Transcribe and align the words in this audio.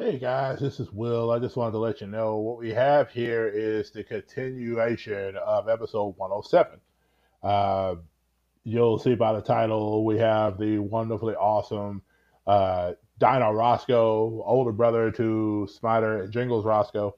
Hey 0.00 0.16
guys, 0.16 0.60
this 0.60 0.78
is 0.78 0.92
Will. 0.92 1.32
I 1.32 1.40
just 1.40 1.56
wanted 1.56 1.72
to 1.72 1.78
let 1.78 2.00
you 2.00 2.06
know 2.06 2.36
what 2.36 2.58
we 2.58 2.70
have 2.70 3.10
here 3.10 3.48
is 3.48 3.90
the 3.90 4.04
continuation 4.04 5.34
of 5.36 5.68
episode 5.68 6.14
107. 6.16 6.78
Uh, 7.42 7.96
you'll 8.62 9.00
see 9.00 9.16
by 9.16 9.32
the 9.32 9.40
title, 9.40 10.04
we 10.04 10.16
have 10.18 10.56
the 10.56 10.78
wonderfully 10.78 11.34
awesome 11.34 12.02
uh, 12.46 12.92
Dino 13.18 13.52
Rasco, 13.52 14.44
older 14.46 14.70
brother 14.70 15.10
to 15.10 15.66
Spider 15.68 16.28
Jingles 16.28 16.64
Rasco. 16.64 17.16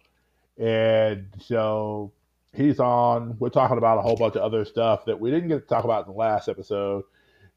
And 0.57 1.27
so 1.39 2.13
he's 2.55 2.81
on. 2.81 3.37
We're 3.39 3.51
talking 3.51 3.77
about 3.77 3.99
a 3.99 4.01
whole 4.01 4.17
bunch 4.17 4.37
of 4.37 4.43
other 4.43 4.65
stuff 4.65 5.05
that 5.05 5.21
we 5.21 5.31
didn't 5.31 5.51
get 5.51 5.61
to 5.61 5.67
talk 5.67 5.85
about 5.85 6.07
in 6.07 6.13
the 6.15 6.19
last 6.19 6.49
episode. 6.49 7.05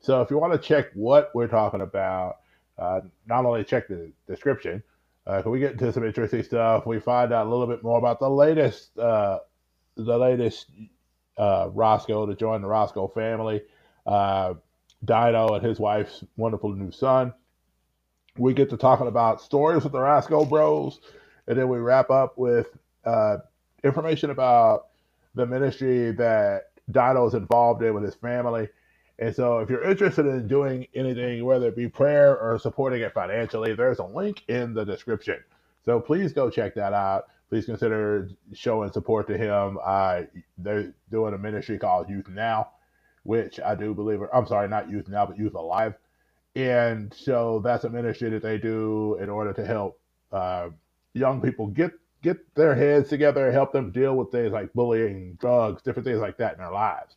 So 0.02 0.22
if 0.22 0.30
you 0.30 0.38
want 0.38 0.52
to 0.52 0.60
check 0.60 0.88
what 0.94 1.32
we're 1.34 1.48
talking 1.48 1.80
about, 1.80 2.40
uh, 2.78 3.00
not 3.26 3.46
only 3.46 3.64
check 3.64 3.88
the 3.88 4.12
description, 4.28 4.84
uh, 5.26 5.42
can 5.42 5.52
we 5.52 5.60
get 5.60 5.74
into 5.74 5.92
some 5.94 6.06
interesting 6.06 6.44
stuff? 6.44 6.86
We 6.86 7.00
find 7.00 7.32
out 7.32 7.48
a 7.48 7.50
little 7.50 7.68
bit 7.68 7.84
more 7.84 7.98
about 7.98 8.20
the 8.20 8.30
latest, 8.30 8.98
uh, 8.98 9.40
the 9.96 10.18
latest 10.18 10.70
uh, 11.38 11.70
Rasco 11.74 12.26
to 12.26 12.36
join 12.36 12.62
the 12.62 12.68
Rasco 12.68 13.08
family, 13.08 13.62
uh, 14.06 14.56
Dino 15.04 15.56
and 15.56 15.66
his 15.66 15.80
wife's 15.80 16.24
wonderful 16.38 16.74
new 16.74 16.92
son. 16.92 17.34
We 18.38 18.54
get 18.54 18.70
to 18.72 18.78
talking 18.78 19.08
about 19.08 19.42
stories 19.42 19.84
with 19.84 19.94
the 19.94 20.00
Rasco 20.00 20.46
Bros, 20.46 21.00
and 21.48 21.58
then 21.58 21.70
we 21.70 21.78
wrap 21.78 22.10
up 22.10 22.38
with 22.38 22.68
uh, 23.06 23.38
information 23.84 24.30
about 24.30 24.88
the 25.36 25.46
ministry 25.46 26.12
that 26.14 26.72
Dino 26.92 27.26
is 27.28 27.34
involved 27.34 27.82
in 27.84 27.94
with 27.94 28.04
his 28.04 28.16
family. 28.16 28.68
And 29.24 29.34
so, 29.34 29.60
if 29.60 29.70
you're 29.70 29.90
interested 29.90 30.26
in 30.26 30.50
doing 30.50 30.86
anything, 30.94 31.46
whether 31.46 31.70
it 31.70 31.78
be 31.78 31.88
prayer 31.88 32.38
or 32.38 32.60
supporting 32.60 33.04
it 33.04 33.14
financially, 33.14 33.74
there's 33.74 34.00
a 34.00 34.04
link 34.04 34.44
in 34.50 34.74
the 34.74 34.84
description. 34.84 35.38
So 35.86 36.02
please 36.02 36.34
go 36.34 36.50
check 36.50 36.76
that 36.76 36.92
out. 36.92 37.28
Please 37.48 37.66
consider 37.66 38.30
showing 38.54 38.92
support 38.92 39.28
to 39.28 39.38
him. 39.38 39.80
Uh, 39.82 40.24
they're 40.58 40.94
doing 41.10 41.34
a 41.34 41.38
ministry 41.38 41.78
called 41.78 42.10
Youth 42.10 42.28
Now, 42.28 42.72
which 43.24 43.62
I 43.62 43.76
do 43.76 43.94
believe, 43.94 44.20
I'm 44.34 44.46
sorry, 44.46 44.68
not 44.68 44.90
Youth 44.90 45.08
Now, 45.08 45.26
but 45.26 45.38
Youth 45.38 45.54
Alive. 45.54 45.94
And 46.58 47.14
so 47.14 47.62
that's 47.64 47.86
a 47.86 47.90
ministry 47.90 48.30
that 48.32 48.44
they 48.44 48.58
do 48.58 49.18
in 49.22 49.30
order 49.30 49.54
to 49.54 49.66
help 49.66 50.02
uh, 50.34 50.68
young 51.14 51.42
people 51.42 51.68
get 51.68 51.92
get 52.22 52.56
their 52.56 52.76
heads 52.76 53.08
together, 53.08 53.54
help 53.54 53.72
them 53.72 53.92
deal 53.92 54.18
with 54.18 54.32
things 54.32 54.52
like 54.52 54.74
bullying, 54.74 55.38
drugs, 55.40 55.82
different 55.82 56.06
things 56.06 56.20
like 56.20 56.38
that 56.40 56.56
in 56.56 56.60
their 56.60 56.74
lives 56.74 57.16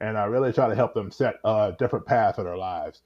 and 0.00 0.18
I 0.18 0.24
really 0.24 0.52
try 0.52 0.68
to 0.68 0.74
help 0.74 0.94
them 0.94 1.10
set 1.10 1.36
a 1.44 1.74
different 1.78 2.06
path 2.06 2.38
in 2.38 2.44
their 2.44 2.56
lives. 2.56 3.02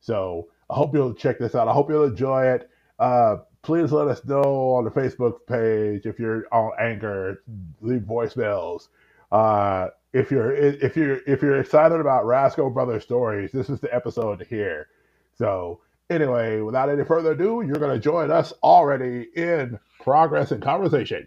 So 0.00 0.48
I 0.68 0.74
hope 0.74 0.94
you'll 0.94 1.14
check 1.14 1.38
this 1.38 1.54
out. 1.54 1.68
I 1.68 1.72
hope 1.72 1.88
you'll 1.90 2.04
enjoy 2.04 2.46
it. 2.46 2.70
Uh, 2.98 3.36
please 3.62 3.92
let 3.92 4.08
us 4.08 4.24
know 4.24 4.42
on 4.42 4.84
the 4.84 4.90
Facebook 4.90 5.46
page 5.46 6.06
if 6.06 6.18
you're 6.18 6.46
on 6.52 6.72
Anchor. 6.78 7.42
Leave 7.80 8.02
voicemails. 8.02 8.88
Uh, 9.32 9.88
if 10.12 10.30
you're 10.30 10.54
if 10.54 10.96
you're 10.96 11.20
if 11.26 11.42
you're 11.42 11.58
excited 11.58 12.00
about 12.00 12.24
Rasco 12.24 12.70
Brothers 12.70 13.02
stories, 13.02 13.50
this 13.50 13.68
is 13.68 13.80
the 13.80 13.92
episode 13.92 14.38
to 14.38 14.44
hear. 14.44 14.88
So 15.36 15.80
anyway, 16.08 16.60
without 16.60 16.88
any 16.88 17.04
further 17.04 17.32
ado, 17.32 17.62
you're 17.66 17.76
going 17.76 17.94
to 17.94 17.98
join 17.98 18.30
us 18.30 18.52
already 18.62 19.28
in 19.34 19.78
progress 20.00 20.52
and 20.52 20.62
conversation. 20.62 21.26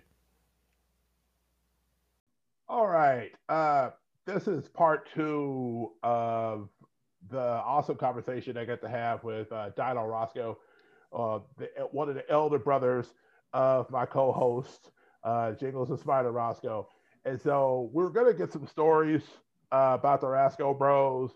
All 2.70 2.88
right. 2.88 3.32
Uh, 3.50 3.90
this 4.28 4.48
is 4.48 4.68
part 4.68 5.10
two 5.16 5.94
of 6.04 6.70
the 7.30 7.40
awesome 7.40 7.96
conversation 7.96 8.58
I 8.58 8.66
get 8.66 8.82
to 8.82 8.90
have 8.90 9.24
with 9.24 9.52
uh, 9.52 9.70
Dino 9.70 10.06
Rasco, 10.06 10.58
uh, 11.14 11.40
the, 11.58 11.70
one 11.92 12.10
of 12.10 12.16
the 12.16 12.30
elder 12.30 12.60
brothers 12.60 13.14
of 13.54 13.90
my 13.90 14.06
co-host, 14.06 14.92
uh, 15.24 15.54
Jingles 15.54 15.90
and 15.90 16.00
Spider 16.00 16.32
Rasco. 16.32 16.90
And 17.26 17.40
so 17.40 17.90
we're 17.94 18.10
gonna 18.10 18.34
get 18.34 18.52
some 18.52 18.68
stories 18.68 19.24
uh, 19.72 19.96
about 19.98 20.22
the 20.22 20.28
Rasco 20.28 20.74
Bros 20.74 21.32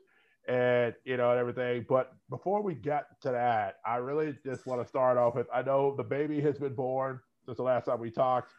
and 0.47 0.93
you 1.05 1.15
know 1.15 1.31
and 1.31 1.39
everything. 1.39 1.85
But 1.87 2.11
before 2.29 2.61
we 2.61 2.75
get 2.75 3.05
to 3.21 3.31
that, 3.31 3.75
I 3.85 3.97
really 3.97 4.37
just 4.45 4.65
want 4.65 4.81
to 4.81 4.87
start 4.87 5.17
off 5.17 5.35
with 5.35 5.47
I 5.53 5.61
know 5.61 5.95
the 5.95 6.03
baby 6.03 6.41
has 6.41 6.59
been 6.59 6.75
born 6.75 7.21
since 7.45 7.57
the 7.57 7.63
last 7.63 7.85
time 7.85 8.01
we 8.01 8.11
talked. 8.11 8.53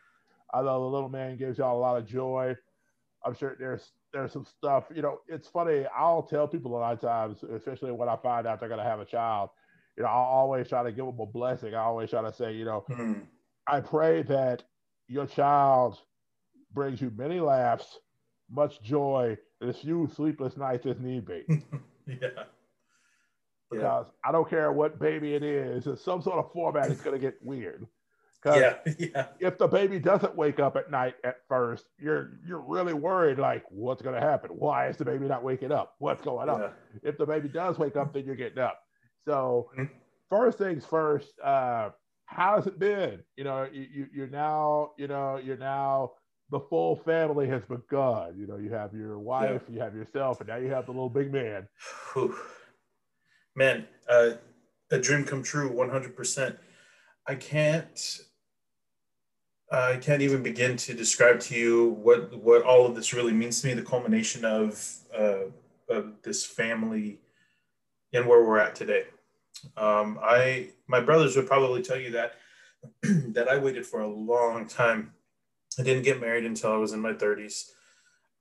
I 0.54 0.62
know 0.62 0.80
the 0.80 0.86
little 0.88 1.08
man 1.10 1.36
gives 1.36 1.58
y'all 1.58 1.76
a 1.76 1.80
lot 1.80 1.98
of 1.98 2.06
joy. 2.06 2.56
I'm 3.24 3.34
sure 3.34 3.56
there's 3.58 3.92
there's 4.12 4.32
some 4.32 4.44
stuff, 4.44 4.84
you 4.94 5.02
know, 5.02 5.20
it's 5.28 5.48
funny. 5.48 5.86
I'll 5.96 6.22
tell 6.22 6.46
people 6.46 6.76
a 6.76 6.78
lot 6.78 6.92
of 6.92 7.00
times, 7.00 7.42
especially 7.44 7.92
when 7.92 8.08
I 8.08 8.16
find 8.16 8.46
out 8.46 8.60
they're 8.60 8.68
going 8.68 8.82
to 8.82 8.88
have 8.88 9.00
a 9.00 9.04
child, 9.04 9.50
you 9.96 10.02
know, 10.02 10.08
I'll 10.08 10.24
always 10.24 10.68
try 10.68 10.82
to 10.82 10.92
give 10.92 11.06
them 11.06 11.18
a 11.20 11.26
blessing. 11.26 11.74
I 11.74 11.80
always 11.80 12.10
try 12.10 12.22
to 12.22 12.32
say, 12.32 12.52
you 12.52 12.64
know, 12.64 12.84
mm-hmm. 12.90 13.20
I 13.66 13.80
pray 13.80 14.22
that 14.24 14.62
your 15.08 15.26
child 15.26 15.98
brings 16.72 17.00
you 17.00 17.12
many 17.16 17.40
laughs, 17.40 17.98
much 18.50 18.82
joy, 18.82 19.36
and 19.60 19.70
as 19.70 19.78
few 19.78 20.10
sleepless 20.14 20.56
nights 20.56 20.86
as 20.86 20.98
need 20.98 21.26
be. 21.26 21.44
yeah. 22.06 22.44
Because 23.70 24.06
yeah. 24.06 24.28
I 24.28 24.32
don't 24.32 24.48
care 24.48 24.72
what 24.72 24.98
baby 24.98 25.34
it 25.34 25.42
is, 25.42 25.86
in 25.86 25.96
some 25.96 26.20
sort 26.20 26.38
of 26.38 26.52
format, 26.52 26.90
it's 26.90 27.00
going 27.00 27.18
to 27.18 27.20
get 27.20 27.36
weird. 27.42 27.86
Yeah, 28.44 28.74
yeah. 28.98 29.26
If 29.38 29.58
the 29.58 29.68
baby 29.68 29.98
doesn't 29.98 30.36
wake 30.36 30.58
up 30.58 30.76
at 30.76 30.90
night 30.90 31.14
at 31.24 31.36
first, 31.48 31.84
you're 31.98 32.38
you're 32.46 32.60
really 32.60 32.94
worried. 32.94 33.38
Like, 33.38 33.64
what's 33.68 34.02
going 34.02 34.14
to 34.14 34.20
happen? 34.20 34.50
Why 34.50 34.88
is 34.88 34.96
the 34.96 35.04
baby 35.04 35.26
not 35.26 35.44
waking 35.44 35.72
up? 35.72 35.94
What's 35.98 36.22
going 36.22 36.48
on? 36.48 36.60
Yeah. 36.60 36.68
If 37.02 37.18
the 37.18 37.26
baby 37.26 37.48
does 37.48 37.78
wake 37.78 37.96
up, 37.96 38.12
then 38.12 38.24
you're 38.24 38.36
getting 38.36 38.58
up. 38.58 38.80
So, 39.26 39.70
mm-hmm. 39.78 39.92
first 40.28 40.58
things 40.58 40.84
first. 40.84 41.38
Uh, 41.42 41.90
how 42.26 42.56
has 42.56 42.66
it 42.66 42.78
been? 42.78 43.20
You 43.36 43.44
know, 43.44 43.68
you, 43.72 44.06
you 44.12 44.24
are 44.24 44.28
now 44.28 44.90
you 44.98 45.06
know 45.06 45.36
you're 45.42 45.56
now 45.56 46.12
the 46.50 46.60
full 46.60 46.96
family 46.96 47.48
has 47.48 47.62
begun. 47.64 48.36
You 48.36 48.46
know, 48.46 48.56
you 48.56 48.70
have 48.72 48.92
your 48.92 49.18
wife, 49.18 49.62
yeah. 49.68 49.74
you 49.74 49.80
have 49.80 49.94
yourself, 49.94 50.40
and 50.40 50.48
now 50.48 50.56
you 50.56 50.68
have 50.68 50.86
the 50.86 50.92
little 50.92 51.08
big 51.08 51.32
man. 51.32 51.68
Man, 53.54 53.86
uh, 54.08 54.32
a 54.90 54.98
dream 54.98 55.24
come 55.24 55.42
true, 55.42 55.70
one 55.70 55.90
hundred 55.90 56.16
percent. 56.16 56.56
I 57.26 57.36
can't 57.36 58.18
I 59.72 59.96
can't 59.96 60.20
even 60.20 60.42
begin 60.42 60.76
to 60.76 60.92
describe 60.92 61.40
to 61.40 61.54
you 61.54 61.90
what 62.02 62.34
what 62.36 62.62
all 62.62 62.84
of 62.84 62.94
this 62.94 63.14
really 63.14 63.32
means 63.32 63.60
to 63.60 63.68
me. 63.68 63.74
The 63.74 63.82
culmination 63.82 64.44
of 64.44 64.86
uh, 65.18 65.44
of 65.88 66.20
this 66.22 66.44
family 66.44 67.20
and 68.12 68.26
where 68.26 68.44
we're 68.44 68.58
at 68.58 68.74
today. 68.74 69.04
Um, 69.78 70.18
I 70.22 70.68
my 70.88 71.00
brothers 71.00 71.36
would 71.36 71.46
probably 71.46 71.82
tell 71.82 71.98
you 71.98 72.10
that 72.10 72.34
that 73.32 73.48
I 73.48 73.56
waited 73.56 73.86
for 73.86 74.00
a 74.00 74.08
long 74.08 74.66
time. 74.66 75.12
I 75.78 75.82
didn't 75.82 76.02
get 76.02 76.20
married 76.20 76.44
until 76.44 76.72
I 76.72 76.76
was 76.76 76.92
in 76.92 77.00
my 77.00 77.14
30s. 77.14 77.70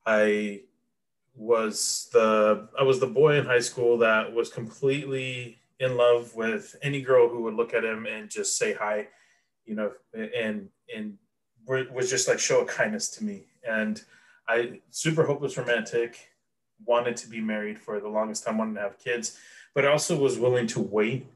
I 0.05 0.63
was 1.33 2.09
the 2.11 2.67
I 2.77 2.83
was 2.83 2.99
the 2.99 3.07
boy 3.07 3.37
in 3.37 3.45
high 3.45 3.59
school 3.59 3.97
that 3.99 4.33
was 4.33 4.49
completely 4.49 5.59
in 5.79 5.95
love 5.95 6.35
with 6.35 6.75
any 6.81 7.01
girl 7.01 7.29
who 7.29 7.43
would 7.43 7.53
look 7.53 7.73
at 7.73 7.85
him 7.85 8.05
and 8.05 8.29
just 8.29 8.57
say 8.57 8.73
hi, 8.73 9.07
you 9.65 9.75
know, 9.75 9.93
and 10.13 10.67
and 10.93 11.17
was 11.67 12.09
just 12.09 12.27
like 12.27 12.39
show 12.39 12.61
a 12.61 12.65
kindness 12.65 13.09
to 13.09 13.23
me. 13.23 13.43
And 13.67 14.01
I 14.47 14.81
super 14.89 15.25
hopeless 15.25 15.57
romantic, 15.57 16.29
wanted 16.85 17.15
to 17.17 17.29
be 17.29 17.41
married 17.41 17.79
for 17.79 17.99
the 17.99 18.09
longest 18.09 18.45
time, 18.45 18.57
wanted 18.57 18.75
to 18.75 18.81
have 18.81 18.97
kids, 18.97 19.37
but 19.73 19.85
I 19.85 19.89
also 19.89 20.17
was 20.17 20.39
willing 20.39 20.67
to 20.67 20.79
wait. 20.79 21.27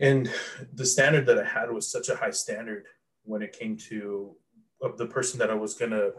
And 0.00 0.30
the 0.74 0.86
standard 0.86 1.26
that 1.26 1.38
I 1.38 1.44
had 1.44 1.70
was 1.70 1.90
such 1.90 2.08
a 2.08 2.16
high 2.16 2.30
standard 2.30 2.86
when 3.24 3.42
it 3.42 3.52
came 3.52 3.76
to 3.88 4.34
of 4.80 4.98
the 4.98 5.06
person 5.06 5.38
that 5.38 5.50
I 5.50 5.54
was 5.54 5.74
gonna 5.74 6.10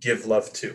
give 0.00 0.26
love 0.26 0.52
to. 0.54 0.74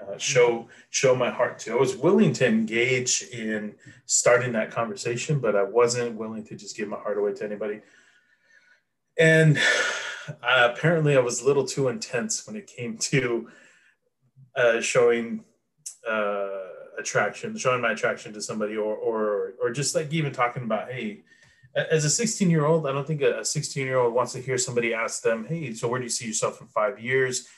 Uh, 0.00 0.16
show 0.16 0.68
show 0.90 1.16
my 1.16 1.28
heart 1.28 1.58
to. 1.58 1.72
I 1.72 1.74
was 1.74 1.96
willing 1.96 2.32
to 2.34 2.46
engage 2.46 3.22
in 3.32 3.74
starting 4.06 4.52
that 4.52 4.70
conversation, 4.70 5.40
but 5.40 5.56
I 5.56 5.64
wasn't 5.64 6.16
willing 6.16 6.44
to 6.44 6.54
just 6.54 6.76
give 6.76 6.88
my 6.88 6.98
heart 6.98 7.18
away 7.18 7.32
to 7.34 7.44
anybody. 7.44 7.80
And 9.18 9.58
uh, 10.42 10.72
apparently, 10.72 11.16
I 11.16 11.20
was 11.20 11.40
a 11.40 11.46
little 11.46 11.66
too 11.66 11.88
intense 11.88 12.46
when 12.46 12.56
it 12.56 12.66
came 12.66 12.96
to 12.98 13.48
uh, 14.56 14.80
showing 14.80 15.44
uh, 16.08 16.58
attraction, 16.98 17.56
showing 17.56 17.80
my 17.80 17.92
attraction 17.92 18.32
to 18.34 18.42
somebody, 18.42 18.76
or 18.76 18.94
or 18.94 19.54
or 19.62 19.70
just 19.70 19.94
like 19.94 20.12
even 20.12 20.32
talking 20.32 20.64
about, 20.64 20.90
hey, 20.90 21.22
as 21.74 22.04
a 22.04 22.10
16 22.10 22.50
year 22.50 22.66
old, 22.66 22.86
I 22.86 22.92
don't 22.92 23.06
think 23.06 23.22
a 23.22 23.44
16 23.44 23.86
year 23.86 23.98
old 23.98 24.14
wants 24.14 24.32
to 24.32 24.40
hear 24.40 24.58
somebody 24.58 24.94
ask 24.94 25.22
them, 25.22 25.46
hey, 25.46 25.72
so 25.72 25.88
where 25.88 25.98
do 26.00 26.04
you 26.04 26.10
see 26.10 26.26
yourself 26.26 26.60
in 26.60 26.66
five 26.66 26.98
years? 26.98 27.48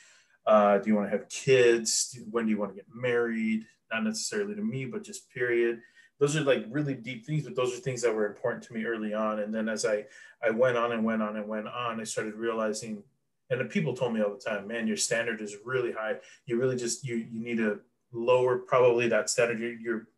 Uh, 0.47 0.79
do 0.79 0.89
you 0.89 0.97
want 0.97 1.11
to 1.11 1.17
have 1.17 1.29
kids? 1.29 2.19
When 2.31 2.47
do 2.47 2.51
you 2.51 2.59
want 2.59 2.73
to 2.73 2.77
get 2.77 2.87
married? 2.93 3.67
Not 3.93 4.05
necessarily 4.05 4.55
to 4.55 4.63
me, 4.63 4.85
but 4.85 5.05
just 5.05 5.31
period. 5.31 5.81
Those 6.21 6.37
are 6.37 6.43
like 6.43 6.67
really 6.71 6.95
deep 6.95 7.27
things, 7.27 7.45
but 7.45 7.57
those 7.57 7.73
are 7.77 7.81
things 7.81 8.03
that 8.03 8.15
were 8.15 8.27
important 8.27 8.63
to 8.65 8.75
me 8.75 8.85
early 8.85 9.13
on. 9.15 9.41
And 9.41 9.53
then 9.55 9.69
as 9.69 9.85
I 9.85 10.05
I 10.47 10.51
went 10.51 10.77
on 10.77 10.93
and 10.93 11.03
went 11.03 11.23
on 11.23 11.37
and 11.37 11.49
went 11.49 11.67
on, 11.67 12.01
I 12.01 12.05
started 12.05 12.35
realizing, 12.35 13.03
and 13.49 13.61
the 13.61 13.65
people 13.65 13.95
told 13.95 14.13
me 14.15 14.21
all 14.23 14.35
the 14.35 14.39
time, 14.51 14.69
man, 14.69 14.87
your 14.87 14.99
standard 14.99 15.41
is 15.41 15.57
really 15.65 15.93
high. 15.93 16.17
You 16.47 16.59
really 16.61 16.77
just 16.77 17.05
you 17.09 17.17
you 17.17 17.41
need 17.41 17.57
to 17.57 17.81
lower 18.13 18.59
probably 18.59 19.09
that 19.09 19.31
standard. 19.31 19.59
You're, 19.59 19.81
you're 19.81 20.09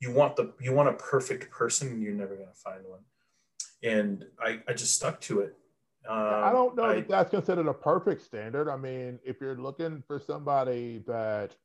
you 0.00 0.10
want 0.12 0.36
the 0.36 0.52
you 0.60 0.72
want 0.74 0.88
a 0.88 0.94
perfect 0.94 1.50
person, 1.50 1.88
and 1.88 2.02
you're 2.02 2.12
never 2.12 2.34
gonna 2.34 2.52
find 2.52 2.82
one. 2.84 3.04
And 3.82 4.24
I 4.38 4.60
I 4.68 4.72
just 4.72 4.94
stuck 4.94 5.20
to 5.22 5.40
it 5.40 5.56
Um, 6.08 6.18
I 6.18 6.52
don't 6.52 6.76
know 6.76 6.84
I, 6.84 6.94
that 6.96 7.08
that's 7.08 7.30
considered 7.30 7.66
a 7.66 7.74
perfect 7.74 8.22
standard. 8.22 8.68
I 8.68 8.76
mean, 8.76 9.18
if 9.24 9.40
you're 9.40 9.56
looking 9.56 10.02
for 10.06 10.20
somebody 10.20 11.02
that, 11.06 11.56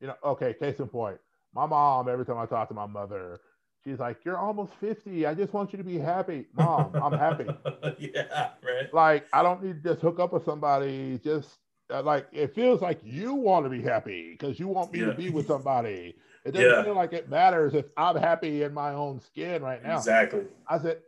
you 0.00 0.06
know, 0.06 0.14
okay, 0.24 0.54
case 0.54 0.78
in 0.78 0.86
point, 0.88 1.18
my 1.54 1.66
mom, 1.66 2.08
every 2.08 2.24
time 2.24 2.38
I 2.38 2.46
talk 2.46 2.68
to 2.68 2.74
my 2.74 2.86
mother, 2.86 3.40
she's 3.84 3.98
like, 3.98 4.24
You're 4.24 4.38
almost 4.38 4.72
50. 4.80 5.26
I 5.26 5.34
just 5.34 5.52
want 5.52 5.72
you 5.72 5.78
to 5.78 5.84
be 5.84 5.98
happy. 5.98 6.46
Mom, 6.54 6.94
I'm 6.94 7.18
happy. 7.18 7.46
yeah, 7.98 8.50
right. 8.62 8.92
Like, 8.92 9.26
I 9.32 9.42
don't 9.42 9.62
need 9.62 9.82
to 9.82 9.90
just 9.90 10.02
hook 10.02 10.18
up 10.18 10.32
with 10.32 10.44
somebody. 10.44 11.20
Just 11.22 11.58
uh, 11.90 12.02
like, 12.02 12.26
it 12.32 12.54
feels 12.54 12.80
like 12.80 13.00
you 13.04 13.34
want 13.34 13.66
to 13.66 13.70
be 13.70 13.82
happy 13.82 14.32
because 14.32 14.58
you 14.58 14.68
want 14.68 14.92
me 14.92 15.00
yeah. 15.00 15.06
to 15.06 15.14
be 15.14 15.30
with 15.30 15.46
somebody. 15.46 16.14
It 16.44 16.52
doesn't 16.52 16.68
yeah. 16.68 16.82
feel 16.82 16.94
like 16.94 17.12
it 17.12 17.28
matters 17.28 17.74
if 17.74 17.86
I'm 17.96 18.16
happy 18.16 18.62
in 18.62 18.74
my 18.74 18.92
own 18.92 19.20
skin 19.20 19.62
right 19.62 19.82
now. 19.82 19.98
Exactly. 19.98 20.44
I 20.66 20.78
said, 20.78 20.98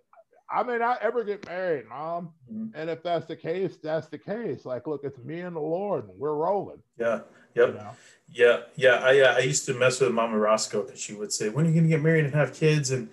I 0.48 0.62
may 0.62 0.78
not 0.78 1.02
ever 1.02 1.24
get 1.24 1.46
married, 1.46 1.88
mom. 1.88 2.30
Mm-hmm. 2.52 2.78
And 2.78 2.90
if 2.90 3.02
that's 3.02 3.26
the 3.26 3.34
case, 3.34 3.76
that's 3.82 4.08
the 4.08 4.18
case. 4.18 4.64
Like, 4.64 4.86
look, 4.86 5.02
it's 5.02 5.18
me 5.18 5.40
and 5.40 5.56
the 5.56 5.60
Lord, 5.60 6.08
and 6.08 6.18
we're 6.18 6.34
rolling. 6.34 6.82
Yeah. 6.98 7.20
Yep. 7.54 7.68
You 7.68 7.74
know? 7.74 7.90
Yeah. 8.28 8.60
Yeah. 8.76 9.00
I 9.02 9.20
uh, 9.20 9.34
I 9.36 9.38
used 9.40 9.66
to 9.66 9.74
mess 9.74 10.00
with 10.00 10.12
Mama 10.12 10.38
Rasco 10.38 10.82
because 10.82 11.00
she 11.00 11.14
would 11.14 11.32
say, 11.32 11.48
"When 11.48 11.64
are 11.64 11.68
you 11.68 11.74
going 11.74 11.84
to 11.84 11.90
get 11.90 12.02
married 12.02 12.24
and 12.24 12.34
have 12.34 12.54
kids?" 12.54 12.90
And 12.90 13.08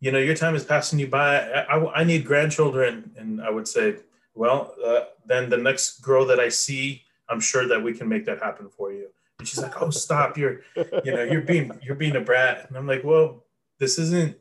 you 0.00 0.12
know, 0.12 0.18
your 0.18 0.34
time 0.34 0.54
is 0.54 0.64
passing 0.64 0.98
you 0.98 1.06
by. 1.06 1.40
I, 1.40 1.76
I, 1.76 2.00
I 2.00 2.04
need 2.04 2.24
grandchildren, 2.24 3.12
and 3.16 3.40
I 3.40 3.50
would 3.50 3.66
say, 3.66 3.96
well, 4.34 4.74
uh, 4.84 5.04
then 5.24 5.48
the 5.48 5.56
next 5.56 6.02
girl 6.02 6.26
that 6.26 6.40
I 6.40 6.50
see, 6.50 7.04
I'm 7.28 7.40
sure 7.40 7.66
that 7.68 7.82
we 7.82 7.94
can 7.94 8.08
make 8.08 8.26
that 8.26 8.42
happen 8.42 8.68
for 8.68 8.92
you. 8.92 9.08
And 9.38 9.48
she's 9.48 9.62
like, 9.62 9.80
"Oh, 9.80 9.90
stop! 9.90 10.36
You're, 10.36 10.60
you 11.04 11.14
know, 11.14 11.22
you're 11.24 11.42
being 11.42 11.70
you're 11.82 11.96
being 11.96 12.16
a 12.16 12.20
brat." 12.20 12.66
And 12.68 12.76
I'm 12.76 12.86
like, 12.86 13.04
"Well, 13.04 13.44
this 13.78 13.98
isn't 13.98 14.36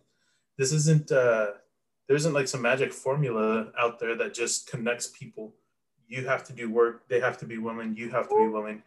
this 0.57 0.71
isn't." 0.71 1.11
uh 1.11 1.47
there 2.07 2.17
isn't 2.17 2.33
like 2.33 2.47
some 2.47 2.61
magic 2.61 2.91
formula 2.91 3.71
out 3.79 3.99
there 3.99 4.15
that 4.17 4.33
just 4.33 4.69
connects 4.69 5.07
people. 5.07 5.53
You 6.07 6.25
have 6.27 6.43
to 6.45 6.53
do 6.53 6.69
work. 6.69 7.07
They 7.07 7.19
have 7.19 7.37
to 7.39 7.45
be 7.45 7.57
willing. 7.57 7.95
You 7.95 8.09
have 8.09 8.27
to 8.29 8.35
be 8.35 8.47
willing. 8.47 8.83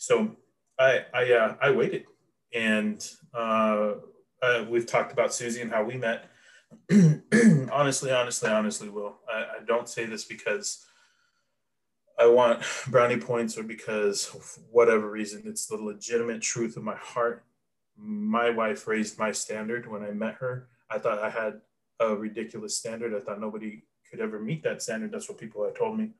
So 0.00 0.34
I 0.78 1.04
I 1.12 1.32
uh, 1.32 1.56
I 1.60 1.70
waited, 1.72 2.06
and 2.54 3.06
uh, 3.34 3.96
uh, 4.42 4.64
we've 4.66 4.86
talked 4.86 5.12
about 5.12 5.34
Susie 5.34 5.60
and 5.60 5.70
how 5.70 5.84
we 5.84 5.98
met. 5.98 6.24
honestly, 7.70 8.10
honestly, 8.10 8.48
honestly, 8.48 8.88
Will, 8.88 9.18
I, 9.30 9.40
I 9.40 9.64
don't 9.66 9.90
say 9.90 10.06
this 10.06 10.24
because 10.24 10.86
I 12.18 12.26
want 12.28 12.62
brownie 12.88 13.18
points 13.18 13.58
or 13.58 13.62
because 13.62 14.28
whatever 14.70 15.10
reason. 15.10 15.42
It's 15.44 15.66
the 15.66 15.76
legitimate 15.76 16.40
truth 16.40 16.78
of 16.78 16.82
my 16.82 16.96
heart. 16.96 17.44
My 17.98 18.48
wife 18.48 18.86
raised 18.86 19.18
my 19.18 19.32
standard 19.32 19.86
when 19.86 20.02
I 20.02 20.12
met 20.12 20.36
her. 20.36 20.68
I 20.88 20.98
thought 20.98 21.18
I 21.18 21.28
had 21.28 21.60
a 22.00 22.14
ridiculous 22.14 22.74
standard. 22.74 23.14
I 23.14 23.20
thought 23.20 23.38
nobody 23.38 23.82
could 24.10 24.20
ever 24.20 24.40
meet 24.40 24.62
that 24.62 24.80
standard. 24.80 25.12
That's 25.12 25.28
what 25.28 25.36
people 25.36 25.62
had 25.62 25.76
told 25.76 25.98
me. 25.98 26.12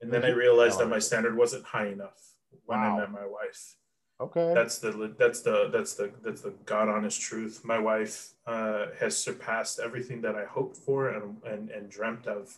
And 0.00 0.12
then 0.12 0.24
I 0.24 0.28
mm-hmm. 0.28 0.38
realized 0.38 0.78
that 0.78 0.88
my 0.88 1.00
standard 1.00 1.36
wasn't 1.36 1.64
high 1.64 1.88
enough 1.88 2.33
when 2.66 2.80
wow. 2.80 2.96
I 2.96 3.00
met 3.00 3.10
my 3.10 3.26
wife. 3.26 3.76
Okay. 4.20 4.52
That's 4.54 4.78
the 4.78 5.14
that's 5.18 5.40
the 5.40 5.70
that's 5.72 5.94
the 5.94 6.12
that's 6.22 6.42
the 6.42 6.54
God 6.64 6.88
honest 6.88 7.20
truth. 7.20 7.62
My 7.64 7.78
wife 7.78 8.30
uh, 8.46 8.86
has 9.00 9.18
surpassed 9.18 9.80
everything 9.80 10.20
that 10.22 10.36
I 10.36 10.44
hoped 10.44 10.76
for 10.76 11.08
and 11.08 11.42
and, 11.44 11.70
and 11.70 11.90
dreamt 11.90 12.26
of, 12.26 12.56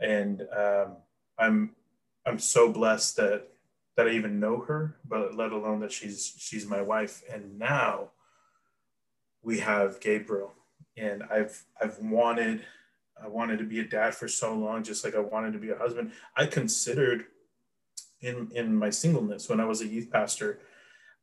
and 0.00 0.42
um, 0.56 0.96
I'm 1.38 1.76
I'm 2.24 2.38
so 2.38 2.72
blessed 2.72 3.16
that 3.16 3.48
that 3.96 4.08
I 4.08 4.12
even 4.12 4.40
know 4.40 4.60
her, 4.60 4.96
but 5.06 5.34
let 5.34 5.52
alone 5.52 5.80
that 5.80 5.92
she's 5.92 6.34
she's 6.38 6.66
my 6.66 6.80
wife. 6.80 7.22
And 7.30 7.58
now 7.58 8.12
we 9.42 9.58
have 9.58 10.00
Gabriel, 10.00 10.54
and 10.96 11.22
I've 11.24 11.64
I've 11.80 11.98
wanted 11.98 12.62
I 13.22 13.28
wanted 13.28 13.58
to 13.58 13.64
be 13.64 13.80
a 13.80 13.84
dad 13.84 14.14
for 14.14 14.26
so 14.26 14.54
long, 14.54 14.82
just 14.82 15.04
like 15.04 15.14
I 15.14 15.20
wanted 15.20 15.52
to 15.52 15.58
be 15.58 15.70
a 15.70 15.76
husband. 15.76 16.12
I 16.36 16.46
considered 16.46 17.26
in 18.22 18.50
in 18.54 18.74
my 18.74 18.90
singleness 18.90 19.48
when 19.48 19.60
I 19.60 19.64
was 19.64 19.80
a 19.80 19.86
youth 19.86 20.10
pastor 20.10 20.60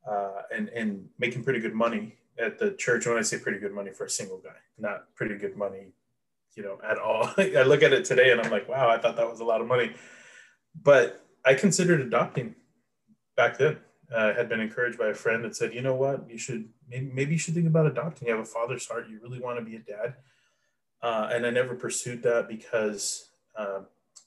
uh, 0.10 0.42
and 0.54 0.70
and 0.70 1.10
making 1.18 1.44
pretty 1.44 1.60
good 1.60 1.74
money 1.74 2.16
at 2.38 2.60
the 2.60 2.72
church. 2.72 3.06
When 3.08 3.18
I 3.18 3.22
say 3.22 3.40
pretty 3.40 3.60
good 3.60 3.74
money 3.74 3.92
for 3.92 4.06
a 4.06 4.10
single 4.10 4.38
guy, 4.38 4.58
not 4.78 5.16
pretty 5.16 5.38
good 5.38 5.58
money, 5.58 5.94
you 6.56 6.64
know, 6.64 6.80
at 6.84 6.98
all. 6.98 7.30
I 7.38 7.64
look 7.64 7.84
at 7.84 7.94
it 7.94 8.06
today 8.06 8.32
and 8.32 8.42
I'm 8.42 8.52
like, 8.52 8.68
wow, 8.70 8.90
I 8.90 8.98
thought 8.98 9.16
that 9.18 9.30
was 9.30 9.40
a 9.40 9.46
lot 9.46 9.62
of 9.62 9.68
money, 9.68 9.94
but 10.82 11.26
I 11.46 11.54
considered 11.54 12.02
adopting 12.02 12.56
back 13.36 13.58
then 13.58 13.78
uh, 14.14 14.34
had 14.34 14.50
been 14.50 14.60
encouraged 14.60 14.98
by 14.98 15.08
a 15.08 15.14
friend 15.14 15.44
that 15.44 15.56
said, 15.56 15.74
you 15.74 15.82
know 15.82 15.96
what, 15.96 16.30
you 16.30 16.38
should 16.38 16.70
maybe, 16.90 17.10
maybe 17.14 17.34
you 17.34 17.40
should 17.40 17.54
think 17.54 17.68
about 17.68 17.86
adopting. 17.86 18.28
You 18.28 18.36
have 18.36 18.44
a 18.44 18.48
father's 18.48 18.88
heart. 18.88 19.08
You 19.10 19.20
really 19.22 19.40
want 19.40 19.60
to 19.60 19.66
be 19.66 19.76
a 19.76 19.80
dad. 19.80 20.16
Uh, 21.02 21.30
and 21.32 21.46
I 21.46 21.50
never 21.50 21.76
pursued 21.76 22.24
that 22.24 22.50
because 22.50 23.30
uh, 23.58 23.82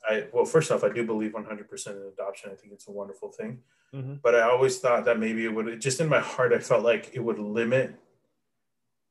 I, 0.09 0.27
well, 0.33 0.45
first 0.45 0.71
off, 0.71 0.85
I 0.85 0.89
do 0.89 1.05
believe 1.05 1.33
100% 1.33 1.87
in 1.87 2.13
adoption. 2.13 2.51
I 2.53 2.57
think 2.57 2.73
it's 2.73 2.89
a 2.89 2.91
wonderful 2.91 3.31
thing. 3.31 3.61
Mm-hmm. 3.95 4.15
But 4.23 4.35
I 4.35 4.43
always 4.43 4.79
thought 4.79 5.05
that 5.05 5.19
maybe 5.19 5.45
it 5.45 5.55
would, 5.55 5.81
just 5.81 6.01
in 6.01 6.09
my 6.09 6.21
heart, 6.21 6.53
I 6.53 6.59
felt 6.59 6.83
like 6.83 7.11
it 7.15 7.21
would 7.21 7.39
limit 7.39 7.95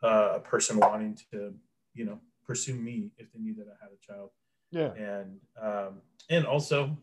uh, 0.03 0.33
a 0.35 0.39
person 0.39 0.79
wanting 0.79 1.17
to, 1.31 1.53
you 1.93 2.05
know, 2.05 2.19
pursue 2.45 2.73
me 2.73 3.11
if 3.17 3.31
they 3.31 3.39
knew 3.39 3.53
that 3.55 3.67
I 3.67 3.83
had 3.83 3.91
a 3.91 4.05
child. 4.05 4.31
Yeah. 4.71 4.93
And, 4.93 5.39
um, 5.61 6.01
and 6.29 6.45
also 6.45 6.97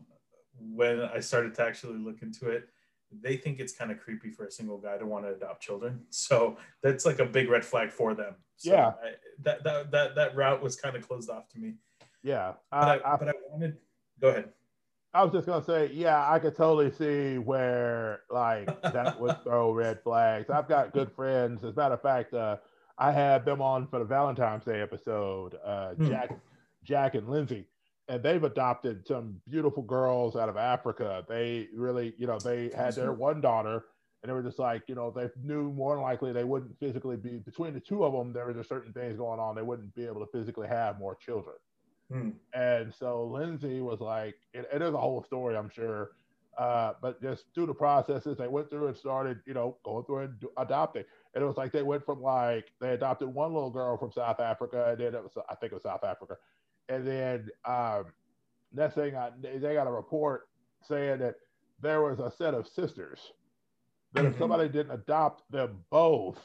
when 0.59 1.01
I 1.01 1.19
started 1.19 1.55
to 1.55 1.63
actually 1.63 1.97
look 1.99 2.21
into 2.21 2.49
it, 2.49 2.67
they 3.11 3.37
think 3.37 3.59
it's 3.59 3.73
kind 3.73 3.91
of 3.91 3.99
creepy 3.99 4.29
for 4.29 4.45
a 4.45 4.51
single 4.51 4.77
guy 4.77 4.97
to 4.97 5.05
want 5.05 5.25
to 5.25 5.33
adopt 5.33 5.63
children. 5.63 6.01
So 6.09 6.57
that's 6.83 7.05
like 7.05 7.19
a 7.19 7.25
big 7.25 7.49
red 7.49 7.65
flag 7.65 7.91
for 7.91 8.13
them. 8.13 8.35
So 8.57 8.71
yeah. 8.71 8.87
I, 8.87 9.11
that, 9.43 9.63
that, 9.63 9.91
that, 9.91 10.15
that 10.15 10.35
route 10.35 10.61
was 10.61 10.75
kind 10.75 10.95
of 10.95 11.07
closed 11.07 11.29
off 11.29 11.47
to 11.49 11.59
me. 11.59 11.75
Yeah. 12.23 12.53
But 12.71 13.05
I, 13.05 13.13
I, 13.13 13.17
but 13.17 13.27
I 13.29 13.33
wanted, 13.51 13.77
go 14.21 14.29
ahead. 14.29 14.49
I 15.13 15.23
was 15.23 15.33
just 15.33 15.47
gonna 15.47 15.63
say, 15.63 15.89
yeah, 15.91 16.31
I 16.31 16.37
could 16.37 16.55
totally 16.55 16.91
see 16.91 17.39
where 17.39 18.21
like 18.29 18.67
that 18.83 19.19
would 19.19 19.41
throw 19.43 19.71
red 19.71 20.03
flags. 20.03 20.49
I've 20.49 20.67
got 20.67 20.93
good 20.93 21.11
friends. 21.11 21.63
As 21.63 21.73
a 21.73 21.75
matter 21.75 21.95
of 21.95 22.01
fact, 22.01 22.33
uh, 22.33 22.57
I 22.97 23.11
had 23.11 23.43
them 23.43 23.61
on 23.61 23.87
for 23.87 23.97
the 23.99 24.05
Valentine's 24.05 24.65
Day 24.65 24.81
episode. 24.81 25.55
Uh, 25.65 25.93
hmm. 25.93 26.07
Jack, 26.07 26.39
Jack 26.83 27.15
and 27.15 27.27
Lindsay, 27.27 27.65
and 28.07 28.21
they've 28.21 28.43
adopted 28.43 29.07
some 29.07 29.41
beautiful 29.49 29.81
girls 29.81 30.35
out 30.35 30.47
of 30.47 30.57
Africa. 30.57 31.25
They 31.27 31.69
really, 31.73 32.13
you 32.17 32.27
know, 32.27 32.37
they 32.37 32.69
had 32.75 32.93
their 32.93 33.11
one 33.11 33.41
daughter, 33.41 33.85
and 34.21 34.29
they 34.29 34.33
were 34.33 34.43
just 34.43 34.59
like, 34.59 34.83
you 34.87 34.93
know, 34.93 35.09
they 35.09 35.27
knew 35.41 35.71
more 35.71 35.95
than 35.95 36.03
likely 36.03 36.33
they 36.33 36.43
wouldn't 36.43 36.77
physically 36.79 37.15
be 37.15 37.39
between 37.39 37.73
the 37.73 37.79
two 37.79 38.03
of 38.03 38.13
them. 38.13 38.31
There 38.31 38.45
were 38.45 38.53
just 38.53 38.69
certain 38.69 38.93
things 38.93 39.17
going 39.17 39.39
on; 39.39 39.55
they 39.55 39.63
wouldn't 39.63 39.95
be 39.95 40.05
able 40.05 40.23
to 40.23 40.31
physically 40.31 40.67
have 40.67 40.99
more 40.99 41.15
children. 41.15 41.55
Hmm. 42.11 42.31
And 42.53 42.93
so 42.93 43.25
Lindsay 43.25 43.81
was 43.81 43.99
like, 43.99 44.35
it, 44.53 44.67
it 44.73 44.81
is 44.81 44.93
a 44.93 44.97
whole 44.97 45.23
story, 45.23 45.55
I'm 45.55 45.69
sure. 45.69 46.11
Uh, 46.57 46.93
but 47.01 47.21
just 47.21 47.45
through 47.53 47.67
the 47.67 47.73
processes, 47.73 48.37
they 48.37 48.47
went 48.47 48.69
through 48.69 48.87
and 48.87 48.97
started, 48.97 49.39
you 49.45 49.53
know, 49.53 49.77
going 49.83 50.03
through 50.05 50.19
and 50.19 50.39
do, 50.39 50.51
adopting. 50.57 51.05
And 51.33 51.43
it 51.43 51.47
was 51.47 51.55
like 51.55 51.71
they 51.71 51.83
went 51.83 52.05
from 52.05 52.21
like 52.21 52.71
they 52.81 52.93
adopted 52.93 53.29
one 53.29 53.53
little 53.53 53.69
girl 53.69 53.97
from 53.97 54.11
South 54.11 54.39
Africa, 54.39 54.87
and 54.89 54.99
then 54.99 55.15
it 55.15 55.23
was 55.23 55.31
I 55.49 55.55
think 55.55 55.71
it 55.71 55.75
was 55.75 55.83
South 55.83 56.03
Africa, 56.03 56.35
and 56.89 57.07
then 57.07 57.49
um, 57.65 58.07
next 58.73 58.95
thing 58.95 59.15
I, 59.15 59.29
they 59.39 59.73
got 59.73 59.87
a 59.87 59.91
report 59.91 60.49
saying 60.85 61.19
that 61.19 61.35
there 61.81 62.01
was 62.01 62.19
a 62.19 62.31
set 62.31 62.53
of 62.53 62.67
sisters 62.67 63.31
that 64.13 64.25
if 64.25 64.31
mm-hmm. 64.31 64.41
somebody 64.41 64.67
didn't 64.67 64.91
adopt 64.91 65.49
them 65.51 65.77
both, 65.89 66.41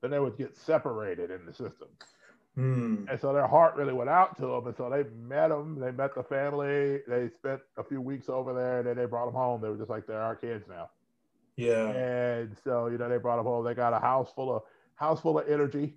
then 0.00 0.10
they 0.10 0.20
would 0.20 0.38
get 0.38 0.56
separated 0.56 1.30
in 1.30 1.44
the 1.44 1.52
system. 1.52 1.88
Mm. 2.58 3.10
And 3.10 3.20
so 3.20 3.32
their 3.32 3.46
heart 3.46 3.76
really 3.76 3.92
went 3.92 4.10
out 4.10 4.36
to 4.38 4.46
them. 4.46 4.66
And 4.66 4.76
so 4.76 4.90
they 4.90 5.04
met 5.16 5.48
them. 5.48 5.78
They 5.78 5.92
met 5.92 6.14
the 6.14 6.22
family. 6.22 7.00
They 7.08 7.30
spent 7.38 7.60
a 7.76 7.84
few 7.84 8.00
weeks 8.00 8.28
over 8.28 8.52
there, 8.52 8.78
and 8.78 8.88
then 8.88 8.96
they 8.96 9.06
brought 9.06 9.26
them 9.26 9.34
home. 9.34 9.60
They 9.60 9.68
were 9.68 9.76
just 9.76 9.90
like 9.90 10.06
they're 10.06 10.20
our 10.20 10.36
kids 10.36 10.64
now. 10.68 10.90
Yeah. 11.56 11.88
And 11.88 12.56
so 12.64 12.86
you 12.86 12.98
know 12.98 13.08
they 13.08 13.18
brought 13.18 13.36
them 13.36 13.46
home. 13.46 13.64
They 13.64 13.74
got 13.74 13.92
a 13.92 14.00
house 14.00 14.30
full 14.34 14.54
of 14.54 14.62
house 14.96 15.20
full 15.20 15.38
of 15.38 15.48
energy 15.48 15.94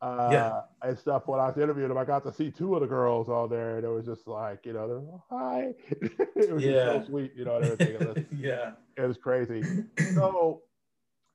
uh, 0.00 0.28
yeah. 0.30 0.60
and 0.82 0.98
stuff. 0.98 1.26
When 1.26 1.40
I 1.40 1.46
was 1.46 1.56
interviewing 1.56 1.88
them, 1.88 1.98
I 1.98 2.04
got 2.04 2.22
to 2.24 2.32
see 2.32 2.50
two 2.50 2.74
of 2.74 2.80
the 2.80 2.86
girls 2.86 3.28
on 3.28 3.50
there, 3.50 3.76
and 3.76 3.84
it 3.84 3.88
was 3.88 4.06
just 4.06 4.26
like, 4.26 4.64
you 4.64 4.72
know, 4.72 4.88
they're 4.88 4.98
like, 4.98 5.20
hi. 5.30 5.74
it 6.36 6.52
was 6.52 6.62
yeah. 6.62 7.00
so 7.00 7.06
sweet, 7.06 7.32
you 7.36 7.44
know, 7.44 7.56
and 7.56 7.64
everything. 7.64 8.26
Yeah. 8.38 8.72
It 8.96 9.02
was 9.02 9.16
crazy. 9.16 9.62
so 10.14 10.62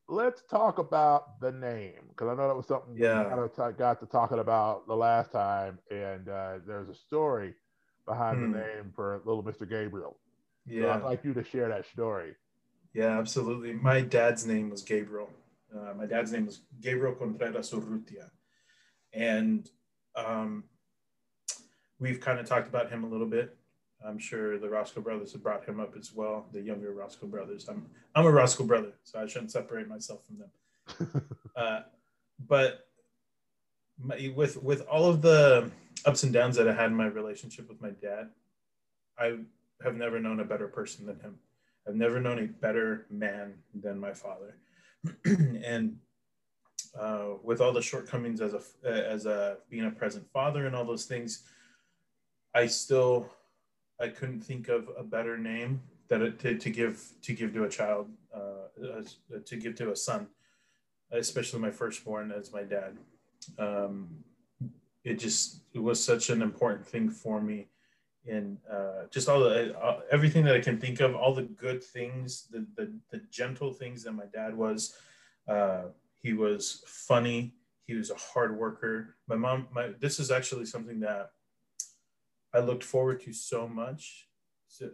let's 0.07 0.41
talk 0.49 0.79
about 0.79 1.39
the 1.39 1.51
name 1.51 2.09
because 2.09 2.27
I 2.27 2.35
know 2.35 2.47
that 2.47 2.55
was 2.55 2.67
something 2.67 2.95
yeah. 2.95 3.23
we 3.23 3.29
kind 3.29 3.39
of 3.39 3.55
t- 3.55 3.77
got 3.77 3.99
to 3.99 4.05
talking 4.05 4.39
about 4.39 4.87
the 4.87 4.95
last 4.95 5.31
time, 5.31 5.79
and 5.89 6.27
uh, 6.29 6.59
there's 6.65 6.89
a 6.89 6.95
story 6.95 7.53
behind 8.07 8.43
the 8.43 8.47
hmm. 8.47 8.53
name 8.53 8.91
for 8.95 9.21
little 9.25 9.43
Mr. 9.43 9.69
Gabriel. 9.69 10.17
Yeah. 10.65 10.83
So 10.83 10.89
I'd 10.91 11.03
like 11.03 11.23
you 11.23 11.33
to 11.33 11.43
share 11.43 11.69
that 11.69 11.85
story. 11.85 12.35
Yeah, 12.93 13.17
absolutely. 13.17 13.73
My 13.73 14.01
dad's 14.01 14.45
name 14.45 14.69
was 14.69 14.81
Gabriel. 14.81 15.29
Uh, 15.75 15.93
my 15.95 16.05
dad's 16.05 16.31
name 16.31 16.45
was 16.45 16.61
Gabriel 16.79 17.15
Contreras 17.15 17.71
Urrutia 17.71 18.29
and 19.13 19.69
um, 20.15 20.63
we've 21.99 22.19
kind 22.19 22.39
of 22.39 22.45
talked 22.45 22.67
about 22.67 22.89
him 22.89 23.03
a 23.03 23.07
little 23.07 23.27
bit. 23.27 23.55
I'm 24.05 24.17
sure 24.17 24.59
the 24.59 24.69
Rasco 24.69 25.01
brothers 25.01 25.31
have 25.33 25.43
brought 25.43 25.65
him 25.65 25.79
up 25.79 25.95
as 25.97 26.13
well. 26.13 26.47
The 26.51 26.61
younger 26.61 26.91
Rasco 26.93 27.27
brothers. 27.27 27.67
I'm 27.69 27.85
I'm 28.15 28.25
a 28.25 28.31
Rasco 28.31 28.63
brother, 28.63 28.93
so 29.03 29.19
I 29.19 29.27
shouldn't 29.27 29.51
separate 29.51 29.87
myself 29.87 30.21
from 30.25 30.39
them. 30.39 31.29
uh, 31.55 31.79
but 32.47 32.87
my, 34.01 34.31
with 34.35 34.61
with 34.61 34.81
all 34.87 35.09
of 35.09 35.21
the 35.21 35.71
ups 36.05 36.23
and 36.23 36.33
downs 36.33 36.55
that 36.57 36.67
I 36.67 36.73
had 36.73 36.87
in 36.87 36.95
my 36.95 37.07
relationship 37.07 37.69
with 37.69 37.81
my 37.81 37.91
dad, 37.91 38.29
I 39.17 39.37
have 39.83 39.95
never 39.95 40.19
known 40.19 40.39
a 40.39 40.45
better 40.45 40.67
person 40.67 41.05
than 41.05 41.19
him. 41.19 41.35
I've 41.87 41.95
never 41.95 42.19
known 42.19 42.39
a 42.39 42.47
better 42.47 43.05
man 43.09 43.53
than 43.73 43.99
my 43.99 44.13
father. 44.13 44.55
and 45.25 45.97
uh, 46.99 47.29
with 47.41 47.59
all 47.61 47.73
the 47.73 47.81
shortcomings 47.81 48.41
as 48.41 48.53
a 48.53 48.61
as 48.85 49.25
a 49.25 49.57
being 49.69 49.85
a 49.85 49.91
present 49.91 50.29
father 50.31 50.65
and 50.65 50.75
all 50.75 50.85
those 50.85 51.05
things, 51.05 51.43
I 52.53 52.67
still 52.67 53.29
I 53.99 54.07
couldn't 54.07 54.41
think 54.41 54.69
of 54.69 54.89
a 54.97 55.03
better 55.03 55.37
name 55.37 55.81
that 56.09 56.21
it, 56.21 56.39
to, 56.39 56.57
to 56.57 56.69
give 56.69 57.01
to 57.21 57.33
give 57.33 57.53
to 57.53 57.63
a 57.63 57.69
child 57.69 58.09
uh, 58.33 59.03
to 59.45 59.55
give 59.55 59.75
to 59.75 59.91
a 59.91 59.95
son, 59.95 60.27
especially 61.11 61.59
my 61.59 61.71
firstborn 61.71 62.31
as 62.31 62.51
my 62.51 62.63
dad. 62.63 62.97
Um, 63.57 64.23
it 65.03 65.19
just 65.19 65.61
it 65.73 65.79
was 65.79 66.03
such 66.03 66.29
an 66.29 66.41
important 66.41 66.85
thing 66.85 67.09
for 67.09 67.41
me 67.41 67.67
in 68.25 68.57
uh, 68.71 69.05
just 69.11 69.27
all 69.27 69.41
the 69.41 69.77
uh, 69.77 69.99
everything 70.11 70.45
that 70.45 70.55
I 70.55 70.61
can 70.61 70.77
think 70.77 70.99
of, 71.01 71.15
all 71.15 71.33
the 71.33 71.43
good 71.43 71.83
things, 71.83 72.47
the 72.51 72.65
the, 72.75 72.93
the 73.11 73.21
gentle 73.29 73.71
things 73.71 74.03
that 74.03 74.13
my 74.13 74.25
dad 74.33 74.55
was. 74.55 74.95
Uh, 75.47 75.83
he 76.21 76.33
was 76.33 76.83
funny. 76.87 77.53
He 77.85 77.95
was 77.95 78.11
a 78.11 78.15
hard 78.15 78.57
worker. 78.57 79.17
My 79.27 79.35
mom, 79.35 79.67
my 79.73 79.89
this 79.99 80.19
is 80.19 80.31
actually 80.31 80.65
something 80.65 81.01
that 81.01 81.31
I 82.53 82.59
looked 82.59 82.83
forward 82.83 83.21
to 83.21 83.33
so 83.33 83.67
much. 83.67 84.27
So, 84.67 84.89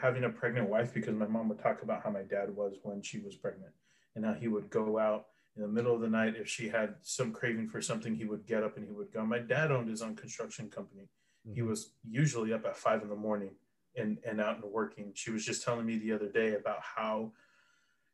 having 0.00 0.24
a 0.24 0.30
pregnant 0.30 0.68
wife 0.68 0.94
because 0.94 1.14
my 1.14 1.26
mom 1.26 1.48
would 1.48 1.58
talk 1.58 1.82
about 1.82 2.02
how 2.02 2.10
my 2.10 2.22
dad 2.22 2.54
was 2.54 2.76
when 2.82 3.02
she 3.02 3.18
was 3.18 3.34
pregnant 3.34 3.72
and 4.14 4.24
how 4.24 4.34
he 4.34 4.48
would 4.48 4.70
go 4.70 4.98
out 4.98 5.26
in 5.56 5.62
the 5.62 5.68
middle 5.68 5.94
of 5.94 6.00
the 6.00 6.08
night 6.08 6.34
if 6.36 6.48
she 6.48 6.68
had 6.68 6.94
some 7.02 7.32
craving 7.32 7.68
for 7.68 7.80
something 7.80 8.14
he 8.14 8.24
would 8.24 8.46
get 8.46 8.62
up 8.62 8.76
and 8.76 8.86
he 8.86 8.92
would 8.92 9.12
go 9.12 9.24
my 9.24 9.38
dad 9.38 9.70
owned 9.70 9.88
his 9.88 10.02
own 10.02 10.16
construction 10.16 10.68
company 10.68 11.02
mm-hmm. 11.46 11.54
he 11.54 11.62
was 11.62 11.90
usually 12.08 12.52
up 12.52 12.64
at 12.64 12.76
five 12.76 13.02
in 13.02 13.08
the 13.08 13.14
morning 13.14 13.50
and 13.96 14.18
and 14.26 14.40
out 14.40 14.56
and 14.62 14.64
working 14.64 15.12
she 15.14 15.30
was 15.30 15.44
just 15.44 15.62
telling 15.62 15.86
me 15.86 15.98
the 15.98 16.12
other 16.12 16.28
day 16.28 16.54
about 16.54 16.80
how 16.80 17.30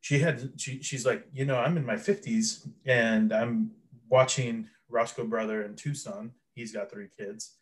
she 0.00 0.18
had 0.18 0.52
she, 0.56 0.82
she's 0.82 1.06
like 1.06 1.26
you 1.32 1.44
know 1.44 1.58
i'm 1.58 1.76
in 1.76 1.84
my 1.84 1.96
50s 1.96 2.68
and 2.84 3.32
i'm 3.32 3.70
watching 4.08 4.68
rasco 4.90 5.24
brother 5.24 5.62
in 5.62 5.74
tucson 5.74 6.32
he's 6.54 6.72
got 6.72 6.90
three 6.90 7.08
kids 7.18 7.54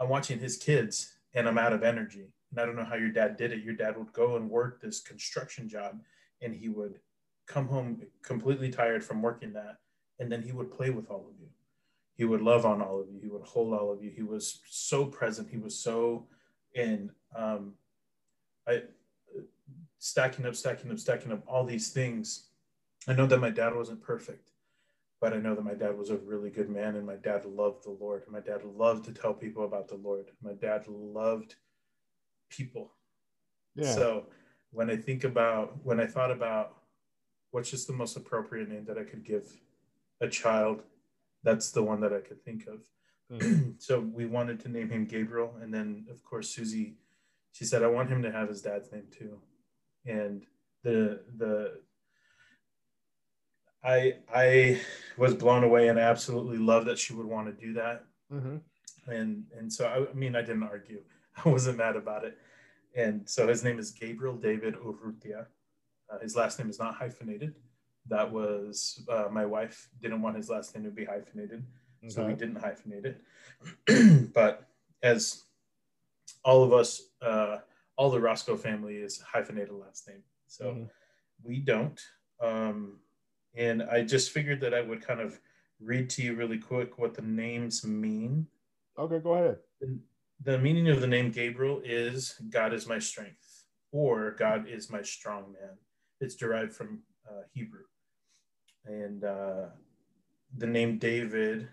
i'm 0.00 0.08
watching 0.08 0.38
his 0.38 0.56
kids 0.56 1.14
and 1.34 1.46
i'm 1.46 1.58
out 1.58 1.72
of 1.72 1.82
energy. 1.82 2.32
And 2.50 2.60
i 2.60 2.66
don't 2.66 2.76
know 2.76 2.84
how 2.84 2.96
your 2.96 3.12
dad 3.12 3.36
did 3.36 3.52
it. 3.52 3.62
Your 3.62 3.74
dad 3.74 3.96
would 3.96 4.12
go 4.12 4.36
and 4.36 4.50
work 4.50 4.80
this 4.80 5.00
construction 5.00 5.68
job 5.68 6.00
and 6.42 6.54
he 6.54 6.68
would 6.68 6.98
come 7.46 7.66
home 7.68 8.02
completely 8.22 8.70
tired 8.70 9.04
from 9.04 9.22
working 9.22 9.52
that. 9.52 9.78
And 10.18 10.30
then 10.30 10.42
he 10.42 10.52
would 10.52 10.70
play 10.70 10.90
with 10.90 11.10
all 11.10 11.26
of 11.28 11.40
you. 11.40 11.48
He 12.14 12.24
would 12.24 12.42
love 12.42 12.66
on 12.66 12.82
all 12.82 13.00
of 13.00 13.08
you. 13.10 13.18
He 13.20 13.28
would 13.28 13.42
hold 13.42 13.72
all 13.72 13.90
of 13.92 14.02
you. 14.04 14.10
He 14.10 14.22
was 14.22 14.60
so 14.68 15.06
present. 15.06 15.48
He 15.48 15.56
was 15.56 15.78
so 15.78 16.26
in 16.74 17.10
um, 17.34 17.74
I, 18.68 18.82
stacking 19.98 20.46
up, 20.46 20.54
stacking 20.54 20.90
up, 20.90 20.98
stacking 20.98 21.32
up 21.32 21.42
all 21.46 21.64
these 21.64 21.90
things. 21.90 22.48
I 23.08 23.14
know 23.14 23.26
that 23.26 23.40
my 23.40 23.50
dad 23.50 23.74
wasn't 23.74 24.02
perfect, 24.02 24.49
but 25.20 25.32
I 25.32 25.36
know 25.36 25.54
that 25.54 25.64
my 25.64 25.74
dad 25.74 25.96
was 25.96 26.10
a 26.10 26.16
really 26.16 26.50
good 26.50 26.70
man 26.70 26.96
and 26.96 27.06
my 27.06 27.16
dad 27.16 27.44
loved 27.44 27.84
the 27.84 27.90
Lord. 27.90 28.24
My 28.28 28.40
dad 28.40 28.64
loved 28.64 29.04
to 29.04 29.12
tell 29.12 29.34
people 29.34 29.64
about 29.64 29.88
the 29.88 29.96
Lord. 29.96 30.26
My 30.42 30.52
dad 30.52 30.86
loved 30.88 31.56
people. 32.48 32.92
Yeah. 33.74 33.94
So 33.94 34.26
when 34.70 34.90
I 34.90 34.96
think 34.96 35.24
about, 35.24 35.84
when 35.84 36.00
I 36.00 36.06
thought 36.06 36.30
about 36.30 36.76
what's 37.50 37.70
just 37.70 37.86
the 37.86 37.92
most 37.92 38.16
appropriate 38.16 38.68
name 38.68 38.84
that 38.86 38.98
I 38.98 39.04
could 39.04 39.24
give 39.24 39.46
a 40.20 40.28
child, 40.28 40.82
that's 41.42 41.70
the 41.70 41.82
one 41.82 42.00
that 42.00 42.12
I 42.12 42.20
could 42.20 42.42
think 42.44 42.66
of. 42.66 42.80
Mm. 43.38 43.74
so 43.78 44.00
we 44.00 44.26
wanted 44.26 44.60
to 44.60 44.68
name 44.68 44.90
him 44.90 45.04
Gabriel. 45.04 45.54
And 45.60 45.72
then, 45.72 46.06
of 46.10 46.24
course, 46.24 46.48
Susie, 46.48 46.94
she 47.52 47.64
said, 47.64 47.82
I 47.82 47.88
want 47.88 48.08
him 48.08 48.22
to 48.22 48.32
have 48.32 48.48
his 48.48 48.62
dad's 48.62 48.90
name 48.90 49.06
too 49.10 49.38
and 50.06 50.46
the 50.82 51.20
the 51.36 51.80
I 53.82 54.16
I 54.32 54.80
was 55.16 55.34
blown 55.34 55.64
away 55.64 55.88
and 55.88 55.98
I 55.98 56.02
absolutely 56.02 56.58
love 56.58 56.84
that 56.86 56.98
she 56.98 57.12
would 57.12 57.26
want 57.26 57.46
to 57.46 57.66
do 57.66 57.72
that. 57.74 58.04
Mm-hmm. 58.32 58.56
And 59.10 59.44
and 59.58 59.72
so 59.72 59.86
I, 59.86 60.10
I, 60.10 60.14
mean 60.14 60.36
I 60.36 60.40
didn't 60.40 60.64
argue. 60.64 61.00
I 61.44 61.48
wasn't 61.48 61.78
mad 61.78 61.96
about 61.96 62.24
it. 62.24 62.38
And 62.94 63.28
so 63.28 63.46
his 63.48 63.62
name 63.64 63.78
is 63.78 63.90
Gabriel 63.90 64.36
David 64.36 64.74
Urrutia. 64.74 65.46
Uh, 66.10 66.18
his 66.18 66.36
last 66.36 66.58
name 66.58 66.68
is 66.68 66.78
not 66.78 66.94
hyphenated. 66.94 67.54
That 68.08 68.30
was 68.30 69.02
uh, 69.08 69.28
my 69.30 69.46
wife 69.46 69.88
didn't 70.00 70.22
want 70.22 70.36
his 70.36 70.50
last 70.50 70.74
name 70.74 70.84
to 70.84 70.90
be 70.90 71.04
hyphenated, 71.04 71.64
okay. 72.02 72.12
so 72.12 72.26
we 72.26 72.34
didn't 72.34 72.60
hyphenate 72.60 73.14
it. 73.86 74.32
but 74.34 74.66
as 75.02 75.44
all 76.44 76.64
of 76.64 76.72
us 76.72 77.02
uh, 77.22 77.58
all 77.96 78.10
the 78.10 78.20
Roscoe 78.20 78.56
family 78.56 78.96
is 78.96 79.20
hyphenated 79.20 79.72
last 79.72 80.08
name. 80.08 80.22
So 80.46 80.64
mm-hmm. 80.64 80.84
we 81.44 81.58
don't. 81.58 82.00
Um, 82.40 82.98
and 83.54 83.82
I 83.82 84.02
just 84.02 84.30
figured 84.30 84.60
that 84.60 84.74
I 84.74 84.80
would 84.80 85.04
kind 85.06 85.20
of 85.20 85.40
read 85.80 86.10
to 86.10 86.22
you 86.22 86.34
really 86.34 86.58
quick 86.58 86.98
what 86.98 87.14
the 87.14 87.22
names 87.22 87.84
mean. 87.84 88.46
Okay, 88.98 89.18
go 89.18 89.34
ahead. 89.34 89.58
The, 90.42 90.58
meaning 90.58 90.88
of 90.88 91.00
the 91.00 91.06
name 91.06 91.30
Gabriel 91.30 91.80
is 91.84 92.34
God 92.50 92.72
is 92.72 92.86
my 92.86 92.98
strength, 92.98 93.64
or 93.92 94.32
God 94.32 94.66
is 94.68 94.90
my 94.90 95.02
strong 95.02 95.52
man. 95.52 95.76
It's 96.20 96.34
derived 96.34 96.72
from 96.72 97.00
uh, 97.28 97.42
Hebrew. 97.52 97.84
And 98.84 99.24
uh, 99.24 99.66
the 100.56 100.66
name 100.66 100.98
David 100.98 101.68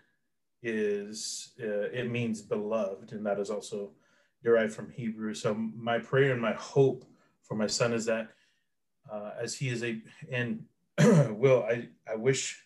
is, 0.63 1.53
uh, 1.62 1.89
it 1.91 2.10
means 2.10 2.41
beloved, 2.41 3.12
and 3.12 3.25
that 3.25 3.39
is 3.39 3.50
also 3.50 3.91
derived 4.43 4.74
from 4.74 4.89
Hebrew. 4.89 5.34
So 5.34 5.53
my 5.53 6.00
prayer 6.00 6.31
and 6.31 6.41
my 6.41 6.53
hope 6.53 7.05
for 7.43 7.55
my 7.55 7.67
son 7.67 7.93
is 7.93 8.05
that 8.05 8.29
uh, 9.12 9.31
as 9.41 9.55
he 9.55 9.69
is 9.69 9.84
a 9.84 10.01
and 10.31 10.63
will 11.30 11.63
I 11.63 11.89
I 12.12 12.16
wish 12.16 12.63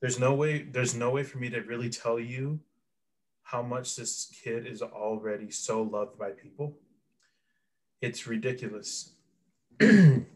there's 0.00 0.18
no 0.18 0.34
way 0.34 0.62
there's 0.62 0.94
no 0.94 1.10
way 1.10 1.22
for 1.22 1.38
me 1.38 1.50
to 1.50 1.60
really 1.60 1.90
tell 1.90 2.18
you 2.18 2.60
how 3.42 3.62
much 3.62 3.96
this 3.96 4.32
kid 4.42 4.66
is 4.66 4.82
already 4.82 5.50
so 5.50 5.82
loved 5.82 6.18
by 6.18 6.30
people. 6.30 6.78
It's 8.00 8.26
ridiculous. 8.26 9.12
I'm 9.80 10.26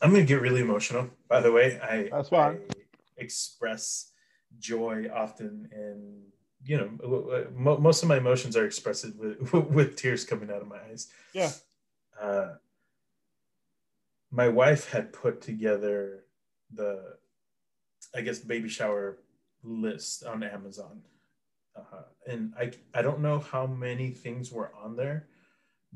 gonna 0.00 0.24
get 0.24 0.40
really 0.40 0.60
emotional. 0.60 1.10
By 1.28 1.40
the 1.40 1.52
way, 1.52 1.78
I 1.80 2.08
that's. 2.10 2.32
I 2.32 2.56
express 3.16 4.10
joy 4.58 5.08
often 5.14 5.68
and 5.72 6.22
you 6.64 6.78
know, 6.78 7.50
most 7.78 8.02
of 8.02 8.08
my 8.08 8.16
emotions 8.16 8.56
are 8.56 8.64
expressed 8.64 9.06
with, 9.16 9.52
with 9.70 9.96
tears 9.96 10.24
coming 10.24 10.50
out 10.50 10.62
of 10.62 10.68
my 10.68 10.78
eyes. 10.90 11.08
Yeah. 11.34 11.50
Uh, 12.20 12.54
my 14.34 14.48
wife 14.48 14.90
had 14.90 15.12
put 15.12 15.40
together 15.40 16.24
the, 16.72 17.14
I 18.14 18.20
guess, 18.20 18.40
baby 18.40 18.68
shower 18.68 19.18
list 19.62 20.24
on 20.24 20.42
Amazon. 20.42 21.02
Uh, 21.76 22.02
and 22.26 22.52
I, 22.58 22.72
I 22.92 23.02
don't 23.02 23.20
know 23.20 23.38
how 23.38 23.66
many 23.66 24.10
things 24.10 24.50
were 24.50 24.72
on 24.74 24.96
there, 24.96 25.28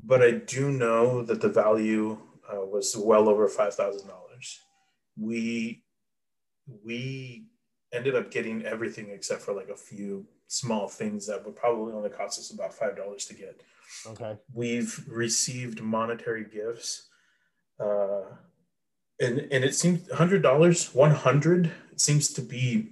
but 0.01 0.21
I 0.21 0.31
do 0.31 0.71
know 0.71 1.21
that 1.23 1.41
the 1.41 1.49
value 1.49 2.17
uh, 2.51 2.65
was 2.65 2.95
well 2.97 3.27
over 3.27 3.47
$5,000. 3.49 4.07
We, 5.17 5.83
we 6.85 7.45
ended 7.91 8.15
up 8.15 8.31
getting 8.31 8.65
everything 8.65 9.09
except 9.09 9.41
for 9.41 9.53
like 9.53 9.69
a 9.69 9.75
few 9.75 10.25
small 10.47 10.87
things 10.87 11.27
that 11.27 11.45
would 11.45 11.57
probably 11.57 11.93
only 11.93 12.09
cost 12.09 12.39
us 12.39 12.51
about 12.51 12.73
five 12.73 12.95
dollars 12.95 13.25
to 13.25 13.33
get. 13.33 13.61
Okay. 14.05 14.37
We've 14.53 15.03
received 15.07 15.81
monetary 15.81 16.45
gifts, 16.45 17.08
uh, 17.79 18.21
and 19.19 19.39
and 19.51 19.63
it 19.63 19.75
seems 19.75 20.11
hundred 20.11 20.41
dollars, 20.41 20.93
one 20.93 21.11
hundred 21.11 21.71
seems 21.95 22.33
to 22.33 22.41
be 22.41 22.89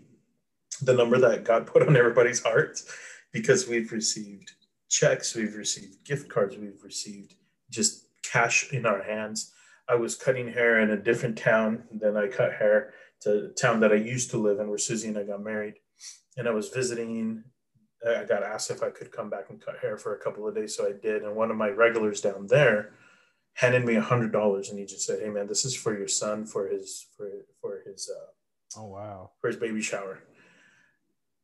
the 0.82 0.94
number 0.94 1.18
that 1.18 1.44
God 1.44 1.66
put 1.66 1.82
on 1.82 1.96
everybody's 1.96 2.44
hearts, 2.44 2.86
because 3.32 3.68
we've 3.68 3.92
received 3.92 4.52
checks, 4.90 5.36
we've 5.36 5.56
received 5.56 6.06
gift 6.06 6.30
cards, 6.30 6.58
we've 6.58 6.84
received 6.84 7.36
just 7.70 8.08
cash 8.24 8.72
in 8.72 8.86
our 8.86 9.04
hands. 9.04 9.52
I 9.90 9.96
was 9.96 10.16
cutting 10.16 10.52
hair 10.52 10.80
in 10.82 10.92
a 10.92 10.98
different 10.98 11.38
town 11.38 11.84
than 11.92 12.18
I 12.18 12.28
cut 12.28 12.54
hair 12.54 12.94
to 13.22 13.50
town 13.60 13.80
that 13.80 13.92
I 13.92 13.96
used 13.96 14.30
to 14.32 14.38
live 14.38 14.60
in, 14.60 14.68
where 14.70 14.78
Susie 14.78 15.08
and 15.08 15.18
I 15.18 15.24
got 15.24 15.42
married 15.42 15.76
and 16.36 16.48
I 16.48 16.52
was 16.52 16.70
visiting. 16.70 17.44
I 18.08 18.26
got 18.26 18.44
asked 18.44 18.70
if 18.70 18.84
I 18.84 18.92
could 18.92 19.12
come 19.12 19.30
back 19.30 19.50
and 19.50 19.60
cut 19.60 19.80
hair 19.80 19.98
for 19.98 20.14
a 20.14 20.20
couple 20.20 20.48
of 20.48 20.54
days, 20.54 20.76
so 20.76 20.86
I 20.88 20.92
did. 20.92 21.24
And 21.24 21.36
one 21.36 21.50
of 21.50 21.58
my 21.58 21.70
regulars 21.70 22.22
down 22.22 22.46
there 22.48 22.94
handed 23.58 23.86
me 23.86 23.96
a 23.96 24.02
hundred 24.02 24.32
dollars, 24.32 24.70
and 24.70 24.80
he 24.80 24.86
just 24.86 25.06
said, 25.06 25.20
"Hey, 25.22 25.30
man, 25.30 25.48
this 25.48 25.66
is 25.66 25.76
for 25.76 25.98
your 25.98 26.08
son 26.08 26.46
for 26.46 26.68
his 26.68 27.08
for 27.16 27.30
for 27.62 27.82
his 27.86 28.10
uh, 28.10 28.80
oh 28.80 28.88
wow 28.88 29.32
for 29.40 29.48
his 29.48 29.58
baby 29.58 29.82
shower." 29.82 30.20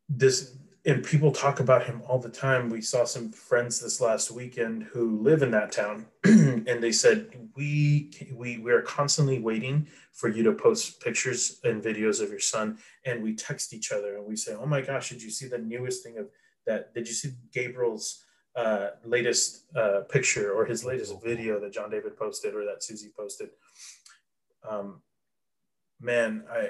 This 0.07 0.55
and 0.85 1.03
people 1.03 1.31
talk 1.31 1.59
about 1.59 1.85
him 1.85 2.01
all 2.07 2.19
the 2.19 2.29
time. 2.29 2.69
We 2.69 2.81
saw 2.81 3.05
some 3.05 3.31
friends 3.31 3.79
this 3.79 4.01
last 4.01 4.31
weekend 4.31 4.83
who 4.83 5.21
live 5.21 5.41
in 5.41 5.51
that 5.51 5.71
town, 5.71 6.07
and 6.23 6.83
they 6.83 6.91
said 6.91 7.43
we 7.55 8.11
we 8.33 8.57
we 8.57 8.71
are 8.71 8.81
constantly 8.81 9.39
waiting 9.39 9.87
for 10.11 10.27
you 10.29 10.43
to 10.43 10.53
post 10.53 11.01
pictures 11.01 11.59
and 11.63 11.83
videos 11.83 12.21
of 12.21 12.29
your 12.29 12.39
son 12.39 12.77
and 13.05 13.21
we 13.21 13.35
text 13.35 13.73
each 13.73 13.91
other 13.91 14.17
and 14.17 14.25
we 14.25 14.35
say 14.35 14.53
oh 14.53 14.65
my 14.65 14.81
gosh 14.81 15.09
did 15.09 15.21
you 15.21 15.29
see 15.29 15.47
the 15.47 15.57
newest 15.57 16.03
thing 16.03 16.17
of 16.17 16.27
that 16.65 16.93
did 16.93 17.07
you 17.07 17.13
see 17.13 17.31
gabriel's 17.53 18.23
uh, 18.55 18.89
latest 19.03 19.65
uh, 19.75 20.01
picture 20.09 20.53
or 20.53 20.65
his 20.65 20.85
latest 20.85 21.21
video 21.23 21.59
that 21.59 21.73
john 21.73 21.89
david 21.89 22.15
posted 22.17 22.53
or 22.53 22.65
that 22.65 22.83
susie 22.83 23.11
posted. 23.17 23.49
Um, 24.69 25.01
man 25.99 26.43
i 26.51 26.69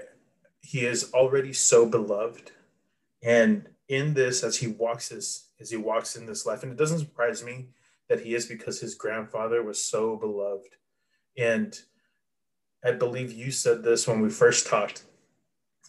he 0.63 0.85
is 0.85 1.11
already 1.13 1.53
so 1.53 1.85
beloved. 1.85 2.51
And 3.21 3.67
in 3.89 4.13
this 4.13 4.43
as 4.43 4.57
he 4.57 4.67
walks 4.67 5.09
this 5.09 5.49
as 5.59 5.69
he 5.69 5.77
walks 5.77 6.15
in 6.15 6.25
this 6.25 6.45
life 6.45 6.63
and 6.63 6.71
it 6.71 6.77
doesn't 6.77 6.99
surprise 6.99 7.43
me 7.43 7.67
that 8.09 8.21
he 8.21 8.33
is 8.33 8.47
because 8.47 8.79
his 8.79 8.95
grandfather 8.95 9.61
was 9.61 9.83
so 9.83 10.15
beloved. 10.15 10.75
And 11.37 11.77
I 12.83 12.91
believe 12.91 13.31
you 13.31 13.51
said 13.51 13.83
this 13.83 14.07
when 14.07 14.21
we 14.21 14.29
first 14.29 14.67
talked, 14.67 15.03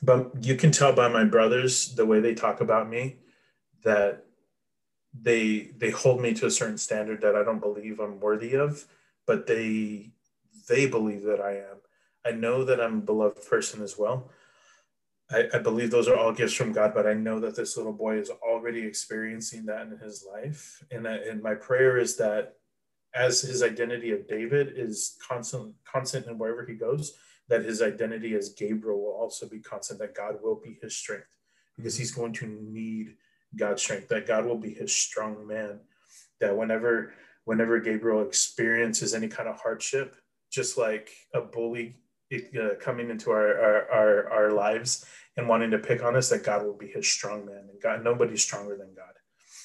but 0.03 0.31
you 0.45 0.55
can 0.57 0.71
tell 0.71 0.93
by 0.93 1.09
my 1.09 1.25
brothers 1.25 1.95
the 1.95 2.07
way 2.07 2.21
they 2.21 2.35
talk 2.35 2.61
about 2.61 2.89
me 2.89 3.17
that 3.83 4.25
they 5.23 5.71
they 5.79 5.91
hold 5.91 6.21
me 6.21 6.35
to 6.35 6.47
a 6.47 6.51
certain 6.51 6.79
standard 6.79 7.21
that 7.23 7.37
I 7.37 7.45
don't 7.45 7.61
believe 7.61 8.01
I'm 8.01 8.21
worthy 8.21 8.55
of, 8.55 8.85
but 9.27 9.47
they 9.47 10.11
they 10.69 10.87
believe 10.87 11.23
that 11.25 11.41
I 11.41 11.57
am. 11.59 11.77
I 12.25 12.33
know 12.33 12.65
that 12.65 12.81
I'm 12.81 12.99
a 12.99 13.03
beloved 13.03 13.47
person 13.49 13.83
as 13.83 13.99
well. 13.99 14.31
I, 15.31 15.49
I, 15.55 15.59
believe 15.59 15.91
those 15.91 16.09
are 16.09 16.17
all 16.17 16.33
gifts 16.33 16.53
from 16.53 16.73
God, 16.73 16.93
but 16.95 17.07
I 17.07 17.15
know 17.15 17.41
that 17.41 17.57
this 17.57 17.77
little 17.77 17.93
boy 17.93 18.19
is 18.19 18.31
already 18.31 18.83
experiencing 18.83 19.65
that 19.67 19.87
in 19.87 19.99
his 19.99 20.25
life. 20.31 20.83
And, 20.91 21.07
that, 21.07 21.27
and 21.27 21.43
my 21.43 21.55
prayer 21.55 21.97
is 21.97 22.17
that 22.17 22.57
as 23.15 23.41
his 23.41 23.63
identity 23.63 24.13
of 24.13 24.29
David 24.29 24.75
is 24.77 25.17
constant, 25.27 25.75
constant 25.91 26.27
in 26.27 26.37
wherever 26.37 26.67
he 26.67 26.75
goes, 26.75 27.15
that 27.49 27.65
his 27.65 27.81
identity 27.81 28.35
as 28.35 28.51
Gabriel 28.51 29.01
will 29.01 29.13
also 29.13 29.49
be 29.49 29.61
constant, 29.61 29.99
that 30.01 30.15
God 30.15 30.37
will 30.43 30.61
be 30.63 30.79
his 30.83 30.97
strength 30.97 31.27
because 31.77 31.97
he's 31.97 32.13
going 32.13 32.33
to 32.35 32.47
need 32.47 33.17
God's 33.57 33.83
strength, 33.83 34.09
that 34.09 34.27
God 34.27 34.45
will 34.45 34.59
be 34.59 34.75
his 34.75 34.95
strong 34.95 35.47
man, 35.47 35.81
that 36.41 36.57
whenever 36.57 37.15
whenever 37.45 37.79
Gabriel 37.79 38.27
experiences 38.27 39.15
any 39.15 39.29
kind 39.29 39.49
of 39.49 39.61
hardship, 39.61 40.17
just 40.51 40.79
like 40.79 41.11
a 41.35 41.41
bully 41.41 41.97
uh, 42.33 42.75
coming 42.81 43.11
into 43.11 43.31
our, 43.31 43.59
our, 43.61 43.91
our 43.91 44.31
our 44.31 44.53
lives 44.53 45.05
and 45.37 45.49
wanting 45.49 45.71
to 45.71 45.79
pick 45.79 46.03
on 46.03 46.17
us 46.17 46.31
that 46.31 46.45
God 46.45 46.65
will 46.65 46.77
be 46.77 46.89
his 46.89 47.07
strong 47.07 47.45
man 47.47 47.69
and 47.71 47.81
God 47.83 48.03
nobody's 48.03 48.43
stronger 48.43 48.77
than 48.77 48.95
God. 48.95 49.13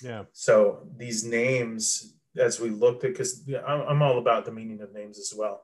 Yeah. 0.02 0.24
So 0.34 0.88
these 0.98 1.24
names 1.24 2.16
as 2.38 2.60
we 2.60 2.70
looked 2.70 3.04
at 3.04 3.12
because 3.12 3.48
I'm, 3.68 3.82
I'm 3.82 4.02
all 4.02 4.20
about 4.20 4.46
the 4.46 4.52
meaning 4.52 4.82
of 4.82 4.94
names 4.94 5.20
as 5.20 5.34
well. 5.36 5.62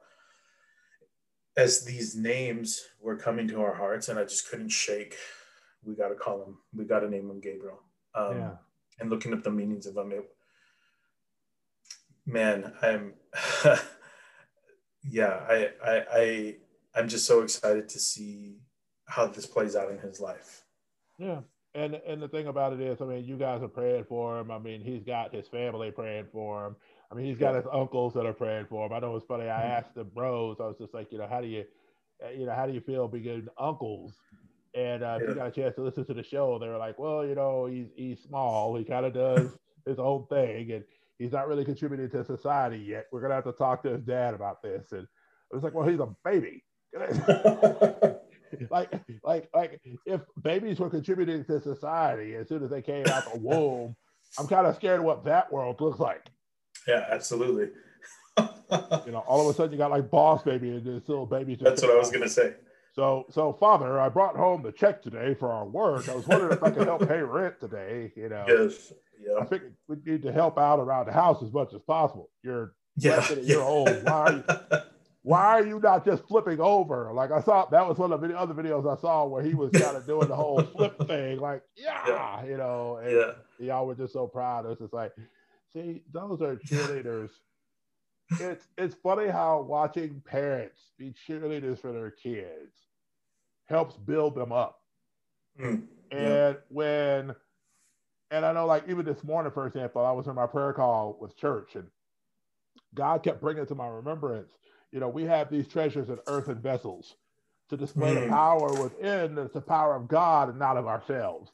As 1.57 1.85
these 1.85 2.15
names 2.15 2.83
were 2.99 3.15
coming 3.15 3.47
to 3.47 3.61
our 3.61 3.73
hearts 3.73 4.09
and 4.09 4.19
I 4.19 4.23
just 4.23 4.49
couldn't 4.49 4.69
shake, 4.69 5.15
we 5.83 5.95
got 5.95 6.09
to 6.09 6.15
call 6.15 6.43
him, 6.43 6.57
we 6.75 6.85
got 6.85 6.99
to 6.99 7.09
name 7.09 7.29
him 7.29 7.39
Gabriel. 7.39 7.81
Um, 8.15 8.37
yeah. 8.37 8.51
And 8.99 9.09
looking 9.09 9.33
up 9.33 9.43
the 9.43 9.51
meanings 9.51 9.85
of 9.85 9.95
them, 9.95 10.11
it, 10.11 10.25
man, 12.25 12.73
I'm, 12.81 13.13
yeah, 15.03 15.39
I, 15.49 15.69
I, 15.85 16.03
I, 16.13 16.55
I'm 16.95 17.09
just 17.09 17.25
so 17.25 17.41
excited 17.41 17.89
to 17.89 17.99
see 17.99 18.59
how 19.07 19.27
this 19.27 19.45
plays 19.45 19.75
out 19.75 19.91
in 19.91 19.99
his 19.99 20.19
life. 20.19 20.63
Yeah. 21.17 21.41
And 21.75 21.95
and 22.07 22.21
the 22.21 22.29
thing 22.29 22.47
about 22.47 22.71
it 22.71 22.79
is, 22.79 23.01
I 23.01 23.05
mean, 23.05 23.25
you 23.25 23.35
guys 23.35 23.61
are 23.61 23.67
praying 23.67 24.05
for 24.05 24.39
him. 24.39 24.49
I 24.49 24.57
mean, 24.57 24.79
he's 24.79 25.03
got 25.03 25.35
his 25.35 25.45
family 25.49 25.91
praying 25.91 26.27
for 26.31 26.67
him. 26.67 26.75
I 27.11 27.15
mean, 27.15 27.25
he's 27.25 27.37
got 27.37 27.53
his 27.55 27.65
uncles 27.71 28.13
that 28.13 28.25
are 28.25 28.33
praying 28.33 28.67
for 28.69 28.85
him. 28.85 28.93
I 28.93 28.99
know 28.99 29.15
it's 29.17 29.25
funny. 29.25 29.43
I 29.43 29.47
mm-hmm. 29.47 29.71
asked 29.71 29.93
the 29.93 30.05
bros. 30.05 30.57
I 30.61 30.67
was 30.67 30.77
just 30.77 30.93
like, 30.93 31.11
you 31.11 31.17
know, 31.17 31.27
how 31.27 31.41
do 31.41 31.47
you, 31.47 31.65
you 32.33 32.45
know, 32.45 32.55
how 32.55 32.65
do 32.65 32.71
you 32.71 32.79
feel 32.79 33.09
being 33.09 33.47
uncles? 33.59 34.13
And 34.75 35.03
uh, 35.03 35.17
yeah. 35.19 35.23
if 35.23 35.29
you 35.29 35.35
got 35.35 35.47
a 35.47 35.51
chance 35.51 35.75
to 35.75 35.81
listen 35.81 36.05
to 36.05 36.13
the 36.13 36.23
show, 36.23 36.59
they 36.59 36.67
were 36.67 36.77
like, 36.77 36.99
well, 36.99 37.25
you 37.25 37.33
know, 37.35 37.65
he's 37.65 37.87
he's 37.95 38.21
small. 38.21 38.75
He 38.75 38.83
kind 38.83 39.05
of 39.05 39.13
does 39.13 39.57
his 39.85 39.99
own 39.99 40.25
thing, 40.27 40.71
and 40.71 40.83
he's 41.17 41.31
not 41.31 41.47
really 41.47 41.63
contributing 41.63 42.09
to 42.09 42.25
society 42.25 42.77
yet. 42.77 43.05
We're 43.11 43.21
gonna 43.21 43.35
have 43.35 43.45
to 43.45 43.53
talk 43.53 43.83
to 43.83 43.89
his 43.91 44.03
dad 44.03 44.33
about 44.33 44.61
this. 44.61 44.91
And 44.91 45.07
I 45.51 45.55
was 45.55 45.63
like, 45.63 45.73
well, 45.73 45.87
he's 45.87 45.99
a 45.99 46.09
baby. 46.25 46.63
like, 48.69 48.91
like, 49.23 49.49
like, 49.53 49.81
if 50.05 50.21
babies 50.41 50.79
were 50.79 50.89
contributing 50.89 51.43
to 51.45 51.61
society 51.61 52.35
as 52.35 52.47
soon 52.47 52.63
as 52.63 52.69
they 52.69 52.81
came 52.81 53.05
out 53.07 53.31
the 53.31 53.39
womb, 53.41 53.95
I'm 54.37 54.47
kind 54.47 54.67
of 54.67 54.75
scared 54.75 54.99
of 54.99 55.05
what 55.05 55.23
that 55.25 55.51
world 55.51 55.79
looks 55.79 55.99
like. 55.99 56.25
Yeah, 56.87 57.05
absolutely. 57.09 57.69
you 58.37 59.11
know, 59.11 59.23
all 59.27 59.41
of 59.41 59.53
a 59.53 59.57
sudden 59.57 59.71
you 59.71 59.77
got 59.77 59.91
like 59.91 60.11
boss 60.11 60.43
baby 60.43 60.69
and 60.69 60.85
this 60.85 61.07
little 61.07 61.25
baby. 61.25 61.55
That's 61.55 61.81
what 61.81 61.91
I 61.91 61.97
was 61.97 62.11
gonna 62.11 62.27
say. 62.27 62.55
So, 62.95 63.25
so 63.29 63.51
father, 63.51 63.99
I 63.99 64.07
brought 64.07 64.37
home 64.37 64.63
the 64.63 64.71
check 64.71 65.01
today 65.01 65.35
for 65.37 65.51
our 65.51 65.67
work. 65.67 66.07
I 66.07 66.15
was 66.15 66.25
wondering 66.27 66.53
if 66.53 66.63
I 66.63 66.71
could 66.71 66.87
help 66.87 67.05
pay 67.05 67.19
rent 67.21 67.59
today. 67.59 68.13
You 68.15 68.29
know, 68.29 68.45
yes, 68.47 68.93
yeah. 69.21 69.35
I 69.41 69.43
think 69.43 69.63
we 69.89 69.97
need 70.05 70.21
to 70.21 70.31
help 70.31 70.57
out 70.57 70.79
around 70.79 71.07
the 71.07 71.11
house 71.11 71.43
as 71.43 71.51
much 71.51 71.73
as 71.73 71.81
possible. 71.81 72.29
You're 72.41 72.73
yeah, 72.95 73.21
a 73.29 73.41
year 73.41 73.59
old. 73.59 73.89
Why 74.03 74.13
are 74.13 74.31
you, 74.31 74.43
why 75.23 75.45
are 75.45 75.65
you 75.67 75.81
not 75.81 76.05
just 76.05 76.25
flipping 76.25 76.61
over? 76.61 77.11
Like 77.13 77.31
I 77.31 77.41
saw 77.41 77.65
that 77.65 77.85
was 77.85 77.97
one 77.97 78.13
of 78.13 78.21
the 78.21 78.33
other 78.33 78.53
videos 78.53 78.89
I 78.89 78.99
saw 79.01 79.25
where 79.25 79.43
he 79.43 79.55
was 79.55 79.71
kind 79.71 79.97
of 79.97 80.07
doing 80.07 80.29
the 80.29 80.35
whole 80.35 80.63
flip 80.63 80.97
thing, 81.07 81.39
like 81.39 81.63
yeah, 81.75 82.01
yeah. 82.07 82.45
you 82.45 82.55
know, 82.55 83.01
and 83.03 83.11
yeah. 83.11 83.31
y'all 83.59 83.87
were 83.87 83.95
just 83.95 84.13
so 84.13 84.25
proud. 84.25 84.65
It's 84.67 84.79
just 84.79 84.93
like, 84.93 85.11
see, 85.73 86.01
those 86.13 86.41
are 86.41 86.55
cheerleaders. 86.55 87.31
it's 88.39 88.65
it's 88.77 88.95
funny 89.03 89.27
how 89.27 89.61
watching 89.63 90.21
parents 90.25 90.79
be 90.97 91.13
cheerleaders 91.27 91.81
for 91.81 91.91
their 91.91 92.09
kids 92.09 92.84
helps 93.65 93.95
build 93.95 94.35
them 94.35 94.51
up. 94.51 94.79
Mm, 95.59 95.83
and 96.11 96.57
when 96.69 97.35
and 98.31 98.45
I 98.45 98.53
know 98.53 98.65
like 98.65 98.83
even 98.89 99.05
this 99.05 99.23
morning, 99.23 99.51
for 99.51 99.67
example, 99.67 100.05
I 100.05 100.11
was 100.11 100.27
in 100.27 100.35
my 100.35 100.47
prayer 100.47 100.73
call 100.73 101.17
with 101.19 101.37
church 101.37 101.75
and 101.75 101.87
God 102.93 103.23
kept 103.23 103.41
bringing 103.41 103.65
to 103.65 103.75
my 103.75 103.87
remembrance 103.87 104.51
you 104.95 105.01
know, 105.01 105.09
we 105.09 105.23
have 105.23 105.51
these 105.51 105.67
treasures 105.67 106.07
in 106.07 106.19
earthen 106.25 106.61
vessels 106.61 107.15
to 107.69 107.75
display 107.75 108.15
mm. 108.15 108.23
the 108.23 108.29
power 108.29 108.81
within. 108.81 109.37
It's 109.37 109.53
the 109.53 109.59
power 109.59 109.93
of 109.93 110.07
God 110.07 110.47
and 110.47 110.57
not 110.57 110.77
of 110.77 110.87
ourselves. 110.87 111.51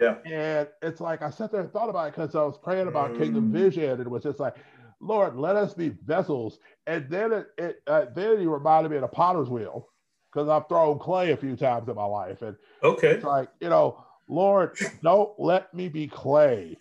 Yeah. 0.00 0.16
And 0.24 0.66
it's 0.80 0.98
like 0.98 1.20
I 1.20 1.28
sat 1.28 1.52
there 1.52 1.60
and 1.60 1.70
thought 1.70 1.90
about 1.90 2.08
it 2.08 2.14
because 2.16 2.34
I 2.34 2.42
was 2.42 2.56
praying 2.56 2.88
about 2.88 3.12
mm. 3.12 3.18
kingdom 3.18 3.52
vision, 3.52 3.84
and 3.90 4.00
it 4.00 4.10
was 4.10 4.22
just 4.22 4.40
like, 4.40 4.56
Lord, 4.98 5.36
let 5.36 5.56
us 5.56 5.74
be 5.74 5.90
vessels. 5.90 6.58
And 6.86 7.06
then 7.10 7.32
it, 7.32 7.48
it 7.58 7.82
uh, 7.86 8.06
then 8.14 8.40
you 8.40 8.50
reminded 8.50 8.88
me 8.88 8.96
of 8.96 9.02
the 9.02 9.08
potter's 9.08 9.50
wheel 9.50 9.89
because 10.32 10.48
I've 10.48 10.68
thrown 10.68 10.98
clay 10.98 11.32
a 11.32 11.36
few 11.36 11.56
times 11.56 11.88
in 11.88 11.94
my 11.94 12.04
life, 12.04 12.42
and 12.42 12.56
okay, 12.82 13.10
it's 13.10 13.24
like 13.24 13.48
you 13.60 13.68
know, 13.68 14.04
Lord, 14.28 14.78
don't 15.02 15.32
let 15.38 15.72
me 15.74 15.88
be 15.88 16.06
clay 16.06 16.76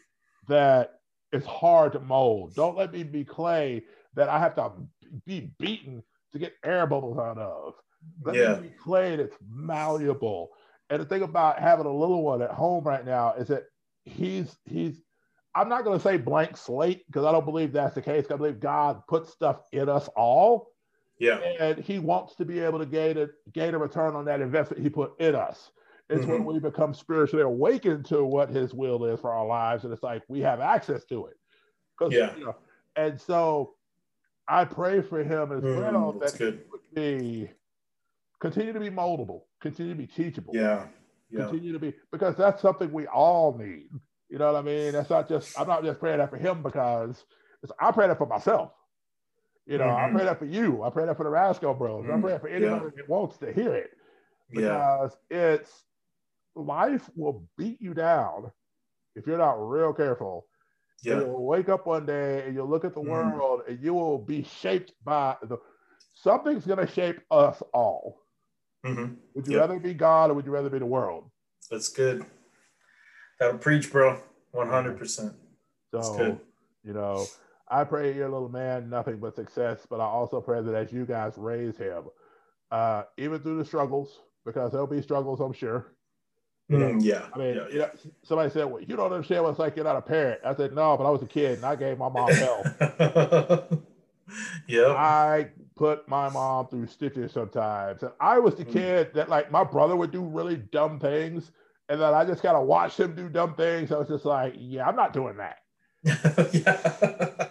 that 0.48 1.00
is 1.32 1.46
hard 1.46 1.94
to 1.94 2.00
mold. 2.00 2.56
Don't 2.56 2.78
let 2.78 2.92
me 2.92 3.04
be 3.04 3.24
clay 3.24 3.84
that 4.16 4.30
I 4.30 4.40
have 4.40 4.56
to 4.56 4.72
be 5.26 5.52
beaten 5.60 6.04
to 6.34 6.40
get 6.40 6.54
air 6.64 6.86
bubbles 6.88 7.18
out 7.18 7.38
of. 7.38 7.76
Let 8.24 8.36
yeah. 8.36 8.56
me 8.56 8.70
be 8.70 8.76
clay 8.76 9.16
that's 9.16 9.36
malleable. 9.50 10.50
And 10.90 11.02
the 11.02 11.06
thing 11.06 11.22
about 11.22 11.60
having 11.60 11.86
a 11.86 11.94
little 11.94 12.24
one 12.24 12.42
at 12.42 12.52
home 12.52 12.84
right 12.84 13.06
now 13.06 13.34
is 13.34 13.48
that 13.48 13.66
he's 14.06 14.58
he's 14.66 15.02
I'm 15.56 15.70
not 15.70 15.84
going 15.84 15.98
to 15.98 16.04
say 16.04 16.18
blank 16.18 16.58
slate 16.58 17.06
because 17.08 17.26
I 17.26 17.32
don't 17.32 17.46
believe 17.46 17.72
that's 17.72 17.96
the 17.96 18.02
case. 18.02 18.26
I 18.30 18.36
believe 18.36 18.60
God 18.60 19.02
puts 19.08 19.32
stuff 19.32 19.62
in 19.72 19.90
us 19.90 20.08
all. 20.16 20.68
Yeah. 21.19 21.39
And 21.60 21.77
he 21.77 21.99
wants 21.99 22.36
to 22.36 22.45
be 22.45 22.60
able 22.60 22.79
to 22.79 22.86
gain 22.86 23.17
a 23.17 23.27
gain 23.51 23.73
a 23.75 23.77
return 23.77 24.15
on 24.15 24.25
that 24.25 24.41
investment 24.41 24.82
he 24.82 24.89
put 24.89 25.19
in 25.19 25.36
us. 25.36 25.71
It's 26.10 26.21
mm-hmm. 26.21 26.43
when 26.43 26.45
we 26.45 26.60
become 26.60 26.93
spiritually 26.93 27.43
awakened 27.43 28.05
to 28.05 28.25
what 28.25 28.49
his 28.49 28.73
will 28.73 29.05
is 29.05 29.19
for 29.19 29.32
our 29.32 29.45
lives. 29.45 29.84
And 29.84 29.93
it's 29.93 30.01
like 30.01 30.23
we 30.27 30.39
have 30.39 30.60
access 30.60 31.03
to 31.05 31.27
it. 31.27 31.38
Yeah. 32.10 32.36
You 32.38 32.45
know, 32.45 32.55
and 32.95 33.19
so 33.19 33.75
I 34.47 34.65
pray 34.65 35.01
for 35.01 35.23
him 35.23 35.51
as 35.51 35.63
mm, 35.63 35.77
well 35.77 36.13
that 36.13 36.38
good. 36.38 36.62
he 36.95 36.95
be 36.95 37.51
continue 38.39 38.73
to 38.73 38.79
be 38.79 38.89
moldable, 38.89 39.41
continue 39.62 39.93
to 39.93 39.97
be 39.97 40.08
teachable. 40.08 40.55
Yeah. 40.55 40.88
yeah. 41.29 41.41
Continue 41.41 41.73
to 41.73 41.79
be 41.79 41.93
because 42.12 42.36
that's 42.38 42.62
something 42.62 42.91
we 42.91 43.05
all 43.08 43.58
need. 43.58 43.89
You 44.29 44.38
know 44.38 44.53
what 44.53 44.60
I 44.60 44.62
mean? 44.62 44.93
That's 44.93 45.10
not 45.10 45.27
just 45.27 45.60
I'm 45.60 45.67
not 45.67 45.84
just 45.84 45.99
praying 45.99 46.19
that 46.19 46.29
for 46.29 46.38
him 46.38 46.63
because 46.63 47.23
I 47.79 47.91
pray 47.91 48.08
that 48.08 48.17
for 48.17 48.25
myself. 48.25 48.71
You 49.69 49.77
know, 49.77 49.86
mm-hmm. 49.86 50.15
I 50.15 50.17
pray 50.17 50.25
that 50.25 50.39
for 50.39 50.45
you. 50.45 50.84
I 50.84 50.89
pray 50.89 51.05
that 51.05 51.15
for 51.15 51.23
the 51.23 51.29
Rasco 51.29 51.73
Bros. 51.73 52.05
Mm-hmm. 52.05 52.17
I 52.17 52.21
pray 52.21 52.32
that 52.32 52.41
for 52.41 52.47
anyone 52.47 52.82
yeah. 52.84 52.89
that 52.97 53.10
wants 53.10 53.38
to 53.38 53.53
hear 53.53 53.73
it 53.75 53.91
because 54.49 55.12
yeah. 55.29 55.38
it's 55.38 55.71
life 56.55 57.10
will 57.15 57.47
beat 57.58 57.82
you 57.82 57.93
down 57.93 58.51
if 59.15 59.27
you're 59.27 59.38
not 59.38 59.53
real 59.53 59.93
careful 59.93 60.45
yeah. 61.03 61.19
You'll 61.19 61.45
wake 61.45 61.69
up 61.69 61.86
one 61.86 62.05
day 62.05 62.43
and 62.45 62.55
you'll 62.55 62.69
look 62.69 62.86
at 62.86 62.93
the 62.93 63.01
mm. 63.01 63.08
world 63.08 63.62
and 63.67 63.82
you 63.82 63.93
will 63.93 64.17
be 64.17 64.43
shaped 64.43 64.93
by 65.03 65.36
the 65.41 65.58
something's 66.13 66.65
going 66.65 66.86
to 66.86 66.91
shape 66.91 67.19
us 67.32 67.62
all. 67.73 68.19
Mm-hmm. 68.86 69.13
Would 69.36 69.47
you 69.47 69.53
yep. 69.53 69.62
rather 69.62 69.79
be 69.79 69.93
God 69.93 70.32
or 70.32 70.34
would 70.36 70.45
you 70.45 70.51
rather 70.51 70.69
be 70.69 70.79
the 70.79 70.86
world? 70.86 71.29
That's 71.69 71.89
good. 71.89 72.25
That'll 73.39 73.58
preach, 73.58 73.91
bro. 73.91 74.21
100%. 74.53 75.08
So, 75.08 75.34
That's 75.93 76.10
good. 76.15 76.39
you 76.84 76.93
know, 76.93 77.25
I 77.69 77.84
pray 77.84 78.15
your 78.15 78.29
little 78.29 78.49
man 78.49 78.89
nothing 78.89 79.17
but 79.17 79.36
success, 79.36 79.86
but 79.89 79.99
I 79.99 80.05
also 80.05 80.41
pray 80.41 80.62
that 80.62 80.73
as 80.73 80.91
you 80.91 81.05
guys 81.05 81.34
raise 81.38 81.77
him, 81.77 82.05
uh, 82.71 83.03
even 83.17 83.39
through 83.41 83.58
the 83.60 83.65
struggles, 83.65 84.19
because 84.45 84.71
there'll 84.71 84.88
be 84.88 85.01
struggles, 85.01 85.39
I'm 85.39 85.53
sure. 85.53 85.93
Mm, 86.71 87.03
yeah. 87.03 87.25
I 87.34 87.38
mean, 87.38 87.55
yeah, 87.55 87.67
you 87.71 87.79
know, 87.79 87.89
somebody 88.23 88.49
said, 88.51 88.65
"Well, 88.65 88.82
you 88.82 88.95
don't 88.95 89.12
understand 89.12 89.43
what 89.43 89.51
it's 89.51 89.60
like 89.60 89.75
you're 89.75 89.86
not 89.86 89.95
a 89.95 90.01
parent." 90.01 90.41
I 90.45 90.53
said, 90.55 90.73
"No, 90.73 90.95
but 90.97 91.05
I 91.05 91.10
was 91.10 91.21
a 91.23 91.27
kid 91.27 91.53
and 91.53 91.65
I 91.65 91.75
gave 91.75 91.97
my 91.97 92.10
mom 92.10 92.29
hell." 92.29 92.63
yeah. 94.67 94.93
I 94.93 95.47
put 95.75 96.08
my 96.08 96.29
mom 96.29 96.67
through 96.67 96.88
stitches 96.88 97.32
sometimes, 97.32 98.03
and 98.03 98.12
I 98.19 98.38
was 98.38 98.55
the 98.55 98.65
Mm. 98.65 98.73
kid 98.73 99.13
that 99.15 99.29
like 99.29 99.51
my 99.51 99.63
brother 99.63 99.95
would 99.95 100.12
do 100.12 100.21
really 100.21 100.58
dumb 100.58 100.99
things, 100.99 101.51
and 101.88 101.99
then 101.99 102.13
I 102.13 102.23
just 102.23 102.43
kind 102.43 102.55
of 102.55 102.67
watched 102.67 102.99
him 102.99 103.15
do 103.15 103.29
dumb 103.29 103.55
things. 103.55 103.91
I 103.91 103.97
was 103.97 104.08
just 104.08 104.25
like, 104.25 104.53
"Yeah, 104.58 104.88
I'm 104.88 104.95
not 104.95 105.12
doing 105.12 105.38
that." 105.38 105.58
yeah. 106.53 107.47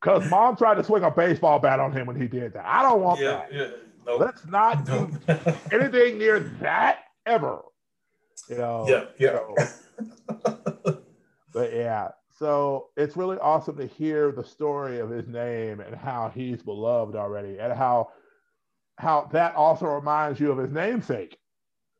Because 0.00 0.30
mom 0.30 0.56
tried 0.56 0.74
to 0.76 0.84
swing 0.84 1.02
a 1.02 1.10
baseball 1.10 1.58
bat 1.58 1.80
on 1.80 1.92
him 1.92 2.06
when 2.06 2.20
he 2.20 2.28
did 2.28 2.52
that. 2.54 2.64
I 2.64 2.82
don't 2.82 3.00
want 3.00 3.20
yeah. 3.20 3.30
that. 3.30 3.52
Yeah. 3.52 3.68
Nope. 4.06 4.20
Let's 4.20 4.46
not 4.46 4.84
do 4.86 5.10
Nope. 5.28 5.56
anything 5.72 6.18
near 6.18 6.40
that 6.60 7.00
ever. 7.26 7.60
You 8.48 8.58
know. 8.58 8.86
yeah. 8.88 9.04
Yeah. 9.18 9.38
so- 10.44 11.02
but 11.52 11.72
yeah, 11.72 12.08
so 12.38 12.88
it's 12.96 13.16
really 13.16 13.38
awesome 13.38 13.76
to 13.78 13.86
hear 13.86 14.30
the 14.30 14.44
story 14.44 15.00
of 15.00 15.10
his 15.10 15.26
name 15.26 15.80
and 15.80 15.94
how 15.96 16.30
he's 16.32 16.62
beloved 16.62 17.16
already, 17.16 17.58
and 17.58 17.72
how 17.72 18.10
how 18.96 19.28
that 19.32 19.54
also 19.54 19.86
reminds 19.86 20.38
you 20.40 20.50
of 20.52 20.58
his 20.58 20.70
namesake 20.70 21.38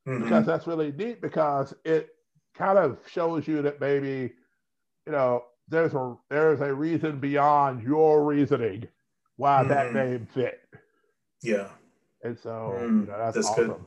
Mhm. 0.06 0.22
because 0.24 0.46
that's 0.46 0.66
really 0.66 0.92
neat 0.92 1.20
because 1.20 1.74
it 1.84 2.10
kind 2.54 2.78
of 2.78 2.98
shows 3.08 3.46
you 3.48 3.62
that 3.62 3.80
maybe 3.80 4.32
you 5.06 5.12
know 5.12 5.44
there's 5.68 5.94
a 5.94 6.16
there's 6.30 6.60
a 6.60 6.72
reason 6.72 7.18
beyond 7.20 7.82
your 7.82 8.24
reasoning 8.24 8.86
why 9.36 9.62
that 9.64 9.88
Mhm. 9.88 9.94
name 9.94 10.26
fit 10.26 10.60
Yeah. 11.42 11.68
and 12.22 12.38
so 12.38 12.74
Mm, 12.80 13.00
you 13.02 13.06
know, 13.06 13.18
that's, 13.18 13.36
that's 13.36 13.48
awesome 13.48 13.66
good. 13.68 13.84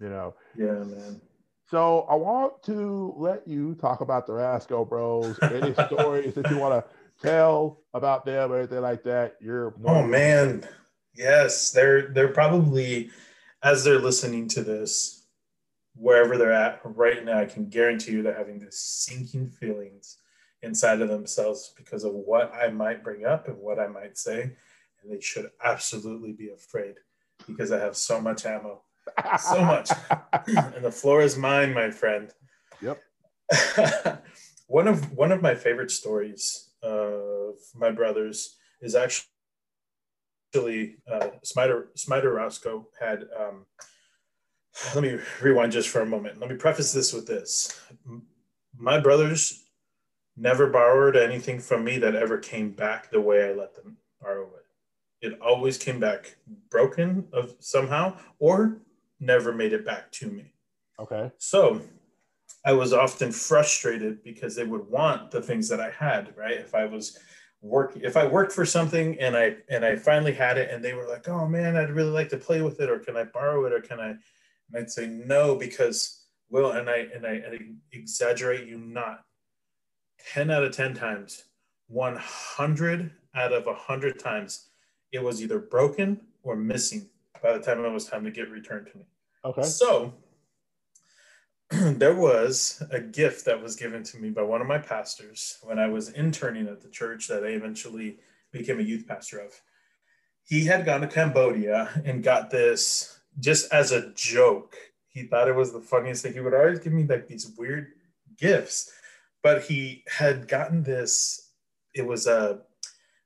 you 0.00 0.08
know 0.10 0.34
Yeah, 0.54 0.84
man. 0.84 1.20
so 1.68 2.02
i 2.02 2.14
want 2.14 2.62
to 2.64 3.14
let 3.16 3.46
you 3.48 3.74
talk 3.76 4.00
about 4.00 4.26
the 4.26 4.32
rasco 4.32 4.84
bros 4.88 5.38
any 5.52 5.72
stories 5.86 6.34
that 6.34 6.48
you 6.50 6.58
want 6.58 6.84
to 6.84 6.90
tell 7.20 7.82
about 7.94 8.24
them 8.24 8.52
or 8.52 8.58
anything 8.58 8.80
like 8.80 9.02
that 9.04 9.36
you're 9.40 9.74
Oh 9.84 10.02
man. 10.02 10.66
Yes, 11.14 11.70
they're 11.72 12.08
they're 12.08 12.32
probably 12.32 13.10
as 13.62 13.84
they're 13.84 13.98
listening 13.98 14.48
to 14.48 14.62
this, 14.62 15.26
wherever 15.94 16.38
they're 16.38 16.50
at 16.52 16.80
right 16.84 17.22
now, 17.22 17.38
I 17.38 17.44
can 17.44 17.68
guarantee 17.68 18.12
you 18.12 18.22
they're 18.22 18.34
having 18.36 18.58
this 18.58 18.80
sinking 18.80 19.50
feelings 19.50 20.16
inside 20.62 21.00
of 21.00 21.08
themselves 21.08 21.72
because 21.76 22.04
of 22.04 22.12
what 22.12 22.54
I 22.54 22.68
might 22.68 23.02
bring 23.02 23.24
up 23.24 23.48
and 23.48 23.58
what 23.58 23.78
I 23.78 23.88
might 23.88 24.16
say. 24.16 24.42
And 25.02 25.12
they 25.12 25.20
should 25.20 25.50
absolutely 25.64 26.32
be 26.32 26.50
afraid 26.50 26.94
because 27.46 27.72
I 27.72 27.78
have 27.78 27.96
so 27.96 28.20
much 28.20 28.46
ammo. 28.46 28.82
so 29.38 29.64
much. 29.64 29.90
and 30.46 30.84
the 30.84 30.92
floor 30.92 31.22
is 31.22 31.36
mine, 31.36 31.74
my 31.74 31.90
friend. 31.90 32.32
Yep. 32.80 33.00
one 34.66 34.88
of 34.88 35.12
one 35.12 35.32
of 35.32 35.42
my 35.42 35.54
favorite 35.54 35.90
stories 35.90 36.70
of 36.82 37.54
my 37.74 37.90
brothers 37.90 38.56
is 38.80 38.94
actually 38.94 39.26
uh, 41.10 41.28
Smider 41.44 41.86
Smider 41.96 42.34
Rasco 42.34 42.86
had. 43.00 43.24
Um, 43.38 43.66
let 44.94 45.02
me 45.02 45.18
rewind 45.42 45.72
just 45.72 45.88
for 45.90 46.00
a 46.00 46.06
moment. 46.06 46.40
Let 46.40 46.48
me 46.48 46.56
preface 46.56 46.92
this 46.92 47.12
with 47.12 47.26
this: 47.26 47.78
my 48.78 48.98
brothers 48.98 49.61
never 50.36 50.66
borrowed 50.66 51.16
anything 51.16 51.58
from 51.58 51.84
me 51.84 51.98
that 51.98 52.14
ever 52.14 52.38
came 52.38 52.70
back 52.70 53.10
the 53.10 53.20
way 53.20 53.48
I 53.48 53.52
let 53.52 53.74
them 53.74 53.96
borrow 54.20 54.48
it. 54.54 55.26
It 55.26 55.40
always 55.40 55.78
came 55.78 56.00
back 56.00 56.36
broken 56.70 57.28
of 57.32 57.54
somehow, 57.60 58.16
or 58.38 58.78
never 59.20 59.52
made 59.52 59.72
it 59.72 59.84
back 59.84 60.10
to 60.12 60.26
me. 60.28 60.52
okay 60.98 61.30
So 61.38 61.80
I 62.64 62.72
was 62.72 62.92
often 62.92 63.32
frustrated 63.32 64.22
because 64.22 64.54
they 64.54 64.64
would 64.64 64.88
want 64.88 65.30
the 65.30 65.42
things 65.42 65.68
that 65.68 65.80
I 65.80 65.90
had, 65.90 66.36
right? 66.36 66.58
If 66.58 66.74
I 66.74 66.84
was 66.86 67.18
work 67.60 67.96
if 67.96 68.16
I 68.16 68.26
worked 68.26 68.52
for 68.52 68.66
something 68.66 69.18
and 69.20 69.36
I 69.36 69.56
and 69.68 69.84
I 69.84 69.94
finally 69.96 70.32
had 70.32 70.58
it 70.58 70.70
and 70.70 70.84
they 70.84 70.94
were 70.94 71.06
like, 71.08 71.28
"Oh 71.28 71.46
man, 71.46 71.76
I'd 71.76 71.90
really 71.90 72.10
like 72.10 72.28
to 72.30 72.36
play 72.36 72.60
with 72.60 72.80
it 72.80 72.90
or 72.90 72.98
can 72.98 73.16
I 73.16 73.24
borrow 73.24 73.64
it 73.66 73.72
or 73.72 73.80
can 73.80 74.00
I?" 74.00 74.10
And 74.10 74.76
I'd 74.76 74.90
say 74.90 75.06
no 75.06 75.54
because 75.56 76.22
well, 76.50 76.72
and 76.72 76.88
I 76.90 77.08
and 77.14 77.26
I, 77.26 77.30
and 77.30 77.54
I 77.54 77.96
exaggerate 77.96 78.68
you 78.68 78.78
not. 78.78 79.24
10 80.32 80.50
out 80.50 80.64
of 80.64 80.72
10 80.72 80.94
times, 80.94 81.44
100 81.88 83.10
out 83.34 83.52
of 83.52 83.66
100 83.66 84.18
times, 84.18 84.68
it 85.12 85.22
was 85.22 85.42
either 85.42 85.58
broken 85.58 86.20
or 86.42 86.56
missing 86.56 87.08
by 87.42 87.52
the 87.52 87.60
time 87.64 87.84
it 87.84 87.90
was 87.90 88.06
time 88.06 88.24
to 88.24 88.30
get 88.30 88.50
returned 88.50 88.86
to 88.92 88.98
me. 88.98 89.04
okay 89.44 89.62
So 89.62 90.14
there 91.70 92.14
was 92.14 92.82
a 92.90 93.00
gift 93.00 93.44
that 93.46 93.62
was 93.62 93.76
given 93.76 94.02
to 94.04 94.18
me 94.18 94.30
by 94.30 94.42
one 94.42 94.60
of 94.60 94.66
my 94.66 94.78
pastors 94.78 95.58
when 95.62 95.78
I 95.78 95.88
was 95.88 96.10
interning 96.10 96.68
at 96.68 96.80
the 96.82 96.88
church 96.88 97.28
that 97.28 97.44
I 97.44 97.48
eventually 97.48 98.18
became 98.52 98.78
a 98.78 98.82
youth 98.82 99.06
pastor 99.08 99.38
of. 99.40 99.52
He 100.44 100.66
had 100.66 100.84
gone 100.84 101.02
to 101.02 101.06
Cambodia 101.08 101.88
and 102.04 102.22
got 102.22 102.50
this 102.50 103.20
just 103.40 103.72
as 103.72 103.92
a 103.92 104.12
joke. 104.14 104.76
He 105.08 105.24
thought 105.24 105.48
it 105.48 105.56
was 105.56 105.72
the 105.72 105.80
funniest 105.80 106.22
thing. 106.22 106.34
He 106.34 106.40
would 106.40 106.54
always 106.54 106.80
give 106.80 106.92
me 106.92 107.04
like 107.04 107.26
these 107.28 107.52
weird 107.56 107.92
gifts, 108.38 108.92
but 109.42 109.62
he 109.62 110.04
had 110.08 110.48
gotten 110.48 110.82
this. 110.82 111.50
It 111.94 112.06
was 112.06 112.26
a 112.26 112.60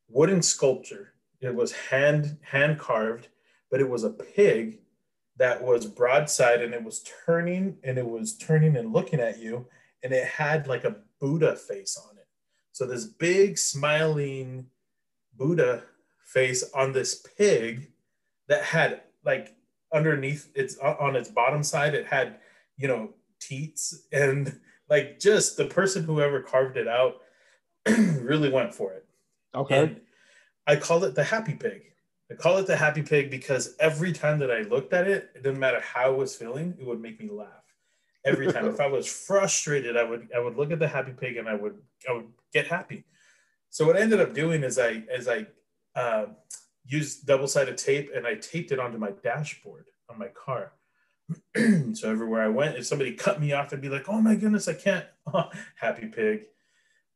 wooden 0.08 0.42
sculpture. 0.42 1.12
It 1.40 1.54
was 1.54 1.72
hand 1.72 2.38
hand 2.42 2.78
carved, 2.78 3.28
but 3.70 3.80
it 3.80 3.88
was 3.88 4.04
a 4.04 4.10
pig 4.10 4.80
that 5.38 5.62
was 5.62 5.86
broadside 5.86 6.62
and 6.62 6.74
it 6.74 6.82
was 6.82 7.04
turning 7.26 7.76
and 7.84 7.98
it 7.98 8.08
was 8.08 8.36
turning 8.36 8.76
and 8.76 8.92
looking 8.92 9.20
at 9.20 9.38
you 9.38 9.66
and 10.02 10.12
it 10.12 10.26
had 10.26 10.66
like 10.66 10.84
a 10.84 10.96
buddha 11.20 11.54
face 11.56 11.98
on 12.08 12.16
it 12.16 12.26
so 12.72 12.86
this 12.86 13.04
big 13.04 13.58
smiling 13.58 14.66
buddha 15.36 15.82
face 16.24 16.64
on 16.74 16.92
this 16.92 17.26
pig 17.36 17.90
that 18.48 18.62
had 18.62 19.02
like 19.24 19.54
underneath 19.92 20.50
its 20.54 20.78
on 20.78 21.16
its 21.16 21.28
bottom 21.28 21.62
side 21.62 21.94
it 21.94 22.06
had 22.06 22.38
you 22.76 22.88
know 22.88 23.10
teats 23.40 24.06
and 24.12 24.58
like 24.88 25.18
just 25.18 25.56
the 25.56 25.66
person 25.66 26.04
whoever 26.04 26.40
carved 26.40 26.76
it 26.76 26.88
out 26.88 27.16
really 27.86 28.50
went 28.50 28.74
for 28.74 28.92
it 28.92 29.06
okay 29.54 29.78
and 29.78 30.00
I 30.66 30.76
call 30.76 31.04
it 31.04 31.14
the 31.14 31.24
happy 31.24 31.54
pig. 31.54 31.82
I 32.30 32.34
call 32.34 32.58
it 32.58 32.66
the 32.66 32.76
happy 32.76 33.02
pig 33.02 33.30
because 33.30 33.76
every 33.78 34.12
time 34.12 34.40
that 34.40 34.50
I 34.50 34.62
looked 34.62 34.92
at 34.92 35.06
it, 35.06 35.30
it 35.34 35.44
didn't 35.44 35.60
matter 35.60 35.80
how 35.80 36.06
I 36.06 36.08
was 36.08 36.34
feeling, 36.34 36.74
it 36.80 36.86
would 36.86 37.00
make 37.00 37.20
me 37.20 37.30
laugh. 37.30 37.48
Every 38.24 38.52
time. 38.52 38.66
if 38.66 38.80
I 38.80 38.88
was 38.88 39.06
frustrated, 39.06 39.96
I 39.96 40.02
would 40.02 40.28
I 40.34 40.40
would 40.40 40.56
look 40.56 40.72
at 40.72 40.80
the 40.80 40.88
happy 40.88 41.12
pig 41.12 41.36
and 41.36 41.48
I 41.48 41.54
would 41.54 41.78
I 42.08 42.12
would 42.12 42.26
get 42.52 42.66
happy. 42.66 43.04
So 43.70 43.86
what 43.86 43.96
I 43.96 44.00
ended 44.00 44.20
up 44.20 44.34
doing 44.34 44.64
is 44.64 44.80
I 44.80 45.04
as 45.14 45.28
I 45.28 45.46
uh, 45.94 46.26
used 46.84 47.26
double-sided 47.26 47.78
tape 47.78 48.10
and 48.14 48.26
I 48.26 48.34
taped 48.34 48.72
it 48.72 48.80
onto 48.80 48.98
my 48.98 49.12
dashboard 49.22 49.86
on 50.10 50.18
my 50.18 50.28
car. 50.28 50.72
so 51.94 52.10
everywhere 52.10 52.42
I 52.42 52.48
went, 52.48 52.76
if 52.76 52.86
somebody 52.86 53.12
cut 53.12 53.40
me 53.40 53.52
off, 53.52 53.72
I'd 53.72 53.80
be 53.80 53.88
like, 53.88 54.08
"Oh 54.08 54.20
my 54.20 54.34
goodness, 54.36 54.68
I 54.68 54.74
can't!" 54.74 55.06
happy 55.76 56.06
pig. 56.06 56.42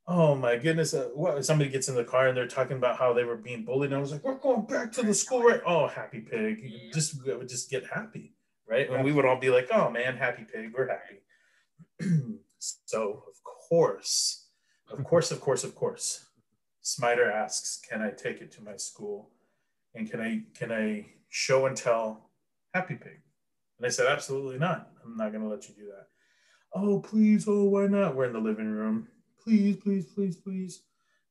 Oh 0.07 0.35
my 0.35 0.57
goodness! 0.57 0.93
Uh, 0.93 1.09
what? 1.13 1.45
Somebody 1.45 1.69
gets 1.69 1.87
in 1.87 1.95
the 1.95 2.03
car 2.03 2.27
and 2.27 2.35
they're 2.35 2.47
talking 2.47 2.77
about 2.77 2.97
how 2.97 3.13
they 3.13 3.23
were 3.23 3.37
being 3.37 3.63
bullied. 3.63 3.91
And 3.91 3.97
I 3.97 4.01
was 4.01 4.11
like, 4.11 4.23
"We're 4.23 4.35
going 4.35 4.65
back 4.65 4.91
to 4.93 5.03
the 5.03 5.13
school, 5.13 5.43
right?" 5.43 5.61
Oh, 5.65 5.87
happy 5.87 6.19
pig! 6.19 6.91
Just 6.93 7.25
would 7.25 7.47
just 7.47 7.69
get 7.69 7.85
happy, 7.85 8.33
right? 8.67 8.89
And 8.89 9.03
we 9.03 9.13
would 9.13 9.25
all 9.25 9.39
be 9.39 9.49
like, 9.49 9.69
"Oh 9.71 9.89
man, 9.89 10.17
happy 10.17 10.45
pig, 10.51 10.73
we're 10.73 10.89
happy." 10.89 11.21
so 12.59 13.23
of 13.27 13.43
course, 13.69 14.47
of 14.91 15.03
course, 15.03 15.31
of 15.31 15.39
course, 15.39 15.63
of 15.63 15.75
course, 15.75 16.25
Smiter 16.81 17.31
asks, 17.31 17.79
"Can 17.79 18.01
I 18.01 18.09
take 18.09 18.41
it 18.41 18.51
to 18.53 18.63
my 18.63 18.75
school? 18.77 19.29
And 19.93 20.09
can 20.09 20.19
I 20.19 20.41
can 20.55 20.71
I 20.71 21.05
show 21.29 21.67
and 21.67 21.77
tell 21.77 22.31
Happy 22.73 22.95
Pig?" 22.95 23.21
And 23.81 23.87
I 23.87 23.89
said, 23.89 24.05
"Absolutely 24.05 24.59
not. 24.59 24.91
I'm 25.03 25.17
not 25.17 25.31
going 25.31 25.43
to 25.43 25.49
let 25.49 25.67
you 25.67 25.73
do 25.75 25.87
that." 25.87 26.07
Oh 26.73 26.99
please! 26.99 27.47
Oh 27.47 27.65
why 27.65 27.87
not? 27.87 28.15
We're 28.15 28.25
in 28.25 28.33
the 28.33 28.39
living 28.39 28.69
room 28.69 29.07
please, 29.43 29.77
please, 29.77 30.05
please, 30.05 30.35
please. 30.37 30.81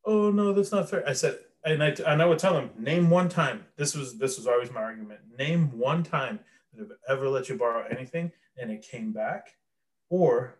Oh 0.04 0.30
no, 0.30 0.52
that's 0.52 0.72
not 0.72 0.88
fair. 0.88 1.06
I 1.08 1.12
said, 1.12 1.38
and 1.64 1.82
I 1.82 1.94
and 2.06 2.22
I 2.22 2.26
would 2.26 2.38
tell 2.38 2.56
him, 2.56 2.70
name 2.78 3.10
one 3.10 3.28
time. 3.28 3.64
This 3.76 3.94
was 3.94 4.18
this 4.18 4.36
was 4.36 4.46
always 4.46 4.70
my 4.70 4.82
argument. 4.82 5.20
Name 5.38 5.76
one 5.78 6.02
time 6.02 6.40
that 6.74 6.84
I've 6.84 7.16
ever 7.16 7.28
let 7.28 7.48
you 7.48 7.56
borrow 7.56 7.86
anything 7.90 8.32
and 8.56 8.70
it 8.70 8.82
came 8.82 9.12
back, 9.12 9.54
or 10.08 10.58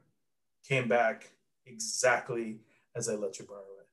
came 0.66 0.88
back 0.88 1.30
exactly 1.66 2.60
as 2.94 3.08
I 3.08 3.14
let 3.14 3.38
you 3.38 3.46
borrow 3.46 3.60
it, 3.80 3.88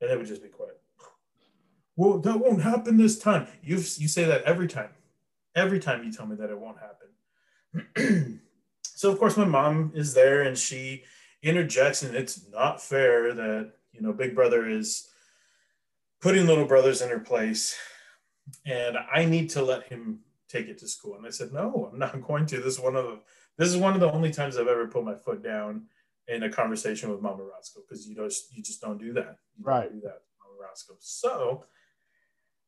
and 0.00 0.10
they 0.10 0.16
would 0.16 0.26
just 0.26 0.42
be 0.42 0.48
quiet. 0.48 0.80
Well, 1.96 2.18
that 2.18 2.38
won't 2.38 2.62
happen 2.62 2.96
this 2.96 3.18
time. 3.18 3.46
You 3.62 3.76
you 3.76 4.08
say 4.08 4.24
that 4.24 4.42
every 4.44 4.68
time, 4.68 4.90
every 5.54 5.78
time 5.78 6.04
you 6.04 6.12
tell 6.12 6.26
me 6.26 6.36
that 6.36 6.50
it 6.50 6.58
won't 6.58 6.78
happen. 6.78 7.08
so 8.82 9.12
of 9.12 9.18
course 9.18 9.36
my 9.36 9.44
mom 9.44 9.92
is 9.94 10.14
there 10.14 10.42
and 10.42 10.56
she 10.58 11.04
interjects 11.42 12.02
and 12.02 12.14
it's 12.14 12.48
not 12.50 12.82
fair 12.82 13.32
that 13.34 13.72
you 13.92 14.00
know 14.00 14.12
big 14.12 14.34
brother 14.34 14.68
is 14.68 15.10
putting 16.20 16.46
little 16.46 16.66
brothers 16.66 17.02
in 17.02 17.08
her 17.08 17.18
place, 17.18 17.76
and 18.66 18.96
I 19.12 19.24
need 19.24 19.50
to 19.50 19.62
let 19.62 19.84
him 19.88 20.20
take 20.48 20.68
it 20.68 20.78
to 20.78 20.88
school. 20.88 21.16
And 21.16 21.26
I 21.26 21.30
said, 21.30 21.52
no, 21.52 21.90
I'm 21.92 21.98
not 21.98 22.20
going 22.26 22.46
to. 22.46 22.58
This 22.58 22.74
is 22.74 22.80
one 22.80 22.96
of 22.96 23.04
the 23.04 23.18
this 23.56 23.68
is 23.68 23.76
one 23.76 23.94
of 23.94 24.00
the 24.00 24.10
only 24.10 24.30
times 24.30 24.56
I've 24.56 24.68
ever 24.68 24.86
put 24.86 25.04
my 25.04 25.14
foot 25.14 25.42
down 25.42 25.86
in 26.28 26.44
a 26.44 26.50
conversation 26.50 27.10
with 27.10 27.20
Mama 27.20 27.42
Rasco 27.42 27.80
because 27.86 28.06
you 28.06 28.14
don't 28.14 28.32
you 28.52 28.62
just 28.62 28.80
don't 28.80 28.98
do 28.98 29.12
that. 29.14 29.36
You 29.58 29.64
right. 29.64 29.92
do 29.92 30.00
that, 30.00 30.22
Mama 30.42 30.56
Rasco. 30.60 30.94
So 31.00 31.64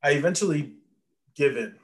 I 0.03 0.11
eventually 0.11 0.73
give 1.35 1.57
in. 1.57 1.75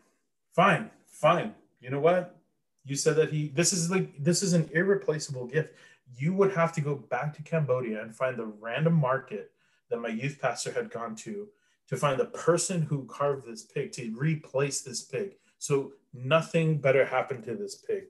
Fine, 0.55 0.91
fine. 1.07 1.53
You 1.79 1.89
know 1.89 1.99
what? 1.99 2.38
You 2.85 2.95
said 2.95 3.15
that 3.17 3.31
he 3.31 3.49
this 3.49 3.73
is 3.73 3.91
like 3.91 4.11
this 4.23 4.41
is 4.41 4.53
an 4.53 4.69
irreplaceable 4.73 5.45
gift. 5.45 5.75
You 6.17 6.33
would 6.33 6.53
have 6.53 6.71
to 6.73 6.81
go 6.81 6.95
back 6.95 7.35
to 7.35 7.43
Cambodia 7.43 8.01
and 8.01 8.15
find 8.15 8.37
the 8.37 8.45
random 8.45 8.93
market 8.93 9.51
that 9.89 9.99
my 9.99 10.09
youth 10.09 10.39
pastor 10.41 10.71
had 10.71 10.89
gone 10.89 11.15
to 11.17 11.47
to 11.87 11.97
find 11.97 12.19
the 12.19 12.25
person 12.25 12.83
who 12.83 13.05
carved 13.05 13.47
this 13.47 13.63
pig 13.63 13.91
to 13.93 14.11
replace 14.15 14.81
this 14.81 15.01
pig. 15.01 15.35
So 15.57 15.93
nothing 16.13 16.77
better 16.77 17.03
happened 17.03 17.43
to 17.45 17.55
this 17.55 17.75
pig. 17.75 18.03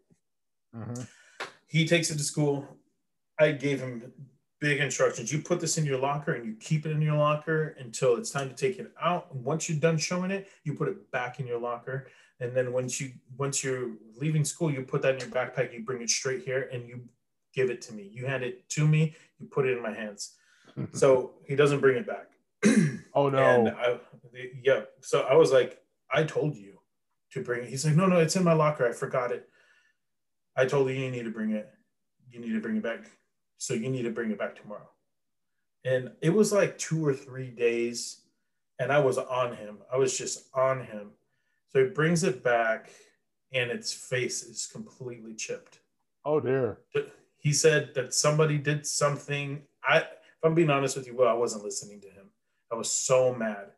Mm-hmm. 0.76 1.04
He 1.68 1.88
takes 1.88 2.12
it 2.12 2.18
to 2.18 2.24
school. 2.24 2.68
I 3.40 3.54
gave 3.54 3.80
him 3.80 4.12
big 4.60 4.80
instructions. 4.80 5.32
You 5.32 5.40
put 5.40 5.60
this 5.60 5.78
in 5.78 5.86
your 5.86 5.98
locker 5.98 6.34
and 6.34 6.46
you 6.46 6.56
keep 6.60 6.86
it 6.86 6.92
in 6.92 7.02
your 7.02 7.16
locker 7.16 7.76
until 7.80 8.18
it's 8.18 8.32
time 8.32 8.50
to 8.50 8.56
take 8.56 8.80
it 8.80 8.92
out. 9.02 9.34
once 9.34 9.70
you're 9.70 9.80
done 9.80 9.98
showing 9.98 10.32
it, 10.32 10.50
you 10.64 10.74
put 10.74 10.90
it 10.90 11.10
back 11.12 11.40
in 11.40 11.48
your 11.48 11.60
locker. 11.60 12.08
And 12.40 12.56
then 12.56 12.72
once 12.72 13.02
you 13.02 13.12
once 13.38 13.64
you're 13.64 13.92
leaving 14.16 14.46
school, 14.46 14.72
you 14.72 14.82
put 14.84 15.02
that 15.02 15.16
in 15.16 15.20
your 15.20 15.30
backpack. 15.30 15.74
You 15.74 15.84
bring 15.84 16.02
it 16.02 16.10
straight 16.10 16.44
here 16.44 16.70
and 16.72 16.88
you 16.88 17.02
give 17.54 17.70
it 17.70 17.82
to 17.84 17.94
me. 17.94 18.10
You 18.14 18.26
hand 18.26 18.44
it 18.44 18.70
to 18.70 18.88
me. 18.88 19.16
You 19.40 19.48
put 19.48 19.66
it 19.66 19.76
in 19.76 19.84
my 19.84 19.94
hands. 19.94 20.36
so 20.94 21.34
he 21.46 21.56
doesn't 21.56 21.82
bring 21.82 21.98
it 21.98 22.08
back. 22.08 22.28
oh 23.14 23.30
no! 23.30 23.68
I, 23.78 24.00
yeah. 24.64 24.82
So 25.02 25.22
I 25.22 25.36
was 25.36 25.52
like, 25.52 25.82
I 26.12 26.24
told 26.24 26.56
you 26.56 26.80
to 27.32 27.44
bring 27.44 27.64
it. 27.64 27.70
He's 27.70 27.86
like, 27.86 27.96
no, 27.96 28.06
no, 28.06 28.20
it's 28.20 28.36
in 28.36 28.44
my 28.44 28.54
locker. 28.54 28.88
I 28.88 28.92
forgot 28.92 29.32
it. 29.32 29.48
I 30.56 30.66
told 30.66 30.90
you 30.90 30.96
you 30.96 31.12
need 31.12 31.24
to 31.24 31.32
bring 31.32 31.52
it. 31.52 31.70
You 32.30 32.40
need 32.40 32.54
to 32.54 32.60
bring 32.60 32.78
it 32.78 32.84
back. 32.84 33.10
So 33.58 33.74
you 33.74 33.90
need 33.90 34.04
to 34.04 34.12
bring 34.12 34.32
it 34.32 34.40
back 34.40 34.56
tomorrow. 34.56 34.90
And 35.86 36.12
it 36.22 36.32
was 36.32 36.52
like 36.52 36.78
two 36.78 37.06
or 37.06 37.14
three 37.14 37.50
days, 37.50 38.22
and 38.80 38.92
I 38.92 39.00
was 39.00 39.18
on 39.18 39.56
him. 39.56 39.78
I 39.92 39.98
was 39.98 40.18
just 40.18 40.50
on 40.54 40.84
him. 40.86 41.12
So 41.70 41.84
he 41.84 41.90
brings 41.90 42.24
it 42.24 42.44
back, 42.44 42.90
and 43.54 43.72
its 43.72 43.94
face 43.94 44.44
is 44.44 44.68
completely 44.72 45.36
chipped. 45.36 45.80
Oh 46.26 46.40
dear. 46.40 46.80
He 47.38 47.54
said 47.54 47.92
that 47.96 48.14
somebody 48.14 48.58
did 48.58 48.86
something. 48.86 49.62
I, 49.84 50.00
if 50.00 50.44
I'm 50.44 50.56
being 50.56 50.70
honest 50.70 50.98
with 50.98 51.08
you, 51.08 51.16
well, 51.16 51.30
I 51.30 51.34
wasn't 51.34 51.64
listening 51.64 52.02
to 52.02 52.08
him. 52.08 52.28
I 52.72 52.76
was 52.76 52.92
so 52.92 53.34
mad. 53.34 53.72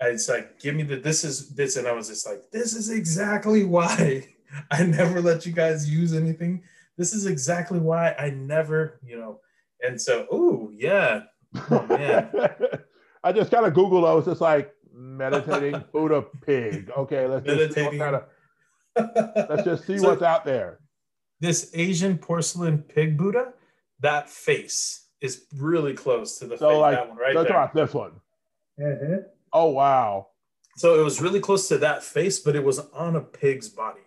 And 0.00 0.14
it's 0.14 0.28
like, 0.28 0.60
give 0.60 0.74
me 0.74 0.82
the 0.82 0.96
this 0.96 1.24
is 1.24 1.50
this, 1.50 1.76
and 1.76 1.86
I 1.86 1.92
was 1.92 2.08
just 2.08 2.26
like, 2.26 2.50
this 2.50 2.74
is 2.74 2.90
exactly 2.90 3.64
why 3.76 4.28
I 4.70 4.84
never 4.84 5.20
let 5.20 5.46
you 5.46 5.52
guys 5.52 5.90
use 5.90 6.14
anything. 6.14 6.62
This 6.96 7.12
is 7.12 7.26
exactly 7.26 7.78
why 7.78 8.14
I 8.18 8.30
never, 8.30 9.00
you 9.04 9.18
know. 9.18 9.40
And 9.82 10.00
so, 10.00 10.26
oh 10.30 10.70
yeah, 10.72 11.22
oh, 11.70 11.86
man. 11.86 12.30
I 13.24 13.32
just 13.32 13.50
kind 13.50 13.66
of 13.66 13.74
Googled. 13.74 14.08
I 14.08 14.14
was 14.14 14.24
just 14.24 14.40
like 14.40 14.72
meditating 15.16 15.84
Buddha 15.92 16.24
pig. 16.44 16.90
Okay, 16.96 17.26
let's 17.26 17.46
meditating. 17.46 17.98
Just 17.98 18.24
of, 18.96 19.46
let's 19.48 19.64
just 19.64 19.86
see 19.86 19.98
so, 19.98 20.08
what's 20.08 20.22
out 20.22 20.44
there. 20.44 20.80
This 21.40 21.70
Asian 21.74 22.18
porcelain 22.18 22.78
pig 22.78 23.16
Buddha, 23.16 23.52
that 24.00 24.30
face 24.30 25.08
is 25.20 25.44
really 25.56 25.94
close 25.94 26.38
to 26.38 26.46
the 26.46 26.56
so 26.56 26.70
face. 26.70 26.78
Like, 26.78 26.96
that 26.96 27.08
one 27.08 27.18
right 27.18 27.34
let's 27.34 27.48
there. 27.48 27.56
About 27.56 27.74
this 27.74 27.94
one. 27.94 28.12
Mm-hmm. 28.80 29.14
Oh 29.52 29.70
wow! 29.70 30.28
So 30.76 31.00
it 31.00 31.04
was 31.04 31.20
really 31.20 31.40
close 31.40 31.68
to 31.68 31.78
that 31.78 32.02
face, 32.02 32.38
but 32.38 32.56
it 32.56 32.64
was 32.64 32.78
on 32.92 33.16
a 33.16 33.20
pig's 33.20 33.68
body. 33.68 34.00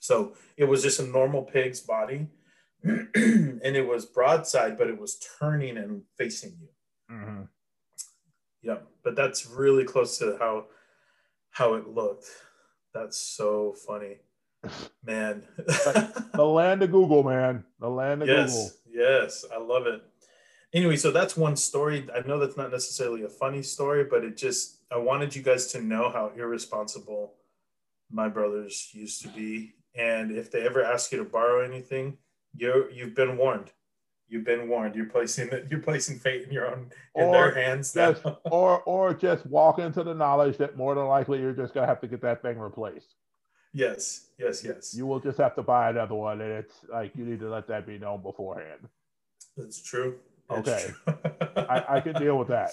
So 0.00 0.34
it 0.56 0.64
was 0.64 0.82
just 0.82 1.00
a 1.00 1.06
normal 1.06 1.42
pig's 1.42 1.80
body, 1.80 2.28
and 2.84 3.60
it 3.62 3.86
was 3.86 4.04
broadside, 4.04 4.78
but 4.78 4.88
it 4.88 4.98
was 4.98 5.18
turning 5.38 5.76
and 5.76 6.02
facing 6.16 6.56
you. 6.60 7.14
Mm-hmm. 7.14 7.42
Yeah, 8.62 8.78
but 9.02 9.16
that's 9.16 9.46
really 9.46 9.84
close 9.84 10.18
to 10.18 10.36
how 10.38 10.66
how 11.50 11.74
it 11.74 11.88
looked. 11.88 12.26
That's 12.94 13.18
so 13.18 13.74
funny, 13.86 14.18
man. 15.04 15.42
the 15.56 16.44
land 16.44 16.82
of 16.82 16.90
Google, 16.90 17.22
man. 17.22 17.64
The 17.80 17.90
land 17.90 18.22
of 18.22 18.28
yes, 18.28 18.52
Google. 18.52 19.02
Yes, 19.04 19.44
I 19.52 19.58
love 19.58 19.86
it. 19.86 20.02
Anyway, 20.74 20.96
so 20.96 21.10
that's 21.10 21.36
one 21.36 21.56
story. 21.56 22.08
I 22.14 22.26
know 22.26 22.38
that's 22.38 22.56
not 22.56 22.70
necessarily 22.70 23.24
a 23.24 23.28
funny 23.28 23.62
story, 23.62 24.04
but 24.04 24.24
it 24.24 24.36
just 24.36 24.78
I 24.90 24.96
wanted 24.96 25.34
you 25.34 25.42
guys 25.42 25.66
to 25.72 25.82
know 25.82 26.10
how 26.10 26.32
irresponsible 26.36 27.34
my 28.10 28.28
brothers 28.28 28.90
used 28.92 29.22
to 29.22 29.28
be 29.28 29.74
and 29.94 30.30
if 30.30 30.50
they 30.50 30.62
ever 30.62 30.82
ask 30.82 31.12
you 31.12 31.18
to 31.18 31.24
borrow 31.24 31.64
anything, 31.64 32.16
you 32.54 32.88
you've 32.92 33.14
been 33.14 33.36
warned. 33.36 33.70
You've 34.28 34.44
been 34.44 34.68
warned. 34.68 34.94
You're 34.94 35.06
placing 35.06 35.50
you're 35.70 35.80
placing 35.80 36.18
fate 36.18 36.44
in 36.44 36.52
your 36.52 36.66
own 36.66 36.90
in 37.14 37.24
or 37.24 37.32
their 37.32 37.54
hands. 37.54 37.92
Just, 37.92 38.22
or 38.44 38.80
or 38.82 39.14
just 39.14 39.44
walk 39.46 39.78
into 39.78 40.02
the 40.02 40.14
knowledge 40.14 40.56
that 40.58 40.76
more 40.76 40.94
than 40.94 41.06
likely 41.06 41.40
you're 41.40 41.52
just 41.52 41.74
gonna 41.74 41.86
have 41.86 42.00
to 42.00 42.08
get 42.08 42.22
that 42.22 42.42
thing 42.42 42.58
replaced. 42.58 43.14
Yes, 43.74 44.28
yes, 44.38 44.62
yes. 44.64 44.94
You 44.94 45.06
will 45.06 45.20
just 45.20 45.38
have 45.38 45.54
to 45.56 45.62
buy 45.62 45.90
another 45.90 46.14
one, 46.14 46.40
and 46.40 46.52
it's 46.52 46.74
like 46.90 47.12
you 47.16 47.24
need 47.24 47.40
to 47.40 47.50
let 47.50 47.66
that 47.68 47.86
be 47.86 47.98
known 47.98 48.22
beforehand. 48.22 48.88
That's 49.56 49.82
true. 49.82 50.18
That's 50.48 50.68
okay, 50.68 50.92
true. 51.04 51.64
I, 51.68 51.96
I 51.96 52.00
can 52.00 52.14
deal 52.14 52.38
with 52.38 52.48
that. 52.48 52.72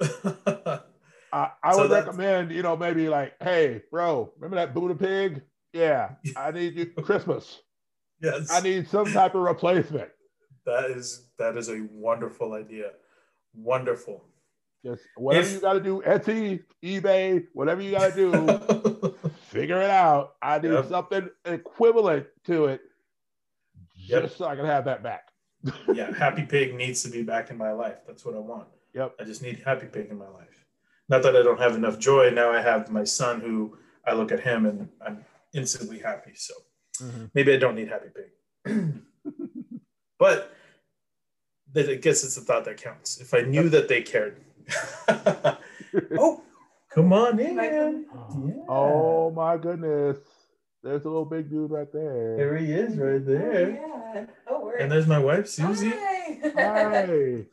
I, 1.32 1.50
I 1.62 1.72
so 1.72 1.82
would 1.82 1.90
recommend, 1.90 2.50
you 2.50 2.62
know, 2.62 2.76
maybe 2.76 3.08
like, 3.08 3.34
hey, 3.40 3.82
bro, 3.90 4.30
remember 4.36 4.56
that 4.56 4.74
Buddha 4.74 4.94
pig? 4.94 5.42
Yeah, 5.72 6.10
I 6.36 6.50
need 6.50 6.74
you 6.74 6.86
Christmas. 6.86 7.60
Yes. 8.20 8.50
I 8.52 8.60
need 8.60 8.88
some 8.88 9.06
type 9.06 9.34
of 9.34 9.42
replacement. 9.42 10.10
That 10.66 10.90
is 10.90 11.28
that 11.38 11.56
is 11.56 11.68
a 11.68 11.86
wonderful 11.92 12.54
idea. 12.54 12.92
Wonderful. 13.54 14.24
Just 14.84 15.02
whatever 15.16 15.46
if, 15.46 15.52
you 15.52 15.60
got 15.60 15.74
to 15.74 15.80
do, 15.80 16.02
Etsy, 16.04 16.64
eBay, 16.82 17.44
whatever 17.52 17.82
you 17.82 17.92
got 17.92 18.14
to 18.14 18.16
do, 18.16 19.14
figure 19.48 19.80
it 19.80 19.90
out. 19.90 20.34
I 20.42 20.58
need 20.58 20.72
yep. 20.72 20.88
something 20.88 21.28
equivalent 21.44 22.26
to 22.46 22.66
it, 22.66 22.80
just 23.96 24.10
yep. 24.10 24.30
so 24.32 24.46
I 24.46 24.56
can 24.56 24.66
have 24.66 24.84
that 24.86 25.02
back. 25.02 25.28
yeah, 25.94 26.12
Happy 26.16 26.42
Pig 26.42 26.74
needs 26.74 27.02
to 27.04 27.10
be 27.10 27.22
back 27.22 27.50
in 27.50 27.56
my 27.56 27.70
life. 27.70 27.98
That's 28.06 28.24
what 28.24 28.34
I 28.34 28.38
want. 28.38 28.66
Yep. 28.94 29.14
I 29.20 29.24
just 29.24 29.42
need 29.42 29.62
Happy 29.64 29.86
Pig 29.86 30.08
in 30.10 30.18
my 30.18 30.28
life. 30.28 30.66
Not 31.08 31.22
that 31.22 31.36
I 31.36 31.42
don't 31.42 31.60
have 31.60 31.76
enough 31.76 31.98
joy. 31.98 32.30
Now 32.30 32.50
I 32.50 32.60
have 32.60 32.90
my 32.90 33.04
son 33.04 33.40
who 33.40 33.78
I 34.06 34.14
look 34.14 34.32
at 34.32 34.40
him 34.40 34.66
and 34.66 34.88
I'm 35.04 35.24
instantly 35.52 35.98
happy. 35.98 36.32
So 36.34 36.54
mm-hmm. 37.00 37.26
maybe 37.34 37.52
I 37.52 37.58
don't 37.58 37.76
need 37.76 37.88
happy 37.88 38.08
pig. 38.14 39.02
but 40.22 40.54
that 41.72 41.90
I 41.90 41.96
guess 41.96 42.22
it's 42.22 42.36
the 42.36 42.42
thought 42.42 42.64
that 42.66 42.76
counts. 42.76 43.20
If 43.20 43.34
I 43.34 43.40
knew 43.40 43.68
that 43.70 43.88
they 43.88 44.02
cared. 44.02 44.36
oh, 46.16 46.44
come 46.94 47.12
on 47.12 47.40
in. 47.40 47.56
Yeah. 47.56 48.62
Oh 48.68 49.32
my 49.32 49.56
goodness. 49.56 50.18
There's 50.84 51.04
a 51.06 51.08
little 51.08 51.24
big 51.24 51.50
dude 51.50 51.72
right 51.72 51.92
there. 51.92 52.36
There 52.36 52.56
he 52.56 52.70
is 52.72 52.96
right 52.96 53.26
there. 53.26 53.82
Oh, 53.84 54.12
yeah. 54.14 54.26
Oh, 54.48 54.72
and 54.78 54.92
there's 54.92 55.08
my 55.08 55.18
wife, 55.18 55.48
Susie. 55.48 55.90
Hi. 55.90 56.38
Hi. 56.54 57.44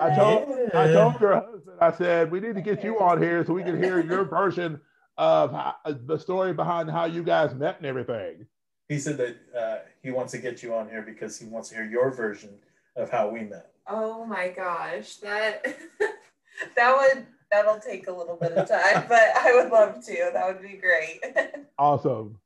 I 0.00 0.16
told 0.16 0.58
I 0.74 0.92
told 0.92 1.20
your 1.20 1.34
husband, 1.34 1.76
I 1.80 1.92
said, 1.92 2.32
we 2.32 2.40
need 2.40 2.56
to 2.56 2.62
get 2.62 2.82
you 2.82 2.98
on 2.98 3.22
here 3.22 3.46
so 3.46 3.52
we 3.52 3.62
can 3.62 3.80
hear 3.80 4.00
your 4.00 4.24
version 4.40 4.80
of 5.18 5.52
how, 5.52 5.76
uh, 5.84 5.94
the 6.04 6.18
story 6.18 6.52
behind 6.52 6.90
how 6.90 7.04
you 7.04 7.22
guys 7.22 7.54
met 7.54 7.76
and 7.76 7.86
everything. 7.86 8.46
He 8.92 8.98
said 8.98 9.16
that 9.16 9.36
uh, 9.58 9.78
he 10.02 10.10
wants 10.10 10.32
to 10.32 10.38
get 10.38 10.62
you 10.62 10.74
on 10.74 10.86
here 10.86 11.00
because 11.00 11.38
he 11.38 11.46
wants 11.46 11.70
to 11.70 11.76
hear 11.76 11.84
your 11.84 12.10
version 12.10 12.50
of 12.94 13.08
how 13.08 13.30
we 13.30 13.40
met. 13.40 13.70
Oh 13.86 14.26
my 14.26 14.48
gosh, 14.50 15.16
that 15.16 15.64
that 16.76 16.96
would 16.96 17.26
that'll 17.50 17.80
take 17.80 18.06
a 18.08 18.12
little 18.12 18.36
bit 18.36 18.52
of 18.52 18.68
time, 18.68 19.06
but 19.08 19.34
I 19.34 19.54
would 19.54 19.72
love 19.72 20.04
to. 20.04 20.30
That 20.34 20.46
would 20.46 20.60
be 20.60 20.76
great. 20.76 21.20
awesome. 21.78 22.38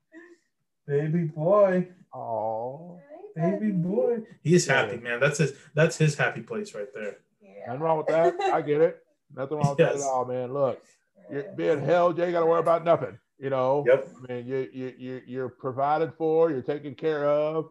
Baby 0.87 1.25
boy. 1.25 1.89
Oh. 2.15 3.01
Baby 3.35 3.73
boy. 3.73 4.21
He's 4.45 4.69
happy, 4.69 4.99
man. 4.99 5.19
That's 5.19 5.39
his 5.39 5.55
that's 5.75 5.99
his 5.99 6.15
happy 6.15 6.43
place 6.43 6.77
right 6.77 6.95
there. 6.95 7.17
Yeah. 7.43 7.67
Nothing 7.67 7.81
wrong 7.81 7.99
with 7.99 8.07
that. 8.07 8.41
I 8.41 8.63
get 8.63 8.81
it. 8.81 9.03
Nothing 9.35 9.59
wrong 9.59 9.71
with 9.71 9.81
yes. 9.81 9.95
that 9.95 10.01
at 10.01 10.13
all, 10.13 10.25
man. 10.25 10.55
Look, 10.55 10.81
you're 11.29 11.43
being 11.57 11.85
held, 11.85 12.17
you 12.17 12.23
ain't 12.25 12.33
got 12.33 12.41
to 12.41 12.47
worry 12.47 12.61
about 12.61 12.85
nothing. 12.85 13.19
You 13.39 13.51
know, 13.51 13.85
yep. 13.87 14.09
I 14.17 14.33
mean, 14.33 14.47
you, 14.47 14.69
you, 14.73 14.95
you, 14.97 15.23
you're 15.27 15.49
provided 15.51 16.13
for, 16.17 16.51
you're 16.51 16.63
taken 16.63 16.95
care 16.95 17.29
of. 17.29 17.71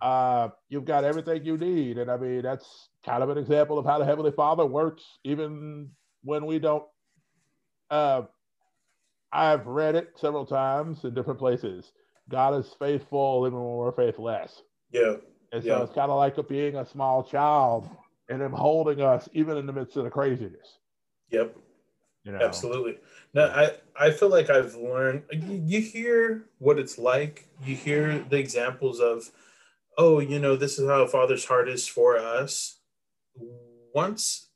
Uh, 0.00 0.50
you've 0.68 0.84
got 0.84 1.02
everything 1.02 1.44
you 1.44 1.56
need. 1.56 1.98
And 1.98 2.10
I 2.10 2.16
mean, 2.16 2.42
that's 2.42 2.90
kind 3.04 3.22
of 3.22 3.30
an 3.30 3.38
example 3.38 3.78
of 3.78 3.86
how 3.86 3.98
the 3.98 4.04
Heavenly 4.04 4.32
Father 4.32 4.64
works, 4.64 5.02
even 5.24 5.90
when 6.22 6.46
we 6.46 6.58
don't. 6.58 6.84
Uh, 7.90 8.22
I've 9.32 9.66
read 9.66 9.96
it 9.96 10.10
several 10.14 10.46
times 10.46 11.02
in 11.04 11.12
different 11.12 11.40
places. 11.40 11.90
God 12.28 12.54
is 12.54 12.72
faithful 12.78 13.44
even 13.46 13.58
when 13.58 13.76
we're 13.76 13.92
faithless. 13.92 14.62
Yeah. 14.92 15.16
And 15.52 15.62
so 15.62 15.68
yeah. 15.68 15.82
it's 15.82 15.92
kind 15.92 16.10
of 16.10 16.18
like 16.18 16.36
being 16.48 16.76
a 16.76 16.86
small 16.86 17.24
child 17.24 17.88
and 18.28 18.40
Him 18.40 18.52
holding 18.52 19.00
us 19.00 19.28
even 19.32 19.56
in 19.56 19.66
the 19.66 19.72
midst 19.72 19.96
of 19.96 20.04
the 20.04 20.10
craziness. 20.10 20.78
Yep. 21.30 21.56
You 22.24 22.32
know, 22.32 22.38
Absolutely. 22.40 22.98
No, 23.34 23.46
I, 23.46 23.72
I 24.06 24.10
feel 24.10 24.30
like 24.30 24.48
I've 24.48 24.74
learned, 24.74 25.24
you, 25.30 25.80
hear 25.80 26.46
what 26.58 26.78
it's 26.78 26.98
like. 26.98 27.46
You 27.64 27.76
hear 27.76 28.24
the 28.30 28.38
examples 28.38 28.98
of, 28.98 29.30
oh, 29.98 30.20
you 30.20 30.38
know, 30.38 30.56
this 30.56 30.78
is 30.78 30.88
how 30.88 31.02
a 31.02 31.08
father's 31.08 31.44
heart 31.44 31.68
is 31.68 31.86
for 31.86 32.16
us. 32.16 32.78
Once 33.94 34.48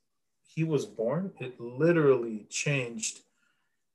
he 0.46 0.64
was 0.64 0.86
born, 0.86 1.32
it 1.40 1.60
literally 1.60 2.46
changed 2.48 3.20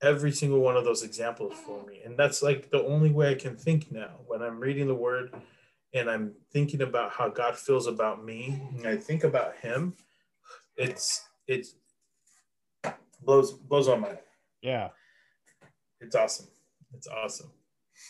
every 0.04 0.32
single 0.32 0.60
one 0.60 0.78
of 0.78 0.84
those 0.84 1.02
examples 1.02 1.54
for 1.66 1.84
me. 1.86 2.02
And 2.06 2.16
that's 2.16 2.44
like 2.44 2.70
the 2.70 2.84
only 2.84 3.10
way 3.10 3.32
I 3.32 3.36
can 3.36 3.56
think 3.56 3.92
now 3.92 4.20
when 4.28 4.44
I'm 4.44 4.60
reading 4.60 4.88
the 4.88 4.94
word 4.94 5.34
and 5.94 6.10
I'm 6.10 6.34
thinking 6.52 6.82
about 6.82 7.12
how 7.12 7.30
God 7.30 7.56
feels 7.56 7.88
about 7.88 8.24
me 8.24 8.62
and 8.76 8.86
I 8.86 8.98
think 8.98 9.24
about 9.24 9.56
him. 9.58 9.96
It's, 10.76 11.26
it's, 11.48 11.76
blows 13.26 13.52
blows 13.54 13.88
on 13.88 14.02
my 14.02 14.08
mind. 14.08 14.20
yeah. 14.62 14.90
It's 16.02 16.16
awesome. 16.16 16.48
It's 16.94 17.08
awesome. 17.08 17.52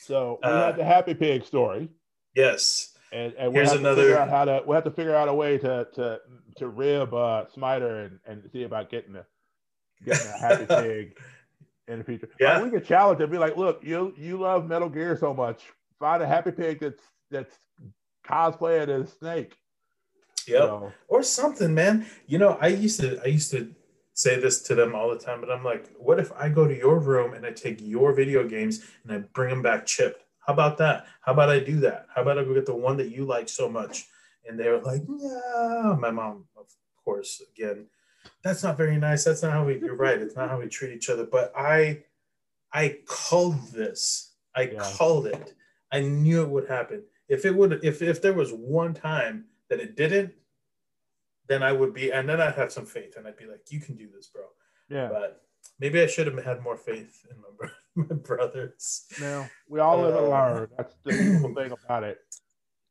So 0.03 0.39
we 0.43 0.49
Uh, 0.49 0.65
had 0.65 0.77
the 0.77 0.83
Happy 0.83 1.13
Pig 1.13 1.45
story, 1.45 1.89
Yes. 2.35 2.97
and, 3.11 3.33
and 3.37 3.53
we 3.53 3.59
have 3.59 3.73
to 3.73 3.77
another- 3.77 4.01
figure 4.01 4.17
out 4.17 4.29
how 4.29 4.45
to 4.45 4.63
we 4.65 4.73
have 4.75 4.83
to 4.85 4.91
figure 4.91 5.15
out 5.15 5.27
a 5.27 5.33
way 5.33 5.57
to 5.59 5.87
to 5.93 6.19
to 6.57 6.67
rib 6.67 7.13
uh, 7.13 7.45
Smiter 7.53 7.99
and, 8.05 8.19
and 8.25 8.49
see 8.51 8.63
about 8.63 8.89
getting 8.89 9.15
a 9.15 9.25
getting 10.05 10.27
a 10.27 10.37
Happy 10.39 10.65
Pig 10.81 11.17
in 11.87 11.99
the 11.99 12.03
future. 12.05 12.29
Yeah. 12.39 12.55
Like, 12.55 12.63
we 12.65 12.69
could 12.71 12.85
challenge 12.85 13.21
and 13.21 13.31
be 13.31 13.37
like, 13.37 13.55
look, 13.57 13.83
you 13.83 14.13
you 14.17 14.39
love 14.39 14.65
Metal 14.67 14.89
Gear 14.89 15.15
so 15.17 15.33
much, 15.33 15.61
find 15.99 16.23
a 16.23 16.27
Happy 16.27 16.51
Pig 16.51 16.79
that's 16.79 17.03
that's 17.29 17.55
cosplaying 18.25 18.89
as 18.89 19.11
Snake. 19.13 19.55
you 20.47 20.55
Yep. 20.55 20.63
know? 20.63 20.91
Or 21.07 21.21
something, 21.23 21.73
man. 21.73 22.05
You 22.25 22.37
know, 22.39 22.57
I 22.59 22.67
used 22.67 22.99
to 23.01 23.21
I 23.23 23.27
used 23.27 23.51
to 23.51 23.73
say 24.13 24.39
this 24.39 24.61
to 24.63 24.75
them 24.75 24.93
all 24.95 25.09
the 25.09 25.17
time, 25.17 25.39
but 25.41 25.51
I'm 25.51 25.63
like, 25.63 25.89
what 25.97 26.19
if 26.19 26.31
I 26.33 26.49
go 26.49 26.67
to 26.67 26.75
your 26.77 26.99
room 26.99 27.33
and 27.33 27.45
I 27.45 27.51
take 27.51 27.81
your 27.81 28.13
video 28.13 28.47
games 28.47 28.85
and 29.03 29.11
I 29.11 29.17
bring 29.33 29.49
them 29.49 29.61
back 29.61 29.85
chipped? 29.85 30.23
How 30.45 30.53
about 30.53 30.77
that? 30.77 31.07
How 31.21 31.33
about 31.33 31.49
I 31.49 31.59
do 31.59 31.79
that? 31.81 32.07
How 32.13 32.21
about 32.21 32.37
I 32.37 32.43
go 32.43 32.53
get 32.53 32.65
the 32.65 32.75
one 32.75 32.97
that 32.97 33.09
you 33.09 33.25
like 33.25 33.49
so 33.49 33.69
much? 33.69 34.05
And 34.47 34.59
they 34.59 34.69
were 34.69 34.81
like, 34.81 35.01
no. 35.07 35.97
My 35.99 36.11
mom, 36.11 36.45
of 36.57 36.65
course, 37.03 37.41
again, 37.55 37.87
that's 38.43 38.61
not 38.61 38.77
very 38.77 38.97
nice. 38.97 39.23
That's 39.23 39.41
not 39.41 39.53
how 39.53 39.65
we. 39.65 39.79
You're 39.79 39.95
right. 39.95 40.19
It's 40.21 40.35
not 40.35 40.49
how 40.49 40.59
we 40.59 40.67
treat 40.67 40.93
each 40.93 41.09
other. 41.09 41.25
But 41.25 41.53
I, 41.55 42.03
I 42.73 42.99
called 43.05 43.71
this. 43.71 44.33
I 44.55 44.63
Yeah. 44.63 44.91
called 44.95 45.27
it. 45.27 45.53
I 45.91 46.01
knew 46.01 46.41
it 46.41 46.49
would 46.49 46.67
happen. 46.67 47.03
If 47.29 47.45
it 47.45 47.55
would, 47.55 47.83
if 47.83 48.01
if 48.01 48.21
there 48.21 48.33
was 48.33 48.51
one 48.51 48.93
time 48.93 49.45
that 49.69 49.79
it 49.79 49.95
didn't, 49.95 50.33
then 51.47 51.63
I 51.63 51.71
would 51.71 51.93
be, 51.93 52.11
and 52.11 52.27
then 52.27 52.39
I'd 52.41 52.55
have 52.55 52.71
some 52.71 52.85
faith, 52.85 53.15
and 53.17 53.27
I'd 53.27 53.37
be 53.37 53.45
like, 53.45 53.61
"You 53.69 53.79
can 53.79 53.95
do 53.95 54.07
this, 54.13 54.27
bro." 54.27 54.43
Yeah. 54.89 55.09
But 55.09 55.41
maybe 55.79 56.01
I 56.01 56.07
should 56.07 56.27
have 56.27 56.43
had 56.43 56.61
more 56.61 56.77
faith 56.77 57.25
in 57.29 57.37
my, 57.41 57.47
bro- 57.57 57.69
my 58.07 58.15
brothers. 58.15 59.05
No, 59.19 59.45
we 59.67 59.79
all 59.79 60.01
live 60.01 60.15
and 60.15 60.25
Uh, 60.25 60.29
learn. 60.29 60.67
That's 60.77 60.95
the 61.03 61.11
beautiful 61.21 61.53
thing 61.55 61.71
about 61.71 62.03
it. 62.03 62.19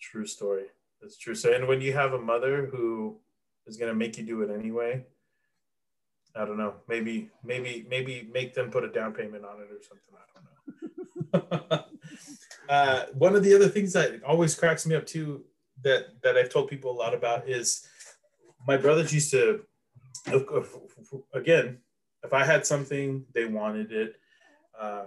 True 0.01 0.27
story. 0.27 0.67
That's 1.01 1.17
true. 1.17 1.35
So, 1.35 1.53
and 1.53 1.67
when 1.67 1.81
you 1.81 1.93
have 1.93 2.13
a 2.13 2.19
mother 2.21 2.67
who 2.67 3.19
is 3.67 3.77
gonna 3.77 3.95
make 3.95 4.19
you 4.19 4.25
do 4.25 4.43
it 4.43 4.51
anyway, 4.51 5.05
I 6.35 6.45
don't 6.45 6.59
know. 6.59 6.75
Maybe, 6.89 7.31
maybe, 7.45 7.87
maybe 7.89 8.29
make 8.33 8.55
them 8.55 8.71
put 8.71 8.85
a 8.85 8.89
down 8.89 9.13
payment 9.13 9.45
on 9.45 9.61
it 9.61 9.69
or 9.71 9.83
something. 9.83 10.15
I 10.15 11.41
don't 11.41 11.71
know. 11.73 11.85
uh, 12.69 13.07
one 13.15 13.35
of 13.37 13.43
the 13.43 13.55
other 13.55 13.69
things 13.69 13.93
that 13.93 14.23
always 14.25 14.55
cracks 14.55 14.87
me 14.87 14.95
up 14.95 15.07
too, 15.07 15.45
that 15.83 16.23
that 16.23 16.37
I've 16.37 16.49
told 16.51 16.69
people 16.69 16.91
a 16.91 16.99
lot 16.99 17.15
about 17.15 17.49
is 17.49 17.87
my 18.67 18.77
brothers 18.77 19.13
used 19.13 19.31
to, 19.33 19.63
again, 21.35 21.79
if 22.25 22.33
I 22.33 22.45
had 22.45 22.67
something, 22.67 23.25
they 23.35 23.47
wanted 23.47 23.93
it, 23.93 24.17
uh, 24.79 25.07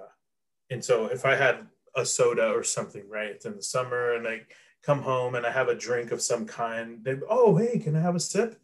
and 0.69 0.83
so 0.83 1.05
if 1.05 1.25
I 1.25 1.35
had 1.35 1.67
a 1.95 2.05
soda 2.05 2.51
or 2.51 2.63
something, 2.63 3.07
right? 3.09 3.29
It's 3.29 3.45
in 3.45 3.55
the 3.55 3.63
summer, 3.63 4.13
and 4.13 4.27
I 4.27 4.41
come 4.83 5.01
home 5.01 5.35
and 5.35 5.45
I 5.45 5.51
have 5.51 5.69
a 5.69 5.75
drink 5.75 6.11
of 6.11 6.21
some 6.21 6.45
kind. 6.45 7.03
They, 7.03 7.15
oh, 7.29 7.55
hey, 7.55 7.79
can 7.79 7.95
I 7.95 8.01
have 8.01 8.15
a 8.15 8.19
sip? 8.19 8.59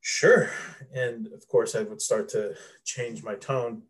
Sure. 0.00 0.50
And 0.94 1.28
of 1.32 1.46
course, 1.48 1.74
I 1.74 1.82
would 1.82 2.00
start 2.00 2.28
to 2.30 2.54
change 2.84 3.22
my 3.22 3.34
tone 3.34 3.82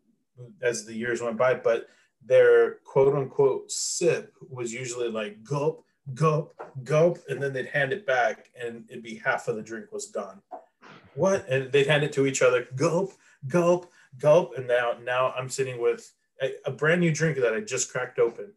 as 0.61 0.85
the 0.85 0.93
years 0.93 1.21
went 1.21 1.37
by, 1.37 1.53
but 1.53 1.87
their 2.25 2.75
quote 2.85 3.15
unquote 3.15 3.71
sip 3.71 4.33
was 4.49 4.73
usually 4.73 5.09
like 5.09 5.43
gulp, 5.43 5.85
gulp, 6.13 6.53
gulp, 6.83 7.19
and 7.29 7.41
then 7.41 7.53
they'd 7.53 7.67
hand 7.67 7.93
it 7.93 8.05
back 8.05 8.49
and 8.59 8.85
it'd 8.89 9.03
be 9.03 9.15
half 9.15 9.47
of 9.47 9.55
the 9.55 9.61
drink 9.61 9.91
was 9.91 10.07
gone. 10.07 10.41
What? 11.15 11.47
And 11.47 11.71
they'd 11.71 11.87
hand 11.87 12.03
it 12.03 12.13
to 12.13 12.25
each 12.25 12.41
other, 12.41 12.67
gulp, 12.75 13.13
gulp, 13.47 13.91
gulp. 14.19 14.57
And 14.57 14.67
now, 14.67 14.93
now 15.03 15.33
I'm 15.37 15.49
sitting 15.49 15.81
with 15.81 16.11
a, 16.41 16.51
a 16.65 16.71
brand 16.71 17.01
new 17.01 17.11
drink 17.11 17.37
that 17.37 17.53
I 17.53 17.61
just 17.61 17.91
cracked 17.91 18.19
open. 18.19 18.53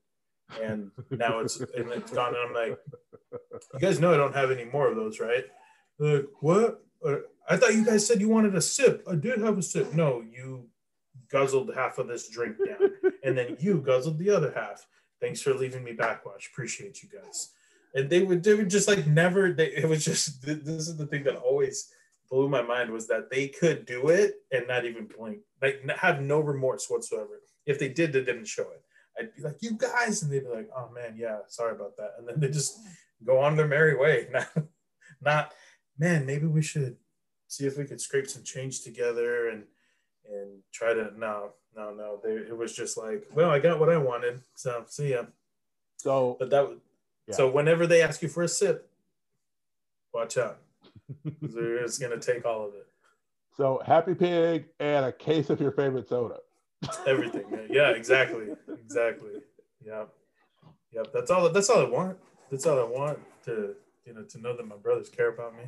And 0.62 0.90
now 1.10 1.40
it's 1.40 1.60
and 1.60 1.90
it's 1.90 2.12
gone. 2.12 2.34
And 2.34 2.48
I'm 2.48 2.54
like, 2.54 2.78
you 3.74 3.80
guys 3.80 4.00
know 4.00 4.14
I 4.14 4.16
don't 4.16 4.34
have 4.34 4.50
any 4.50 4.64
more 4.64 4.88
of 4.88 4.96
those, 4.96 5.18
right? 5.18 5.44
They're 5.98 6.18
like, 6.18 6.26
what? 6.40 6.84
Uh, 7.04 7.16
I 7.48 7.56
thought 7.56 7.74
you 7.74 7.84
guys 7.84 8.06
said 8.06 8.20
you 8.20 8.28
wanted 8.28 8.54
a 8.54 8.60
sip. 8.60 9.04
I 9.10 9.16
did 9.16 9.40
have 9.40 9.58
a 9.58 9.62
sip. 9.62 9.92
No, 9.92 10.22
you 10.22 10.68
guzzled 11.30 11.74
half 11.74 11.98
of 11.98 12.06
this 12.08 12.28
drink 12.28 12.56
down, 12.64 12.90
and 13.24 13.36
then 13.36 13.56
you 13.58 13.80
guzzled 13.80 14.18
the 14.18 14.30
other 14.30 14.52
half. 14.54 14.86
Thanks 15.20 15.40
for 15.40 15.54
leaving 15.54 15.84
me 15.84 15.92
backwash. 15.92 16.48
Appreciate 16.50 17.02
you 17.02 17.08
guys. 17.08 17.50
And 17.94 18.10
they 18.10 18.22
would, 18.22 18.42
they 18.42 18.54
would 18.54 18.70
just 18.70 18.88
like 18.88 19.06
never. 19.06 19.52
They, 19.52 19.68
it 19.68 19.88
was 19.88 20.04
just 20.04 20.42
this 20.42 20.88
is 20.88 20.96
the 20.96 21.06
thing 21.06 21.24
that 21.24 21.36
always 21.36 21.90
blew 22.30 22.48
my 22.48 22.62
mind 22.62 22.90
was 22.90 23.06
that 23.08 23.30
they 23.30 23.48
could 23.48 23.86
do 23.86 24.08
it 24.08 24.34
and 24.52 24.66
not 24.66 24.84
even 24.84 25.06
blink, 25.06 25.38
like 25.62 25.88
have 25.98 26.20
no 26.20 26.40
remorse 26.40 26.86
whatsoever. 26.88 27.40
If 27.64 27.78
they 27.78 27.88
did, 27.88 28.12
they 28.12 28.24
didn't 28.24 28.46
show 28.46 28.62
it. 28.62 28.82
I'd 29.18 29.34
be 29.34 29.42
like, 29.42 29.56
you 29.60 29.72
guys, 29.72 30.22
and 30.22 30.30
they'd 30.30 30.44
be 30.44 30.48
like, 30.48 30.68
oh 30.76 30.90
man, 30.92 31.14
yeah, 31.16 31.38
sorry 31.48 31.74
about 31.74 31.96
that, 31.96 32.14
and 32.18 32.28
then 32.28 32.38
they 32.38 32.48
just 32.48 32.78
go 33.24 33.38
on 33.38 33.56
their 33.56 33.68
merry 33.68 33.96
way. 33.96 34.28
Not, 34.32 34.48
not, 35.22 35.54
man, 35.98 36.26
maybe 36.26 36.46
we 36.46 36.60
should 36.60 36.96
see 37.48 37.64
if 37.64 37.78
we 37.78 37.84
could 37.84 38.00
scrape 38.00 38.28
some 38.28 38.42
change 38.42 38.82
together 38.82 39.48
and 39.48 39.64
and 40.32 40.60
try 40.72 40.92
to 40.94 41.10
no 41.18 41.50
no 41.76 41.92
no 41.94 42.18
they, 42.22 42.30
it 42.32 42.56
was 42.56 42.74
just 42.74 42.96
like 42.96 43.24
well 43.34 43.50
i 43.50 43.58
got 43.58 43.78
what 43.78 43.88
i 43.90 43.96
wanted 43.96 44.40
so 44.54 44.84
see 44.86 45.10
ya 45.10 45.22
So 45.96 46.36
but 46.38 46.50
that 46.50 46.76
Yeah. 47.26 47.34
so 47.34 47.50
whenever 47.50 47.86
they 47.86 48.02
ask 48.02 48.22
you 48.22 48.28
for 48.28 48.42
a 48.42 48.48
sip 48.48 48.88
watch 50.12 50.36
out. 50.38 50.58
They're 51.42 51.82
just 51.82 52.00
gonna 52.00 52.18
take 52.18 52.44
all 52.46 52.64
of 52.66 52.74
it. 52.74 52.86
So 53.56 53.80
Happy 53.84 54.14
Pig 54.14 54.66
and 54.80 55.04
a 55.06 55.12
case 55.12 55.50
of 55.50 55.60
your 55.60 55.72
favorite 55.72 56.08
soda. 56.08 56.38
everything 57.06 57.44
yeah 57.70 57.90
exactly 57.90 58.48
exactly 58.84 59.30
yeah 59.84 60.04
yep 60.92 61.06
that's 61.12 61.30
all 61.30 61.48
that's 61.50 61.70
all 61.70 61.80
i 61.80 61.88
want 61.88 62.18
that's 62.50 62.66
all 62.66 62.78
i 62.78 62.82
want 62.84 63.18
to 63.44 63.74
you 64.04 64.12
know 64.12 64.22
to 64.22 64.38
know 64.38 64.54
that 64.56 64.66
my 64.66 64.76
brothers 64.76 65.08
care 65.08 65.28
about 65.30 65.54
me. 65.56 65.64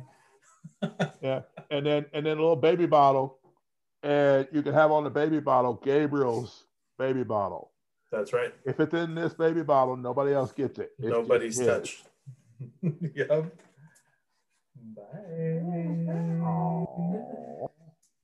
Yeah, 1.21 1.41
and 1.71 1.85
then 1.85 2.05
and 2.13 2.25
then 2.25 2.37
a 2.37 2.41
little 2.41 2.55
baby 2.55 2.85
bottle, 2.85 3.38
and 4.03 4.47
you 4.51 4.61
can 4.61 4.73
have 4.73 4.91
on 4.91 5.03
the 5.03 5.09
baby 5.09 5.39
bottle 5.39 5.73
Gabriel's 5.83 6.65
baby 6.97 7.23
bottle. 7.23 7.71
that's 8.11 8.33
right 8.33 8.53
If 8.65 8.79
it's 8.79 8.93
in 8.93 9.15
this 9.15 9.33
baby 9.33 9.63
bottle, 9.63 9.95
nobody 9.97 10.33
else 10.33 10.51
gets 10.51 10.79
it. 10.79 10.91
It's 10.99 11.07
nobody's 11.09 11.59
touched 11.59 12.03
yep 13.15 13.53
bye 14.95 15.59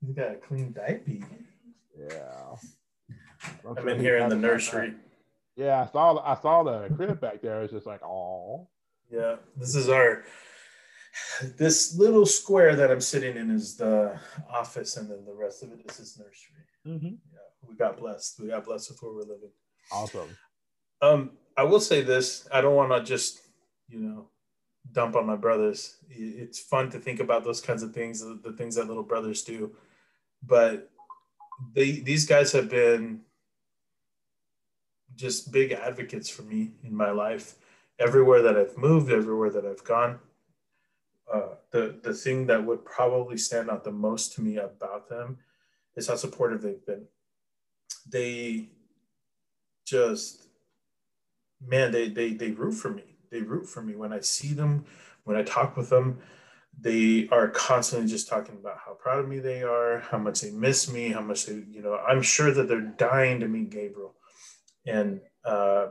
You 0.02 0.14
got 0.14 0.32
a 0.32 0.36
clean 0.36 0.72
diaper. 0.74 1.26
yeah. 1.98 2.56
I'm 3.78 3.88
in 3.88 4.00
here 4.00 4.18
in 4.18 4.30
the 4.30 4.36
nursery. 4.36 4.94
Yeah, 5.56 5.84
I 5.88 5.92
saw 5.92 6.18
I 6.24 6.36
saw 6.42 6.64
the 6.64 6.94
crib 6.96 7.20
back 7.22 7.42
there. 7.42 7.62
It's 7.64 7.72
just 7.74 7.86
like, 7.86 8.04
oh, 8.04 8.68
Yeah, 9.12 9.36
this 9.58 9.76
is 9.76 9.90
our. 9.90 10.24
This 11.58 11.96
little 11.98 12.26
square 12.26 12.76
that 12.76 12.92
I'm 12.92 13.02
sitting 13.02 13.38
in 13.38 13.52
is 13.52 13.76
the 13.78 14.20
office, 14.50 14.98
and 14.98 15.10
then 15.10 15.26
the 15.26 15.34
rest 15.34 15.64
of 15.64 15.72
it 15.72 15.80
is 15.90 15.98
his 15.98 16.18
nursery. 16.18 16.66
Yeah, 17.34 17.40
we 17.68 17.76
got 17.76 17.98
blessed. 17.98 18.40
We 18.40 18.50
got 18.50 18.66
blessed 18.66 18.92
with 18.92 19.02
where 19.04 19.14
we're 19.14 19.22
living. 19.22 19.52
awesome. 19.92 20.38
Um, 21.02 21.32
I 21.58 21.64
will 21.64 21.80
say 21.80 22.02
this: 22.02 22.48
I 22.52 22.62
don't 22.62 22.76
want 22.76 22.92
to 22.92 23.04
just, 23.04 23.42
you 23.88 24.00
know, 24.00 24.28
dump 24.92 25.16
on 25.16 25.26
my 25.26 25.36
brothers. 25.36 25.98
It's 26.10 26.60
fun 26.60 26.90
to 26.92 27.00
think 27.00 27.20
about 27.20 27.44
those 27.44 27.62
kinds 27.62 27.84
of 27.84 27.94
things, 27.94 28.22
the, 28.22 28.40
the 28.44 28.54
things 28.54 28.76
that 28.76 28.88
little 28.88 29.04
brothers 29.04 29.44
do, 29.44 29.76
but 30.44 30.90
they 31.74 31.92
these 31.92 32.26
guys 32.26 32.52
have 32.52 32.70
been 32.70 33.22
just 35.16 35.52
big 35.52 35.72
advocates 35.72 36.30
for 36.30 36.42
me 36.44 36.72
in 36.84 36.94
my 36.94 37.12
life. 37.12 37.56
Everywhere 37.98 38.42
that 38.42 38.58
I've 38.58 38.78
moved, 38.78 39.10
everywhere 39.10 39.50
that 39.52 39.66
I've 39.66 39.84
gone, 39.86 40.20
uh, 41.32 41.56
the 41.72 42.00
the 42.04 42.14
thing 42.14 42.48
that 42.48 42.66
would 42.66 42.86
probably 42.86 43.38
stand 43.38 43.70
out 43.70 43.84
the 43.84 43.92
most 43.92 44.34
to 44.34 44.42
me 44.42 44.58
about 44.58 45.10
them 45.10 45.38
is 45.96 46.08
how 46.08 46.16
supportive 46.16 46.62
they've 46.62 46.86
been. 46.86 47.06
They 48.10 48.70
just 49.86 50.48
man, 51.66 51.92
they 51.92 52.10
they 52.10 52.34
they 52.34 52.52
root 52.52 52.74
for 52.74 52.90
me. 52.90 53.18
They 53.32 53.42
root 53.42 53.66
for 53.68 53.82
me 53.82 53.96
when 53.96 54.14
I 54.14 54.22
see 54.22 54.54
them, 54.54 54.86
when 55.24 55.36
I 55.38 55.44
talk 55.44 55.76
with 55.78 55.90
them. 55.90 56.20
they 56.80 57.28
are 57.32 57.48
constantly 57.50 58.08
just 58.08 58.28
talking 58.28 58.56
about 58.56 58.78
how 58.86 58.94
proud 58.94 59.20
of 59.20 59.28
me 59.30 59.40
they 59.40 59.64
are, 59.64 60.00
how 60.00 60.18
much 60.18 60.42
they 60.42 60.52
miss 60.52 60.92
me, 60.92 61.10
how 61.10 61.22
much 61.22 61.46
they, 61.46 61.64
you 61.72 61.82
know, 61.82 61.96
I'm 61.98 62.22
sure 62.22 62.52
that 62.52 62.68
they're 62.68 62.82
dying 62.82 63.40
to 63.40 63.48
meet 63.48 63.70
Gabriel. 63.70 64.14
And 64.86 65.22
uh, 65.46 65.88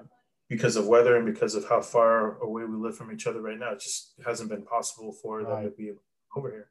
because 0.49 0.76
of 0.76 0.86
weather 0.86 1.16
and 1.16 1.26
because 1.26 1.55
of 1.55 1.68
how 1.68 1.80
far 1.80 2.38
away 2.38 2.64
we 2.64 2.76
live 2.76 2.97
from 2.97 3.12
each 3.12 3.26
other 3.26 3.40
right 3.40 3.59
now, 3.59 3.72
it 3.72 3.80
just 3.80 4.14
hasn't 4.24 4.51
been 4.51 4.62
possible 4.62 5.12
for 5.12 5.42
them 5.42 5.64
to 5.64 5.70
be 5.70 5.92
over 6.36 6.51
here. 6.51 6.68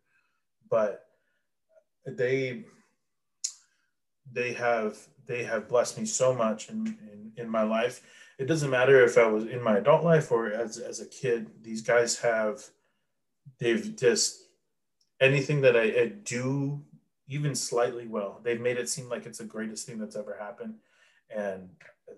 But 0.70 1.06
they 2.06 2.66
they 4.32 4.54
have 4.54 4.98
they 5.26 5.44
have 5.44 5.70
blessed 5.70 5.98
me 5.98 6.06
so 6.06 6.34
much 6.34 6.70
in, 6.70 6.98
in, 7.12 7.32
in 7.38 7.50
my 7.50 7.64
life. 7.64 8.02
It 8.40 8.46
doesn't 8.46 8.70
matter 8.70 9.04
if 9.04 9.18
I 9.18 9.28
was 9.28 9.46
in 9.46 9.62
my 9.62 9.78
adult 9.78 10.04
life 10.04 10.32
or 10.32 10.52
as, 10.52 10.78
as 10.78 11.00
a 11.00 11.06
kid, 11.06 11.48
these 11.62 11.82
guys 11.82 12.20
have 12.20 12.62
they've 13.60 13.96
just 13.96 14.44
anything 15.20 15.62
that 15.62 15.78
I, 15.78 15.84
I 16.02 16.08
do 16.24 16.84
even 17.28 17.56
slightly 17.56 18.08
well, 18.08 18.42
they've 18.44 18.60
made 18.60 18.78
it 18.78 18.90
seem 18.90 19.08
like 19.08 19.26
it's 19.26 19.38
the 19.38 19.46
greatest 19.46 19.88
thing 19.88 19.98
that's 19.98 20.16
ever 20.16 20.38
happened. 20.40 20.76
And 21.36 21.70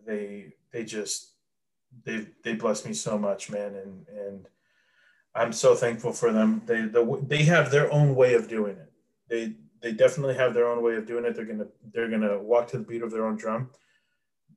they 0.05 0.53
they 0.71 0.83
just 0.83 1.34
they 2.03 2.27
they 2.43 2.55
bless 2.55 2.85
me 2.85 2.93
so 2.93 3.17
much, 3.17 3.49
man, 3.49 3.75
and 3.75 4.07
and 4.07 4.47
I'm 5.33 5.53
so 5.53 5.75
thankful 5.75 6.13
for 6.13 6.31
them. 6.31 6.61
They 6.65 6.81
the, 6.81 7.23
they 7.25 7.43
have 7.43 7.71
their 7.71 7.91
own 7.91 8.15
way 8.15 8.33
of 8.33 8.47
doing 8.47 8.77
it. 8.77 8.91
They 9.29 9.53
they 9.81 9.91
definitely 9.91 10.35
have 10.35 10.53
their 10.53 10.67
own 10.67 10.83
way 10.83 10.95
of 10.95 11.05
doing 11.05 11.25
it. 11.25 11.35
They're 11.35 11.45
gonna 11.45 11.67
they're 11.93 12.09
gonna 12.09 12.39
walk 12.39 12.67
to 12.69 12.77
the 12.77 12.83
beat 12.83 13.03
of 13.03 13.11
their 13.11 13.25
own 13.25 13.37
drum, 13.37 13.69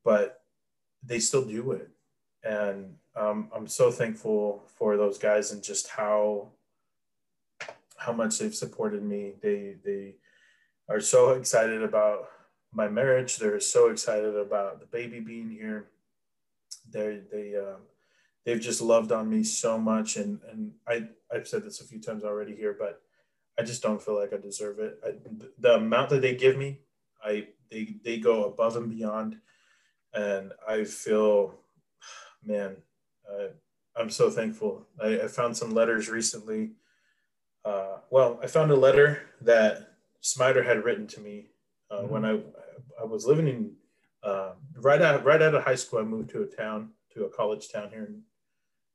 but 0.05 0.43
they 1.03 1.19
still 1.19 1.45
do 1.45 1.73
it, 1.73 1.91
and 2.45 2.95
um, 3.17 3.51
I'm 3.55 3.67
so 3.67 3.91
thankful 3.91 4.65
for 4.79 4.97
those 4.97 5.19
guys 5.19 5.53
and 5.53 5.63
just 5.63 5.89
how 5.89 6.49
how 7.97 8.13
much 8.13 8.39
they've 8.39 8.55
supported 8.55 9.03
me. 9.03 9.35
They 9.43 9.75
they 9.85 10.15
are 10.89 11.01
so 11.01 11.31
excited 11.31 11.83
about 11.83 12.29
my 12.73 12.89
marriage. 12.89 13.37
They're 13.37 13.61
so 13.61 13.91
excited 13.91 14.37
about 14.37 14.81
the 14.81 14.87
baby 14.87 15.21
being 15.21 15.51
here. 15.51 15.89
They 16.91 17.21
they 17.31 17.55
uh, 17.57 17.77
they've 18.45 18.61
just 18.61 18.81
loved 18.81 19.13
on 19.13 19.29
me 19.29 19.45
so 19.45 19.79
much, 19.79 20.17
and 20.17 20.41
and 20.51 20.73
I 20.87 21.09
I've 21.33 21.49
said 21.49 21.65
this 21.65 21.81
a 21.81 21.85
few 21.85 22.01
times 22.01 22.25
already 22.25 22.55
here, 22.55 22.77
but 22.79 23.03
I 23.59 23.63
just 23.63 23.83
don't 23.83 24.01
feel 24.01 24.17
like 24.17 24.33
I 24.33 24.39
deserve 24.39 24.79
it. 24.79 24.99
I, 25.05 25.13
the 25.59 25.75
amount 25.75 26.11
that 26.11 26.23
they 26.23 26.35
give 26.35 26.57
me, 26.57 26.81
I 27.23 27.49
they 27.71 27.97
they 28.05 28.19
go 28.19 28.45
above 28.45 28.77
and 28.77 28.91
beyond, 28.91 29.37
and 30.15 30.53
I 30.67 30.85
feel, 30.85 31.55
man, 32.45 32.77
uh, 33.31 33.49
I'm 33.97 34.11
so 34.11 34.31
thankful. 34.31 34.87
I, 35.03 35.21
I, 35.23 35.29
found 35.29 35.57
some 35.57 35.75
letters 35.75 36.09
recently. 36.09 36.73
Uh, 37.65 37.99
well, 38.11 38.39
I 38.43 38.47
found 38.47 38.71
a 38.71 38.77
letter 38.77 39.23
that 39.43 39.95
Smider 40.23 40.65
had 40.65 40.85
written 40.85 41.07
to 41.09 41.21
me 41.21 41.49
uh, 41.91 41.97
mm-hmm. 41.97 42.13
when 42.13 42.25
I 42.25 42.39
I 43.01 43.05
was 43.05 43.27
living 43.27 43.49
in 43.49 43.73
uh, 44.23 44.53
right 44.77 45.01
out 45.01 45.25
right 45.25 45.41
out 45.41 45.55
of 45.55 45.65
high 45.65 45.75
school. 45.75 46.01
I 46.01 46.03
moved 46.03 46.31
to 46.31 46.43
a 46.43 46.47
town 46.47 46.91
to 47.15 47.25
a 47.25 47.31
college 47.31 47.69
town 47.71 47.91
here 47.91 48.05
in 48.05 48.23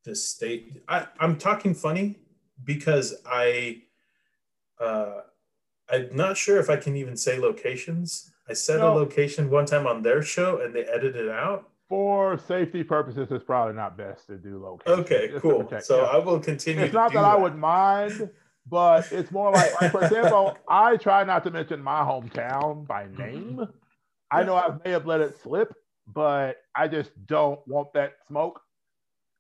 this 0.06 0.26
state. 0.28 0.84
I, 0.88 1.08
I'm 1.20 1.38
talking 1.38 1.74
funny 1.74 2.20
because 2.64 3.16
I 3.26 3.84
uh, 4.80 5.22
I'm 5.90 6.10
not 6.16 6.38
sure 6.38 6.60
if 6.60 6.70
I 6.70 6.78
can 6.78 6.96
even 6.96 7.16
say 7.18 7.38
locations. 7.38 8.32
I 8.50 8.54
said 8.54 8.80
no. 8.80 8.94
a 8.94 8.96
location 8.96 9.50
one 9.50 9.66
time 9.66 9.88
on 9.88 10.02
their 10.02 10.22
show 10.22 10.62
and 10.62 10.74
they 10.74 10.84
edited 10.84 11.28
it 11.28 11.30
out. 11.30 11.70
For 11.90 12.38
safety 12.38 12.84
purposes, 12.84 13.28
it's 13.30 13.44
probably 13.44 13.76
not 13.76 13.98
best 13.98 14.28
to 14.28 14.38
do 14.38 14.62
location. 14.62 15.00
Okay, 15.02 15.32
cool. 15.40 15.70
So 15.82 16.02
yeah. 16.02 16.08
I 16.08 16.18
will 16.18 16.40
continue. 16.40 16.84
It's 16.84 16.94
not 16.94 17.14
that, 17.14 17.22
that, 17.22 17.26
I 17.26 17.36
would 17.36 17.56
mind, 17.56 18.30
but 18.68 19.12
it's 19.12 19.32
more 19.32 19.52
like, 19.52 19.80
like, 19.80 19.92
for 19.92 20.04
example, 20.04 20.58
I 20.68 20.98
try 20.98 21.24
not 21.24 21.44
to 21.44 21.52
mention 21.52 21.84
my 21.84 22.00
hometown 22.00 22.88
by 22.88 23.08
name. 23.18 23.68
I 24.34 24.44
know 24.44 24.56
I 24.56 24.76
may 24.84 24.92
have 24.92 25.06
let 25.06 25.22
it 25.22 25.38
slip, 25.42 25.74
but 26.08 26.58
I 26.76 26.88
just 26.88 27.12
don't 27.26 27.60
want 27.68 27.94
that 27.94 28.14
smoke. 28.28 28.62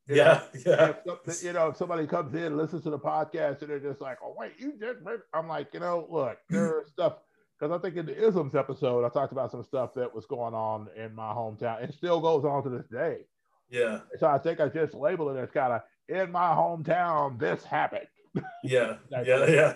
You 0.07 0.17
yeah, 0.17 0.41
know, 0.53 0.61
yeah. 0.65 0.93
If, 1.25 1.43
you 1.43 1.53
know, 1.53 1.69
if 1.69 1.77
somebody 1.77 2.05
comes 2.05 2.33
in, 2.33 2.43
and 2.43 2.57
listens 2.57 2.83
to 2.83 2.89
the 2.89 2.99
podcast, 2.99 3.61
and 3.61 3.69
they're 3.69 3.79
just 3.79 4.01
like, 4.01 4.17
"Oh, 4.21 4.35
wait, 4.37 4.51
you 4.57 4.73
just," 4.77 4.99
I'm 5.33 5.47
like, 5.47 5.73
you 5.73 5.79
know, 5.79 6.07
look, 6.09 6.37
there's 6.49 6.89
stuff 6.89 7.19
because 7.57 7.71
I 7.71 7.81
think 7.81 7.95
in 7.95 8.05
the 8.05 8.27
isms 8.27 8.55
episode, 8.55 9.05
I 9.05 9.09
talked 9.09 9.31
about 9.31 9.51
some 9.51 9.63
stuff 9.63 9.93
that 9.93 10.13
was 10.13 10.25
going 10.25 10.53
on 10.53 10.89
in 10.97 11.15
my 11.15 11.31
hometown, 11.31 11.81
and 11.81 11.93
still 11.93 12.19
goes 12.19 12.43
on 12.43 12.63
to 12.63 12.69
this 12.69 12.87
day. 12.87 13.19
Yeah. 13.69 14.01
So 14.19 14.27
I 14.27 14.37
think 14.37 14.59
I 14.59 14.67
just 14.67 14.93
label 14.93 15.29
it 15.29 15.39
as 15.39 15.49
kind 15.51 15.71
of 15.71 15.81
in 16.09 16.31
my 16.31 16.49
hometown, 16.49 17.39
this 17.39 17.63
happened. 17.63 18.07
Yeah, 18.63 18.97
yeah, 19.11 19.47
yeah. 19.47 19.73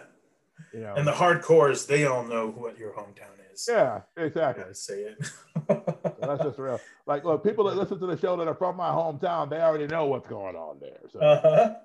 You 0.74 0.82
know, 0.82 0.96
and 0.96 1.08
the 1.08 1.14
hardcores, 1.14 1.88
they 1.88 2.06
all 2.06 2.24
know 2.24 2.50
what 2.50 2.78
your 2.78 2.92
hometown 2.92 3.34
is. 3.40 3.47
Yeah, 3.68 4.02
exactly. 4.16 4.66
I 4.70 4.74
say 4.74 5.02
it. 5.02 5.26
so 5.68 6.16
that's 6.20 6.44
just 6.44 6.60
real. 6.60 6.80
Like, 7.06 7.24
look, 7.24 7.42
people 7.42 7.64
that 7.66 7.78
listen 7.78 8.00
to 8.00 8.06
the 8.06 8.18
show 8.18 8.36
that 8.36 8.50
are 8.50 8.56
from 8.56 8.76
my 8.76 8.90
hometown, 8.90 9.50
they 9.50 9.62
already 9.62 9.88
know 9.88 10.08
what's 10.08 10.28
going 10.28 10.58
on 10.58 10.78
there. 10.82 11.00
So 11.10 11.20
uh-huh. 11.20 11.76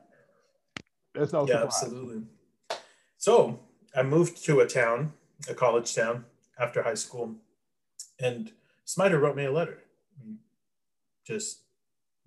there's 1.15 1.33
no 1.33 1.47
yeah, 1.47 1.61
surprise. 1.61 1.83
absolutely. 1.83 2.23
So 3.19 3.61
I 3.95 4.03
moved 4.03 4.45
to 4.47 4.59
a 4.61 4.67
town, 4.67 5.13
a 5.49 5.55
college 5.55 5.95
town, 5.95 6.25
after 6.59 6.83
high 6.83 6.95
school, 6.95 7.37
and 8.19 8.51
Smider 8.85 9.21
wrote 9.21 9.37
me 9.37 9.45
a 9.45 9.53
letter. 9.53 9.79
Just 11.25 11.61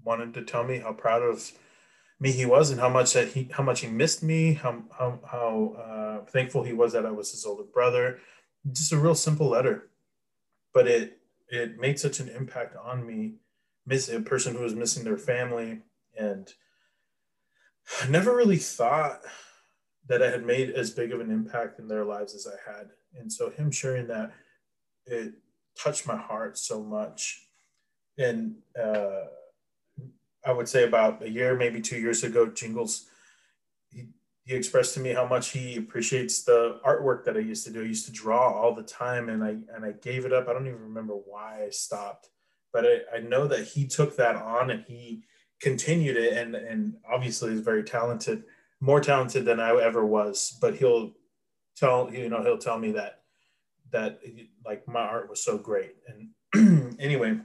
wanted 0.05 0.33
to 0.35 0.43
tell 0.43 0.63
me 0.63 0.79
how 0.79 0.93
proud 0.93 1.21
of 1.21 1.51
me 2.19 2.31
he 2.31 2.45
was 2.45 2.71
and 2.71 2.79
how 2.79 2.89
much 2.89 3.13
that 3.13 3.29
he 3.29 3.49
how 3.51 3.63
much 3.63 3.81
he 3.81 3.87
missed 3.87 4.23
me 4.23 4.53
how 4.53 4.83
how, 4.97 5.19
how 5.29 5.75
uh, 5.77 6.25
thankful 6.31 6.63
he 6.63 6.71
was 6.71 6.93
that 6.93 7.05
i 7.05 7.11
was 7.11 7.31
his 7.31 7.45
older 7.45 7.63
brother 7.63 8.19
just 8.71 8.91
a 8.91 8.97
real 8.97 9.15
simple 9.15 9.47
letter 9.47 9.89
but 10.73 10.87
it 10.87 11.19
it 11.47 11.79
made 11.79 11.99
such 11.99 12.19
an 12.19 12.29
impact 12.29 12.75
on 12.75 13.05
me 13.05 13.35
miss 13.85 14.09
a 14.09 14.19
person 14.19 14.55
who 14.55 14.63
was 14.63 14.75
missing 14.75 15.03
their 15.03 15.17
family 15.17 15.81
and 16.17 16.53
I 18.01 18.07
never 18.07 18.35
really 18.35 18.57
thought 18.57 19.21
that 20.07 20.21
I 20.21 20.29
had 20.29 20.45
made 20.45 20.71
as 20.71 20.91
big 20.91 21.11
of 21.11 21.19
an 21.19 21.31
impact 21.31 21.79
in 21.79 21.87
their 21.87 22.05
lives 22.05 22.35
as 22.35 22.47
I 22.47 22.71
had. 22.71 22.89
And 23.17 23.31
so 23.31 23.49
him 23.49 23.71
sharing 23.71 24.07
that, 24.07 24.31
it 25.05 25.33
touched 25.77 26.07
my 26.07 26.15
heart 26.15 26.57
so 26.57 26.81
much. 26.81 27.47
And 28.17 28.55
uh, 28.79 29.25
I 30.45 30.51
would 30.51 30.69
say 30.69 30.83
about 30.83 31.23
a 31.23 31.29
year, 31.29 31.55
maybe 31.55 31.81
two 31.81 31.97
years 31.97 32.23
ago, 32.23 32.47
Jingles, 32.47 33.07
he, 34.45 34.55
expressed 34.55 34.93
to 34.93 34.99
me 34.99 35.11
how 35.11 35.25
much 35.27 35.49
he 35.49 35.77
appreciates 35.77 36.43
the 36.43 36.79
artwork 36.85 37.23
that 37.25 37.35
I 37.35 37.39
used 37.39 37.65
to 37.65 37.73
do. 37.73 37.81
I 37.81 37.85
used 37.85 38.05
to 38.05 38.11
draw 38.11 38.51
all 38.51 38.73
the 38.73 38.83
time 38.83 39.29
and 39.29 39.43
I, 39.43 39.57
and 39.73 39.83
I 39.83 39.91
gave 39.91 40.25
it 40.25 40.33
up. 40.33 40.47
I 40.47 40.53
don't 40.53 40.67
even 40.67 40.81
remember 40.81 41.13
why 41.13 41.63
I 41.65 41.69
stopped, 41.69 42.29
but 42.71 42.85
I, 42.85 43.17
I 43.17 43.19
know 43.19 43.47
that 43.47 43.65
he 43.65 43.87
took 43.87 44.15
that 44.17 44.35
on 44.35 44.69
and 44.69 44.83
he 44.87 45.23
continued 45.61 46.17
it 46.17 46.33
and, 46.37 46.55
and 46.55 46.95
obviously 47.11 47.51
is 47.51 47.61
very 47.61 47.83
talented, 47.83 48.43
more 48.79 49.01
talented 49.01 49.45
than 49.45 49.59
I 49.59 49.75
ever 49.81 50.05
was, 50.05 50.57
but 50.61 50.75
he'll 50.75 51.13
tell, 51.75 52.13
you 52.13 52.29
know, 52.29 52.43
he'll 52.43 52.57
tell 52.57 52.77
me 52.77 52.91
that, 52.91 53.21
that 53.91 54.19
like 54.65 54.87
my 54.87 55.01
art 55.01 55.29
was 55.29 55.43
so 55.43 55.57
great. 55.57 55.95
And 56.53 56.95
anyway, 56.99 57.39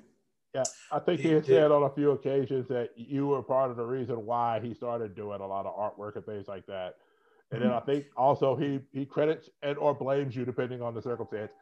yeah, 0.54 0.64
I 0.90 0.98
think 0.98 1.20
he, 1.20 1.34
he 1.34 1.42
said 1.42 1.70
on 1.70 1.84
a 1.84 1.90
few 1.90 2.10
occasions 2.10 2.66
that 2.68 2.90
you 2.96 3.28
were 3.28 3.42
part 3.42 3.70
of 3.70 3.76
the 3.76 3.84
reason 3.84 4.26
why 4.26 4.60
he 4.60 4.74
started 4.74 5.14
doing 5.14 5.40
a 5.40 5.46
lot 5.46 5.64
of 5.64 5.76
artwork 5.76 6.16
and 6.16 6.26
things 6.26 6.48
like 6.48 6.66
that. 6.66 6.96
And 7.52 7.62
then 7.62 7.70
mm-hmm. 7.70 7.90
I 7.90 7.92
think 7.92 8.06
also 8.16 8.56
he 8.56 8.80
he 8.92 9.04
credits 9.04 9.48
and 9.62 9.78
or 9.78 9.94
blames 9.94 10.34
you 10.34 10.44
depending 10.44 10.82
on 10.82 10.94
the 10.94 11.02
circumstance 11.02 11.52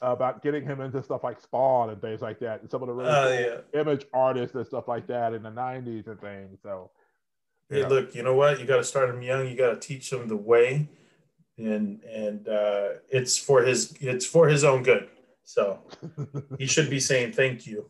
about 0.00 0.42
getting 0.42 0.64
him 0.64 0.80
into 0.80 1.02
stuff 1.02 1.22
like 1.22 1.40
Spawn 1.40 1.90
and 1.90 2.00
things 2.00 2.20
like 2.20 2.40
that, 2.40 2.62
and 2.62 2.70
some 2.70 2.82
of 2.82 2.88
the 2.88 2.94
really 2.94 3.10
uh, 3.10 3.28
yeah. 3.28 3.80
image 3.80 4.06
artists 4.12 4.56
and 4.56 4.66
stuff 4.66 4.88
like 4.88 5.06
that 5.06 5.34
in 5.34 5.42
the 5.42 5.50
'90s 5.50 6.06
and 6.08 6.20
things. 6.20 6.58
So, 6.62 6.90
hey, 7.70 7.82
know. 7.82 7.88
look, 7.88 8.14
you 8.14 8.22
know 8.22 8.34
what? 8.34 8.58
You 8.58 8.66
got 8.66 8.78
to 8.78 8.84
start 8.84 9.10
him 9.10 9.22
young. 9.22 9.48
You 9.48 9.56
got 9.56 9.70
to 9.70 9.88
teach 9.88 10.12
him 10.12 10.26
the 10.26 10.36
way, 10.36 10.88
and 11.58 12.02
and 12.02 12.48
uh, 12.48 12.88
it's 13.08 13.36
for 13.38 13.62
his 13.62 13.94
it's 14.00 14.26
for 14.26 14.48
his 14.48 14.64
own 14.64 14.82
good. 14.82 15.08
So 15.44 15.80
he 16.58 16.66
should 16.66 16.90
be 16.90 17.00
saying 17.00 17.32
thank 17.32 17.66
you 17.66 17.86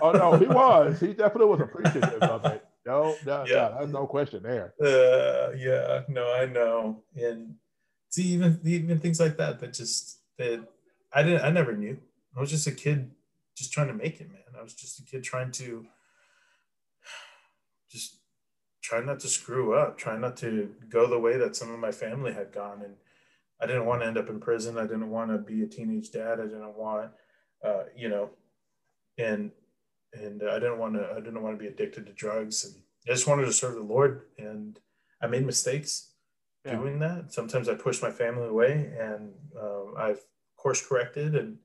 oh 0.00 0.12
no, 0.12 0.36
he 0.36 0.46
was. 0.46 1.00
He 1.00 1.08
definitely 1.08 1.46
was 1.46 1.60
appreciative 1.60 2.22
of 2.22 2.44
it. 2.46 2.64
No, 2.86 3.16
no, 3.24 3.44
yeah. 3.46 3.54
no, 3.54 3.76
there's 3.78 3.92
no 3.92 4.06
question 4.06 4.42
there. 4.42 4.74
Uh, 4.80 5.52
yeah, 5.56 6.02
no, 6.08 6.32
I 6.32 6.46
know. 6.46 7.02
And 7.16 7.54
see, 8.10 8.24
even 8.24 8.60
even 8.64 8.98
things 8.98 9.20
like 9.20 9.36
that 9.38 9.60
that 9.60 9.72
just 9.72 10.18
that 10.38 10.66
I 11.12 11.22
didn't, 11.22 11.44
I 11.44 11.50
never 11.50 11.74
knew. 11.74 11.98
I 12.36 12.40
was 12.40 12.50
just 12.50 12.66
a 12.66 12.72
kid, 12.72 13.10
just 13.56 13.72
trying 13.72 13.88
to 13.88 13.94
make 13.94 14.20
it, 14.20 14.28
man. 14.30 14.40
I 14.58 14.62
was 14.62 14.74
just 14.74 14.98
a 14.98 15.02
kid 15.02 15.22
trying 15.24 15.50
to 15.52 15.86
just 17.90 18.16
try 18.82 19.00
not 19.00 19.20
to 19.20 19.28
screw 19.28 19.74
up, 19.74 19.96
try 19.96 20.18
not 20.18 20.36
to 20.38 20.74
go 20.90 21.06
the 21.06 21.18
way 21.18 21.38
that 21.38 21.56
some 21.56 21.72
of 21.72 21.78
my 21.78 21.92
family 21.92 22.32
had 22.32 22.52
gone, 22.52 22.82
and 22.82 22.96
I 23.62 23.66
didn't 23.66 23.86
want 23.86 24.02
to 24.02 24.06
end 24.06 24.18
up 24.18 24.28
in 24.28 24.40
prison. 24.40 24.76
I 24.76 24.82
didn't 24.82 25.10
want 25.10 25.30
to 25.30 25.38
be 25.38 25.62
a 25.62 25.66
teenage 25.66 26.10
dad. 26.10 26.40
I 26.40 26.44
didn't 26.44 26.76
want, 26.76 27.12
uh, 27.64 27.84
you 27.96 28.08
know, 28.08 28.30
and 29.16 29.52
and 30.14 30.42
I 30.48 30.58
didn't 30.58 30.78
want 30.78 30.94
to 30.94 31.10
I 31.12 31.20
didn't 31.20 31.42
want 31.42 31.56
to 31.58 31.62
be 31.62 31.68
addicted 31.68 32.06
to 32.06 32.12
drugs 32.12 32.64
and 32.64 32.74
I 33.06 33.12
just 33.12 33.26
wanted 33.26 33.44
to 33.46 33.52
serve 33.52 33.74
the 33.74 33.82
Lord 33.82 34.22
and 34.38 34.78
I 35.20 35.26
made 35.26 35.44
mistakes 35.46 36.10
Yeah. 36.64 36.76
doing 36.76 36.98
that. 37.00 37.32
Sometimes 37.32 37.68
I 37.68 37.74
pushed 37.74 38.02
my 38.02 38.10
family 38.10 38.48
away, 38.48 38.72
and 38.98 39.32
um, 39.60 39.94
I've 39.98 40.22
course 40.56 40.86
corrected, 40.86 41.34
and 41.34 41.58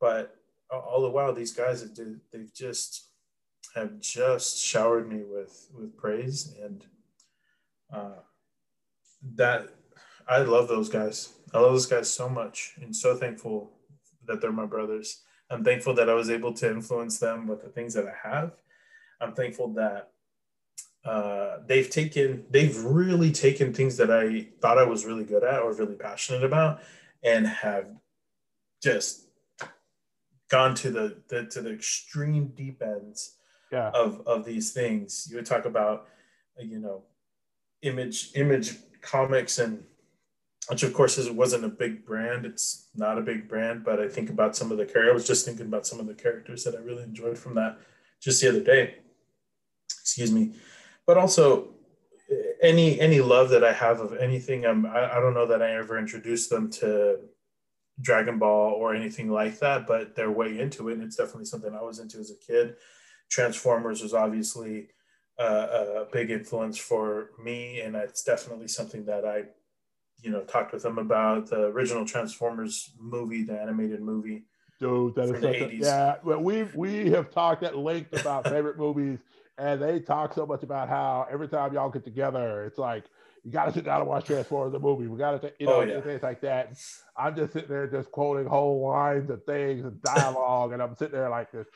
but 0.00 0.36
all 0.70 1.00
the 1.02 1.10
while 1.10 1.32
these 1.32 1.52
guys 1.52 1.80
have 1.82 1.94
do- 1.94 2.20
they've 2.32 2.52
just 2.52 3.10
have 3.74 4.00
just 4.00 4.58
showered 4.58 5.08
me 5.08 5.22
with 5.24 5.68
with 5.76 5.96
praise 5.96 6.54
and 6.62 6.84
uh, 7.92 8.20
that 9.34 9.68
I 10.28 10.38
love 10.38 10.68
those 10.68 10.88
guys. 10.88 11.32
I 11.54 11.58
love 11.60 11.72
those 11.72 11.86
guys 11.86 12.10
so 12.12 12.28
much, 12.28 12.74
and 12.82 12.94
so 12.94 13.16
thankful 13.16 13.72
that 14.26 14.40
they're 14.40 14.52
my 14.52 14.66
brothers. 14.66 15.22
I'm 15.50 15.64
thankful 15.64 15.94
that 15.94 16.08
I 16.10 16.14
was 16.14 16.30
able 16.30 16.52
to 16.54 16.70
influence 16.70 17.18
them 17.18 17.46
with 17.46 17.62
the 17.62 17.68
things 17.70 17.94
that 17.94 18.06
I 18.06 18.28
have. 18.28 18.52
I'm 19.20 19.32
thankful 19.34 19.68
that 19.74 20.10
uh, 21.04 21.58
they've 21.66 21.88
taken, 21.88 22.44
they've 22.50 22.76
really 22.84 23.32
taken 23.32 23.72
things 23.72 23.96
that 23.96 24.10
I 24.10 24.48
thought 24.60 24.78
I 24.78 24.84
was 24.84 25.06
really 25.06 25.24
good 25.24 25.42
at 25.42 25.60
or 25.60 25.72
really 25.72 25.94
passionate 25.94 26.44
about, 26.44 26.80
and 27.22 27.46
have 27.46 27.86
just 28.82 29.26
gone 30.50 30.74
to 30.74 30.90
the, 30.90 31.16
the 31.28 31.46
to 31.46 31.60
the 31.62 31.72
extreme 31.72 32.48
deep 32.48 32.82
ends 32.82 33.34
Yeah. 33.72 33.90
of 33.90 34.22
of 34.26 34.44
these 34.44 34.72
things. 34.72 35.26
You 35.30 35.36
would 35.36 35.46
talk 35.46 35.64
about, 35.64 36.08
you 36.58 36.78
know, 36.78 37.02
image 37.82 38.30
image 38.34 38.76
comics 39.00 39.58
and 39.58 39.84
which 40.68 40.82
of 40.82 40.92
course 40.92 41.18
is 41.18 41.26
it 41.26 41.34
wasn't 41.34 41.64
a 41.64 41.68
big 41.68 42.04
brand. 42.04 42.44
It's 42.44 42.88
not 42.94 43.18
a 43.18 43.22
big 43.22 43.48
brand, 43.48 43.84
but 43.84 44.00
I 44.00 44.08
think 44.08 44.30
about 44.30 44.56
some 44.56 44.70
of 44.70 44.78
the 44.78 44.84
characters. 44.84 45.10
I 45.10 45.14
was 45.14 45.26
just 45.26 45.44
thinking 45.44 45.66
about 45.66 45.86
some 45.86 46.00
of 46.00 46.06
the 46.06 46.14
characters 46.14 46.64
that 46.64 46.74
I 46.74 46.78
really 46.78 47.02
enjoyed 47.02 47.38
from 47.38 47.54
that 47.54 47.78
just 48.20 48.40
the 48.40 48.48
other 48.48 48.62
day. 48.62 48.96
Excuse 50.02 50.32
me, 50.32 50.54
but 51.06 51.16
also 51.16 51.74
any 52.60 53.00
any 53.00 53.20
love 53.20 53.50
that 53.50 53.64
I 53.64 53.72
have 53.72 54.00
of 54.00 54.16
anything. 54.16 54.66
I'm, 54.66 54.86
I 54.86 55.16
I 55.16 55.20
don't 55.20 55.34
know 55.34 55.46
that 55.46 55.62
I 55.62 55.76
ever 55.76 55.98
introduced 55.98 56.50
them 56.50 56.70
to 56.72 57.20
Dragon 58.00 58.38
Ball 58.38 58.72
or 58.72 58.94
anything 58.94 59.30
like 59.30 59.58
that, 59.60 59.86
but 59.86 60.14
they're 60.14 60.30
way 60.30 60.58
into 60.58 60.88
it, 60.88 60.94
and 60.94 61.02
it's 61.02 61.16
definitely 61.16 61.46
something 61.46 61.74
I 61.74 61.82
was 61.82 61.98
into 61.98 62.18
as 62.18 62.30
a 62.30 62.36
kid. 62.36 62.76
Transformers 63.30 64.02
was 64.02 64.14
obviously 64.14 64.88
uh, 65.38 66.04
a 66.04 66.06
big 66.12 66.30
influence 66.30 66.78
for 66.78 67.30
me, 67.42 67.80
and 67.80 67.96
it's 67.96 68.22
definitely 68.22 68.68
something 68.68 69.04
that 69.06 69.24
I, 69.24 69.44
you 70.22 70.30
know, 70.30 70.42
talked 70.42 70.72
with 70.72 70.82
them 70.82 70.98
about. 70.98 71.48
The 71.50 71.66
original 71.66 72.04
Transformers 72.04 72.90
movie, 72.98 73.42
the 73.44 73.60
animated 73.60 74.00
movie. 74.00 74.44
Dude, 74.80 75.14
that 75.16 75.22
is 75.24 75.30
the 75.32 75.40
such 75.40 75.56
a, 75.56 75.64
80s. 75.68 75.80
yeah. 75.82 76.14
Well, 76.24 76.40
we 76.40 76.62
we 76.74 77.10
have 77.10 77.30
talked 77.30 77.62
at 77.64 77.76
length 77.76 78.12
about 78.20 78.44
favorite 78.48 78.78
movies, 78.84 79.18
and 79.58 79.80
they 79.82 79.98
talk 80.00 80.34
so 80.34 80.46
much 80.46 80.62
about 80.62 80.88
how 80.88 81.26
every 81.30 81.48
time 81.48 81.72
y'all 81.74 81.90
get 81.90 82.04
together, 82.04 82.64
it's 82.64 82.78
like 82.78 83.04
you 83.44 83.50
got 83.52 83.66
to 83.66 83.72
sit 83.72 83.84
down 83.84 84.00
and 84.00 84.08
watch 84.08 84.26
Transformers 84.26 84.72
the 84.72 84.78
movie. 84.78 85.06
We 85.06 85.18
got 85.18 85.40
to, 85.42 85.52
you 85.58 85.66
oh, 85.68 85.70
know, 85.70 85.76
Oh, 85.80 85.82
yeah. 85.96 86.00
things 86.00 86.22
like 86.22 86.40
that. 86.42 86.74
I'm 87.16 87.34
just 87.34 87.52
sitting 87.52 87.68
there 87.68 87.86
just 87.88 88.10
quoting 88.12 88.46
whole 88.46 88.86
lines 88.88 89.30
and 89.30 89.42
things 89.46 89.84
and 89.84 90.00
dialogue, 90.02 90.72
and 90.72 90.82
I'm 90.82 90.94
sitting 90.94 91.14
there 91.18 91.28
like 91.30 91.50
this. 91.52 91.66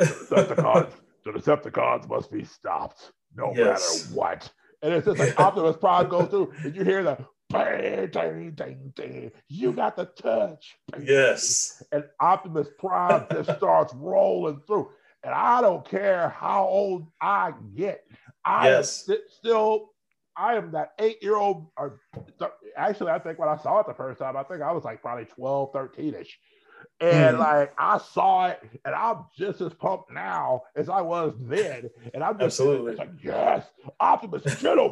Decepticons, 0.00 0.92
the 1.24 1.32
Decepticons 1.32 2.08
must 2.08 2.30
be 2.30 2.44
stopped, 2.44 3.12
no 3.34 3.52
Yes. 3.54 4.04
matter 4.08 4.14
what. 4.14 4.52
And 4.82 4.92
it's 4.94 5.06
just 5.06 5.18
like 5.18 5.38
Optimus 5.40 5.76
Prime 5.76 6.08
goes 6.08 6.28
through, 6.28 6.52
and 6.64 6.74
you 6.76 6.84
hear 6.84 7.02
the 7.02 7.18
bang. 7.48 9.30
You 9.48 9.72
got 9.72 9.96
the 9.96 10.06
touch. 10.06 10.76
Yes. 11.02 11.82
And 11.92 12.04
Optimus 12.20 12.68
Prime 12.78 13.26
just 13.32 13.50
starts 13.58 13.94
rolling 13.94 14.60
through. 14.66 14.90
And 15.22 15.34
I 15.34 15.60
don't 15.60 15.84
care 15.88 16.28
how 16.30 16.66
old 16.66 17.06
I 17.20 17.52
get. 17.74 18.04
I 18.44 18.68
Yes. 18.68 19.08
am 19.08 19.16
still, 19.28 19.90
I 20.36 20.54
am 20.56 20.70
that 20.72 20.92
eight 21.00 21.22
year 21.22 21.36
old. 21.36 21.66
Or 21.76 22.00
actually, 22.76 23.10
I 23.10 23.18
think 23.18 23.38
when 23.38 23.48
I 23.48 23.56
saw 23.56 23.80
it 23.80 23.86
the 23.86 23.94
first 23.94 24.20
time, 24.20 24.36
I 24.36 24.42
think 24.44 24.62
I 24.62 24.72
was 24.72 24.84
like 24.84 25.02
probably 25.02 25.24
12, 25.24 25.72
13 25.72 26.14
ish. 26.14 26.38
And 27.00 27.36
Mhm. 27.36 27.40
like 27.40 27.74
I 27.78 27.98
saw 27.98 28.48
it, 28.48 28.60
and 28.84 28.94
I'm 28.94 29.24
just 29.36 29.60
as 29.60 29.72
pumped 29.74 30.10
now 30.12 30.62
as 30.76 30.88
I 30.88 31.00
was 31.00 31.34
then. 31.40 31.90
And 32.14 32.22
I'm 32.22 32.34
just 32.38 32.60
Absolutely. 32.60 32.94
like, 32.96 33.10
yes, 33.22 33.66
Optimus, 33.98 34.44
get 34.62 34.78
him, 34.78 34.90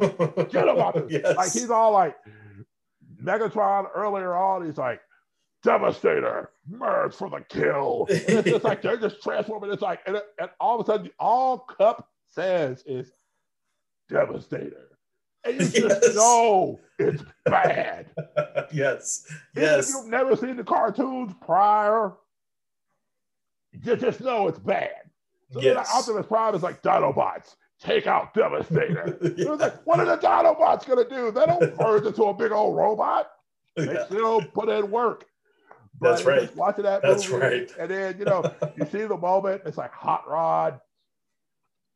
get 0.49 0.67
him, 0.67 0.77
Optimus. 0.79 1.11
yes. 1.11 1.35
Like 1.37 1.51
he's 1.51 1.69
all 1.69 1.91
like 1.93 2.15
Megatron 3.25 3.87
earlier 3.95 4.35
on, 4.35 4.65
he's 4.65 4.77
like 4.77 5.01
Devastator, 5.63 6.51
merge 6.69 7.13
for 7.15 7.29
the 7.29 7.41
kill. 7.49 8.05
And 8.09 8.21
it's 8.39 8.49
just 8.49 8.63
like 8.63 8.81
they're 8.81 8.97
just 8.97 9.21
transforming. 9.21 9.71
It's 9.71 9.81
like, 9.81 9.99
and, 10.05 10.21
and 10.39 10.49
all 10.59 10.79
of 10.79 10.87
a 10.87 10.91
sudden, 10.91 11.09
all 11.19 11.59
Kup 11.59 12.07
says 12.27 12.83
is 12.85 13.11
Devastator. 14.09 14.97
And 15.43 15.55
you 15.55 15.67
just 15.67 16.01
Yes. 16.03 16.15
know 16.15 16.79
it's 16.99 17.23
bad. 17.45 18.07
yes. 18.73 19.25
Yes. 19.55 19.89
if 19.89 19.95
you've 19.95 20.07
never 20.07 20.35
seen 20.35 20.55
the 20.57 20.63
cartoons 20.63 21.33
prior, 21.41 22.13
you 23.71 23.95
just 23.95 24.21
know 24.21 24.47
it's 24.47 24.59
bad. 24.59 24.89
So 25.51 25.61
Yes. 25.61 25.89
Optimus 25.93 26.25
Prime 26.27 26.55
is 26.55 26.63
like 26.63 26.81
Dinobots, 26.81 27.55
take 27.79 28.07
out 28.07 28.33
Devastator. 28.33 29.17
It 29.21 29.37
was 29.37 29.59
Yeah. 29.59 29.65
like, 29.67 29.85
what 29.85 29.99
are 29.99 30.05
the 30.05 30.17
Dinobots 30.17 30.85
gonna 30.87 31.07
do? 31.07 31.31
They 31.31 31.45
don't 31.45 31.77
merge 31.79 32.05
into 32.05 32.23
a 32.25 32.33
big 32.33 32.51
old 32.51 32.75
robot. 32.75 33.29
They 33.75 33.93
Yeah. 33.93 34.05
still 34.05 34.41
put 34.41 34.69
in 34.69 34.89
work. 34.91 35.25
But 36.01 36.09
That's 36.11 36.23
right. 36.25 36.55
Watching 36.57 36.83
that 36.83 37.01
That's 37.03 37.29
movie, 37.29 37.41
right. 37.41 37.71
and 37.79 37.89
then 37.89 38.19
you 38.19 38.25
know 38.25 38.43
you 38.77 38.85
see 38.85 39.03
the 39.05 39.15
moment. 39.17 39.61
It's 39.65 39.77
like 39.77 39.93
Hot 39.93 40.27
Rod 40.27 40.81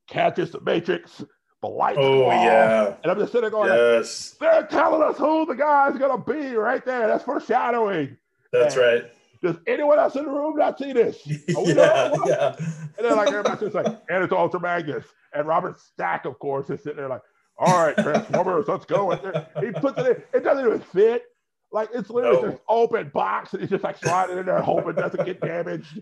catches 0.08 0.52
the 0.52 0.62
Matrix, 0.62 1.22
the 1.62 1.68
lights. 1.68 1.98
Oh 2.02 2.30
yeah. 2.32 2.96
and 3.04 3.12
I'm 3.12 3.20
just 3.20 3.34
sitting 3.34 3.42
there 3.42 3.50
going, 3.52 3.70
like, 3.70 3.78
Yes. 3.78 4.38
they're 4.40 4.66
telling 4.68 5.02
us 5.04 5.18
who 5.18 5.46
the 5.46 5.54
guy's 5.54 5.98
gonna 5.98 6.18
be 6.24 6.56
right 6.56 6.84
there. 6.86 7.08
That's 7.08 7.26
foreshadowing. 7.26 8.18
That's 8.54 8.76
Yeah. 8.78 8.82
right. 8.82 9.04
Does 9.42 9.56
anyone 9.68 10.00
else 10.00 10.16
in 10.16 10.26
the 10.26 10.32
room 10.32 10.58
not 10.58 10.78
see 10.78 10.92
this? 10.94 11.18
Yeah. 11.48 12.14
Yeah. 12.26 12.56
And 12.58 13.06
then 13.08 13.16
like 13.16 13.30
everybody's 13.30 13.60
just 13.62 13.76
like, 13.76 13.86
and 13.86 14.24
it's 14.24 14.34
Ultra 14.34 14.60
Magnus. 14.60 15.06
And 15.34 15.48
Robert 15.48 15.80
Stack, 15.80 16.26
of 16.26 16.38
course, 16.40 16.70
is 16.70 16.82
sitting 16.84 16.98
there 16.98 17.08
like, 17.08 17.22
all 17.58 17.86
right, 17.86 17.96
Transformers, 17.98 18.66
let's 18.68 18.86
go. 18.86 19.12
And 19.12 19.66
he 19.66 19.72
puts 19.72 19.98
it 20.00 20.06
in, 20.08 20.24
it 20.40 20.44
doesn't 20.44 20.66
even 20.66 20.80
fit. 20.80 21.24
Like 21.72 21.90
it's 21.94 22.10
literally 22.10 22.42
No. 22.42 22.50
just 22.52 22.64
open 22.68 23.10
box, 23.14 23.54
and 23.54 23.62
he's 23.62 23.70
just 23.70 23.84
like 23.84 23.98
sliding 23.98 24.38
in 24.40 24.46
there, 24.48 24.60
hoping 24.62 24.90
it 24.92 24.96
doesn't 24.96 25.26
get 25.26 25.40
damaged. 25.40 26.02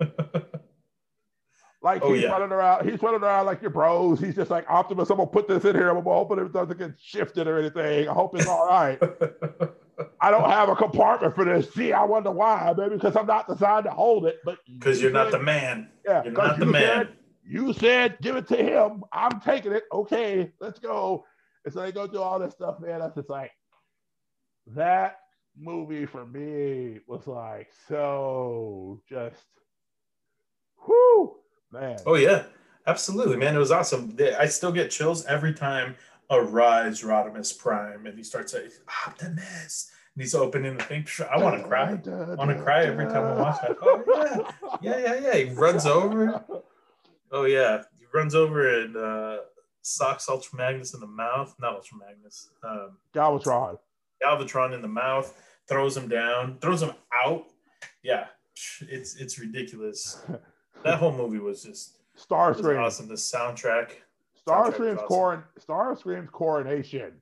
Like 1.80 2.02
Oh, 2.02 2.12
he's 2.12 2.24
yeah. 2.24 2.30
running 2.32 2.50
around, 2.50 2.90
he's 2.90 3.00
running 3.00 3.22
around 3.22 3.46
like 3.46 3.62
your 3.62 3.70
bros. 3.70 4.18
He's 4.18 4.34
just 4.34 4.50
like 4.50 4.68
Optimus. 4.68 5.10
I'm 5.10 5.16
gonna 5.18 5.28
put 5.30 5.46
this 5.46 5.64
in 5.64 5.76
here. 5.76 5.90
I'm 5.90 6.02
hoping 6.02 6.40
it 6.40 6.52
doesn't 6.52 6.76
get 6.76 6.94
shifted 7.00 7.46
or 7.46 7.56
anything. 7.60 8.08
I 8.08 8.12
hope 8.12 8.34
it's 8.36 8.48
all 8.48 8.66
right. 8.66 9.00
I 10.20 10.30
don't 10.30 10.48
have 10.50 10.68
a 10.68 10.74
compartment 10.76 11.34
for 11.34 11.44
this. 11.44 11.72
See, 11.72 11.92
I 11.92 12.04
wonder 12.04 12.30
why. 12.30 12.74
Maybe 12.76 12.96
because 12.96 13.14
I'm 13.16 13.26
not 13.26 13.46
designed 13.48 13.84
to 13.84 13.90
hold 13.90 14.26
it. 14.26 14.38
But 14.44 14.58
Because 14.66 14.98
you 14.98 15.04
you're 15.04 15.12
not 15.12 15.30
the 15.30 15.38
man. 15.38 15.90
yeah, 16.04 16.22
You're 16.24 16.32
not 16.32 16.58
the 16.58 16.66
you 16.66 16.72
man. 16.72 16.82
said- 16.82 17.08
you 17.50 17.72
said 17.72 18.18
give 18.20 18.36
it 18.36 18.46
to 18.48 18.56
him. 18.56 19.04
I'm 19.10 19.40
taking 19.40 19.72
it. 19.72 19.84
Okay, 19.90 20.52
let's 20.60 20.78
go. 20.78 21.24
And 21.64 21.72
so 21.72 21.80
they 21.80 21.92
go 21.92 22.06
do 22.06 22.20
all 22.20 22.38
this 22.38 22.52
stuff, 22.52 22.78
man. 22.78 23.00
That's 23.00 23.14
just 23.14 23.30
like 23.30 23.52
that 24.74 25.16
movie 25.58 26.04
for 26.04 26.26
me 26.26 27.00
was 27.06 27.26
like 27.26 27.70
so 27.88 29.00
just 29.08 29.46
whoo 30.86 31.36
man. 31.72 31.98
Oh 32.06 32.16
yeah, 32.16 32.44
absolutely, 32.86 33.36
man. 33.36 33.54
It 33.54 33.58
was 33.58 33.70
awesome. 33.70 34.16
I 34.38 34.46
still 34.46 34.72
get 34.72 34.90
chills 34.90 35.24
every 35.26 35.54
time 35.54 35.96
a 36.30 36.42
rise 36.42 37.02
Rodimus 37.02 37.56
Prime 37.56 38.06
and 38.06 38.16
he 38.18 38.24
starts 38.24 38.52
saying 38.52 38.70
ah, 38.88 39.08
Optimus 39.08 39.90
and 39.90 39.97
he's 40.18 40.34
opening 40.34 40.76
the 40.76 40.84
thing. 40.84 41.06
I 41.30 41.38
want 41.38 41.60
to 41.62 41.66
cry. 41.68 41.90
I 41.92 42.34
want 42.34 42.50
to 42.50 42.62
cry 42.62 42.84
every 42.84 43.06
time 43.06 43.24
I 43.24 43.40
watch 43.40 43.60
that. 43.62 43.76
Oh 43.80 44.02
yeah, 44.80 44.98
yeah, 44.98 44.98
yeah, 44.98 45.20
yeah. 45.20 45.34
He 45.36 45.50
runs 45.54 45.86
over. 45.98 46.44
Oh 47.30 47.44
yeah, 47.44 47.82
he 47.98 48.04
runs 48.12 48.34
over 48.34 48.80
and 48.82 48.96
uh, 48.96 49.38
socks 49.82 50.28
Ultra 50.28 50.58
Magnus 50.58 50.94
in 50.94 51.00
the 51.00 51.06
mouth. 51.06 51.54
Not 51.60 51.74
Ultra 51.76 51.98
Magnus. 51.98 52.50
Um, 52.62 52.98
Galvatron. 53.14 53.78
Galvatron 54.22 54.74
in 54.74 54.82
the 54.82 54.88
mouth. 54.88 55.34
Throws 55.68 55.96
him 55.96 56.08
down. 56.08 56.58
Throws 56.60 56.82
him 56.82 56.92
out. 57.14 57.44
Yeah, 58.02 58.26
it's 58.80 59.16
it's 59.16 59.38
ridiculous. 59.38 60.20
That 60.84 61.00
whole 61.00 61.10
movie 61.10 61.40
was 61.40 61.64
just 61.64 61.98
was 62.14 62.24
Starscream. 62.24 62.78
awesome. 62.78 63.08
The 63.08 63.14
soundtrack. 63.14 63.90
Starscream's 64.46 64.98
awesome. 64.98 65.08
coron 65.08 65.42
Starscream's 65.58 66.30
coronation. 66.30 67.14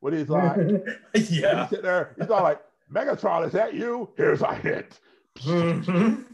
When 0.00 0.12
he's 0.14 0.28
like 0.28 0.56
yeah. 1.14 1.14
he's 1.14 1.28
sitting 1.28 1.82
there, 1.82 2.14
he's 2.18 2.30
all 2.30 2.42
like, 2.42 2.60
Megatron, 2.92 3.46
is 3.46 3.52
that 3.52 3.74
you? 3.74 4.10
Here's 4.16 4.42
a 4.42 4.54
hint. 4.54 5.00
Mhm. 5.38 6.24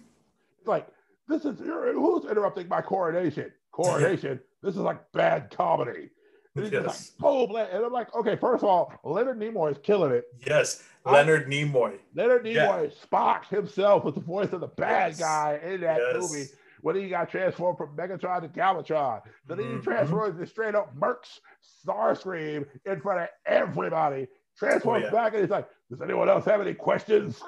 It's 0.58 0.68
like, 0.68 0.86
this 1.28 1.44
is 1.44 1.58
you're, 1.60 1.92
who's 1.94 2.24
interrupting 2.30 2.68
my 2.68 2.80
coronation? 2.82 3.50
Coronation. 3.72 4.40
this 4.62 4.74
is 4.74 4.80
like 4.82 5.00
bad 5.12 5.50
comedy. 5.54 6.10
And 6.56 6.70
Yes. 6.70 7.12
like, 7.20 7.68
and 7.72 7.84
I'm 7.84 7.92
like, 7.92 8.14
okay, 8.14 8.36
first 8.36 8.62
of 8.62 8.68
all, 8.68 8.92
Leonard 9.02 9.40
Nimoy 9.40 9.72
is 9.72 9.78
killing 9.82 10.12
it. 10.12 10.24
Yes. 10.46 10.84
Leonard 11.04 11.48
Nimoy. 11.48 11.98
Leonard 12.14 12.46
Yeah. 12.46 12.66
Nimoy, 12.68 12.92
Spock 12.94 13.46
himself, 13.48 14.04
was 14.04 14.14
the 14.14 14.20
voice 14.20 14.52
of 14.52 14.60
the 14.60 14.68
bad 14.68 15.12
Yes. 15.12 15.18
guy 15.20 15.60
in 15.64 15.80
that 15.80 15.98
Yes. 15.98 16.16
movie 16.32 16.46
when 16.84 16.94
he 16.96 17.08
got 17.08 17.30
transformed 17.30 17.78
from 17.78 17.96
Megatron 17.96 18.42
to 18.42 18.48
Galvatron. 18.48 19.22
Then 19.46 19.58
he 19.58 19.64
Mhm. 19.64 19.82
transforms 19.82 20.38
to 20.38 20.46
straight 20.46 20.74
up 20.74 20.94
Mercs 20.94 21.40
Starscream 21.82 22.66
in 22.84 23.00
front 23.00 23.22
of 23.22 23.28
everybody. 23.46 24.28
Transforms 24.58 25.04
Oh, 25.04 25.06
yeah. 25.06 25.10
back 25.10 25.32
and 25.32 25.40
he's 25.40 25.50
like, 25.50 25.66
Does 25.90 26.02
anyone 26.02 26.28
else 26.28 26.44
have 26.44 26.60
any 26.60 26.74
questions? 26.74 27.42